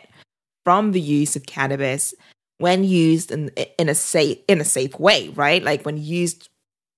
from 0.63 0.91
the 0.91 1.01
use 1.01 1.35
of 1.35 1.45
cannabis 1.45 2.13
when 2.57 2.83
used 2.83 3.31
in 3.31 3.49
in 3.77 3.89
a 3.89 3.95
safe 3.95 4.37
in 4.47 4.61
a 4.61 4.65
safe 4.65 4.99
way, 4.99 5.29
right? 5.29 5.63
Like 5.63 5.83
when 5.83 5.97
used 5.97 6.49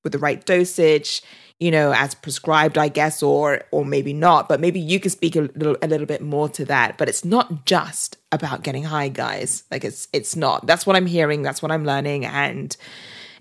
with 0.04 0.12
the 0.12 0.20
right 0.20 0.46
dosage, 0.46 1.22
you 1.60 1.72
know, 1.72 1.94
as 1.94 2.14
prescribed, 2.14 2.78
I 2.78 2.90
guess, 2.90 3.24
or 3.24 3.62
or 3.72 3.86
maybe 3.86 4.14
not. 4.14 4.50
But 4.50 4.60
maybe 4.60 4.80
you 4.80 5.00
can 5.00 5.12
speak 5.12 5.36
a 5.36 5.42
little 5.42 5.78
a 5.82 5.88
little 5.88 6.06
bit 6.06 6.22
more 6.22 6.50
to 6.50 6.66
that. 6.66 6.98
But 6.98 7.08
it's 7.10 7.24
not 7.24 7.66
just 7.66 8.18
about 8.32 8.64
getting 8.64 8.84
high, 8.84 9.08
guys. 9.08 9.64
Like 9.72 9.86
it's 9.86 10.08
it's 10.12 10.36
not. 10.36 10.68
That's 10.68 10.86
what 10.86 10.96
I'm 10.96 11.06
hearing. 11.06 11.42
That's 11.42 11.62
what 11.62 11.72
I'm 11.72 11.86
learning, 11.86 12.26
and 12.26 12.76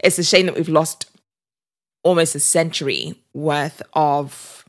it's 0.01 0.19
a 0.19 0.25
shame 0.25 0.47
that 0.47 0.55
we've 0.55 0.69
lost 0.69 1.07
almost 2.03 2.35
a 2.35 2.41
century 2.41 3.15
worth 3.33 3.83
of 3.95 4.65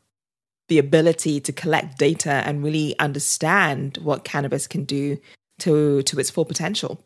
the 0.70 0.80
ability 0.80 1.40
to 1.42 1.52
collect 1.52 1.98
data 1.98 2.42
and 2.46 2.64
really 2.64 2.98
understand 3.00 3.98
what 4.02 4.24
cannabis 4.24 4.68
can 4.68 4.84
do 4.86 5.18
to 5.60 6.02
to 6.04 6.20
its 6.20 6.30
full 6.30 6.46
potential. 6.46 7.04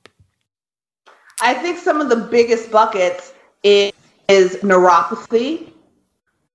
I 1.41 1.53
think 1.53 1.77
some 1.77 2.01
of 2.01 2.09
the 2.09 2.15
biggest 2.15 2.71
buckets 2.71 3.33
is, 3.63 3.91
is 4.27 4.57
neuropathy. 4.57 5.71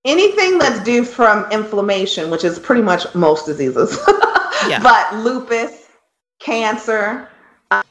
Anything 0.04 0.58
that's 0.58 0.82
due 0.82 1.04
from 1.04 1.50
inflammation, 1.52 2.30
which 2.30 2.42
is 2.42 2.58
pretty 2.58 2.82
much 2.82 3.12
most 3.14 3.46
diseases, 3.46 3.96
yeah. 4.68 4.80
but 4.82 5.14
lupus, 5.22 5.86
cancer, 6.40 7.28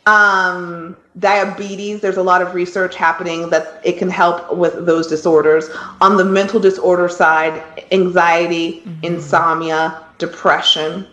um, 0.05 0.97
diabetes, 1.19 2.01
there's 2.01 2.17
a 2.17 2.23
lot 2.23 2.41
of 2.41 2.53
research 2.53 2.95
happening 2.95 3.49
that 3.49 3.81
it 3.83 3.97
can 3.97 4.09
help 4.09 4.55
with 4.55 4.85
those 4.85 5.07
disorders. 5.07 5.69
On 5.99 6.17
the 6.17 6.25
mental 6.25 6.59
disorder 6.59 7.09
side, 7.09 7.63
anxiety, 7.91 8.81
mm-hmm. 8.81 9.05
insomnia, 9.05 10.03
depression. 10.17 11.07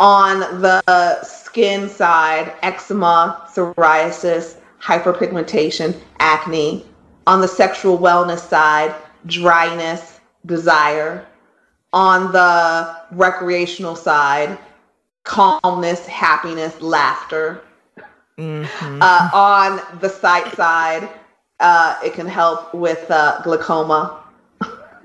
On 0.00 0.40
the 0.60 1.22
skin 1.22 1.88
side, 1.88 2.52
eczema, 2.62 3.48
psoriasis, 3.52 4.56
hyperpigmentation, 4.80 5.98
acne. 6.18 6.84
On 7.26 7.40
the 7.40 7.48
sexual 7.48 7.98
wellness 7.98 8.40
side, 8.40 8.94
dryness, 9.26 10.20
desire. 10.46 11.26
On 11.92 12.32
the 12.32 12.96
recreational 13.12 13.94
side, 13.96 14.58
calmness, 15.24 16.06
happiness, 16.06 16.80
laughter. 16.80 17.62
Mm-hmm. 18.38 18.98
Uh, 19.00 19.30
on 19.32 19.98
the 20.00 20.08
sight 20.08 20.54
side, 20.54 21.08
uh, 21.60 21.98
it 22.04 22.14
can 22.14 22.26
help 22.26 22.74
with 22.74 23.10
uh, 23.10 23.40
glaucoma. 23.42 24.22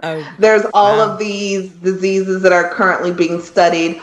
Oh, 0.03 0.35
There's 0.39 0.65
all 0.73 0.97
wow. 0.97 1.13
of 1.13 1.19
these 1.19 1.69
diseases 1.69 2.41
that 2.41 2.51
are 2.51 2.69
currently 2.69 3.13
being 3.13 3.41
studied, 3.41 4.01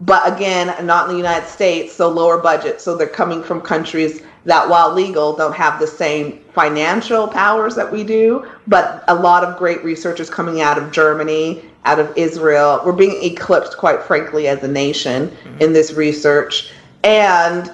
but 0.00 0.32
again, 0.32 0.86
not 0.86 1.06
in 1.06 1.12
the 1.12 1.16
United 1.16 1.48
States, 1.48 1.92
so 1.92 2.08
lower 2.08 2.38
budget. 2.38 2.80
So 2.80 2.96
they're 2.96 3.06
coming 3.06 3.42
from 3.42 3.60
countries 3.60 4.22
that, 4.44 4.68
while 4.68 4.92
legal, 4.92 5.36
don't 5.36 5.54
have 5.54 5.78
the 5.78 5.86
same 5.86 6.40
financial 6.54 7.28
powers 7.28 7.74
that 7.74 7.90
we 7.90 8.04
do. 8.04 8.46
But 8.66 9.04
a 9.08 9.14
lot 9.14 9.44
of 9.44 9.58
great 9.58 9.82
research 9.84 10.20
is 10.20 10.30
coming 10.30 10.60
out 10.60 10.78
of 10.78 10.92
Germany, 10.92 11.64
out 11.84 11.98
of 11.98 12.12
Israel. 12.16 12.80
We're 12.84 12.92
being 12.92 13.22
eclipsed, 13.22 13.76
quite 13.76 14.02
frankly, 14.02 14.48
as 14.48 14.62
a 14.62 14.68
nation 14.68 15.28
mm-hmm. 15.28 15.62
in 15.62 15.72
this 15.72 15.92
research. 15.92 16.72
And 17.04 17.72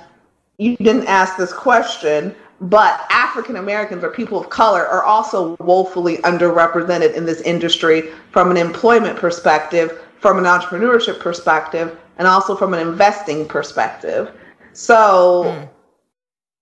you 0.59 0.77
didn't 0.77 1.07
ask 1.07 1.37
this 1.37 1.53
question, 1.53 2.35
but 2.61 3.05
African 3.11 3.57
Americans 3.57 4.05
or 4.05 4.11
people 4.11 4.41
of 4.41 4.49
color 4.51 4.87
are 4.87 5.03
also 5.03 5.57
woefully 5.57 6.19
underrepresented 6.19 7.15
in 7.15 7.27
this 7.27 7.41
industry 7.41 8.11
from 8.31 8.51
an 8.51 8.57
employment 8.57 9.19
perspective, 9.19 10.01
from 10.21 10.39
an 10.39 10.45
entrepreneurship 10.45 11.19
perspective, 11.21 11.99
and 12.19 12.29
also 12.29 12.57
from 12.57 12.75
an 12.75 12.81
investing 12.87 13.47
perspective. 13.47 14.31
So, 14.73 15.45
mm. 15.47 15.69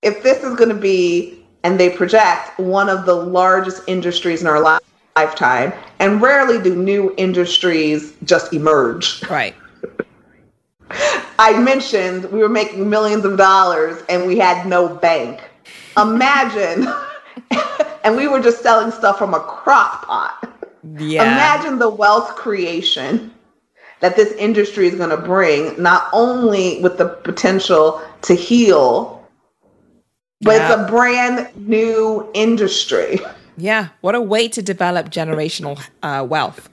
If 0.03 0.23
this 0.23 0.43
is 0.43 0.57
going 0.57 0.69
to 0.69 0.75
be, 0.75 1.45
and 1.65 1.79
they 1.79 1.91
project, 1.91 2.59
one 2.59 2.89
of 2.89 3.07
the 3.07 3.15
largest 3.15 3.83
industries 3.87 4.41
in 4.41 4.49
our 4.49 4.61
life, 4.61 4.83
lifetime, 5.17 5.73
and 6.01 6.21
rarely 6.21 6.61
do 6.61 6.75
new 6.75 7.15
industries 7.17 8.15
just 8.25 8.53
emerge. 8.53 9.23
Right. 9.31 9.55
I 11.39 11.59
mentioned 11.59 12.31
we 12.31 12.41
were 12.41 12.49
making 12.49 12.89
millions 12.89 13.25
of 13.25 13.37
dollars 13.37 14.03
and 14.09 14.27
we 14.27 14.39
had 14.39 14.67
no 14.67 14.89
bank. 14.89 15.41
Imagine, 15.97 16.89
and 18.05 18.17
we 18.17 18.29
were 18.29 18.41
just 18.41 18.63
selling 18.63 18.91
stuff 18.91 19.19
from 19.19 19.35
a 19.35 19.41
crock 19.41 20.07
pot. 20.07 20.49
Yeah. 20.99 21.23
Imagine 21.23 21.79
the 21.79 21.89
wealth 21.89 22.35
creation 22.35 23.33
that 24.01 24.17
this 24.17 24.33
industry 24.33 24.89
is 24.89 24.97
going 24.97 25.11
to 25.11 25.17
bring, 25.17 25.81
not 25.81 26.09
only 26.13 26.81
with 26.81 26.99
the 26.99 27.09
potential 27.09 28.03
to 28.23 28.35
heal, 28.35 29.22
but 30.43 30.57
yeah. 30.57 30.73
it's 30.73 30.83
a 30.83 30.87
brand 30.91 31.49
new 31.57 32.29
industry. 32.35 33.21
Yeah, 33.57 33.89
what 34.01 34.15
a 34.15 34.21
way 34.21 34.49
to 34.49 34.63
develop 34.63 35.11
generational 35.11 35.81
uh, 36.03 36.27
wealth. 36.29 36.69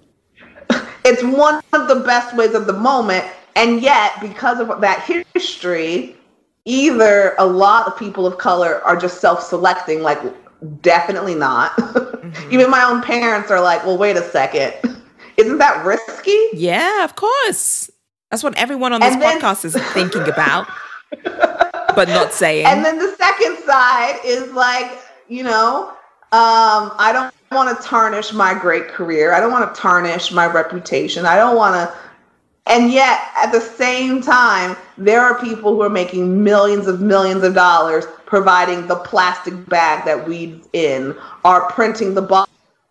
It's 1.05 1.23
one 1.23 1.61
of 1.73 1.87
the 1.87 1.95
best 2.05 2.35
ways 2.35 2.53
of 2.53 2.67
the 2.67 2.73
moment. 2.73 3.25
And 3.55 3.81
yet, 3.81 4.13
because 4.21 4.59
of 4.59 4.81
that 4.81 5.03
history, 5.33 6.15
either 6.65 7.35
a 7.39 7.45
lot 7.45 7.87
of 7.87 7.97
people 7.97 8.25
of 8.25 8.37
color 8.37 8.81
are 8.83 8.95
just 8.95 9.19
self 9.19 9.43
selecting, 9.43 10.01
like, 10.01 10.19
definitely 10.81 11.35
not. 11.35 11.71
Mm-hmm. 11.77 12.51
Even 12.53 12.69
my 12.69 12.83
own 12.83 13.01
parents 13.01 13.49
are 13.51 13.61
like, 13.61 13.83
well, 13.85 13.97
wait 13.97 14.17
a 14.17 14.23
second. 14.29 14.73
Isn't 15.37 15.57
that 15.57 15.85
risky? 15.85 16.37
Yeah, 16.53 17.03
of 17.03 17.15
course. 17.15 17.89
That's 18.29 18.43
what 18.43 18.55
everyone 18.57 18.93
on 18.93 19.01
this 19.01 19.15
then, 19.15 19.41
podcast 19.41 19.65
is 19.65 19.75
thinking 19.93 20.27
about, 20.27 20.67
but 21.99 22.07
not 22.07 22.31
saying. 22.43 22.65
And 22.65 22.85
then 22.85 22.97
the 22.97 23.13
second 23.17 23.57
side 23.65 24.19
is 24.23 24.51
like, 24.53 24.97
you 25.27 25.43
know, 25.43 25.89
um, 26.31 26.93
I 26.97 27.11
don't 27.11 27.33
want 27.51 27.75
to 27.75 27.83
tarnish 27.85 28.31
my 28.31 28.53
great 28.53 28.87
career. 28.87 29.33
I 29.33 29.41
don't 29.41 29.51
want 29.51 29.73
to 29.73 29.81
tarnish 29.81 30.31
my 30.31 30.45
reputation. 30.45 31.25
I 31.25 31.35
don't 31.35 31.57
want 31.57 31.75
to. 31.75 31.93
And 32.67 32.91
yet, 32.93 33.19
at 33.35 33.51
the 33.51 33.59
same 33.59 34.21
time, 34.21 34.77
there 34.97 35.21
are 35.21 35.41
people 35.41 35.73
who 35.73 35.81
are 35.81 35.89
making 35.89 36.43
millions 36.43 36.87
of 36.87 37.01
millions 37.01 37.43
of 37.43 37.53
dollars 37.55 38.05
providing 38.27 38.87
the 38.87 38.95
plastic 38.97 39.67
bag 39.67 40.05
that 40.05 40.27
weeds 40.27 40.69
in, 40.71 41.15
are 41.43 41.69
printing 41.71 42.13
the 42.13 42.21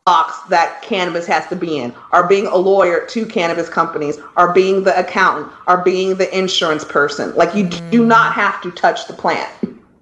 box 0.09 0.40
that 0.48 0.80
cannabis 0.80 1.26
has 1.26 1.47
to 1.48 1.55
be 1.55 1.76
in, 1.76 1.94
are 2.12 2.26
being 2.26 2.47
a 2.47 2.56
lawyer 2.56 3.05
to 3.05 3.26
cannabis 3.26 3.68
companies, 3.68 4.16
are 4.39 4.55
being 4.55 4.85
the 4.85 4.98
accountant, 4.98 5.52
are 5.66 5.85
being 5.85 6.16
the 6.16 6.35
insurance 6.35 6.82
person. 6.82 7.35
Like 7.35 7.55
you 7.55 7.64
mm. 7.64 7.90
do 7.90 8.06
not 8.06 8.32
have 8.32 8.59
to 8.62 8.70
touch 8.70 9.06
the 9.06 9.12
plant 9.12 9.52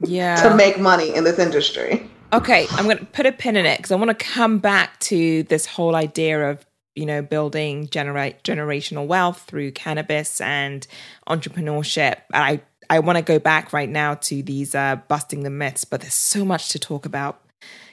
yeah. 0.00 0.36
to 0.36 0.54
make 0.54 0.78
money 0.78 1.12
in 1.12 1.24
this 1.24 1.40
industry. 1.40 2.08
Okay, 2.32 2.68
I'm 2.70 2.84
going 2.84 2.98
to 2.98 3.04
put 3.06 3.26
a 3.26 3.32
pin 3.32 3.56
in 3.56 3.66
it 3.66 3.78
because 3.78 3.90
I 3.90 3.96
want 3.96 4.16
to 4.16 4.24
come 4.24 4.60
back 4.60 5.00
to 5.10 5.42
this 5.42 5.66
whole 5.66 5.96
idea 5.96 6.50
of 6.50 6.64
you 6.94 7.04
know 7.04 7.20
building 7.20 7.88
generate 7.88 8.44
generational 8.44 9.08
wealth 9.08 9.42
through 9.48 9.72
cannabis 9.72 10.40
and 10.40 10.86
entrepreneurship. 11.28 12.18
I 12.32 12.60
I 12.88 13.00
want 13.00 13.18
to 13.18 13.22
go 13.22 13.40
back 13.40 13.72
right 13.72 13.88
now 13.88 14.14
to 14.14 14.40
these 14.40 14.76
uh, 14.76 15.00
busting 15.08 15.42
the 15.42 15.50
myths, 15.50 15.84
but 15.84 16.00
there's 16.00 16.14
so 16.14 16.44
much 16.44 16.68
to 16.68 16.78
talk 16.78 17.06
about 17.06 17.40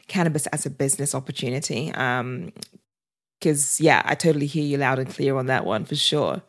cannabis 0.07 0.47
as 0.47 0.65
a 0.65 0.69
business 0.69 1.15
opportunity. 1.15 1.91
Um, 1.93 2.51
because 3.39 3.81
yeah, 3.81 4.01
I 4.05 4.15
totally 4.15 4.45
hear 4.45 4.63
you 4.63 4.77
loud 4.77 4.99
and 4.99 5.09
clear 5.09 5.35
on 5.35 5.47
that 5.47 5.65
one 5.65 5.83
for 5.83 5.95
sure. 5.95 6.41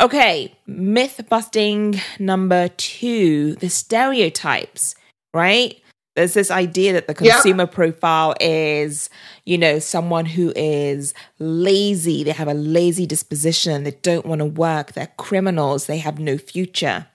Okay, 0.00 0.54
myth 0.66 1.20
busting 1.28 2.00
number 2.18 2.68
two: 2.68 3.56
the 3.56 3.68
stereotypes. 3.68 4.94
Right, 5.32 5.82
there's 6.14 6.34
this 6.34 6.50
idea 6.50 6.92
that 6.92 7.08
the 7.08 7.14
consumer 7.14 7.66
profile 7.66 8.34
is, 8.40 9.10
you 9.44 9.58
know, 9.58 9.80
someone 9.80 10.26
who 10.26 10.52
is 10.54 11.12
lazy, 11.40 12.22
they 12.22 12.30
have 12.30 12.48
a 12.48 12.54
lazy 12.54 13.04
disposition, 13.04 13.82
they 13.82 13.98
don't 14.02 14.24
want 14.24 14.38
to 14.38 14.44
work, 14.44 14.92
they're 14.92 15.10
criminals, 15.16 15.86
they 15.86 15.98
have 15.98 16.20
no 16.20 16.38
future. 16.38 17.08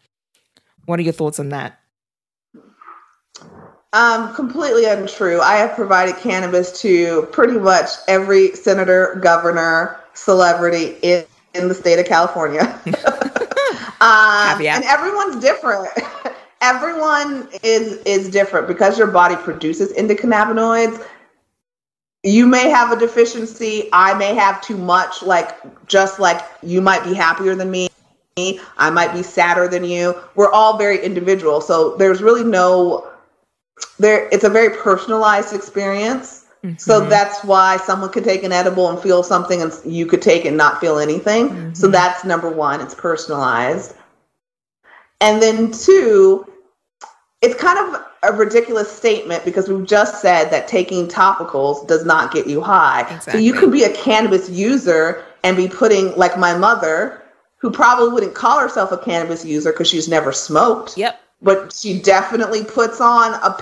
What 0.85 0.99
are 0.99 1.03
your 1.03 1.13
thoughts 1.13 1.39
on 1.39 1.49
that? 1.49 1.78
Um, 3.91 4.35
completely 4.35 4.85
untrue. 4.85 5.41
I 5.41 5.55
have 5.55 5.75
provided 5.75 6.15
cannabis 6.17 6.79
to 6.81 7.27
pretty 7.31 7.57
much 7.57 7.89
every 8.07 8.55
senator, 8.55 9.19
governor, 9.21 9.99
celebrity 10.13 10.97
in, 11.01 11.25
in 11.55 11.67
the 11.67 11.73
state 11.73 11.97
of 11.97 12.05
California. 12.05 12.61
um, 13.99 14.61
and 14.61 14.83
everyone's 14.83 15.41
different. 15.41 15.89
everyone 16.61 17.49
is 17.63 17.97
is 18.03 18.29
different. 18.29 18.67
Because 18.67 18.97
your 18.97 19.07
body 19.07 19.35
produces 19.35 19.91
endocannabinoids 19.93 21.03
you 22.23 22.45
may 22.45 22.69
have 22.69 22.91
a 22.91 22.99
deficiency. 22.99 23.89
I 23.93 24.13
may 24.13 24.33
have 24.35 24.61
too 24.61 24.77
much. 24.77 25.23
Like 25.23 25.55
just 25.87 26.19
like 26.19 26.41
you 26.61 26.81
might 26.81 27.03
be 27.03 27.13
happier 27.13 27.55
than 27.55 27.71
me. 27.71 27.89
I 28.77 28.89
might 28.89 29.13
be 29.13 29.21
sadder 29.21 29.67
than 29.67 29.83
you. 29.83 30.15
We're 30.35 30.51
all 30.51 30.77
very 30.77 31.03
individual. 31.03 31.59
So 31.59 31.97
there's 31.97 32.21
really 32.21 32.43
no 32.43 33.08
there 33.97 34.27
it's 34.31 34.43
a 34.43 34.49
very 34.49 34.75
personalized 34.77 35.53
experience 35.53 36.45
mm-hmm. 36.63 36.77
so 36.77 36.99
that's 37.07 37.43
why 37.43 37.77
someone 37.77 38.09
could 38.09 38.23
take 38.23 38.43
an 38.43 38.51
edible 38.51 38.89
and 38.89 38.99
feel 38.99 39.23
something 39.23 39.61
and 39.61 39.73
you 39.85 40.05
could 40.05 40.21
take 40.21 40.45
and 40.45 40.57
not 40.57 40.79
feel 40.79 40.99
anything 40.99 41.49
mm-hmm. 41.49 41.73
so 41.73 41.87
that's 41.87 42.23
number 42.23 42.49
one 42.49 42.81
it's 42.81 42.95
personalized 42.95 43.95
and 45.21 45.41
then 45.41 45.71
two 45.71 46.45
it's 47.41 47.55
kind 47.55 47.79
of 47.79 48.03
a 48.23 48.33
ridiculous 48.33 48.91
statement 48.91 49.45
because 49.45 49.69
we've 49.69 49.87
just 49.87 50.21
said 50.21 50.49
that 50.49 50.67
taking 50.67 51.07
topicals 51.07 51.87
does 51.87 52.05
not 52.05 52.33
get 52.33 52.47
you 52.47 52.61
high. 52.61 53.01
Exactly. 53.01 53.33
So 53.33 53.37
you 53.39 53.53
could 53.53 53.71
be 53.71 53.83
a 53.83 53.93
cannabis 53.93 54.49
user 54.49 55.23
and 55.43 55.55
be 55.55 55.67
putting, 55.67 56.15
like 56.17 56.37
my 56.37 56.57
mother, 56.57 57.23
who 57.57 57.71
probably 57.71 58.09
wouldn't 58.09 58.35
call 58.35 58.59
herself 58.59 58.91
a 58.91 58.97
cannabis 58.97 59.45
user 59.45 59.71
because 59.71 59.87
she's 59.87 60.09
never 60.09 60.33
smoked. 60.33 60.97
Yep. 60.97 61.21
But 61.41 61.73
she 61.73 61.99
definitely 61.99 62.63
puts 62.63 62.99
on 62.99 63.33
a 63.43 63.55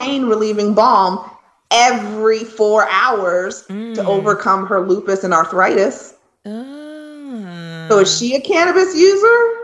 pain 0.00 0.26
relieving 0.26 0.74
balm 0.74 1.30
every 1.70 2.44
four 2.44 2.88
hours 2.90 3.66
mm. 3.68 3.94
to 3.94 4.06
overcome 4.06 4.66
her 4.66 4.86
lupus 4.86 5.24
and 5.24 5.34
arthritis. 5.34 6.14
Uh. 6.46 7.88
So 7.88 7.98
is 8.00 8.18
she 8.18 8.34
a 8.34 8.40
cannabis 8.40 8.96
user? 8.96 9.54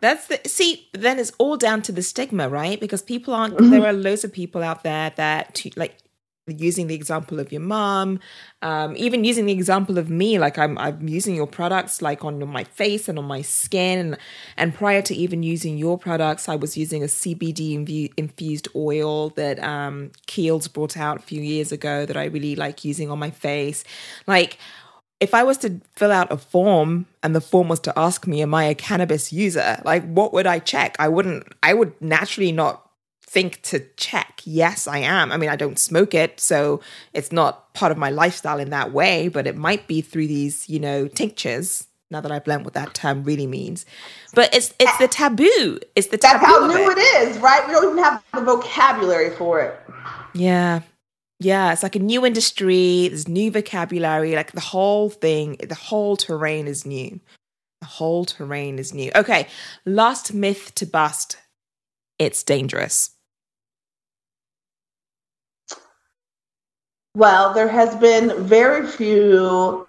That's 0.00 0.26
the 0.26 0.40
see. 0.46 0.88
Then 0.92 1.18
it's 1.18 1.32
all 1.38 1.56
down 1.56 1.82
to 1.82 1.92
the 1.92 2.02
stigma, 2.02 2.48
right? 2.48 2.78
Because 2.78 3.02
people 3.02 3.34
aren't. 3.34 3.54
Mm-hmm. 3.54 3.70
There 3.70 3.86
are 3.86 3.92
loads 3.92 4.24
of 4.24 4.32
people 4.32 4.62
out 4.62 4.82
there 4.82 5.12
that 5.16 5.64
like 5.74 5.96
using 6.46 6.86
the 6.86 6.94
example 6.94 7.40
of 7.40 7.50
your 7.50 7.60
mom, 7.60 8.20
um, 8.62 8.94
even 8.96 9.24
using 9.24 9.46
the 9.46 9.52
example 9.52 9.98
of 9.98 10.08
me. 10.08 10.38
Like 10.38 10.58
I'm, 10.58 10.78
I'm 10.78 11.08
using 11.08 11.34
your 11.34 11.46
products 11.46 12.00
like 12.00 12.24
on 12.24 12.46
my 12.48 12.64
face 12.64 13.08
and 13.08 13.18
on 13.18 13.24
my 13.24 13.42
skin. 13.42 14.16
And 14.56 14.74
prior 14.74 15.02
to 15.02 15.14
even 15.14 15.42
using 15.42 15.76
your 15.76 15.98
products, 15.98 16.48
I 16.48 16.56
was 16.56 16.76
using 16.76 17.02
a 17.02 17.06
CBD 17.06 18.12
infused 18.16 18.68
oil 18.76 19.30
that 19.30 19.62
um, 19.62 20.12
Kiehl's 20.28 20.68
brought 20.68 20.96
out 20.96 21.16
a 21.16 21.22
few 21.22 21.42
years 21.42 21.72
ago 21.72 22.06
that 22.06 22.16
I 22.16 22.26
really 22.26 22.54
like 22.54 22.84
using 22.84 23.10
on 23.10 23.18
my 23.18 23.30
face. 23.30 23.82
Like 24.26 24.58
if 25.18 25.34
I 25.34 25.42
was 25.42 25.58
to 25.58 25.80
fill 25.94 26.12
out 26.12 26.30
a 26.30 26.36
form 26.36 27.06
and 27.22 27.34
the 27.34 27.40
form 27.40 27.68
was 27.68 27.80
to 27.80 27.98
ask 27.98 28.26
me, 28.26 28.42
Am 28.42 28.54
I 28.54 28.64
a 28.64 28.74
cannabis 28.74 29.32
user? 29.32 29.80
Like, 29.84 30.04
what 30.04 30.32
would 30.32 30.46
I 30.46 30.60
check? 30.60 30.94
I 30.98 31.08
wouldn't, 31.08 31.52
I 31.62 31.74
would 31.74 32.00
naturally 32.00 32.52
not 32.52 32.85
think 33.36 33.60
to 33.60 33.80
check, 33.98 34.40
Yes, 34.44 34.86
I 34.86 34.98
am. 34.98 35.30
I 35.30 35.36
mean, 35.36 35.50
I 35.50 35.56
don't 35.56 35.78
smoke 35.78 36.14
it, 36.14 36.40
so 36.40 36.80
it's 37.12 37.32
not 37.32 37.74
part 37.74 37.92
of 37.92 37.98
my 37.98 38.08
lifestyle 38.08 38.58
in 38.58 38.70
that 38.70 38.92
way, 38.92 39.28
but 39.28 39.46
it 39.46 39.56
might 39.56 39.86
be 39.86 40.00
through 40.00 40.28
these, 40.28 40.66
you 40.70 40.80
know, 40.80 41.06
tinctures. 41.06 41.86
Now 42.10 42.22
that 42.22 42.32
I've 42.32 42.46
learned 42.46 42.64
what 42.64 42.74
that 42.74 42.94
term 42.94 43.24
really 43.24 43.46
means, 43.46 43.84
but 44.32 44.54
it's 44.54 44.72
it's 44.78 44.96
the 44.98 45.08
taboo. 45.08 45.80
It's 45.96 46.06
the 46.06 46.16
taboo. 46.16 46.38
That's 46.38 46.46
how 46.46 46.66
new 46.66 46.90
it. 46.90 46.96
it 46.96 47.28
is, 47.28 47.38
right? 47.38 47.66
We 47.66 47.72
don't 47.74 47.90
even 47.90 48.04
have 48.04 48.22
the 48.32 48.40
vocabulary 48.42 49.30
for 49.36 49.60
it. 49.60 49.78
Yeah, 50.32 50.80
yeah, 51.40 51.72
it's 51.72 51.82
like 51.82 51.96
a 51.96 51.98
new 51.98 52.24
industry, 52.24 53.08
there's 53.08 53.28
new 53.28 53.50
vocabulary, 53.50 54.36
like 54.36 54.52
the 54.52 54.60
whole 54.60 55.10
thing, 55.10 55.56
the 55.56 55.74
whole 55.74 56.16
terrain 56.16 56.68
is 56.68 56.86
new. 56.86 57.20
The 57.80 57.86
whole 57.88 58.24
terrain 58.24 58.78
is 58.78 58.94
new. 58.94 59.10
Okay, 59.14 59.48
last 59.84 60.32
myth 60.32 60.74
to 60.76 60.86
bust 60.86 61.36
it's 62.18 62.42
dangerous. 62.42 63.10
Well, 67.16 67.54
there 67.54 67.68
has 67.68 67.96
been 67.96 68.44
very 68.44 68.86
few 68.86 69.88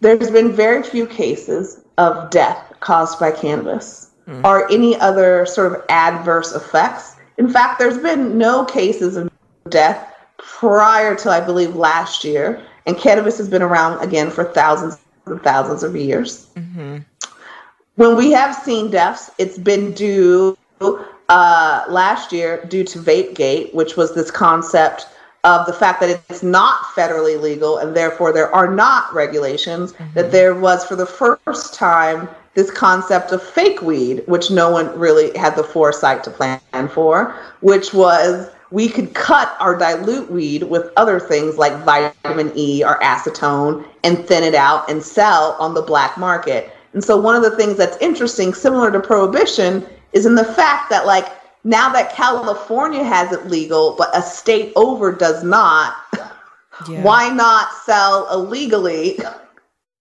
there's 0.00 0.30
been 0.30 0.52
very 0.52 0.82
few 0.82 1.06
cases 1.06 1.80
of 1.96 2.28
death 2.28 2.74
caused 2.80 3.18
by 3.18 3.30
cannabis 3.30 4.10
mm. 4.28 4.44
or 4.44 4.70
any 4.70 5.00
other 5.00 5.46
sort 5.46 5.72
of 5.72 5.82
adverse 5.88 6.52
effects. 6.52 7.16
In 7.38 7.48
fact, 7.48 7.78
there's 7.78 7.96
been 7.96 8.36
no 8.36 8.66
cases 8.66 9.16
of 9.16 9.30
death 9.70 10.14
prior 10.36 11.14
to, 11.14 11.30
I 11.30 11.40
believe, 11.40 11.74
last 11.74 12.22
year. 12.22 12.62
And 12.84 12.98
cannabis 12.98 13.38
has 13.38 13.48
been 13.48 13.62
around 13.62 14.02
again 14.02 14.30
for 14.30 14.44
thousands 14.44 14.98
and 15.24 15.40
thousands 15.40 15.82
of 15.82 15.96
years. 15.96 16.50
Mm-hmm. 16.54 16.98
When 17.94 18.16
we 18.16 18.30
have 18.32 18.54
seen 18.54 18.90
deaths, 18.90 19.30
it's 19.38 19.56
been 19.56 19.92
due 19.92 20.58
uh, 21.30 21.84
last 21.88 22.30
year 22.30 22.62
due 22.66 22.84
to 22.84 22.98
VapeGate, 22.98 23.72
which 23.72 23.96
was 23.96 24.14
this 24.14 24.30
concept 24.30 25.06
of 25.44 25.66
the 25.66 25.72
fact 25.72 26.00
that 26.00 26.22
it's 26.28 26.42
not 26.42 26.82
federally 26.94 27.40
legal 27.40 27.78
and 27.78 27.96
therefore 27.96 28.32
there 28.32 28.54
are 28.54 28.72
not 28.72 29.12
regulations, 29.12 29.92
mm-hmm. 29.92 30.14
that 30.14 30.30
there 30.30 30.54
was 30.54 30.84
for 30.84 30.94
the 30.94 31.06
first 31.06 31.74
time 31.74 32.28
this 32.54 32.70
concept 32.70 33.32
of 33.32 33.42
fake 33.42 33.82
weed, 33.82 34.22
which 34.26 34.50
no 34.50 34.70
one 34.70 34.96
really 34.98 35.36
had 35.36 35.56
the 35.56 35.64
foresight 35.64 36.22
to 36.22 36.30
plan 36.30 36.60
for, 36.88 37.34
which 37.60 37.94
was 37.94 38.50
we 38.70 38.88
could 38.88 39.14
cut 39.14 39.54
our 39.58 39.76
dilute 39.76 40.30
weed 40.30 40.62
with 40.64 40.90
other 40.96 41.20
things 41.20 41.58
like 41.58 41.72
vitamin 41.84 42.52
E 42.56 42.82
or 42.84 42.98
acetone 43.00 43.86
and 44.04 44.24
thin 44.26 44.42
it 44.42 44.54
out 44.54 44.88
and 44.90 45.02
sell 45.02 45.56
on 45.58 45.74
the 45.74 45.82
black 45.82 46.16
market. 46.16 46.72
And 46.94 47.02
so 47.02 47.20
one 47.20 47.36
of 47.36 47.42
the 47.42 47.56
things 47.56 47.76
that's 47.76 47.96
interesting, 47.98 48.54
similar 48.54 48.90
to 48.90 49.00
prohibition, 49.00 49.86
is 50.12 50.26
in 50.26 50.34
the 50.34 50.44
fact 50.44 50.88
that 50.90 51.06
like 51.06 51.26
now 51.64 51.92
that 51.92 52.12
California 52.12 53.04
has 53.04 53.32
it 53.32 53.46
legal, 53.46 53.94
but 53.96 54.16
a 54.16 54.22
state 54.22 54.72
over 54.76 55.12
does 55.12 55.44
not, 55.44 55.94
yeah. 56.88 57.02
why 57.02 57.28
not 57.28 57.68
sell 57.84 58.28
illegally 58.32 59.18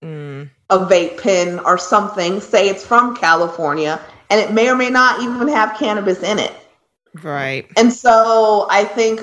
mm. 0.04 0.50
a 0.70 0.78
vape 0.80 1.22
pen 1.22 1.60
or 1.60 1.78
something? 1.78 2.42
Say 2.42 2.70
it's 2.70 2.86
from 2.86 3.16
California 3.16 4.02
and 4.30 4.40
it 4.40 4.54
may 4.54 4.70
or 4.70 4.76
may 4.76 4.90
not 4.90 5.22
even 5.22 5.48
have 5.50 5.78
cannabis 5.78 6.24
in 6.24 6.40
it. 6.40 6.54
Right. 7.22 7.68
And 7.76 7.92
so 7.92 8.68
I 8.70 8.86
think 8.86 9.22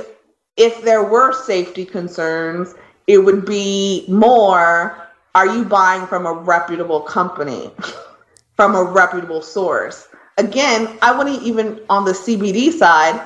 if 0.57 0.83
there 0.83 1.03
were 1.03 1.33
safety 1.33 1.85
concerns, 1.85 2.75
it 3.07 3.19
would 3.19 3.47
be 3.47 4.05
more 4.09 5.09
are 5.35 5.47
you 5.47 5.65
buying 5.65 6.07
from 6.07 6.27
a 6.27 6.33
reputable 6.33 7.01
company, 7.01 7.71
from 8.57 8.75
a 8.75 8.83
reputable 8.83 9.41
source? 9.41 10.08
Again, 10.39 10.97
I 11.03 11.17
wouldn't 11.17 11.43
even 11.43 11.81
on 11.91 12.05
the 12.05 12.13
CBD 12.13 12.73
side, 12.73 13.21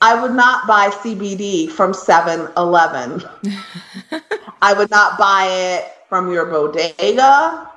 I 0.00 0.20
would 0.20 0.34
not 0.34 0.66
buy 0.66 0.90
CBD 0.90 1.70
from 1.70 1.94
7 1.94 2.48
Eleven. 2.56 3.22
I 4.62 4.74
would 4.74 4.90
not 4.90 5.16
buy 5.18 5.46
it 5.46 5.92
from 6.08 6.32
your 6.32 6.46
bodega. 6.46 7.70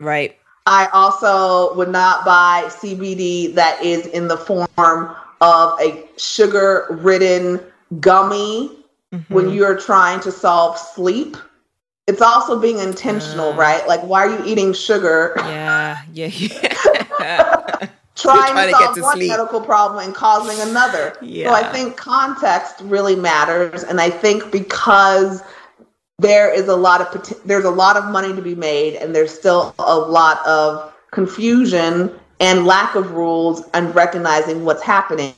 Right. 0.00 0.36
I 0.66 0.88
also 0.92 1.74
would 1.74 1.88
not 1.88 2.24
buy 2.24 2.64
CBD 2.66 3.54
that 3.54 3.82
is 3.82 4.06
in 4.06 4.28
the 4.28 4.36
form 4.36 5.16
of 5.40 5.80
a 5.80 6.04
sugar 6.18 6.86
ridden 6.90 7.60
gummy 8.00 8.70
mm-hmm. 9.12 9.32
when 9.32 9.50
you're 9.50 9.78
trying 9.78 10.20
to 10.20 10.32
solve 10.32 10.78
sleep. 10.78 11.36
It's 12.06 12.20
also 12.20 12.58
being 12.60 12.78
intentional, 12.78 13.52
uh, 13.52 13.56
right? 13.56 13.86
Like, 13.86 14.00
why 14.00 14.26
are 14.26 14.30
you 14.30 14.44
eating 14.44 14.72
sugar? 14.72 15.32
Yeah, 15.36 16.02
yeah, 16.12 16.26
yeah. 17.20 17.88
trying, 18.16 18.52
trying, 18.52 18.70
to 18.70 18.78
solve 18.78 18.94
to 18.96 19.02
one 19.02 19.16
sleep. 19.16 19.30
medical 19.30 19.60
problem 19.60 20.04
and 20.04 20.14
causing 20.14 20.60
another. 20.68 21.16
Yeah. 21.22 21.48
So 21.48 21.54
I 21.54 21.72
think 21.72 21.96
context 21.96 22.76
really 22.82 23.16
matters, 23.16 23.84
and 23.84 24.00
I 24.00 24.10
think 24.10 24.50
because 24.50 25.42
there 26.18 26.52
is 26.52 26.68
a 26.68 26.76
lot 26.76 27.00
of 27.00 27.42
there's 27.44 27.64
a 27.64 27.70
lot 27.70 27.96
of 27.96 28.04
money 28.06 28.34
to 28.34 28.42
be 28.42 28.54
made, 28.54 28.96
and 28.96 29.14
there's 29.14 29.32
still 29.32 29.74
a 29.78 29.96
lot 29.96 30.46
of 30.46 30.92
confusion 31.10 32.10
and 32.40 32.66
lack 32.66 32.94
of 32.94 33.12
rules 33.12 33.62
and 33.74 33.94
recognizing 33.94 34.64
what's 34.64 34.82
happening. 34.82 35.34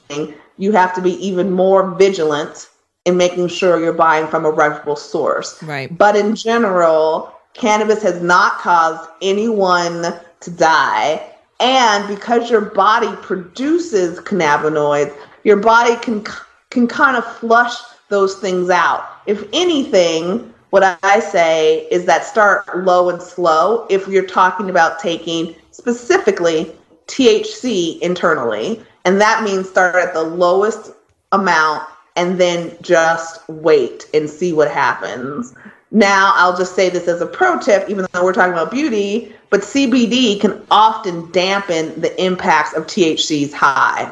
You 0.58 0.72
have 0.72 0.94
to 0.94 1.02
be 1.02 1.12
even 1.24 1.50
more 1.50 1.90
vigilant 1.96 2.68
in 3.04 3.16
making 3.16 3.48
sure 3.48 3.80
you're 3.80 3.92
buying 3.92 4.28
from 4.28 4.44
a 4.44 4.50
reputable 4.50 4.96
source. 4.96 5.60
Right. 5.62 5.96
But 5.96 6.14
in 6.14 6.36
general, 6.36 7.32
cannabis 7.54 8.02
has 8.02 8.22
not 8.22 8.58
caused 8.58 9.08
anyone 9.20 10.14
to 10.40 10.50
die. 10.50 11.31
And 11.62 12.08
because 12.08 12.50
your 12.50 12.60
body 12.60 13.14
produces 13.22 14.18
cannabinoids, 14.18 15.16
your 15.44 15.58
body 15.58 15.96
can 15.96 16.26
can 16.70 16.88
kind 16.88 17.16
of 17.16 17.24
flush 17.36 17.74
those 18.08 18.36
things 18.36 18.68
out. 18.68 19.08
If 19.26 19.44
anything, 19.52 20.52
what 20.70 20.98
I 21.02 21.20
say 21.20 21.86
is 21.90 22.04
that 22.06 22.24
start 22.24 22.84
low 22.84 23.10
and 23.10 23.22
slow 23.22 23.86
if 23.90 24.08
you're 24.08 24.26
talking 24.26 24.70
about 24.70 24.98
taking 24.98 25.54
specifically 25.70 26.74
THC 27.06 28.00
internally. 28.00 28.82
And 29.04 29.20
that 29.20 29.44
means 29.44 29.68
start 29.68 29.96
at 29.96 30.14
the 30.14 30.22
lowest 30.22 30.92
amount 31.30 31.86
and 32.16 32.40
then 32.40 32.76
just 32.82 33.48
wait 33.48 34.08
and 34.14 34.28
see 34.28 34.52
what 34.52 34.70
happens. 34.70 35.54
Now, 35.90 36.32
I'll 36.36 36.56
just 36.56 36.74
say 36.74 36.88
this 36.88 37.06
as 37.06 37.20
a 37.20 37.26
pro 37.26 37.58
tip, 37.58 37.88
even 37.88 38.06
though 38.12 38.24
we're 38.24 38.32
talking 38.32 38.52
about 38.52 38.70
beauty, 38.70 39.34
but 39.52 39.60
CBD 39.60 40.40
can 40.40 40.64
often 40.70 41.30
dampen 41.30 42.00
the 42.00 42.20
impacts 42.20 42.72
of 42.72 42.86
THC's 42.86 43.52
high. 43.52 44.10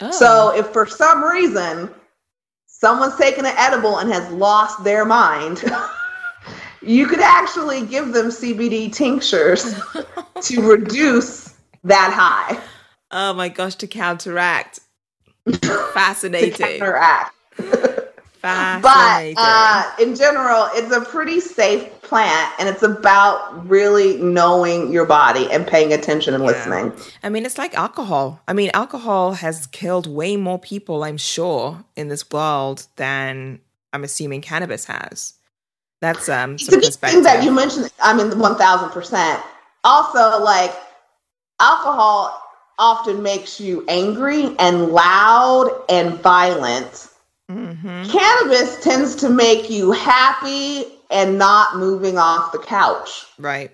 Oh. 0.00 0.10
So, 0.12 0.56
if 0.56 0.68
for 0.68 0.86
some 0.86 1.24
reason 1.24 1.90
someone's 2.66 3.16
taken 3.16 3.44
an 3.44 3.54
edible 3.58 3.98
and 3.98 4.08
has 4.12 4.30
lost 4.30 4.84
their 4.84 5.04
mind, 5.04 5.64
you 6.80 7.08
could 7.08 7.18
actually 7.18 7.86
give 7.86 8.12
them 8.12 8.26
CBD 8.26 8.92
tinctures 8.92 9.74
to 10.42 10.62
reduce 10.62 11.56
that 11.82 12.12
high. 12.12 12.62
Oh 13.10 13.32
my 13.32 13.48
gosh, 13.48 13.74
to 13.74 13.88
counteract. 13.88 14.78
Fascinating. 15.92 16.52
to 16.52 16.78
counteract. 16.78 17.34
But 18.40 19.34
uh, 19.36 19.92
in 20.00 20.14
general, 20.14 20.68
it's 20.72 20.94
a 20.94 21.00
pretty 21.00 21.40
safe 21.40 22.02
plant 22.02 22.52
and 22.58 22.68
it's 22.68 22.82
about 22.82 23.68
really 23.68 24.16
knowing 24.18 24.92
your 24.92 25.04
body 25.04 25.50
and 25.50 25.66
paying 25.66 25.92
attention 25.92 26.34
and 26.34 26.44
yeah. 26.44 26.50
listening. 26.50 26.92
I 27.22 27.28
mean, 27.28 27.44
it's 27.44 27.58
like 27.58 27.74
alcohol. 27.74 28.40
I 28.48 28.52
mean, 28.52 28.70
alcohol 28.74 29.32
has 29.32 29.66
killed 29.66 30.06
way 30.06 30.36
more 30.36 30.58
people, 30.58 31.04
I'm 31.04 31.18
sure, 31.18 31.84
in 31.96 32.08
this 32.08 32.30
world 32.30 32.86
than 32.96 33.60
I'm 33.92 34.04
assuming 34.04 34.40
cannabis 34.40 34.84
has. 34.86 35.34
That's 36.00 36.28
um 36.28 36.58
some 36.58 36.80
perspective. 36.80 37.24
that 37.24 37.42
you 37.42 37.50
mentioned. 37.50 37.90
I 38.00 38.14
mean, 38.14 38.38
one 38.38 38.56
thousand 38.56 38.90
percent. 38.90 39.42
Also, 39.82 40.42
like 40.42 40.72
alcohol 41.60 42.40
often 42.78 43.22
makes 43.22 43.60
you 43.60 43.84
angry 43.88 44.54
and 44.58 44.90
loud 44.90 45.70
and 45.88 46.14
violent. 46.20 47.07
Mm-hmm. 47.50 48.10
Cannabis 48.10 48.82
tends 48.82 49.14
to 49.16 49.28
make 49.30 49.70
you 49.70 49.92
happy 49.92 50.84
and 51.10 51.38
not 51.38 51.76
moving 51.76 52.18
off 52.18 52.52
the 52.52 52.58
couch. 52.58 53.24
Right. 53.38 53.70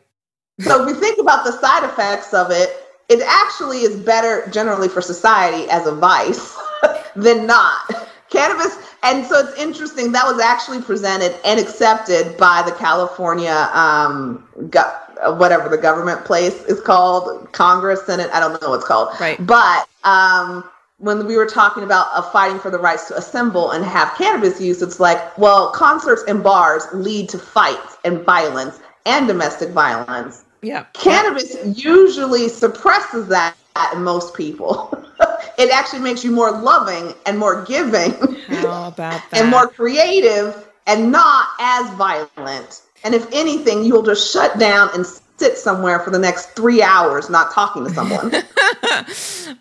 so 0.60 0.82
if 0.82 0.94
we 0.94 1.00
think 1.00 1.18
about 1.18 1.44
the 1.44 1.52
side 1.52 1.84
effects 1.84 2.32
of 2.32 2.50
it, 2.50 2.70
it 3.08 3.20
actually 3.26 3.78
is 3.78 3.96
better 3.96 4.48
generally 4.50 4.88
for 4.88 5.00
society 5.02 5.68
as 5.70 5.86
a 5.86 5.94
vice 5.94 6.56
than 7.16 7.46
not. 7.46 8.08
Cannabis, 8.30 8.76
and 9.02 9.24
so 9.26 9.46
it's 9.46 9.58
interesting 9.58 10.12
that 10.12 10.24
was 10.26 10.40
actually 10.40 10.80
presented 10.80 11.36
and 11.44 11.60
accepted 11.60 12.36
by 12.36 12.62
the 12.64 12.72
California 12.72 13.68
um, 13.72 14.48
go- 14.70 14.98
whatever 15.36 15.68
the 15.68 15.78
government 15.78 16.24
place 16.24 16.62
is 16.64 16.80
called, 16.80 17.52
Congress, 17.52 18.04
Senate, 18.06 18.30
I 18.32 18.40
don't 18.40 18.60
know 18.60 18.70
what 18.70 18.76
it's 18.76 18.86
called. 18.86 19.14
Right. 19.20 19.44
But 19.44 19.88
um, 20.04 20.64
when 20.98 21.26
we 21.26 21.36
were 21.36 21.46
talking 21.46 21.82
about 21.82 22.08
uh, 22.12 22.22
fighting 22.22 22.58
for 22.58 22.70
the 22.70 22.78
rights 22.78 23.08
to 23.08 23.16
assemble 23.16 23.72
and 23.72 23.84
have 23.84 24.14
cannabis 24.16 24.60
use, 24.60 24.80
it's 24.80 25.00
like, 25.00 25.36
well, 25.36 25.70
concerts 25.72 26.22
and 26.28 26.42
bars 26.42 26.86
lead 26.92 27.28
to 27.30 27.38
fights 27.38 27.96
and 28.04 28.22
violence 28.22 28.80
and 29.06 29.26
domestic 29.26 29.70
violence. 29.70 30.44
Yeah. 30.62 30.86
Cannabis 30.94 31.56
usually 31.76 32.48
suppresses 32.48 33.28
that 33.28 33.54
in 33.92 34.02
most 34.02 34.34
people. 34.34 34.88
it 35.58 35.70
actually 35.70 36.00
makes 36.00 36.24
you 36.24 36.30
more 36.30 36.52
loving 36.52 37.14
and 37.26 37.38
more 37.38 37.64
giving. 37.64 38.12
How 38.46 38.88
about 38.88 38.96
that? 38.96 39.28
and 39.32 39.50
more 39.50 39.68
creative 39.68 40.68
and 40.86 41.10
not 41.10 41.48
as 41.58 41.90
violent. 41.94 42.82
And 43.02 43.14
if 43.14 43.30
anything, 43.32 43.84
you'll 43.84 44.02
just 44.02 44.32
shut 44.32 44.58
down 44.58 44.88
and 44.94 45.04
sit 45.36 45.58
somewhere 45.58 46.00
for 46.00 46.10
the 46.10 46.18
next 46.18 46.50
three 46.50 46.82
hours 46.82 47.28
not 47.28 47.52
talking 47.52 47.84
to 47.84 47.90
someone. 47.90 48.32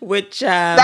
Which 0.00 0.42
uh, 0.42 0.76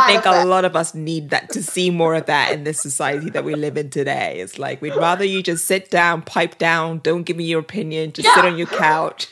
I 0.00 0.06
think 0.06 0.26
a 0.26 0.44
lot 0.44 0.64
of 0.64 0.76
us 0.76 0.94
need 0.94 1.30
that 1.30 1.50
to 1.50 1.62
see 1.62 1.90
more 1.90 2.14
of 2.14 2.26
that 2.26 2.52
in 2.52 2.64
this 2.64 2.80
society 2.80 3.30
that 3.30 3.44
we 3.44 3.54
live 3.54 3.76
in 3.76 3.90
today. 3.90 4.38
It's 4.40 4.58
like 4.58 4.80
we'd 4.82 4.96
rather 4.96 5.24
you 5.24 5.42
just 5.42 5.66
sit 5.66 5.90
down, 5.90 6.22
pipe 6.22 6.58
down, 6.58 6.98
don't 6.98 7.22
give 7.22 7.36
me 7.36 7.44
your 7.44 7.60
opinion, 7.60 8.12
just 8.12 8.26
yeah. 8.26 8.34
sit 8.34 8.44
on 8.44 8.56
your 8.58 8.66
couch, 8.66 9.28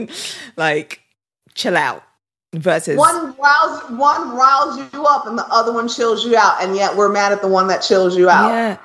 like 0.56 1.00
chill 1.54 1.76
out. 1.76 2.02
Versus 2.52 2.96
one 2.96 3.36
riles 3.36 3.90
one 3.90 4.34
riles 4.34 4.78
you 4.78 5.04
up 5.04 5.26
and 5.26 5.36
the 5.36 5.46
other 5.48 5.72
one 5.72 5.88
chills 5.88 6.24
you 6.24 6.36
out, 6.36 6.62
and 6.62 6.74
yet 6.74 6.96
we're 6.96 7.10
mad 7.10 7.32
at 7.32 7.42
the 7.42 7.48
one 7.48 7.66
that 7.68 7.82
chills 7.82 8.16
you 8.16 8.30
out. 8.30 8.48
Yeah, 8.48 8.78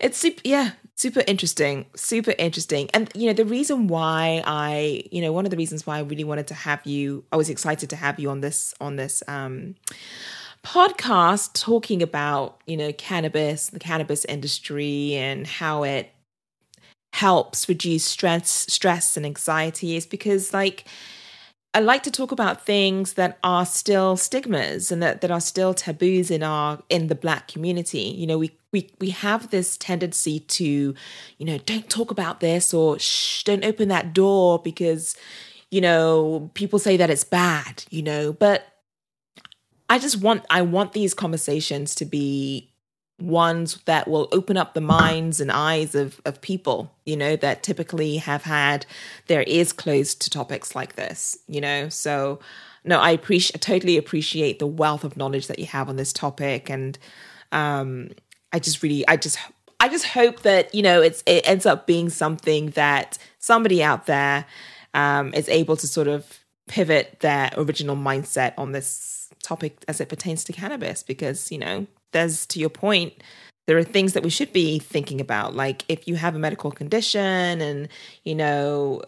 it's. 0.00 0.24
Yeah, 0.44 0.70
super 0.98 1.22
interesting 1.28 1.86
super 1.94 2.34
interesting 2.38 2.90
and 2.92 3.08
you 3.14 3.28
know 3.28 3.32
the 3.32 3.44
reason 3.44 3.86
why 3.86 4.42
i 4.44 5.04
you 5.12 5.22
know 5.22 5.32
one 5.32 5.46
of 5.46 5.50
the 5.52 5.56
reasons 5.56 5.86
why 5.86 5.96
i 5.96 6.00
really 6.00 6.24
wanted 6.24 6.44
to 6.44 6.54
have 6.54 6.84
you 6.84 7.24
i 7.30 7.36
was 7.36 7.48
excited 7.48 7.88
to 7.88 7.94
have 7.94 8.18
you 8.18 8.28
on 8.28 8.40
this 8.40 8.74
on 8.80 8.96
this 8.96 9.22
um 9.28 9.76
podcast 10.68 11.58
talking 11.58 12.02
about 12.02 12.60
you 12.66 12.76
know 12.76 12.92
cannabis 12.92 13.68
the 13.68 13.78
cannabis 13.78 14.26
industry 14.26 15.14
and 15.14 15.46
how 15.46 15.82
it 15.82 16.10
helps 17.14 17.66
reduce 17.70 18.04
stress 18.04 18.50
stress 18.68 19.16
and 19.16 19.24
anxiety 19.24 19.96
is 19.96 20.04
because 20.04 20.52
like 20.52 20.84
I 21.72 21.80
like 21.80 22.02
to 22.02 22.10
talk 22.10 22.32
about 22.32 22.66
things 22.66 23.14
that 23.14 23.38
are 23.42 23.64
still 23.64 24.16
stigmas 24.16 24.92
and 24.92 25.02
that, 25.02 25.22
that 25.22 25.30
are 25.30 25.40
still 25.40 25.72
taboos 25.72 26.30
in 26.30 26.42
our 26.42 26.82
in 26.88 27.06
the 27.06 27.14
black 27.14 27.46
community. 27.46 28.14
You 28.16 28.26
know, 28.26 28.38
we 28.38 28.56
we 28.72 28.90
we 29.00 29.10
have 29.10 29.50
this 29.50 29.76
tendency 29.76 30.40
to, 30.40 30.64
you 31.38 31.46
know, 31.46 31.58
don't 31.58 31.88
talk 31.90 32.10
about 32.10 32.40
this 32.40 32.72
or 32.72 32.98
shh, 32.98 33.42
don't 33.44 33.64
open 33.64 33.88
that 33.88 34.14
door 34.14 34.58
because, 34.58 35.14
you 35.70 35.82
know, 35.82 36.50
people 36.54 36.78
say 36.78 36.96
that 36.96 37.10
it's 37.10 37.24
bad, 37.24 37.84
you 37.90 38.02
know, 38.02 38.32
but 38.32 38.77
I 39.88 39.98
just 39.98 40.20
want 40.20 40.44
I 40.50 40.62
want 40.62 40.92
these 40.92 41.14
conversations 41.14 41.94
to 41.96 42.04
be 42.04 42.70
ones 43.20 43.80
that 43.86 44.06
will 44.06 44.28
open 44.30 44.56
up 44.56 44.74
the 44.74 44.80
minds 44.80 45.40
and 45.40 45.50
eyes 45.50 45.96
of, 45.96 46.20
of 46.24 46.40
people, 46.40 46.94
you 47.04 47.16
know, 47.16 47.34
that 47.34 47.64
typically 47.64 48.18
have 48.18 48.44
had 48.44 48.86
their 49.26 49.42
ears 49.48 49.72
closed 49.72 50.20
to 50.22 50.30
topics 50.30 50.76
like 50.76 50.94
this, 50.94 51.36
you 51.48 51.60
know. 51.60 51.88
So 51.88 52.38
no, 52.84 53.00
I 53.00 53.10
appreciate 53.10 53.56
I 53.56 53.58
totally 53.58 53.96
appreciate 53.96 54.58
the 54.58 54.66
wealth 54.66 55.04
of 55.04 55.16
knowledge 55.16 55.48
that 55.48 55.58
you 55.58 55.66
have 55.66 55.88
on 55.88 55.96
this 55.96 56.12
topic. 56.12 56.70
And 56.70 56.98
um 57.50 58.10
I 58.52 58.58
just 58.58 58.82
really 58.82 59.06
I 59.08 59.16
just 59.16 59.38
I 59.80 59.88
just 59.88 60.06
hope 60.06 60.42
that, 60.42 60.74
you 60.74 60.82
know, 60.82 61.00
it's 61.00 61.22
it 61.26 61.48
ends 61.48 61.66
up 61.66 61.86
being 61.86 62.10
something 62.10 62.70
that 62.70 63.18
somebody 63.38 63.82
out 63.82 64.06
there 64.06 64.44
um 64.94 65.32
is 65.34 65.48
able 65.48 65.76
to 65.76 65.88
sort 65.88 66.08
of 66.08 66.40
pivot 66.68 67.20
their 67.20 67.50
original 67.56 67.96
mindset 67.96 68.52
on 68.58 68.72
this 68.72 69.17
topic 69.42 69.84
as 69.88 70.00
it 70.00 70.08
pertains 70.08 70.44
to 70.44 70.52
cannabis 70.52 71.02
because, 71.02 71.50
you 71.50 71.58
know, 71.58 71.86
there's 72.12 72.46
to 72.46 72.58
your 72.58 72.70
point 72.70 73.14
there 73.68 73.76
are 73.76 73.84
things 73.84 74.14
that 74.14 74.22
we 74.22 74.30
should 74.30 74.50
be 74.50 74.78
thinking 74.78 75.20
about. 75.20 75.54
Like 75.54 75.84
if 75.90 76.08
you 76.08 76.14
have 76.14 76.34
a 76.34 76.38
medical 76.38 76.70
condition 76.70 77.60
and 77.60 77.88
you 78.24 78.34
know 78.34 79.02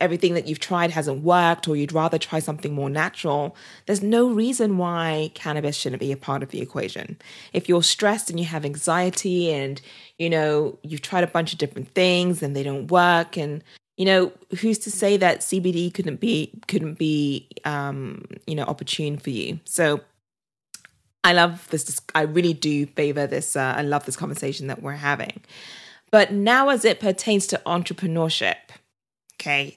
everything 0.00 0.32
that 0.32 0.48
you've 0.48 0.60
tried 0.60 0.90
hasn't 0.90 1.22
worked 1.22 1.68
or 1.68 1.76
you'd 1.76 1.92
rather 1.92 2.16
try 2.16 2.38
something 2.38 2.72
more 2.72 2.88
natural 2.88 3.54
there's 3.84 4.02
no 4.02 4.30
reason 4.30 4.78
why 4.78 5.30
cannabis 5.34 5.76
shouldn't 5.76 6.00
be 6.00 6.10
a 6.10 6.16
part 6.16 6.42
of 6.42 6.48
the 6.48 6.62
equation. 6.62 7.18
If 7.52 7.68
you're 7.68 7.82
stressed 7.82 8.30
and 8.30 8.40
you 8.40 8.46
have 8.46 8.64
anxiety 8.64 9.52
and 9.52 9.78
you 10.18 10.30
know 10.30 10.78
you've 10.82 11.02
tried 11.02 11.24
a 11.24 11.28
bunch 11.28 11.52
of 11.52 11.58
different 11.58 11.90
things 11.90 12.42
and 12.42 12.56
they 12.56 12.62
don't 12.62 12.90
work 12.90 13.36
and 13.36 13.62
you 13.96 14.04
know 14.04 14.32
who's 14.60 14.78
to 14.78 14.90
say 14.90 15.16
that 15.16 15.40
cbd 15.40 15.92
couldn't 15.92 16.20
be 16.20 16.52
couldn't 16.68 16.94
be 16.94 17.48
um 17.64 18.24
you 18.46 18.54
know 18.54 18.64
opportune 18.64 19.16
for 19.18 19.30
you 19.30 19.58
so 19.64 20.00
I 21.26 21.32
love 21.32 21.66
this. 21.70 22.00
I 22.14 22.22
really 22.22 22.52
do 22.52 22.86
favor 22.86 23.26
this. 23.26 23.56
Uh, 23.56 23.74
I 23.76 23.82
love 23.82 24.06
this 24.06 24.14
conversation 24.14 24.68
that 24.68 24.80
we're 24.80 24.92
having. 24.92 25.40
But 26.12 26.32
now, 26.32 26.68
as 26.68 26.84
it 26.84 27.00
pertains 27.00 27.48
to 27.48 27.60
entrepreneurship, 27.66 28.54
okay, 29.34 29.76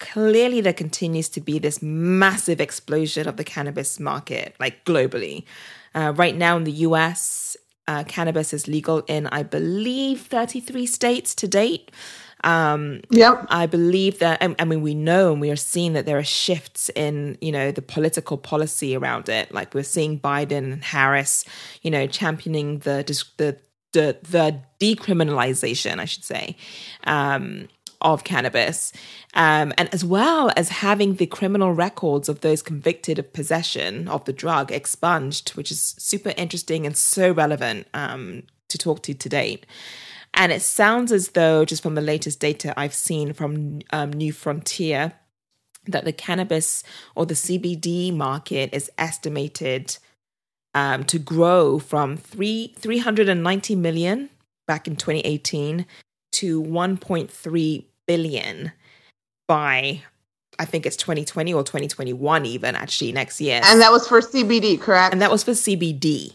clearly 0.00 0.62
there 0.62 0.72
continues 0.72 1.28
to 1.30 1.40
be 1.42 1.58
this 1.58 1.82
massive 1.82 2.62
explosion 2.62 3.28
of 3.28 3.36
the 3.36 3.44
cannabis 3.44 4.00
market, 4.00 4.56
like 4.58 4.86
globally. 4.86 5.44
Uh, 5.94 6.14
right 6.16 6.34
now 6.34 6.56
in 6.56 6.64
the 6.64 6.72
US, 6.72 7.58
uh, 7.86 8.04
cannabis 8.04 8.54
is 8.54 8.66
legal 8.66 9.00
in, 9.00 9.26
I 9.26 9.42
believe, 9.42 10.22
33 10.22 10.86
states 10.86 11.34
to 11.34 11.46
date. 11.46 11.90
Um, 12.46 13.00
yep. 13.10 13.44
I 13.50 13.66
believe 13.66 14.20
that, 14.20 14.40
I, 14.40 14.54
I 14.60 14.64
mean, 14.64 14.80
we 14.80 14.94
know 14.94 15.32
and 15.32 15.40
we 15.40 15.50
are 15.50 15.56
seeing 15.56 15.94
that 15.94 16.06
there 16.06 16.16
are 16.16 16.24
shifts 16.24 16.88
in, 16.90 17.36
you 17.40 17.50
know, 17.50 17.72
the 17.72 17.82
political 17.82 18.38
policy 18.38 18.96
around 18.96 19.28
it. 19.28 19.52
Like 19.52 19.74
we're 19.74 19.82
seeing 19.82 20.20
Biden 20.20 20.72
and 20.72 20.84
Harris, 20.84 21.44
you 21.82 21.90
know, 21.90 22.06
championing 22.06 22.78
the 22.78 23.04
the 23.36 23.58
the, 23.92 24.18
the 24.30 24.60
decriminalization, 24.78 25.98
I 25.98 26.04
should 26.04 26.22
say, 26.24 26.56
um, 27.04 27.66
of 28.02 28.24
cannabis, 28.24 28.92
um, 29.34 29.72
and 29.78 29.92
as 29.92 30.04
well 30.04 30.52
as 30.54 30.68
having 30.68 31.14
the 31.14 31.26
criminal 31.26 31.72
records 31.72 32.28
of 32.28 32.42
those 32.42 32.62
convicted 32.62 33.18
of 33.18 33.32
possession 33.32 34.06
of 34.06 34.24
the 34.26 34.34
drug 34.34 34.70
expunged, 34.70 35.50
which 35.50 35.70
is 35.70 35.96
super 35.98 36.34
interesting 36.36 36.84
and 36.84 36.96
so 36.96 37.32
relevant 37.32 37.88
um, 37.94 38.42
to 38.68 38.78
talk 38.78 39.02
to 39.02 39.14
to 39.14 39.28
date. 39.28 39.66
And 40.36 40.52
it 40.52 40.60
sounds 40.60 41.12
as 41.12 41.30
though, 41.30 41.64
just 41.64 41.82
from 41.82 41.94
the 41.94 42.02
latest 42.02 42.40
data 42.40 42.74
I've 42.78 42.94
seen 42.94 43.32
from 43.32 43.80
um, 43.90 44.12
New 44.12 44.32
Frontier, 44.32 45.14
that 45.86 46.04
the 46.04 46.12
cannabis 46.12 46.84
or 47.14 47.24
the 47.24 47.34
CBD 47.34 48.14
market 48.14 48.70
is 48.72 48.90
estimated 48.98 49.96
um, 50.74 51.04
to 51.04 51.18
grow 51.18 51.78
from 51.78 52.16
three 52.16 52.74
390 52.76 53.76
million 53.76 54.28
back 54.66 54.86
in 54.86 54.96
2018 54.96 55.86
to 56.32 56.62
1.3 56.62 57.84
billion 58.06 58.72
by 59.48 60.02
I 60.58 60.64
think 60.64 60.86
it's 60.86 60.96
2020 60.96 61.54
or 61.54 61.62
2021 61.62 62.46
even 62.46 62.74
actually 62.74 63.12
next 63.12 63.40
year. 63.40 63.60
And 63.64 63.80
that 63.80 63.92
was 63.92 64.08
for 64.08 64.20
CBD, 64.20 64.80
correct? 64.80 65.12
And 65.12 65.22
that 65.22 65.30
was 65.30 65.44
for 65.44 65.52
CBD. 65.52 66.34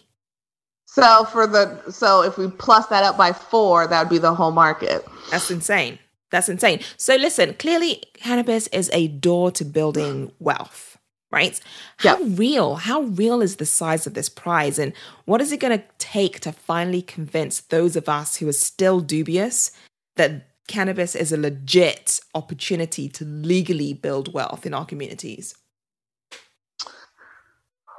So 0.91 1.23
for 1.23 1.47
the 1.47 1.89
so 1.89 2.21
if 2.21 2.37
we 2.37 2.49
plus 2.49 2.87
that 2.87 3.05
up 3.05 3.15
by 3.15 3.31
four, 3.31 3.87
that 3.87 3.99
would 4.01 4.09
be 4.09 4.17
the 4.17 4.35
whole 4.35 4.51
market. 4.51 5.07
That's 5.29 5.49
insane. 5.49 5.99
That's 6.31 6.49
insane. 6.49 6.81
So 6.97 7.15
listen, 7.15 7.53
clearly 7.53 8.03
cannabis 8.15 8.67
is 8.67 8.89
a 8.91 9.07
door 9.07 9.51
to 9.51 9.63
building 9.63 10.33
wealth, 10.39 10.97
right? 11.31 11.57
How 11.95 12.19
yep. 12.19 12.37
real, 12.37 12.75
how 12.75 13.03
real 13.03 13.41
is 13.41 13.55
the 13.55 13.65
size 13.65 14.05
of 14.05 14.15
this 14.15 14.27
prize 14.27 14.77
and 14.77 14.91
what 15.23 15.39
is 15.39 15.53
it 15.53 15.61
going 15.61 15.79
to 15.79 15.85
take 15.97 16.41
to 16.41 16.51
finally 16.51 17.01
convince 17.01 17.61
those 17.61 17.95
of 17.95 18.09
us 18.09 18.35
who 18.35 18.49
are 18.49 18.53
still 18.53 18.99
dubious 18.99 19.71
that 20.17 20.49
cannabis 20.67 21.15
is 21.15 21.31
a 21.31 21.37
legit 21.37 22.19
opportunity 22.35 23.07
to 23.07 23.23
legally 23.23 23.93
build 23.93 24.33
wealth 24.33 24.65
in 24.65 24.73
our 24.73 24.85
communities? 24.85 25.55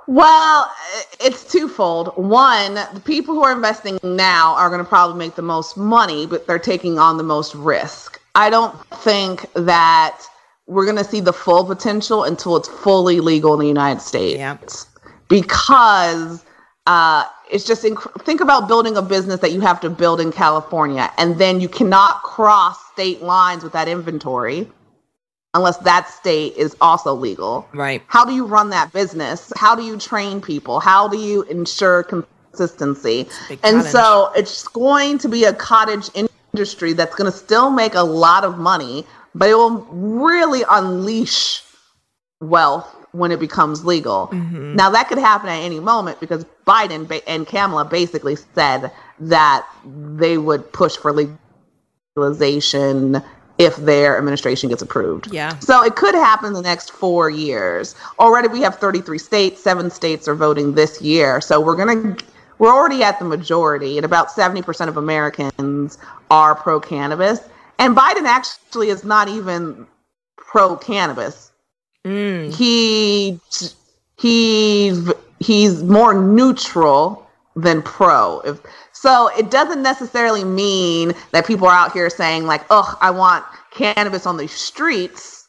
Well, 0.06 0.70
it's 1.20 1.50
twofold. 1.50 2.12
One, 2.16 2.74
the 2.74 3.02
people 3.04 3.34
who 3.34 3.42
are 3.44 3.52
investing 3.52 3.98
now 4.02 4.54
are 4.54 4.68
going 4.68 4.82
to 4.82 4.88
probably 4.88 5.18
make 5.18 5.36
the 5.36 5.42
most 5.42 5.76
money, 5.76 6.26
but 6.26 6.46
they're 6.46 6.58
taking 6.58 6.98
on 6.98 7.16
the 7.16 7.22
most 7.22 7.54
risk. 7.54 8.20
I 8.34 8.50
don't 8.50 8.74
think 8.96 9.46
that 9.54 10.20
we're 10.66 10.84
going 10.84 10.96
to 10.96 11.04
see 11.04 11.20
the 11.20 11.32
full 11.32 11.64
potential 11.64 12.24
until 12.24 12.56
it's 12.56 12.68
fully 12.68 13.20
legal 13.20 13.54
in 13.54 13.60
the 13.60 13.68
United 13.68 14.00
States. 14.00 14.38
Yeah. 14.38 14.56
Because 15.28 16.44
uh, 16.86 17.24
it's 17.50 17.64
just 17.64 17.84
inc- 17.84 18.24
think 18.24 18.40
about 18.40 18.66
building 18.66 18.96
a 18.96 19.02
business 19.02 19.40
that 19.40 19.52
you 19.52 19.60
have 19.60 19.80
to 19.80 19.90
build 19.90 20.20
in 20.20 20.32
California, 20.32 21.10
and 21.16 21.38
then 21.38 21.60
you 21.60 21.68
cannot 21.68 22.22
cross 22.22 22.78
state 22.92 23.22
lines 23.22 23.62
with 23.62 23.72
that 23.72 23.88
inventory 23.88 24.70
unless 25.54 25.76
that 25.78 26.08
state 26.08 26.56
is 26.56 26.76
also 26.80 27.14
legal. 27.14 27.68
Right. 27.74 28.02
How 28.06 28.24
do 28.24 28.32
you 28.32 28.46
run 28.46 28.70
that 28.70 28.92
business? 28.92 29.52
How 29.56 29.74
do 29.74 29.82
you 29.82 29.98
train 29.98 30.40
people? 30.40 30.80
How 30.80 31.08
do 31.08 31.18
you 31.18 31.42
ensure 31.42 32.02
consistency? 32.04 33.28
And 33.62 33.82
so 33.82 34.32
it's 34.34 34.66
going 34.68 35.18
to 35.18 35.28
be 35.28 35.44
a 35.44 35.52
cottage 35.52 36.08
industry 36.14 36.94
that's 36.94 37.14
going 37.14 37.30
to 37.30 37.36
still 37.36 37.70
make 37.70 37.94
a 37.94 38.02
lot 38.02 38.44
of 38.44 38.58
money, 38.58 39.06
but 39.34 39.48
it 39.50 39.54
will 39.54 39.86
really 39.90 40.62
unleash 40.70 41.62
wealth 42.40 42.88
when 43.12 43.30
it 43.30 43.38
becomes 43.38 43.84
legal. 43.84 44.28
Mm-hmm. 44.28 44.74
Now 44.74 44.88
that 44.90 45.08
could 45.08 45.18
happen 45.18 45.50
at 45.50 45.62
any 45.62 45.80
moment 45.80 46.18
because 46.18 46.46
Biden 46.66 47.22
and 47.26 47.46
Kamala 47.46 47.84
basically 47.84 48.36
said 48.54 48.90
that 49.20 49.66
they 49.84 50.38
would 50.38 50.72
push 50.72 50.96
for 50.96 51.12
legalization 52.16 53.22
if 53.58 53.76
their 53.76 54.16
administration 54.16 54.68
gets 54.68 54.82
approved. 54.82 55.32
Yeah. 55.32 55.58
So 55.58 55.84
it 55.84 55.96
could 55.96 56.14
happen 56.14 56.48
in 56.48 56.52
the 56.54 56.62
next 56.62 56.90
four 56.90 57.30
years. 57.30 57.94
Already 58.18 58.48
we 58.48 58.60
have 58.62 58.76
33 58.76 59.18
states, 59.18 59.62
seven 59.62 59.90
states 59.90 60.26
are 60.28 60.34
voting 60.34 60.74
this 60.74 61.00
year. 61.00 61.40
So 61.40 61.60
we're 61.60 61.76
going 61.76 62.16
to, 62.16 62.24
we're 62.58 62.72
already 62.72 63.02
at 63.02 63.18
the 63.18 63.24
majority, 63.24 63.98
and 63.98 64.04
about 64.04 64.28
70% 64.28 64.88
of 64.88 64.96
Americans 64.96 65.98
are 66.30 66.54
pro 66.54 66.80
cannabis. 66.80 67.40
And 67.78 67.96
Biden 67.96 68.24
actually 68.24 68.88
is 68.88 69.04
not 69.04 69.28
even 69.28 69.86
pro 70.36 70.76
cannabis. 70.76 71.50
Mm. 72.04 72.54
He, 72.54 73.38
he's, 74.18 75.12
he's 75.40 75.82
more 75.82 76.14
neutral 76.14 77.28
than 77.56 77.82
pro. 77.82 78.40
If 78.40 78.60
so, 79.02 79.30
it 79.36 79.50
doesn't 79.50 79.82
necessarily 79.82 80.44
mean 80.44 81.12
that 81.32 81.44
people 81.44 81.66
are 81.66 81.74
out 81.74 81.90
here 81.90 82.08
saying 82.08 82.46
like, 82.46 82.62
"Oh, 82.70 82.96
I 83.00 83.10
want 83.10 83.44
cannabis 83.72 84.26
on 84.26 84.36
the 84.36 84.46
streets," 84.46 85.48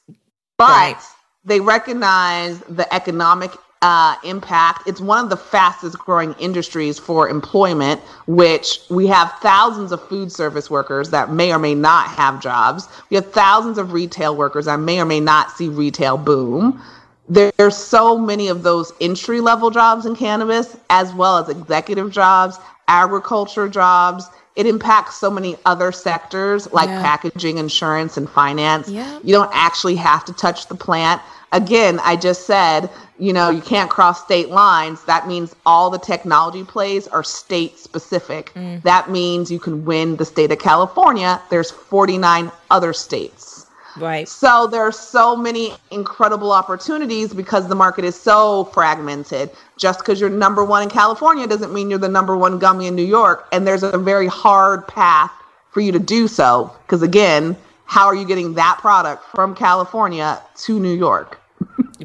but 0.58 0.70
right. 0.70 0.98
they 1.46 1.60
recognize 1.60 2.62
the 2.62 2.92
economic 2.92 3.52
uh, 3.84 4.16
impact. 4.24 4.88
It's 4.88 5.00
one 5.00 5.24
of 5.24 5.30
the 5.30 5.38
fastest 5.38 6.00
growing 6.00 6.34
industries 6.40 6.98
for 6.98 7.30
employment, 7.30 8.02
which 8.26 8.80
we 8.90 9.06
have 9.06 9.32
thousands 9.34 9.92
of 9.92 10.02
food 10.08 10.32
service 10.32 10.72
workers 10.72 11.12
that 11.12 11.32
may 11.32 11.54
or 11.54 11.60
may 11.60 11.76
not 11.76 12.08
have 12.08 12.42
jobs. 12.42 12.88
We 13.12 13.16
have 13.18 13.32
thousands 13.34 13.78
of 13.78 13.94
retail 13.94 14.36
workers 14.36 14.66
that 14.66 14.80
may 14.80 15.00
or 15.00 15.06
may 15.06 15.20
not 15.20 15.52
see 15.52 15.70
retail 15.70 16.18
boom 16.18 16.82
there's 17.30 17.78
so 17.78 18.18
many 18.18 18.50
of 18.50 18.64
those 18.64 18.92
entry 19.00 19.40
level 19.40 19.70
jobs 19.72 20.06
in 20.06 20.16
cannabis 20.16 20.76
as 20.90 21.14
well 21.14 21.38
as 21.38 21.48
executive 21.48 22.12
jobs 22.12 22.58
agriculture 22.88 23.68
jobs 23.70 24.30
it 24.56 24.68
impacts 24.68 25.16
so 25.16 25.32
many 25.32 25.56
other 25.66 25.92
sectors 25.92 26.72
like 26.72 26.90
yeah. 26.90 27.02
packaging 27.02 27.58
insurance 27.58 28.18
and 28.18 28.30
finance 28.30 28.90
yeah. 28.90 29.20
you 29.24 29.34
don't 29.34 29.50
actually 29.54 29.96
have 29.96 30.24
to 30.26 30.34
touch 30.34 30.68
the 30.68 30.76
plant 30.76 31.22
again 31.52 32.00
i 32.04 32.16
just 32.16 32.46
said 32.46 32.90
you 33.18 33.34
know 33.34 33.50
you 33.50 33.62
can't 33.62 33.90
cross 33.90 34.24
state 34.24 34.50
lines 34.50 35.04
that 35.06 35.28
means 35.28 35.56
all 35.66 35.90
the 35.90 36.00
technology 36.00 36.64
plays 36.64 37.08
are 37.08 37.24
state 37.24 37.78
specific 37.80 38.52
mm. 38.54 38.82
that 38.84 39.10
means 39.10 39.52
you 39.52 39.60
can 39.60 39.86
win 39.86 40.16
the 40.18 40.26
state 40.26 40.52
of 40.52 40.60
california 40.60 41.42
there's 41.50 41.72
49 41.72 42.52
other 42.70 42.94
states 42.94 43.54
Right. 43.98 44.28
So 44.28 44.68
there 44.68 44.82
are 44.82 44.92
so 44.92 45.36
many 45.36 45.74
incredible 45.92 46.52
opportunities 46.52 47.34
because 47.34 47.68
the 47.68 47.76
market 47.76 48.06
is 48.06 48.20
so 48.20 48.66
fragmented. 48.66 49.52
Just 49.78 50.00
because 50.00 50.20
you're 50.20 50.30
number 50.30 50.64
one 50.64 50.84
in 50.84 50.90
California 50.90 51.48
doesn't 51.48 51.74
mean 51.74 51.90
you're 51.90 52.00
the 52.00 52.08
number 52.08 52.38
one 52.38 52.60
gummy 52.60 52.88
in 52.88 52.96
New 52.96 53.06
York. 53.06 53.48
And 53.52 53.66
there's 53.66 53.84
a 53.84 53.98
very 53.98 54.28
hard 54.28 54.88
path 54.88 55.32
for 55.72 55.82
you 55.82 55.92
to 55.92 56.00
do 56.00 56.28
so. 56.28 56.72
Because 56.86 57.02
again, 57.02 57.58
how 57.86 58.06
are 58.06 58.16
you 58.16 58.26
getting 58.26 58.54
that 58.54 58.78
product 58.80 59.24
from 59.32 59.56
California 59.56 60.42
to 60.58 60.80
New 60.80 60.94
York? 60.94 61.40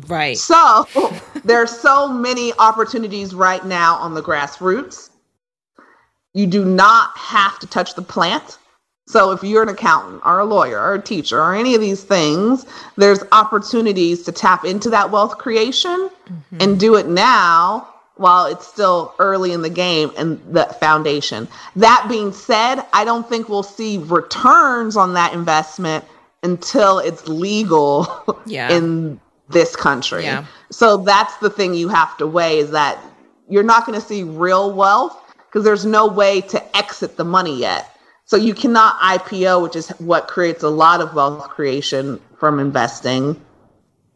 Right. 0.06 0.38
so 0.38 0.86
there 1.44 1.60
are 1.60 1.66
so 1.66 2.08
many 2.08 2.52
opportunities 2.58 3.34
right 3.34 3.64
now 3.64 3.96
on 3.96 4.14
the 4.14 4.22
grassroots. 4.22 5.10
You 6.34 6.46
do 6.46 6.64
not 6.64 7.16
have 7.16 7.58
to 7.58 7.66
touch 7.66 7.94
the 7.94 8.02
plant 8.02 8.58
so 9.09 9.30
if 9.30 9.43
you're 9.43 9.62
an 9.62 9.70
accountant 9.70 10.20
or 10.22 10.39
a 10.39 10.44
lawyer 10.44 10.78
or 10.78 10.94
a 10.94 11.01
teacher 11.01 11.40
or 11.40 11.55
any 11.55 11.74
of 11.74 11.80
these 11.80 12.05
things, 12.05 12.66
there's 12.97 13.20
opportunities 13.32 14.22
to 14.24 14.32
tap 14.32 14.66
into 14.66 14.90
that 14.90 15.10
wealth 15.10 15.39
creation 15.39 16.10
mm-hmm. 16.26 16.59
and 16.60 16.78
do 16.78 16.94
it 16.94 17.09
now 17.09 17.89
while 18.16 18.44
it's 18.44 18.66
still 18.66 19.14
early 19.18 19.52
in 19.52 19.62
the 19.62 19.70
game 19.70 20.10
and 20.18 20.39
the 20.52 20.64
foundation. 20.78 21.48
That 21.76 22.05
being 22.06 22.32
said, 22.32 22.82
I 22.93 23.06
don't 23.06 23.26
think 23.26 23.48
we'll 23.48 23.62
see 23.62 23.97
returns 23.97 24.94
on 24.94 25.14
that 25.14 25.32
investment 25.32 26.05
until 26.43 26.98
it's 26.98 27.26
legal 27.26 28.43
Yeah. 28.47 28.70
in 28.70 29.18
this 29.48 29.74
country. 29.74 30.24
Yeah. 30.24 30.44
So 30.70 30.98
that's 30.98 31.35
the 31.39 31.48
thing 31.48 31.72
you 31.72 31.89
have 31.89 32.14
to 32.18 32.26
weigh 32.26 32.59
is 32.59 32.72
that 32.72 33.02
you're 33.48 33.62
not 33.62 33.86
going 33.86 33.98
to 33.98 34.06
see 34.06 34.22
real 34.22 34.70
wealth 34.70 35.16
because 35.47 35.64
there's 35.64 35.86
no 35.86 36.06
way 36.06 36.43
to 36.43 36.76
exit 36.76 37.16
the 37.16 37.24
money 37.24 37.59
yet. 37.59 37.94
So 38.28 38.36
you 38.36 38.52
cannot 38.52 39.00
IPO, 39.00 39.62
which 39.62 39.74
is 39.74 39.88
what 39.98 40.28
creates 40.28 40.62
a 40.62 40.68
lot 40.68 41.00
of 41.00 41.14
wealth 41.14 41.48
creation 41.48 42.20
from 42.38 42.60
investing 42.60 43.40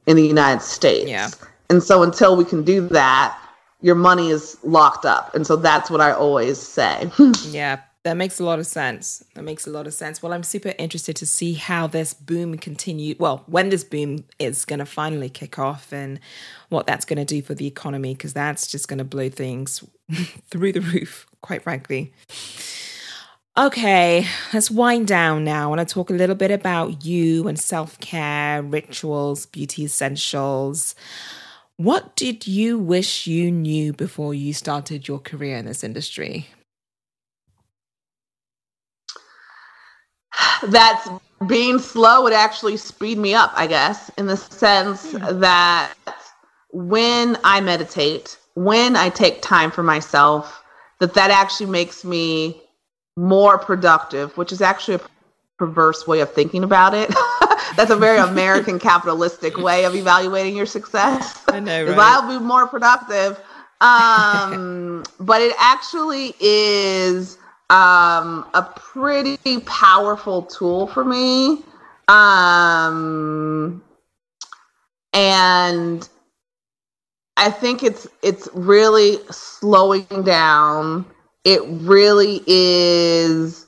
in 0.06 0.16
the 0.16 0.26
United 0.26 0.60
States. 0.60 1.08
Yeah. 1.08 1.30
And 1.70 1.82
so 1.82 2.02
until 2.02 2.36
we 2.36 2.44
can 2.44 2.62
do 2.62 2.86
that, 2.88 3.38
your 3.80 3.94
money 3.94 4.28
is 4.28 4.58
locked 4.62 5.06
up. 5.06 5.34
And 5.34 5.46
so 5.46 5.56
that's 5.56 5.90
what 5.90 6.02
I 6.02 6.12
always 6.12 6.58
say. 6.58 7.10
Yeah, 7.48 7.80
that 8.02 8.18
makes 8.18 8.38
a 8.38 8.44
lot 8.44 8.58
of 8.58 8.66
sense. 8.66 9.24
That 9.34 9.44
makes 9.44 9.66
a 9.66 9.70
lot 9.70 9.86
of 9.86 9.94
sense. 9.94 10.22
Well, 10.22 10.34
I'm 10.34 10.42
super 10.42 10.74
interested 10.78 11.16
to 11.16 11.26
see 11.26 11.54
how 11.54 11.86
this 11.86 12.12
boom 12.12 12.58
continue. 12.58 13.16
Well, 13.18 13.44
when 13.46 13.70
this 13.70 13.82
boom 13.82 14.24
is 14.38 14.66
going 14.66 14.80
to 14.80 14.86
finally 14.86 15.30
kick 15.30 15.58
off 15.58 15.90
and 15.90 16.20
what 16.68 16.86
that's 16.86 17.06
going 17.06 17.18
to 17.18 17.24
do 17.24 17.40
for 17.40 17.54
the 17.54 17.66
economy, 17.66 18.12
because 18.12 18.34
that's 18.34 18.66
just 18.66 18.88
going 18.88 18.98
to 18.98 19.04
blow 19.04 19.30
things 19.30 19.82
through 20.50 20.72
the 20.72 20.82
roof, 20.82 21.26
quite 21.40 21.62
frankly. 21.62 22.12
Okay, 23.58 24.26
let's 24.54 24.70
wind 24.70 25.06
down 25.06 25.44
now. 25.44 25.64
I 25.64 25.66
want 25.66 25.86
to 25.86 25.94
talk 25.94 26.08
a 26.08 26.14
little 26.14 26.34
bit 26.34 26.50
about 26.50 27.04
you 27.04 27.46
and 27.46 27.58
self 27.58 28.00
care, 28.00 28.62
rituals, 28.62 29.44
beauty 29.44 29.84
essentials. 29.84 30.94
What 31.76 32.16
did 32.16 32.46
you 32.46 32.78
wish 32.78 33.26
you 33.26 33.50
knew 33.50 33.92
before 33.92 34.32
you 34.32 34.54
started 34.54 35.06
your 35.06 35.18
career 35.18 35.58
in 35.58 35.66
this 35.66 35.84
industry? 35.84 36.46
that's 40.68 41.10
being 41.46 41.78
slow 41.78 42.22
would 42.22 42.32
actually 42.32 42.78
speed 42.78 43.18
me 43.18 43.34
up, 43.34 43.52
I 43.54 43.66
guess, 43.66 44.10
in 44.16 44.28
the 44.28 44.36
sense 44.38 45.12
hmm. 45.12 45.40
that 45.40 45.92
when 46.70 47.36
I 47.44 47.60
meditate, 47.60 48.38
when 48.54 48.96
I 48.96 49.10
take 49.10 49.42
time 49.42 49.70
for 49.70 49.82
myself, 49.82 50.64
that 51.00 51.12
that 51.12 51.30
actually 51.30 51.66
makes 51.66 52.02
me 52.02 52.62
more 53.16 53.58
productive, 53.58 54.36
which 54.36 54.52
is 54.52 54.60
actually 54.60 54.94
a 54.94 55.00
perverse 55.58 56.06
way 56.06 56.20
of 56.20 56.32
thinking 56.32 56.64
about 56.64 56.94
it. 56.94 57.08
That's 57.76 57.90
a 57.90 57.96
very 57.96 58.18
American 58.30 58.78
capitalistic 58.78 59.56
way 59.56 59.84
of 59.84 59.94
evaluating 59.94 60.56
your 60.56 60.66
success. 60.66 61.42
I 61.48 61.60
know, 61.60 61.84
right? 61.86 61.98
I'll 61.98 62.28
be 62.28 62.42
more 62.42 62.66
productive. 62.66 63.38
Um, 63.80 65.02
but 65.18 65.42
it 65.42 65.54
actually 65.58 66.34
is 66.40 67.36
um, 67.70 68.46
a 68.54 68.62
pretty 68.62 69.60
powerful 69.66 70.42
tool 70.42 70.86
for 70.86 71.04
me. 71.04 71.64
Um, 72.08 73.82
and 75.12 76.08
I 77.36 77.50
think 77.50 77.82
it's 77.82 78.06
it's 78.22 78.48
really 78.52 79.18
slowing 79.30 80.22
down. 80.24 81.06
It 81.44 81.62
really 81.66 82.42
is 82.46 83.66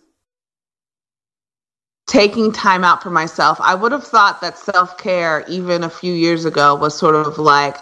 taking 2.06 2.52
time 2.52 2.84
out 2.84 3.02
for 3.02 3.10
myself. 3.10 3.58
I 3.60 3.74
would 3.74 3.92
have 3.92 4.04
thought 4.04 4.40
that 4.40 4.58
self 4.58 4.96
care, 4.98 5.44
even 5.48 5.82
a 5.82 5.90
few 5.90 6.12
years 6.12 6.44
ago, 6.44 6.74
was 6.74 6.96
sort 6.96 7.14
of 7.14 7.38
like, 7.38 7.76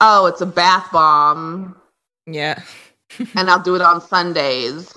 oh, 0.00 0.26
it's 0.26 0.40
a 0.40 0.46
bath 0.46 0.88
bomb, 0.92 1.76
Yeah. 2.26 2.62
and 3.34 3.50
I'll 3.50 3.62
do 3.62 3.74
it 3.74 3.82
on 3.82 4.00
Sundays, 4.00 4.96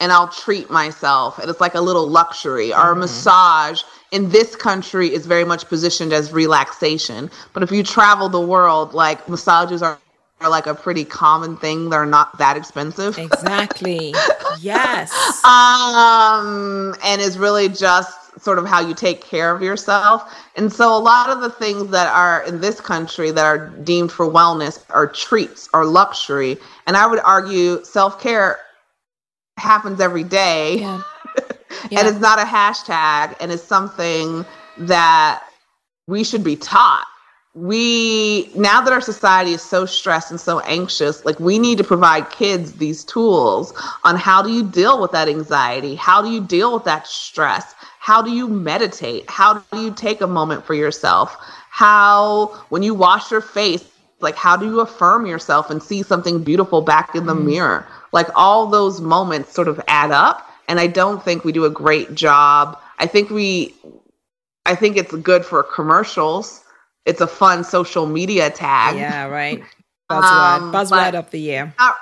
and 0.00 0.12
I'll 0.12 0.28
treat 0.28 0.68
myself, 0.70 1.38
and 1.38 1.48
it's 1.48 1.60
like 1.60 1.74
a 1.74 1.80
little 1.80 2.06
luxury. 2.06 2.72
Or 2.72 2.76
a 2.76 2.82
mm-hmm. 2.90 3.00
massage 3.00 3.82
in 4.10 4.28
this 4.28 4.56
country 4.56 5.12
is 5.14 5.24
very 5.26 5.44
much 5.44 5.66
positioned 5.68 6.12
as 6.12 6.32
relaxation, 6.32 7.30
but 7.54 7.62
if 7.62 7.70
you 7.70 7.82
travel 7.82 8.28
the 8.28 8.40
world, 8.40 8.94
like 8.94 9.26
massages 9.28 9.82
are. 9.82 9.98
Are 10.42 10.50
like 10.50 10.66
a 10.66 10.74
pretty 10.74 11.04
common 11.04 11.56
thing. 11.56 11.88
They're 11.90 12.04
not 12.06 12.36
that 12.38 12.56
expensive. 12.56 13.16
Exactly. 13.18 14.14
yes. 14.60 15.10
um 15.44 16.94
and 17.04 17.20
it's 17.22 17.36
really 17.36 17.68
just 17.68 18.40
sort 18.40 18.58
of 18.58 18.66
how 18.66 18.80
you 18.80 18.94
take 18.94 19.20
care 19.22 19.54
of 19.54 19.60
yourself 19.62 20.24
and 20.56 20.72
so 20.72 20.96
a 20.96 20.98
lot 20.98 21.28
of 21.28 21.42
the 21.42 21.50
things 21.50 21.88
that 21.90 22.08
are 22.12 22.42
in 22.44 22.60
this 22.60 22.80
country 22.80 23.30
that 23.30 23.44
are 23.44 23.68
deemed 23.84 24.10
for 24.10 24.26
wellness 24.26 24.82
are 24.90 25.06
treats 25.06 25.68
or 25.74 25.84
luxury 25.84 26.56
and 26.86 26.96
i 26.96 27.06
would 27.06 27.20
argue 27.20 27.84
self-care 27.84 28.58
happens 29.58 30.00
every 30.00 30.24
day 30.24 30.76
Yeah. 30.80 31.02
and 31.92 32.08
it's 32.08 32.20
not 32.20 32.38
a 32.38 32.44
hashtag 32.44 33.36
and 33.38 33.52
it's 33.52 33.62
something 33.62 34.46
that 34.78 35.42
we 36.06 36.24
should 36.24 36.42
be 36.42 36.56
taught 36.56 37.06
we 37.54 38.50
now 38.54 38.80
that 38.80 38.92
our 38.92 39.00
society 39.00 39.52
is 39.52 39.60
so 39.60 39.84
stressed 39.84 40.30
and 40.30 40.40
so 40.40 40.60
anxious 40.60 41.22
like 41.26 41.38
we 41.38 41.58
need 41.58 41.76
to 41.76 41.84
provide 41.84 42.30
kids 42.30 42.72
these 42.72 43.04
tools 43.04 43.74
on 44.04 44.16
how 44.16 44.42
do 44.42 44.50
you 44.50 44.62
deal 44.62 45.00
with 45.00 45.12
that 45.12 45.28
anxiety? 45.28 45.94
How 45.94 46.22
do 46.22 46.30
you 46.30 46.40
deal 46.40 46.72
with 46.72 46.84
that 46.84 47.06
stress? 47.06 47.74
How 47.98 48.22
do 48.22 48.32
you 48.32 48.48
meditate? 48.48 49.28
How 49.28 49.58
do 49.70 49.80
you 49.80 49.92
take 49.92 50.22
a 50.22 50.26
moment 50.26 50.64
for 50.64 50.72
yourself? 50.72 51.36
How 51.68 52.64
when 52.70 52.82
you 52.82 52.94
wash 52.94 53.30
your 53.30 53.42
face 53.42 53.84
like 54.20 54.34
how 54.34 54.56
do 54.56 54.64
you 54.64 54.80
affirm 54.80 55.26
yourself 55.26 55.68
and 55.68 55.82
see 55.82 56.02
something 56.02 56.42
beautiful 56.42 56.80
back 56.80 57.14
in 57.14 57.26
the 57.26 57.34
mm-hmm. 57.34 57.46
mirror? 57.46 57.88
Like 58.12 58.28
all 58.34 58.66
those 58.66 59.02
moments 59.02 59.52
sort 59.52 59.68
of 59.68 59.78
add 59.88 60.10
up 60.10 60.48
and 60.68 60.80
i 60.80 60.86
don't 60.86 61.22
think 61.22 61.44
we 61.44 61.52
do 61.52 61.66
a 61.66 61.70
great 61.70 62.14
job. 62.14 62.78
I 62.98 63.06
think 63.06 63.28
we 63.28 63.74
i 64.64 64.74
think 64.74 64.96
it's 64.96 65.14
good 65.16 65.44
for 65.44 65.62
commercials 65.62 66.61
it's 67.04 67.20
a 67.20 67.26
fun 67.26 67.64
social 67.64 68.06
media 68.06 68.50
tag 68.50 68.96
Yeah, 68.96 69.26
right. 69.26 69.62
Buzzword. 70.10 70.56
Um, 70.58 70.72
Buzzword 70.72 71.14
of 71.14 71.30
the 71.30 71.40
year. 71.40 71.74
not, 71.78 71.96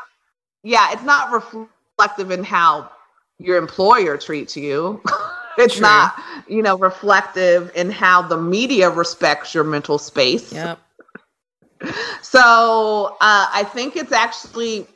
yeah 0.63 0.93
it's 0.93 1.05
not 1.05 1.31
reflective 1.33 2.31
in 2.31 2.45
how 2.45 2.91
your 3.39 3.57
employer 3.57 4.17
treats 4.17 4.57
you 4.57 5.01
it's 5.59 5.75
True. 5.75 5.83
not 5.83 6.15
you 6.49 6.63
know 6.63 6.77
reflective 6.79 7.71
in 7.75 7.91
how 7.91 8.21
the 8.23 8.37
media 8.37 8.89
respects 8.91 9.55
your 9.55 9.65
mental 9.65 9.99
space 9.99 10.53
Yep. 10.53 10.79
So 12.23 13.17
uh, 13.21 13.47
I 13.53 13.65
think 13.73 13.97
it's 13.97 14.13
actually 14.13 14.87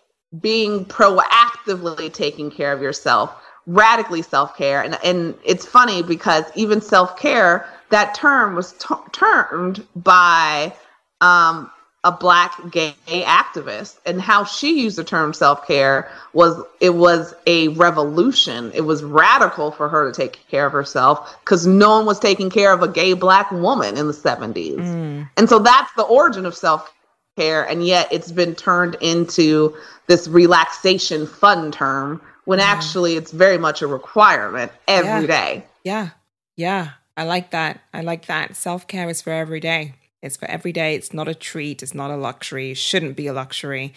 being 0.41 0.85
proactively 0.87 2.13
taking 2.13 2.51
care 2.51 2.73
of 2.73 2.83
yourself, 2.83 3.35
radically 3.67 4.23
self 4.23 4.57
care, 4.57 4.83
and 4.83 4.99
and 5.05 5.35
it's 5.45 5.65
funny 5.65 6.03
because 6.03 6.45
even 6.55 6.81
self 6.81 7.17
care, 7.19 7.67
that 7.95 8.12
term 8.12 8.57
was 8.57 8.73
t- 8.73 8.95
termed 9.12 9.87
by 9.95 10.73
um, 11.21 11.71
a 12.03 12.11
black 12.11 12.53
gay 12.73 12.93
activist, 13.09 13.99
and 14.05 14.21
how 14.21 14.45
she 14.45 14.81
used 14.83 14.99
the 14.99 15.05
term 15.05 15.33
self 15.33 15.65
care 15.65 16.11
was 16.33 16.61
it 16.81 16.95
was 16.95 17.35
a 17.47 17.69
revolution. 17.69 18.73
It 18.75 18.81
was 18.81 19.05
radical 19.05 19.71
for 19.71 19.89
her 19.89 20.11
to 20.11 20.16
take 20.16 20.45
care 20.49 20.66
of 20.66 20.73
herself 20.73 21.39
because 21.41 21.69
no 21.69 21.91
one 21.99 22.05
was 22.05 22.19
taking 22.19 22.51
care 22.51 22.73
of 22.73 22.83
a 22.83 22.89
gay 22.89 23.12
black 23.12 23.51
woman 23.53 23.97
in 23.97 24.09
the 24.09 24.12
seventies. 24.12 24.79
Mm. 24.81 25.31
And 25.37 25.49
so 25.49 25.61
that's 25.61 25.93
the 25.95 26.03
origin 26.03 26.47
of 26.47 26.57
self 26.57 26.93
care. 27.37 27.62
And 27.62 27.87
yet 27.87 28.09
it's 28.11 28.33
been 28.33 28.57
turned 28.57 28.97
into 29.01 29.77
this 30.09 30.27
relaxation 30.27 31.29
fun 31.29 31.71
term 31.71 32.21
when 32.45 32.59
actually 32.59 33.15
it's 33.15 33.31
very 33.31 33.57
much 33.57 33.83
a 33.83 33.87
requirement 33.87 34.73
every 34.89 35.23
Yeah. 35.23 35.27
day. 35.27 35.65
Yeah. 35.85 36.09
Yeah. 36.57 36.89
I 37.16 37.24
like 37.24 37.51
that. 37.53 37.81
I 37.93 38.01
like 38.01 38.27
that. 38.27 38.57
Self 38.57 38.86
care 38.86 39.09
is 39.09 39.23
for 39.23 39.31
every 39.32 39.61
day. 39.61 39.95
It's 40.23 40.36
for 40.36 40.47
every 40.47 40.73
day. 40.73 40.95
It's 40.95 41.12
not 41.12 41.28
a 41.28 41.35
treat. 41.35 41.82
It's 41.82 41.95
not 41.95 42.11
a 42.11 42.16
luxury. 42.16 42.73
It 42.73 42.78
shouldn't 42.78 43.16
be 43.16 43.27
a 43.27 43.32
luxury. 43.32 43.93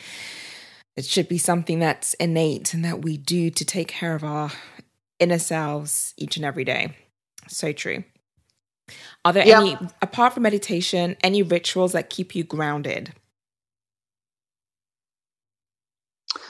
It 0.95 1.05
should 1.05 1.27
be 1.29 1.37
something 1.37 1.79
that's 1.79 2.13
innate 2.15 2.73
and 2.73 2.83
that 2.85 3.01
we 3.03 3.17
do 3.17 3.49
to 3.51 3.65
take 3.65 3.87
care 3.87 4.15
of 4.15 4.23
our 4.23 4.51
inner 5.19 5.39
selves 5.39 6.13
each 6.17 6.37
and 6.37 6.45
every 6.45 6.63
day. 6.65 6.95
So 7.47 7.71
true. 7.71 8.03
Are 9.25 9.33
there 9.33 9.45
Yep. 9.45 9.57
any, 9.57 9.77
apart 10.01 10.33
from 10.33 10.43
meditation, 10.43 11.17
any 11.23 11.43
rituals 11.43 11.93
that 11.93 12.09
keep 12.09 12.35
you 12.35 12.43
grounded? 12.43 13.13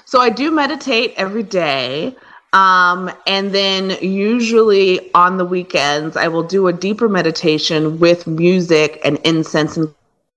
So 0.05 0.19
I 0.21 0.29
do 0.29 0.51
meditate 0.51 1.13
every 1.17 1.43
day. 1.43 2.15
Um, 2.53 3.11
and 3.27 3.51
then 3.51 3.97
usually 4.01 5.13
on 5.13 5.37
the 5.37 5.45
weekends, 5.45 6.15
I 6.15 6.27
will 6.27 6.43
do 6.43 6.67
a 6.67 6.73
deeper 6.73 7.09
meditation 7.09 7.99
with 7.99 8.25
music 8.25 9.01
and 9.03 9.17
incense 9.23 9.77
and 9.77 9.93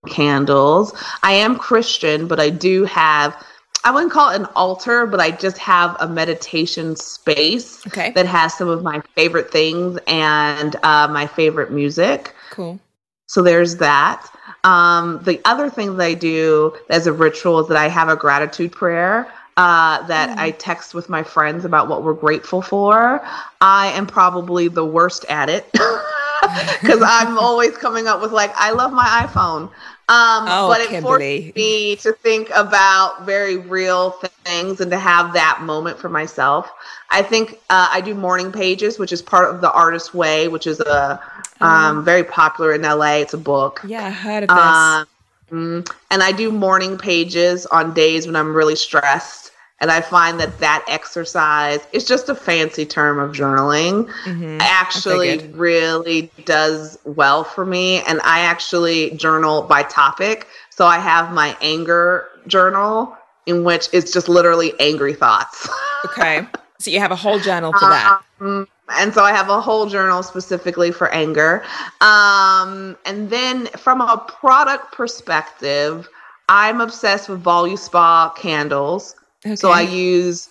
candles. 0.09 0.93
I 1.23 1.33
am 1.33 1.57
Christian, 1.57 2.27
but 2.27 2.41
I 2.41 2.51
do 2.51 2.85
have, 2.85 3.37
I 3.85 3.91
wouldn't 3.93 4.13
call 4.13 4.31
it 4.31 4.41
an 4.41 4.47
altar, 4.57 5.07
but 5.07 5.21
I 5.21 5.31
just 5.31 5.59
have 5.59 5.97
a 6.01 6.09
meditation 6.09 6.97
space 6.97 7.87
Okay. 7.87 8.11
that 8.13 8.27
has 8.27 8.55
some 8.55 8.69
of 8.69 8.83
my 8.83 9.01
favorite 9.15 9.51
things 9.51 9.99
and 10.07 10.77
uh, 10.83 11.07
my 11.09 11.27
favorite 11.27 11.71
music. 11.71 12.35
Cool. 12.51 12.81
So 13.27 13.43
there's 13.43 13.77
that. 13.77 14.27
Um, 14.65 15.21
the 15.23 15.41
other 15.45 15.71
thing 15.71 15.97
that 15.97 16.05
I 16.05 16.15
do 16.15 16.77
as 16.91 17.07
a 17.07 17.13
ritual 17.13 17.61
is 17.61 17.69
that 17.69 17.77
I 17.77 17.89
have 17.89 18.09
a 18.09 18.17
gratitude 18.17 18.73
prayer 18.73 19.33
uh, 19.61 20.07
that 20.07 20.39
I 20.39 20.53
text 20.53 20.95
with 20.95 21.11
my 21.11 21.23
friends 21.23 21.67
about 21.67 21.87
what 21.87 22.03
we're 22.03 22.15
grateful 22.15 22.63
for. 22.63 23.23
I 23.61 23.89
am 23.89 24.07
probably 24.07 24.69
the 24.69 24.87
worst 24.87 25.27
at 25.29 25.51
it 25.51 25.71
because 25.73 27.03
I'm 27.07 27.37
always 27.39 27.77
coming 27.77 28.07
up 28.07 28.23
with 28.23 28.33
like, 28.33 28.53
I 28.57 28.71
love 28.71 28.91
my 28.91 29.27
iPhone. 29.27 29.65
Um, 30.09 30.45
Oh, 30.49 30.69
but 30.69 30.81
it 30.81 30.89
Kimberly. 30.89 31.43
forced 31.43 31.57
me 31.57 31.97
to 31.97 32.13
think 32.15 32.49
about 32.55 33.27
very 33.27 33.59
real 33.59 34.13
things 34.47 34.81
and 34.81 34.91
to 34.93 34.99
have 34.99 35.35
that 35.35 35.61
moment 35.61 35.99
for 35.99 36.09
myself. 36.09 36.73
I 37.11 37.21
think 37.21 37.61
uh, 37.69 37.91
I 37.93 38.01
do 38.01 38.15
morning 38.15 38.51
pages, 38.53 38.99
which 38.99 39.13
is 39.13 39.21
part 39.21 39.55
of 39.55 39.61
the 39.61 39.71
Artist 39.71 40.15
Way, 40.15 40.49
which 40.49 40.67
is 40.67 40.81
a 40.81 41.21
um, 41.61 42.03
very 42.03 42.25
popular 42.25 42.73
in 42.73 42.81
LA. 42.81 43.17
It's 43.17 43.35
a 43.35 43.39
book. 43.39 43.83
Yeah, 43.87 44.07
I 44.07 44.11
heard 44.11 44.45
of 44.45 44.49
this. 44.49 44.57
Um, 44.57 45.07
mm, 45.53 45.95
and 46.11 46.23
I 46.23 46.33
do 46.33 46.51
morning 46.51 46.97
pages 46.97 47.67
on 47.67 47.93
days 47.93 48.27
when 48.27 48.37
I'm 48.37 48.55
really 48.55 48.77
stressed. 48.77 49.50
And 49.81 49.91
I 49.91 50.03
find 50.03 50.39
that 50.41 50.59
that 50.59 50.85
exercise 50.89 51.81
is 51.93 52.05
just 52.05 52.29
a 52.29 52.35
fancy 52.35 52.85
term 52.85 53.19
of 53.19 53.33
journaling. 53.33 54.11
Mhm. 54.25 54.59
Actually, 54.61 55.39
really 55.55 56.31
does 56.45 56.99
well 57.05 57.45
for 57.45 57.65
me. 57.65 58.03
And 58.03 58.21
I 58.23 58.41
actually 58.41 59.13
journal 59.13 59.63
by 59.63 59.83
topic. 59.85 60.49
So 60.69 60.87
I 60.87 60.99
have 60.99 61.33
my 61.33 61.57
anger 61.63 62.29
journal, 62.47 63.17
in 63.47 63.65
which 63.65 63.89
it's 63.93 64.13
just 64.13 64.29
literally 64.29 64.75
angry 64.81 65.15
thoughts. 65.15 65.69
Okay. 66.05 66.47
So 66.79 66.91
you 66.91 67.01
have 67.01 67.13
a 67.13 67.17
whole 67.17 67.39
journal 67.39 67.73
for 67.73 67.81
that. 67.81 68.21
Um, 68.41 68.67
and 68.89 69.13
so 69.13 69.23
I 69.23 69.33
have 69.33 69.51
a 69.51 69.61
whole 69.61 69.87
journal 69.87 70.23
specifically 70.23 70.91
for 70.91 71.09
anger. 71.11 71.63
Um, 72.01 72.97
and 73.05 73.29
then 73.31 73.67
from 73.77 74.01
a 74.01 74.19
product 74.19 74.93
perspective, 74.93 76.09
I'm 76.49 76.81
obsessed 76.81 77.29
with 77.29 77.45
Voluspa 77.45 78.35
candles. 78.37 79.15
So 79.55 79.71
I 79.71 79.83
use, 79.83 80.49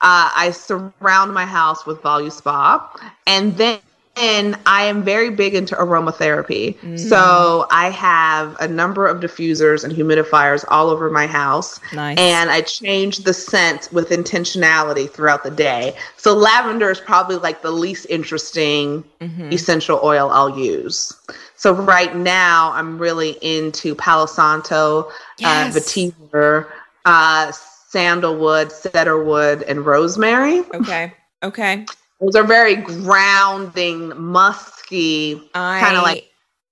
uh, 0.00 0.30
I 0.34 0.50
surround 0.52 1.34
my 1.34 1.44
house 1.44 1.86
with 1.86 2.00
Voluspa. 2.02 2.82
And 3.26 3.56
then 3.56 3.80
and 4.16 4.58
I 4.66 4.82
am 4.84 5.02
very 5.02 5.30
big 5.30 5.54
into 5.54 5.74
aromatherapy. 5.76 6.76
Mm. 6.80 6.98
So 6.98 7.66
I 7.70 7.90
have 7.90 8.56
a 8.60 8.66
number 8.68 9.06
of 9.06 9.20
diffusers 9.20 9.84
and 9.84 9.92
humidifiers 9.92 10.64
all 10.68 10.90
over 10.90 11.10
my 11.10 11.26
house 11.26 11.80
Nice. 11.94 12.18
and 12.18 12.50
I 12.50 12.60
change 12.62 13.18
the 13.18 13.32
scent 13.32 13.88
with 13.92 14.10
intentionality 14.10 15.08
throughout 15.08 15.44
the 15.44 15.50
day. 15.50 15.96
So 16.16 16.34
lavender 16.34 16.90
is 16.90 17.00
probably 17.00 17.36
like 17.36 17.62
the 17.62 17.70
least 17.70 18.06
interesting 18.10 19.04
Mhm. 19.22 19.52
essential 19.52 20.00
oil 20.02 20.28
I'll 20.30 20.58
use. 20.58 21.12
So 21.56 21.72
right 21.72 22.14
now 22.14 22.72
I'm 22.74 22.98
really 22.98 23.38
into 23.42 23.94
Palo 23.94 24.26
Santo, 24.26 25.10
Yes. 25.38 25.76
uh, 25.76 25.78
vetiver, 25.78 26.66
uh, 27.04 27.52
sandalwood, 27.90 28.70
cedarwood, 28.70 29.62
and 29.64 29.84
rosemary. 29.84 30.60
Okay. 30.74 31.12
Okay. 31.42 31.86
Those 32.20 32.36
are 32.36 32.44
very 32.44 32.76
grounding, 32.76 34.12
musky, 34.16 35.40
I 35.54 35.80
kind 35.80 35.96
of 35.96 36.02
like 36.02 36.26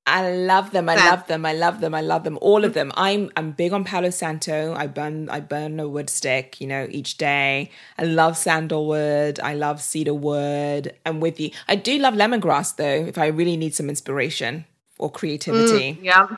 I 0.06 0.30
love 0.30 0.70
them. 0.70 0.88
I 0.88 0.96
Scent. 0.96 1.10
love 1.10 1.26
them. 1.26 1.44
I 1.44 1.52
love 1.52 1.80
them. 1.80 1.94
I 1.94 2.00
love 2.00 2.24
them. 2.24 2.38
All 2.40 2.64
of 2.64 2.72
them. 2.72 2.92
I'm 2.96 3.30
I'm 3.36 3.52
big 3.52 3.72
on 3.74 3.84
Palo 3.84 4.10
Santo. 4.10 4.74
I 4.74 4.86
burn 4.86 5.28
I 5.28 5.40
burn 5.40 5.78
a 5.80 5.88
wood 5.88 6.08
stick, 6.08 6.60
you 6.60 6.66
know, 6.66 6.86
each 6.90 7.18
day. 7.18 7.70
I 7.98 8.04
love 8.04 8.36
sandalwood. 8.36 9.38
I 9.40 9.54
love 9.54 9.82
cedar 9.82 10.14
wood. 10.14 10.94
I'm 11.04 11.20
with 11.20 11.38
you. 11.38 11.50
I 11.68 11.76
do 11.76 11.98
love 11.98 12.14
lemongrass 12.14 12.76
though, 12.76 13.06
if 13.06 13.18
I 13.18 13.26
really 13.26 13.56
need 13.56 13.74
some 13.74 13.90
inspiration 13.90 14.64
or 14.98 15.10
creativity. 15.10 15.94
Mm, 15.94 16.02
yeah. 16.02 16.36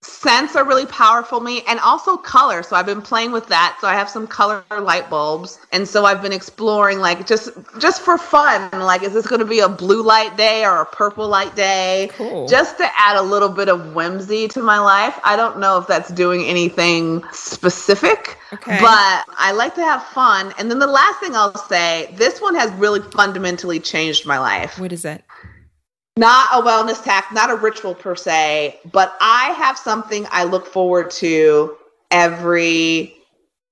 Scents 0.00 0.54
are 0.54 0.64
really 0.64 0.86
powerful 0.86 1.40
me 1.40 1.62
and 1.66 1.80
also 1.80 2.16
color. 2.16 2.62
So 2.62 2.76
I've 2.76 2.86
been 2.86 3.02
playing 3.02 3.32
with 3.32 3.48
that. 3.48 3.78
So 3.80 3.88
I 3.88 3.94
have 3.94 4.08
some 4.08 4.28
color 4.28 4.62
light 4.70 5.10
bulbs. 5.10 5.58
And 5.72 5.88
so 5.88 6.04
I've 6.04 6.22
been 6.22 6.32
exploring 6.32 7.00
like 7.00 7.26
just 7.26 7.50
just 7.80 8.02
for 8.02 8.16
fun. 8.16 8.70
Like 8.72 9.02
is 9.02 9.12
this 9.12 9.26
going 9.26 9.40
to 9.40 9.46
be 9.46 9.58
a 9.58 9.68
blue 9.68 10.02
light 10.02 10.36
day 10.36 10.64
or 10.64 10.82
a 10.82 10.86
purple 10.86 11.28
light 11.28 11.56
day? 11.56 12.10
Cool. 12.12 12.46
Just 12.46 12.78
to 12.78 12.88
add 12.96 13.16
a 13.16 13.22
little 13.22 13.48
bit 13.48 13.68
of 13.68 13.94
whimsy 13.94 14.46
to 14.48 14.62
my 14.62 14.78
life. 14.78 15.18
I 15.24 15.34
don't 15.34 15.58
know 15.58 15.78
if 15.78 15.88
that's 15.88 16.10
doing 16.10 16.44
anything 16.44 17.24
specific. 17.32 18.38
Okay. 18.52 18.78
But 18.80 19.24
I 19.36 19.52
like 19.52 19.74
to 19.74 19.82
have 19.82 20.04
fun. 20.04 20.54
And 20.58 20.70
then 20.70 20.78
the 20.78 20.86
last 20.86 21.18
thing 21.20 21.34
I'll 21.34 21.54
say, 21.54 22.14
this 22.16 22.40
one 22.40 22.54
has 22.54 22.70
really 22.72 23.00
fundamentally 23.00 23.80
changed 23.80 24.26
my 24.26 24.38
life 24.38 24.78
What 24.78 24.92
is 24.92 25.04
it? 25.04 25.24
Not 26.18 26.48
a 26.52 26.60
wellness 26.60 27.02
tack, 27.02 27.32
not 27.32 27.48
a 27.50 27.54
ritual 27.54 27.94
per 27.94 28.16
se, 28.16 28.80
but 28.92 29.16
I 29.20 29.54
have 29.56 29.78
something 29.78 30.26
I 30.30 30.44
look 30.44 30.66
forward 30.66 31.10
to 31.12 31.76
every 32.10 33.14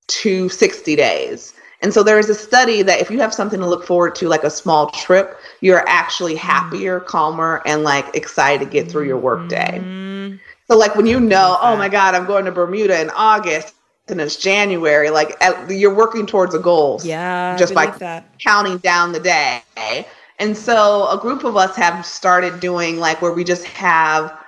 260 0.06 0.96
days. 0.96 1.54
And 1.82 1.92
so 1.92 2.02
there 2.02 2.18
is 2.18 2.30
a 2.30 2.34
study 2.34 2.82
that 2.82 3.00
if 3.00 3.10
you 3.10 3.20
have 3.20 3.34
something 3.34 3.60
to 3.60 3.66
look 3.66 3.84
forward 3.84 4.14
to, 4.16 4.28
like 4.28 4.44
a 4.44 4.50
small 4.50 4.90
trip, 4.90 5.38
you're 5.60 5.86
actually 5.88 6.34
happier, 6.34 7.00
calmer, 7.00 7.62
and 7.66 7.82
like 7.82 8.14
excited 8.16 8.64
to 8.64 8.70
get 8.70 8.90
through 8.90 9.06
your 9.06 9.18
workday. 9.18 9.80
Mm, 9.82 10.40
So 10.68 10.78
like 10.78 10.94
when 10.94 11.06
you 11.06 11.20
know, 11.20 11.58
oh 11.60 11.76
my 11.76 11.88
God, 11.88 12.14
I'm 12.14 12.26
going 12.26 12.44
to 12.46 12.52
Bermuda 12.52 13.00
in 13.00 13.10
August 13.10 13.74
and 14.08 14.20
it's 14.20 14.36
January, 14.36 15.10
like 15.10 15.36
at, 15.42 15.70
you're 15.70 15.94
working 15.94 16.26
towards 16.26 16.54
a 16.54 16.58
goal 16.58 17.00
yeah. 17.02 17.56
just 17.56 17.74
by 17.74 17.86
that. 17.86 18.38
counting 18.38 18.78
down 18.78 19.12
the 19.12 19.20
day. 19.20 19.62
And 20.38 20.56
so 20.56 21.08
a 21.08 21.18
group 21.18 21.44
of 21.44 21.56
us 21.56 21.76
have 21.76 22.04
started 22.04 22.60
doing 22.60 22.98
like 22.98 23.22
where 23.22 23.32
we 23.32 23.44
just 23.44 23.64
have 23.64 24.38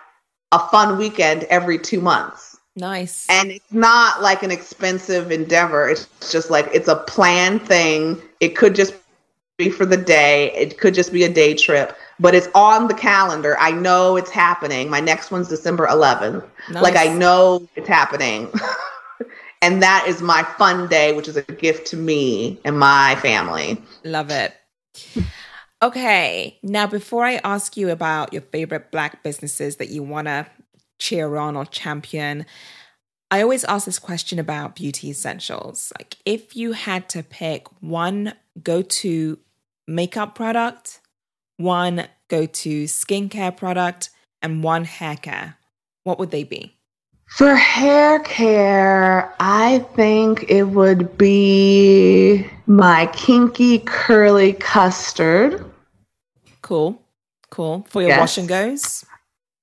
a 0.52 0.58
fun 0.58 0.98
weekend 0.98 1.44
every 1.44 1.78
two 1.78 2.00
months. 2.00 2.58
Nice. 2.76 3.26
And 3.28 3.50
it's 3.50 3.72
not 3.72 4.22
like 4.22 4.42
an 4.42 4.50
expensive 4.50 5.32
endeavor. 5.32 5.88
It's 5.88 6.08
just 6.30 6.50
like 6.50 6.68
it's 6.72 6.88
a 6.88 6.96
planned 6.96 7.62
thing. 7.62 8.20
It 8.40 8.56
could 8.56 8.74
just 8.74 8.94
be 9.56 9.70
for 9.70 9.84
the 9.84 9.96
day. 9.96 10.52
It 10.52 10.78
could 10.78 10.94
just 10.94 11.12
be 11.12 11.24
a 11.24 11.32
day 11.32 11.54
trip, 11.54 11.96
but 12.20 12.34
it's 12.34 12.48
on 12.54 12.86
the 12.86 12.94
calendar. 12.94 13.56
I 13.58 13.72
know 13.72 14.16
it's 14.16 14.30
happening. 14.30 14.88
My 14.88 15.00
next 15.00 15.32
one's 15.32 15.48
December 15.48 15.88
11th. 15.88 16.44
Like 16.70 16.96
I 16.96 17.08
know 17.08 17.66
it's 17.74 17.88
happening. 17.88 18.48
and 19.62 19.82
that 19.82 20.04
is 20.06 20.22
my 20.22 20.44
fun 20.44 20.88
day, 20.88 21.12
which 21.12 21.26
is 21.26 21.36
a 21.36 21.42
gift 21.42 21.88
to 21.88 21.96
me 21.96 22.60
and 22.64 22.78
my 22.78 23.16
family. 23.16 23.82
Love 24.04 24.30
it. 24.30 24.54
Okay, 25.80 26.58
now 26.62 26.88
before 26.88 27.24
I 27.24 27.34
ask 27.44 27.76
you 27.76 27.90
about 27.90 28.32
your 28.32 28.42
favorite 28.42 28.90
black 28.90 29.22
businesses 29.22 29.76
that 29.76 29.90
you 29.90 30.02
want 30.02 30.26
to 30.26 30.46
cheer 30.98 31.36
on 31.36 31.56
or 31.56 31.64
champion, 31.64 32.46
I 33.30 33.42
always 33.42 33.62
ask 33.64 33.86
this 33.86 34.00
question 34.00 34.40
about 34.40 34.74
beauty 34.74 35.10
essentials. 35.10 35.92
Like, 35.98 36.16
if 36.24 36.56
you 36.56 36.72
had 36.72 37.08
to 37.10 37.22
pick 37.22 37.68
one 37.80 38.34
go 38.60 38.82
to 38.82 39.38
makeup 39.86 40.34
product, 40.34 41.00
one 41.58 42.08
go 42.26 42.46
to 42.46 42.84
skincare 42.84 43.56
product, 43.56 44.10
and 44.42 44.64
one 44.64 44.84
hair 44.84 45.16
care, 45.16 45.58
what 46.02 46.18
would 46.18 46.30
they 46.30 46.42
be? 46.42 46.74
For 47.36 47.54
hair 47.54 48.20
care, 48.20 49.34
I 49.38 49.80
think 49.94 50.46
it 50.48 50.64
would 50.64 51.18
be 51.18 52.48
my 52.66 53.06
kinky 53.12 53.80
curly 53.80 54.54
custard. 54.54 55.67
Cool, 56.68 57.00
cool. 57.48 57.86
For 57.88 58.02
your 58.02 58.10
Yes. 58.10 58.20
wash 58.20 58.36
and 58.36 58.46
goes? 58.46 59.04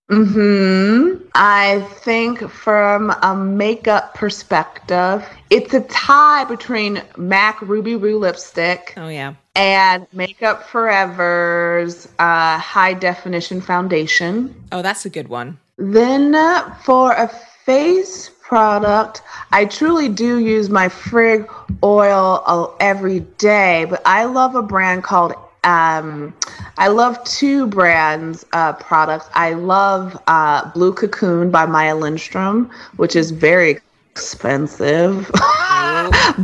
hmm 0.09 1.17
I 1.35 1.81
think 2.03 2.49
from 2.49 3.11
a 3.21 3.35
makeup 3.35 4.15
perspective, 4.15 5.23
it's 5.51 5.71
a 5.75 5.81
tie 5.81 6.45
between 6.45 7.03
MAC 7.15 7.61
Ruby 7.61 7.95
Woo 7.95 8.17
lipstick 8.17 8.95
Oh, 8.97 9.07
yeah. 9.09 9.35
and 9.55 10.07
Makeup 10.13 10.63
Forever's 10.63 12.07
uh, 12.17 12.57
high 12.57 12.95
definition 12.95 13.61
foundation. 13.61 14.55
Oh, 14.71 14.81
that's 14.81 15.05
a 15.05 15.09
good 15.11 15.27
one. 15.27 15.59
Then 15.77 16.33
uh, 16.33 16.73
for 16.83 17.11
a 17.11 17.27
face 17.27 18.31
product, 18.41 19.21
I 19.51 19.65
truly 19.65 20.09
do 20.09 20.39
use 20.39 20.71
my 20.71 20.89
Frigg 20.89 21.47
oil 21.83 22.41
uh, 22.47 22.67
every 22.79 23.19
day, 23.37 23.85
but 23.87 24.01
I 24.05 24.25
love 24.25 24.55
a 24.55 24.63
brand 24.63 25.03
called 25.03 25.33
um, 25.65 26.33
I 26.77 26.87
love 26.87 27.21
two 27.23 27.67
brands 27.67 28.45
uh, 28.53 28.73
products. 28.73 29.27
I 29.33 29.53
love 29.53 30.21
uh, 30.27 30.71
Blue 30.71 30.93
Cocoon 30.93 31.49
by 31.51 31.65
May 31.65 31.91
Lindstrom, 31.93 32.69
which 32.97 33.15
is 33.15 33.31
very 33.31 33.79
expensive. 34.11 35.27
but 35.33 35.41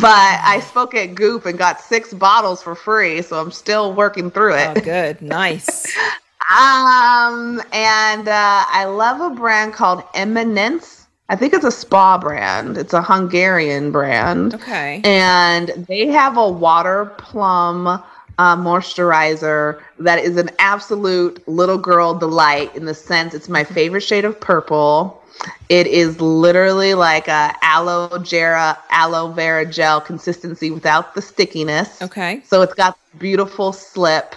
I 0.04 0.62
spoke 0.68 0.96
at 0.96 1.16
Goop 1.16 1.46
and 1.46 1.58
got 1.58 1.80
six 1.80 2.14
bottles 2.14 2.64
for 2.64 2.76
free, 2.76 3.22
so 3.22 3.40
I'm 3.40 3.52
still 3.52 3.94
working 3.94 4.32
through 4.32 4.56
it. 4.56 4.78
Oh, 4.78 4.82
good. 4.82 5.22
Nice. 5.22 5.86
Um, 6.52 7.62
and 7.72 8.28
uh, 8.28 8.66
I 8.68 8.84
love 8.84 9.22
a 9.22 9.34
brand 9.34 9.74
called 9.74 10.04
Eminence. 10.14 11.08
I 11.30 11.38
think 11.38 11.54
it's 11.54 11.64
a 11.64 11.72
spa 11.72 12.18
brand. 12.18 12.78
It's 12.78 12.92
a 12.92 13.02
Hungarian 13.02 13.92
brand. 13.92 14.56
Okay. 14.56 15.00
And 15.06 15.70
they 15.88 16.08
have 16.08 16.36
a 16.36 16.50
water 16.50 17.06
plum 17.18 18.04
uh, 18.38 18.56
moisturizer 18.56 19.82
that 20.00 20.20
is 20.20 20.38
an 20.38 20.50
absolute 20.60 21.46
little 21.48 21.78
girl 21.78 22.14
delight 22.14 22.76
in 22.76 22.86
the 22.86 22.94
sense 22.94 23.34
it's 23.34 23.50
my 23.50 23.64
favorite 23.64 24.02
shade 24.02 24.26
of 24.26 24.40
purple. 24.40 25.22
It 25.70 25.88
is 25.88 26.20
literally 26.22 26.94
like 26.94 27.28
a 27.28 27.56
aloe 27.62 28.20
vera 28.20 28.78
aloe 28.90 29.32
vera 29.32 29.66
gel 29.66 30.02
consistency 30.02 30.72
without 30.72 31.16
the 31.16 31.22
stickiness. 31.22 32.02
Okay. 32.02 32.42
So 32.44 32.62
it's 32.62 32.74
got 32.74 32.98
beautiful 33.18 33.74
slip 33.74 34.36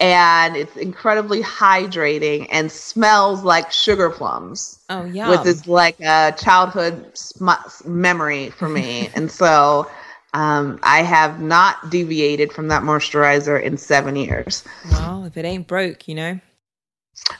and 0.00 0.56
it's 0.56 0.76
incredibly 0.76 1.42
hydrating 1.42 2.46
and 2.50 2.70
smells 2.70 3.42
like 3.42 3.72
sugar 3.72 4.10
plums. 4.10 4.78
Oh 4.90 5.04
yeah. 5.04 5.30
Which 5.30 5.46
is 5.46 5.66
like 5.66 5.98
a 6.00 6.34
childhood 6.38 7.16
sm- 7.16 7.50
memory 7.86 8.50
for 8.50 8.68
me. 8.68 9.08
and 9.14 9.30
so 9.30 9.88
um, 10.36 10.78
I 10.82 11.02
have 11.02 11.40
not 11.40 11.88
deviated 11.88 12.52
from 12.52 12.68
that 12.68 12.82
moisturizer 12.82 13.60
in 13.60 13.78
seven 13.78 14.16
years. 14.16 14.64
Well, 14.90 15.24
if 15.24 15.34
it 15.38 15.46
ain't 15.46 15.66
broke, 15.66 16.06
you 16.06 16.14
know. 16.14 16.38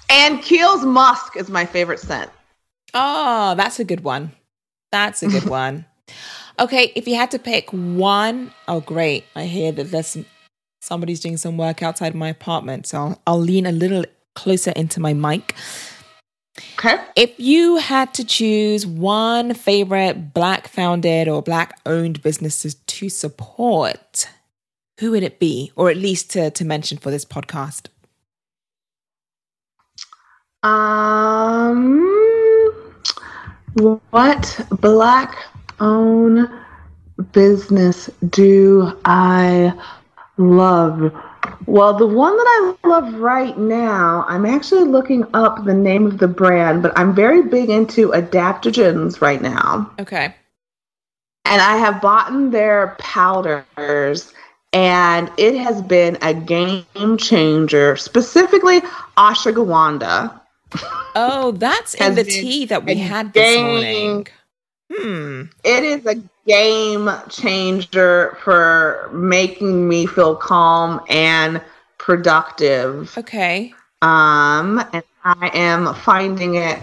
And 0.09 0.39
Kiehl's 0.39 0.83
Musk 0.83 1.37
is 1.37 1.51
my 1.51 1.67
favorite 1.67 2.01
scent. 2.01 2.31
Oh, 2.95 3.55
that's 3.55 3.79
a 3.79 3.85
good 3.85 4.03
one. 4.03 4.33
That's 4.93 5.23
a 5.23 5.29
good 5.29 5.45
one. 5.49 5.85
Okay, 6.59 6.91
if 6.97 7.07
you 7.07 7.17
had 7.17 7.31
to 7.33 7.39
pick 7.39 7.69
one, 7.71 8.51
oh 8.67 8.81
great! 8.81 9.25
I 9.35 9.45
hear 9.45 9.73
that 9.73 9.91
there's 9.91 10.07
some, 10.07 10.25
somebody's 10.81 11.21
doing 11.21 11.37
some 11.37 11.59
work 11.59 11.83
outside 11.83 12.15
my 12.15 12.31
apartment, 12.31 12.87
so 12.87 12.99
I'll, 12.99 13.23
I'll 13.27 13.39
lean 13.39 13.67
a 13.67 13.73
little 13.73 14.07
closer 14.35 14.71
into 14.71 15.01
my 15.01 15.13
mic. 15.13 15.55
Okay. 16.79 16.97
If 17.17 17.39
you 17.39 17.77
had 17.77 18.15
to 18.15 18.25
choose 18.25 18.87
one 18.87 19.55
favorite 19.55 20.33
black 20.33 20.69
founded 20.69 21.29
or 21.29 21.43
black 21.43 21.79
owned 21.87 22.23
businesses 22.23 22.75
to 22.75 22.86
support, 23.09 24.29
who 25.01 25.11
would 25.13 25.23
it 25.23 25.39
be? 25.39 25.73
Or 25.77 25.91
at 25.91 25.97
least 25.97 26.31
to, 26.31 26.51
to 26.51 26.65
mention 26.65 26.99
for 26.99 27.11
this 27.11 27.25
podcast? 27.25 27.89
Um, 30.63 32.03
what 33.75 34.61
black 34.71 35.37
owned 35.81 36.49
business 37.33 38.11
do 38.31 38.99
I 39.05 39.73
love? 40.39 41.13
Well, 41.67 41.95
the 41.95 42.07
one 42.07 42.37
that 42.37 42.77
I 42.83 42.89
love 42.89 43.15
right 43.15 43.57
now, 43.57 44.25
I'm 44.29 44.45
actually 44.45 44.85
looking 44.85 45.25
up 45.35 45.65
the 45.65 45.75
name 45.75 46.07
of 46.07 46.19
the 46.19 46.29
brand, 46.29 46.83
but 46.83 46.93
I'm 46.99 47.15
very 47.15 47.43
big 47.43 47.71
into 47.71 48.09
adaptogens 48.11 49.21
right 49.21 49.41
now. 49.41 49.91
Okay. 50.01 50.35
And 51.49 51.63
I 51.63 51.77
have 51.77 52.01
bought 52.01 52.51
their 52.51 52.97
powders, 52.99 54.33
and 54.73 55.31
it 55.37 55.57
has 55.57 55.81
been 55.81 56.19
a 56.23 56.35
game 56.35 57.17
changer, 57.19 57.97
specifically 57.97 58.81
ashwagandha. 59.17 60.41
Oh, 61.15 61.53
that's 61.53 61.95
in 62.01 62.15
the 62.15 62.25
tea 62.25 62.67
that 62.67 62.85
we 62.85 62.97
had 62.97 63.33
this 63.33 63.59
morning. 63.59 64.27
Hmm. 64.93 65.43
It 65.65 65.85
is 65.85 66.07
a 66.07 66.17
game 66.47 67.11
changer 67.29 68.39
for 68.43 69.11
making 69.13 69.89
me 69.89 70.07
feel 70.07 70.37
calm 70.37 71.01
and 71.09 71.61
productive. 71.99 73.17
Okay. 73.19 73.75
Um, 74.03 74.85
and 74.93 75.03
I 75.25 75.51
am 75.55 75.95
finding 75.95 76.55
it. 76.55 76.81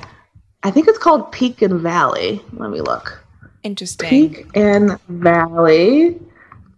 I 0.63 0.71
think 0.71 0.87
it's 0.87 0.97
called 0.97 1.31
Peak 1.31 1.61
and 1.61 1.79
Valley. 1.79 2.41
Let 2.53 2.69
me 2.69 2.81
look. 2.81 3.22
Interesting. 3.63 4.09
Peak 4.09 4.47
and 4.55 4.99
Valley 5.07 6.19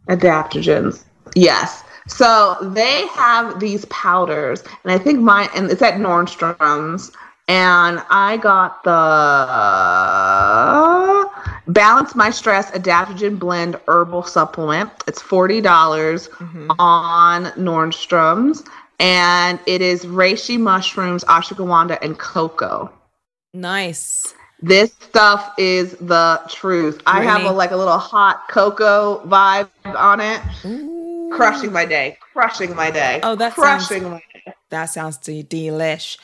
adaptogens. 0.10 1.03
Yes. 1.36 1.84
So 2.07 2.57
they 2.62 3.07
have 3.07 3.60
these 3.60 3.86
powders, 3.86 4.64
and 4.84 4.91
I 4.91 4.99
think 4.99 5.20
mine, 5.20 5.49
and 5.56 5.72
it's 5.72 5.82
at 5.82 5.95
Nordstrom's 5.95 7.12
and 7.48 8.02
I 8.10 8.38
got 8.38 8.84
the 8.84 8.91
Balance 11.72 12.16
My 12.16 12.32
Stress 12.32 12.72
Adaptogen 12.72 13.38
Blend 13.38 13.80
Herbal 13.88 14.24
Supplement. 14.24 14.90
It's 15.07 15.22
$40 15.22 15.62
mm-hmm. 15.62 16.72
on 16.80 17.45
Nordstrom's, 17.52 18.64
and 18.99 19.60
it 19.68 19.82
is 19.82 20.06
reishi 20.06 20.60
mushrooms, 20.60 21.24
ashwagandha, 21.26 21.99
and 22.02 22.18
cocoa. 22.18 22.91
Nice. 23.53 24.34
This 24.66 24.94
stuff 24.94 25.54
is 25.60 25.92
the 25.98 26.42
truth. 26.50 27.00
I 27.06 27.22
have 27.22 27.44
a 27.44 27.52
like 27.52 27.70
a 27.70 27.78
little 27.78 28.00
hot 28.00 28.48
cocoa 28.50 29.22
vibe 29.28 29.70
on 29.86 30.20
it. 30.20 30.42
Ooh. 30.66 31.30
Crushing 31.32 31.72
my 31.72 31.86
day. 31.86 32.18
Crushing 32.34 32.76
my 32.76 32.90
day. 32.90 33.20
Oh, 33.22 33.36
that's 33.36 33.54
crushing 33.54 34.02
sounds, 34.02 34.12
my 34.12 34.24
day. 34.34 34.54
That 34.72 34.86
sounds 34.86 35.20
delish. 35.20 36.18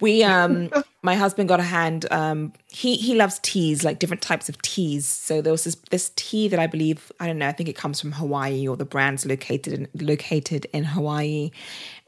We 0.00 0.24
um 0.24 0.70
my 1.04 1.14
husband 1.14 1.48
got 1.48 1.60
a 1.60 1.62
hand 1.62 2.10
um 2.10 2.52
he 2.68 2.96
he 2.96 3.14
loves 3.14 3.38
teas, 3.44 3.84
like 3.84 4.00
different 4.00 4.22
types 4.22 4.48
of 4.48 4.60
teas. 4.62 5.06
So 5.06 5.40
there 5.40 5.52
was 5.52 5.62
this 5.62 5.76
this 5.92 6.10
tea 6.16 6.48
that 6.48 6.58
I 6.58 6.66
believe 6.66 7.12
I 7.20 7.28
don't 7.28 7.38
know, 7.38 7.46
I 7.46 7.52
think 7.52 7.68
it 7.68 7.76
comes 7.76 8.00
from 8.00 8.10
Hawaii 8.10 8.66
or 8.66 8.76
the 8.76 8.84
brand's 8.84 9.24
located 9.24 9.72
in 9.72 9.88
located 10.04 10.66
in 10.72 10.82
Hawaii. 10.82 11.52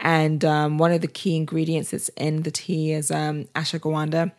And 0.00 0.44
um 0.44 0.78
one 0.78 0.90
of 0.90 1.00
the 1.00 1.06
key 1.06 1.36
ingredients 1.36 1.92
that's 1.92 2.08
in 2.16 2.42
the 2.42 2.50
tea 2.50 2.90
is 2.90 3.12
um 3.12 3.44
ashwagandha. 3.54 4.32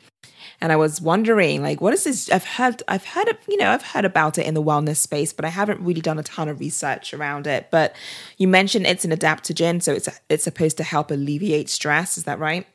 And 0.62 0.72
I 0.72 0.76
was 0.76 1.02
wondering, 1.02 1.62
like, 1.62 1.82
what 1.82 1.94
is 1.94 2.04
this? 2.04 2.32
I've 2.32 2.46
heard, 2.46 2.84
I've 2.88 3.06
heard, 3.06 3.28
of, 3.30 3.38
you 3.48 3.58
know, 3.58 3.72
I've 3.72 3.84
heard 3.84 4.06
about 4.06 4.38
it 4.38 4.46
in 4.46 4.54
the 4.54 4.64
wellness 4.64 4.98
space, 4.98 5.34
but 5.34 5.46
I 5.46 5.50
haven't 5.50 5.80
really 5.82 6.02
done 6.02 6.20
a 6.20 6.24
ton 6.24 6.50
of 6.50 6.60
research 6.60 7.14
around 7.14 7.48
it. 7.48 7.70
But 7.72 7.96
you 8.38 8.48
mentioned 8.48 8.88
it's 8.88 9.06
an 9.06 9.12
adaptogen, 9.12 9.82
so 9.82 9.94
it's 9.94 10.10
it's 10.30 10.44
supposed 10.44 10.78
to 10.78 10.84
help 10.84 11.12
alleviate 11.12 11.70
stress. 11.70 12.18
Is 12.18 12.24
that 12.26 12.40
right? 12.40 12.66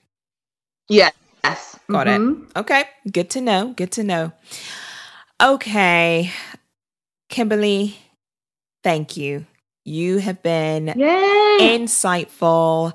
Yes. 0.88 1.12
Got 1.90 2.06
mm-hmm. 2.06 2.44
it. 2.44 2.56
Okay. 2.56 2.84
Good 3.10 3.30
to 3.30 3.40
know. 3.40 3.72
Good 3.76 3.92
to 3.92 4.04
know. 4.04 4.32
Okay. 5.42 6.30
Kimberly, 7.28 7.96
thank 8.84 9.16
you. 9.16 9.46
You 9.84 10.18
have 10.18 10.42
been 10.42 10.88
Yay. 10.88 11.58
insightful. 11.60 12.92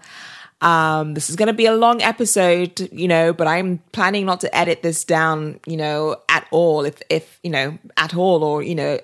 Um, 0.59 1.13
this 1.13 1.29
is 1.29 1.35
going 1.35 1.47
to 1.47 1.53
be 1.53 1.67
a 1.67 1.75
long 1.75 2.01
episode, 2.01 2.89
you 2.91 3.07
know, 3.07 3.31
but 3.31 3.45
I'm 3.45 3.77
planning 3.91 4.25
not 4.25 4.39
to 4.41 4.55
edit 4.55 4.81
this 4.81 5.03
down, 5.03 5.59
you 5.67 5.77
know, 5.77 6.17
at 6.29 6.47
all, 6.49 6.83
if, 6.83 6.99
if, 7.09 7.39
you 7.43 7.51
know, 7.51 7.77
at 7.95 8.15
all, 8.15 8.43
or, 8.43 8.63
you 8.63 8.73
know, 8.73 8.99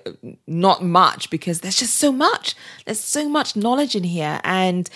not 0.48 0.82
much, 0.82 1.30
because 1.30 1.60
there's 1.60 1.76
just 1.76 1.94
so 1.94 2.10
much. 2.10 2.56
There's 2.86 2.98
so 2.98 3.28
much 3.28 3.54
knowledge 3.54 3.94
in 3.94 4.04
here. 4.04 4.40
And, 4.42 4.90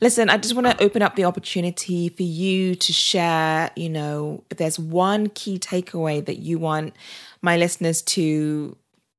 Listen, 0.00 0.28
I 0.28 0.36
just 0.36 0.54
want 0.54 0.66
to 0.66 0.84
open 0.84 1.00
up 1.00 1.16
the 1.16 1.24
opportunity 1.24 2.10
for 2.10 2.22
you 2.22 2.74
to 2.74 2.92
share, 2.92 3.70
you 3.76 3.88
know, 3.88 4.44
if 4.50 4.58
there's 4.58 4.78
one 4.78 5.28
key 5.30 5.58
takeaway 5.58 6.22
that 6.24 6.38
you 6.38 6.58
want 6.58 6.94
my 7.40 7.56
listeners 7.56 8.02
to 8.02 8.76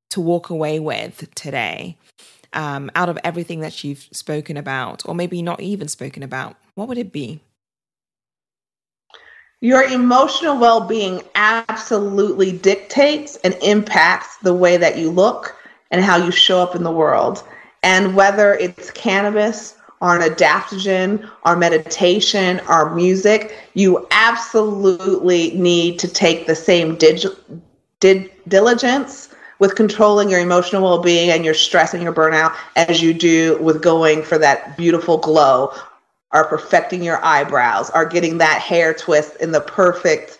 to 0.09 0.21
walk 0.21 0.49
away 0.49 0.79
with 0.79 1.33
today, 1.35 1.97
um, 2.53 2.89
out 2.95 3.09
of 3.09 3.17
everything 3.23 3.59
that 3.61 3.83
you've 3.83 4.07
spoken 4.11 4.55
about, 4.55 5.03
or 5.05 5.15
maybe 5.15 5.41
not 5.41 5.59
even 5.59 5.87
spoken 5.87 6.23
about, 6.23 6.55
what 6.77 6.87
would 6.87 6.99
it 6.99 7.11
be? 7.11 7.41
Your 9.61 9.81
emotional 9.81 10.59
well 10.59 10.81
being 10.81 11.23
absolutely 11.33 12.51
dictates 12.51 13.35
and 13.37 13.55
impacts 13.63 14.37
the 14.37 14.53
way 14.53 14.77
that 14.77 14.95
you 14.95 15.09
look 15.09 15.55
and 15.89 16.03
how 16.03 16.17
you 16.17 16.29
show 16.29 16.59
up 16.59 16.75
in 16.75 16.83
the 16.83 16.91
world. 16.91 17.43
And 17.81 18.15
whether 18.15 18.53
it's 18.53 18.91
cannabis 18.91 19.75
or 20.01 20.15
an 20.15 20.21
adaptogen, 20.21 21.27
our 21.45 21.55
meditation, 21.55 22.59
our 22.67 22.93
music, 22.93 23.57
you 23.73 24.05
absolutely 24.11 25.57
need 25.57 25.97
to 25.97 26.07
take 26.07 26.45
the 26.45 26.53
same 26.53 26.95
dig- 26.95 28.31
diligence 28.47 29.33
with 29.57 29.75
controlling 29.75 30.29
your 30.29 30.39
emotional 30.39 30.83
well-being 30.83 31.31
and 31.31 31.43
your 31.43 31.55
stress 31.55 31.95
and 31.95 32.03
your 32.03 32.13
burnout 32.13 32.55
as 32.75 33.01
you 33.01 33.15
do 33.15 33.57
with 33.59 33.81
going 33.81 34.21
for 34.21 34.37
that 34.37 34.77
beautiful 34.77 35.17
glow 35.17 35.73
or 36.33 36.45
perfecting 36.45 37.03
your 37.03 37.23
eyebrows 37.23 37.89
are 37.91 38.05
getting 38.05 38.37
that 38.37 38.61
hair 38.61 38.93
twist 38.93 39.35
in 39.37 39.51
the 39.51 39.61
perfect 39.61 40.39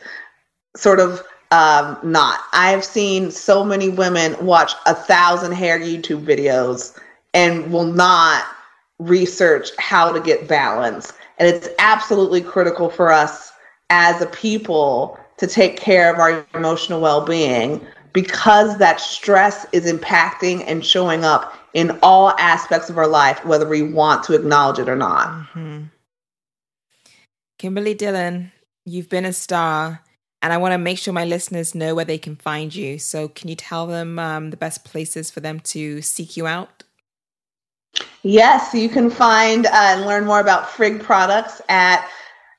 sort 0.76 1.00
of 1.00 1.24
um, 1.52 1.98
knot. 2.04 2.40
I've 2.52 2.84
seen 2.84 3.32
so 3.32 3.64
many 3.64 3.90
women 3.90 4.36
watch 4.46 4.74
a 4.86 4.94
thousand 4.94 5.54
hair 5.54 5.80
YouTube 5.80 6.26
videos 6.26 6.98
and 7.34 7.72
will 7.72 7.86
not 7.86 8.46
research 9.00 9.70
how 9.78 10.12
to 10.12 10.20
get 10.20 10.48
balance. 10.48 11.14
And 11.38 11.48
it's 11.48 11.70
absolutely 11.80 12.42
critical 12.42 12.90
for 12.90 13.12
us 13.12 13.52
as 13.90 14.22
a 14.22 14.26
people 14.28 15.18
to 15.38 15.48
take 15.48 15.78
care 15.78 16.12
of 16.12 16.20
our 16.20 16.46
emotional 16.54 17.00
well 17.00 17.26
being 17.26 17.86
because 18.12 18.78
that 18.80 19.00
stress 19.00 19.66
is 19.72 19.92
impacting 19.92 20.64
and 20.66 20.84
showing 20.84 21.24
up 21.24 21.54
in 21.78 21.96
all 22.02 22.32
aspects 22.40 22.90
of 22.90 22.98
our 22.98 23.08
life, 23.08 23.46
whether 23.46 23.70
we 23.70 23.84
want 23.84 24.24
to 24.24 24.34
acknowledge 24.34 24.80
it 24.80 24.90
or 24.90 24.96
not. 24.96 25.28
Mm-hmm. 25.28 25.84
Kimberly 27.60 27.94
Dillon, 27.94 28.52
you've 28.84 29.10
been 29.10 29.26
a 29.26 29.32
star. 29.32 30.02
And 30.42 30.54
I 30.54 30.58
want 30.58 30.74
to 30.74 30.80
make 30.80 30.98
sure 30.98 31.14
my 31.14 31.26
listeners 31.26 31.76
know 31.76 31.94
where 31.94 32.06
they 32.06 32.18
can 32.18 32.36
find 32.36 32.74
you. 32.74 33.00
So, 33.00 33.28
can 33.28 33.50
you 33.50 33.56
tell 33.56 33.88
them 33.88 34.20
um, 34.20 34.50
the 34.52 34.58
best 34.58 34.86
places 34.86 35.32
for 35.32 35.40
them 35.40 35.60
to 35.62 36.02
seek 36.02 36.38
you 36.38 36.46
out? 36.46 36.84
Yes, 38.22 38.74
you 38.74 38.88
can 38.88 39.10
find 39.10 39.66
uh, 39.66 39.72
and 39.74 40.06
learn 40.06 40.26
more 40.26 40.40
about 40.40 40.70
Frigg 40.70 41.02
products 41.02 41.60
at 41.70 42.08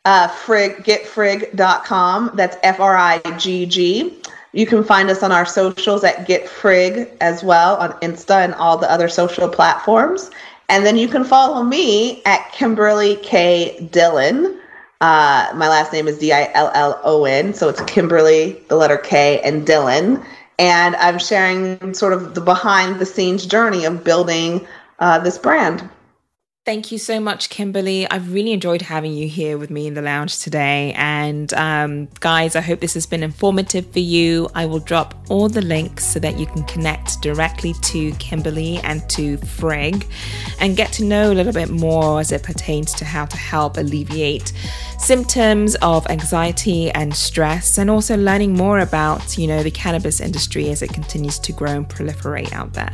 uh, 0.04 0.26
frigg, 0.26 0.84
getfrigg.com. 0.84 2.32
That's 2.34 2.56
F 2.64 2.80
R 2.80 2.96
I 2.96 3.18
G 3.38 3.64
G. 3.64 4.20
You 4.58 4.66
can 4.66 4.82
find 4.82 5.08
us 5.08 5.22
on 5.22 5.30
our 5.30 5.46
socials 5.46 6.02
at 6.02 6.26
Get 6.26 6.48
Frigg 6.48 7.06
as 7.20 7.44
well 7.44 7.76
on 7.76 7.92
Insta 8.00 8.44
and 8.44 8.54
all 8.54 8.76
the 8.76 8.90
other 8.90 9.08
social 9.08 9.48
platforms. 9.48 10.32
And 10.68 10.84
then 10.84 10.96
you 10.96 11.06
can 11.06 11.22
follow 11.22 11.62
me 11.62 12.24
at 12.24 12.50
Kimberly 12.50 13.14
K. 13.22 13.88
Dillon. 13.92 14.60
Uh, 15.00 15.48
my 15.54 15.68
last 15.68 15.92
name 15.92 16.08
is 16.08 16.18
D 16.18 16.32
I 16.32 16.50
L 16.54 16.72
L 16.74 17.00
O 17.04 17.24
N. 17.24 17.54
So 17.54 17.68
it's 17.68 17.80
Kimberly, 17.82 18.60
the 18.66 18.74
letter 18.74 18.96
K, 18.96 19.40
and 19.42 19.64
Dillon. 19.64 20.24
And 20.58 20.96
I'm 20.96 21.20
sharing 21.20 21.94
sort 21.94 22.12
of 22.12 22.34
the 22.34 22.40
behind 22.40 22.98
the 22.98 23.06
scenes 23.06 23.46
journey 23.46 23.84
of 23.84 24.02
building 24.02 24.66
uh, 24.98 25.20
this 25.20 25.38
brand. 25.38 25.88
Thank 26.68 26.92
you 26.92 26.98
so 26.98 27.18
much, 27.18 27.48
Kimberly. 27.48 28.06
I've 28.10 28.30
really 28.34 28.52
enjoyed 28.52 28.82
having 28.82 29.14
you 29.14 29.26
here 29.26 29.56
with 29.56 29.70
me 29.70 29.86
in 29.86 29.94
the 29.94 30.02
lounge 30.02 30.40
today. 30.40 30.92
And 30.96 31.50
um, 31.54 32.08
guys, 32.20 32.56
I 32.56 32.60
hope 32.60 32.80
this 32.80 32.92
has 32.92 33.06
been 33.06 33.22
informative 33.22 33.90
for 33.90 34.00
you. 34.00 34.50
I 34.54 34.66
will 34.66 34.78
drop 34.78 35.14
all 35.30 35.48
the 35.48 35.62
links 35.62 36.04
so 36.04 36.20
that 36.20 36.38
you 36.38 36.44
can 36.44 36.64
connect 36.64 37.22
directly 37.22 37.72
to 37.84 38.12
Kimberly 38.16 38.80
and 38.84 39.08
to 39.08 39.38
Frigg 39.38 40.06
and 40.60 40.76
get 40.76 40.92
to 40.92 41.04
know 41.04 41.32
a 41.32 41.34
little 41.34 41.54
bit 41.54 41.70
more 41.70 42.20
as 42.20 42.32
it 42.32 42.42
pertains 42.42 42.92
to 42.96 43.06
how 43.06 43.24
to 43.24 43.38
help 43.38 43.78
alleviate 43.78 44.52
symptoms 44.98 45.74
of 45.76 46.06
anxiety 46.08 46.90
and 46.90 47.16
stress, 47.16 47.78
and 47.78 47.88
also 47.88 48.14
learning 48.14 48.52
more 48.52 48.80
about, 48.80 49.38
you 49.38 49.46
know, 49.46 49.62
the 49.62 49.70
cannabis 49.70 50.20
industry 50.20 50.68
as 50.68 50.82
it 50.82 50.92
continues 50.92 51.38
to 51.38 51.52
grow 51.52 51.70
and 51.70 51.88
proliferate 51.88 52.52
out 52.52 52.74
there. 52.74 52.92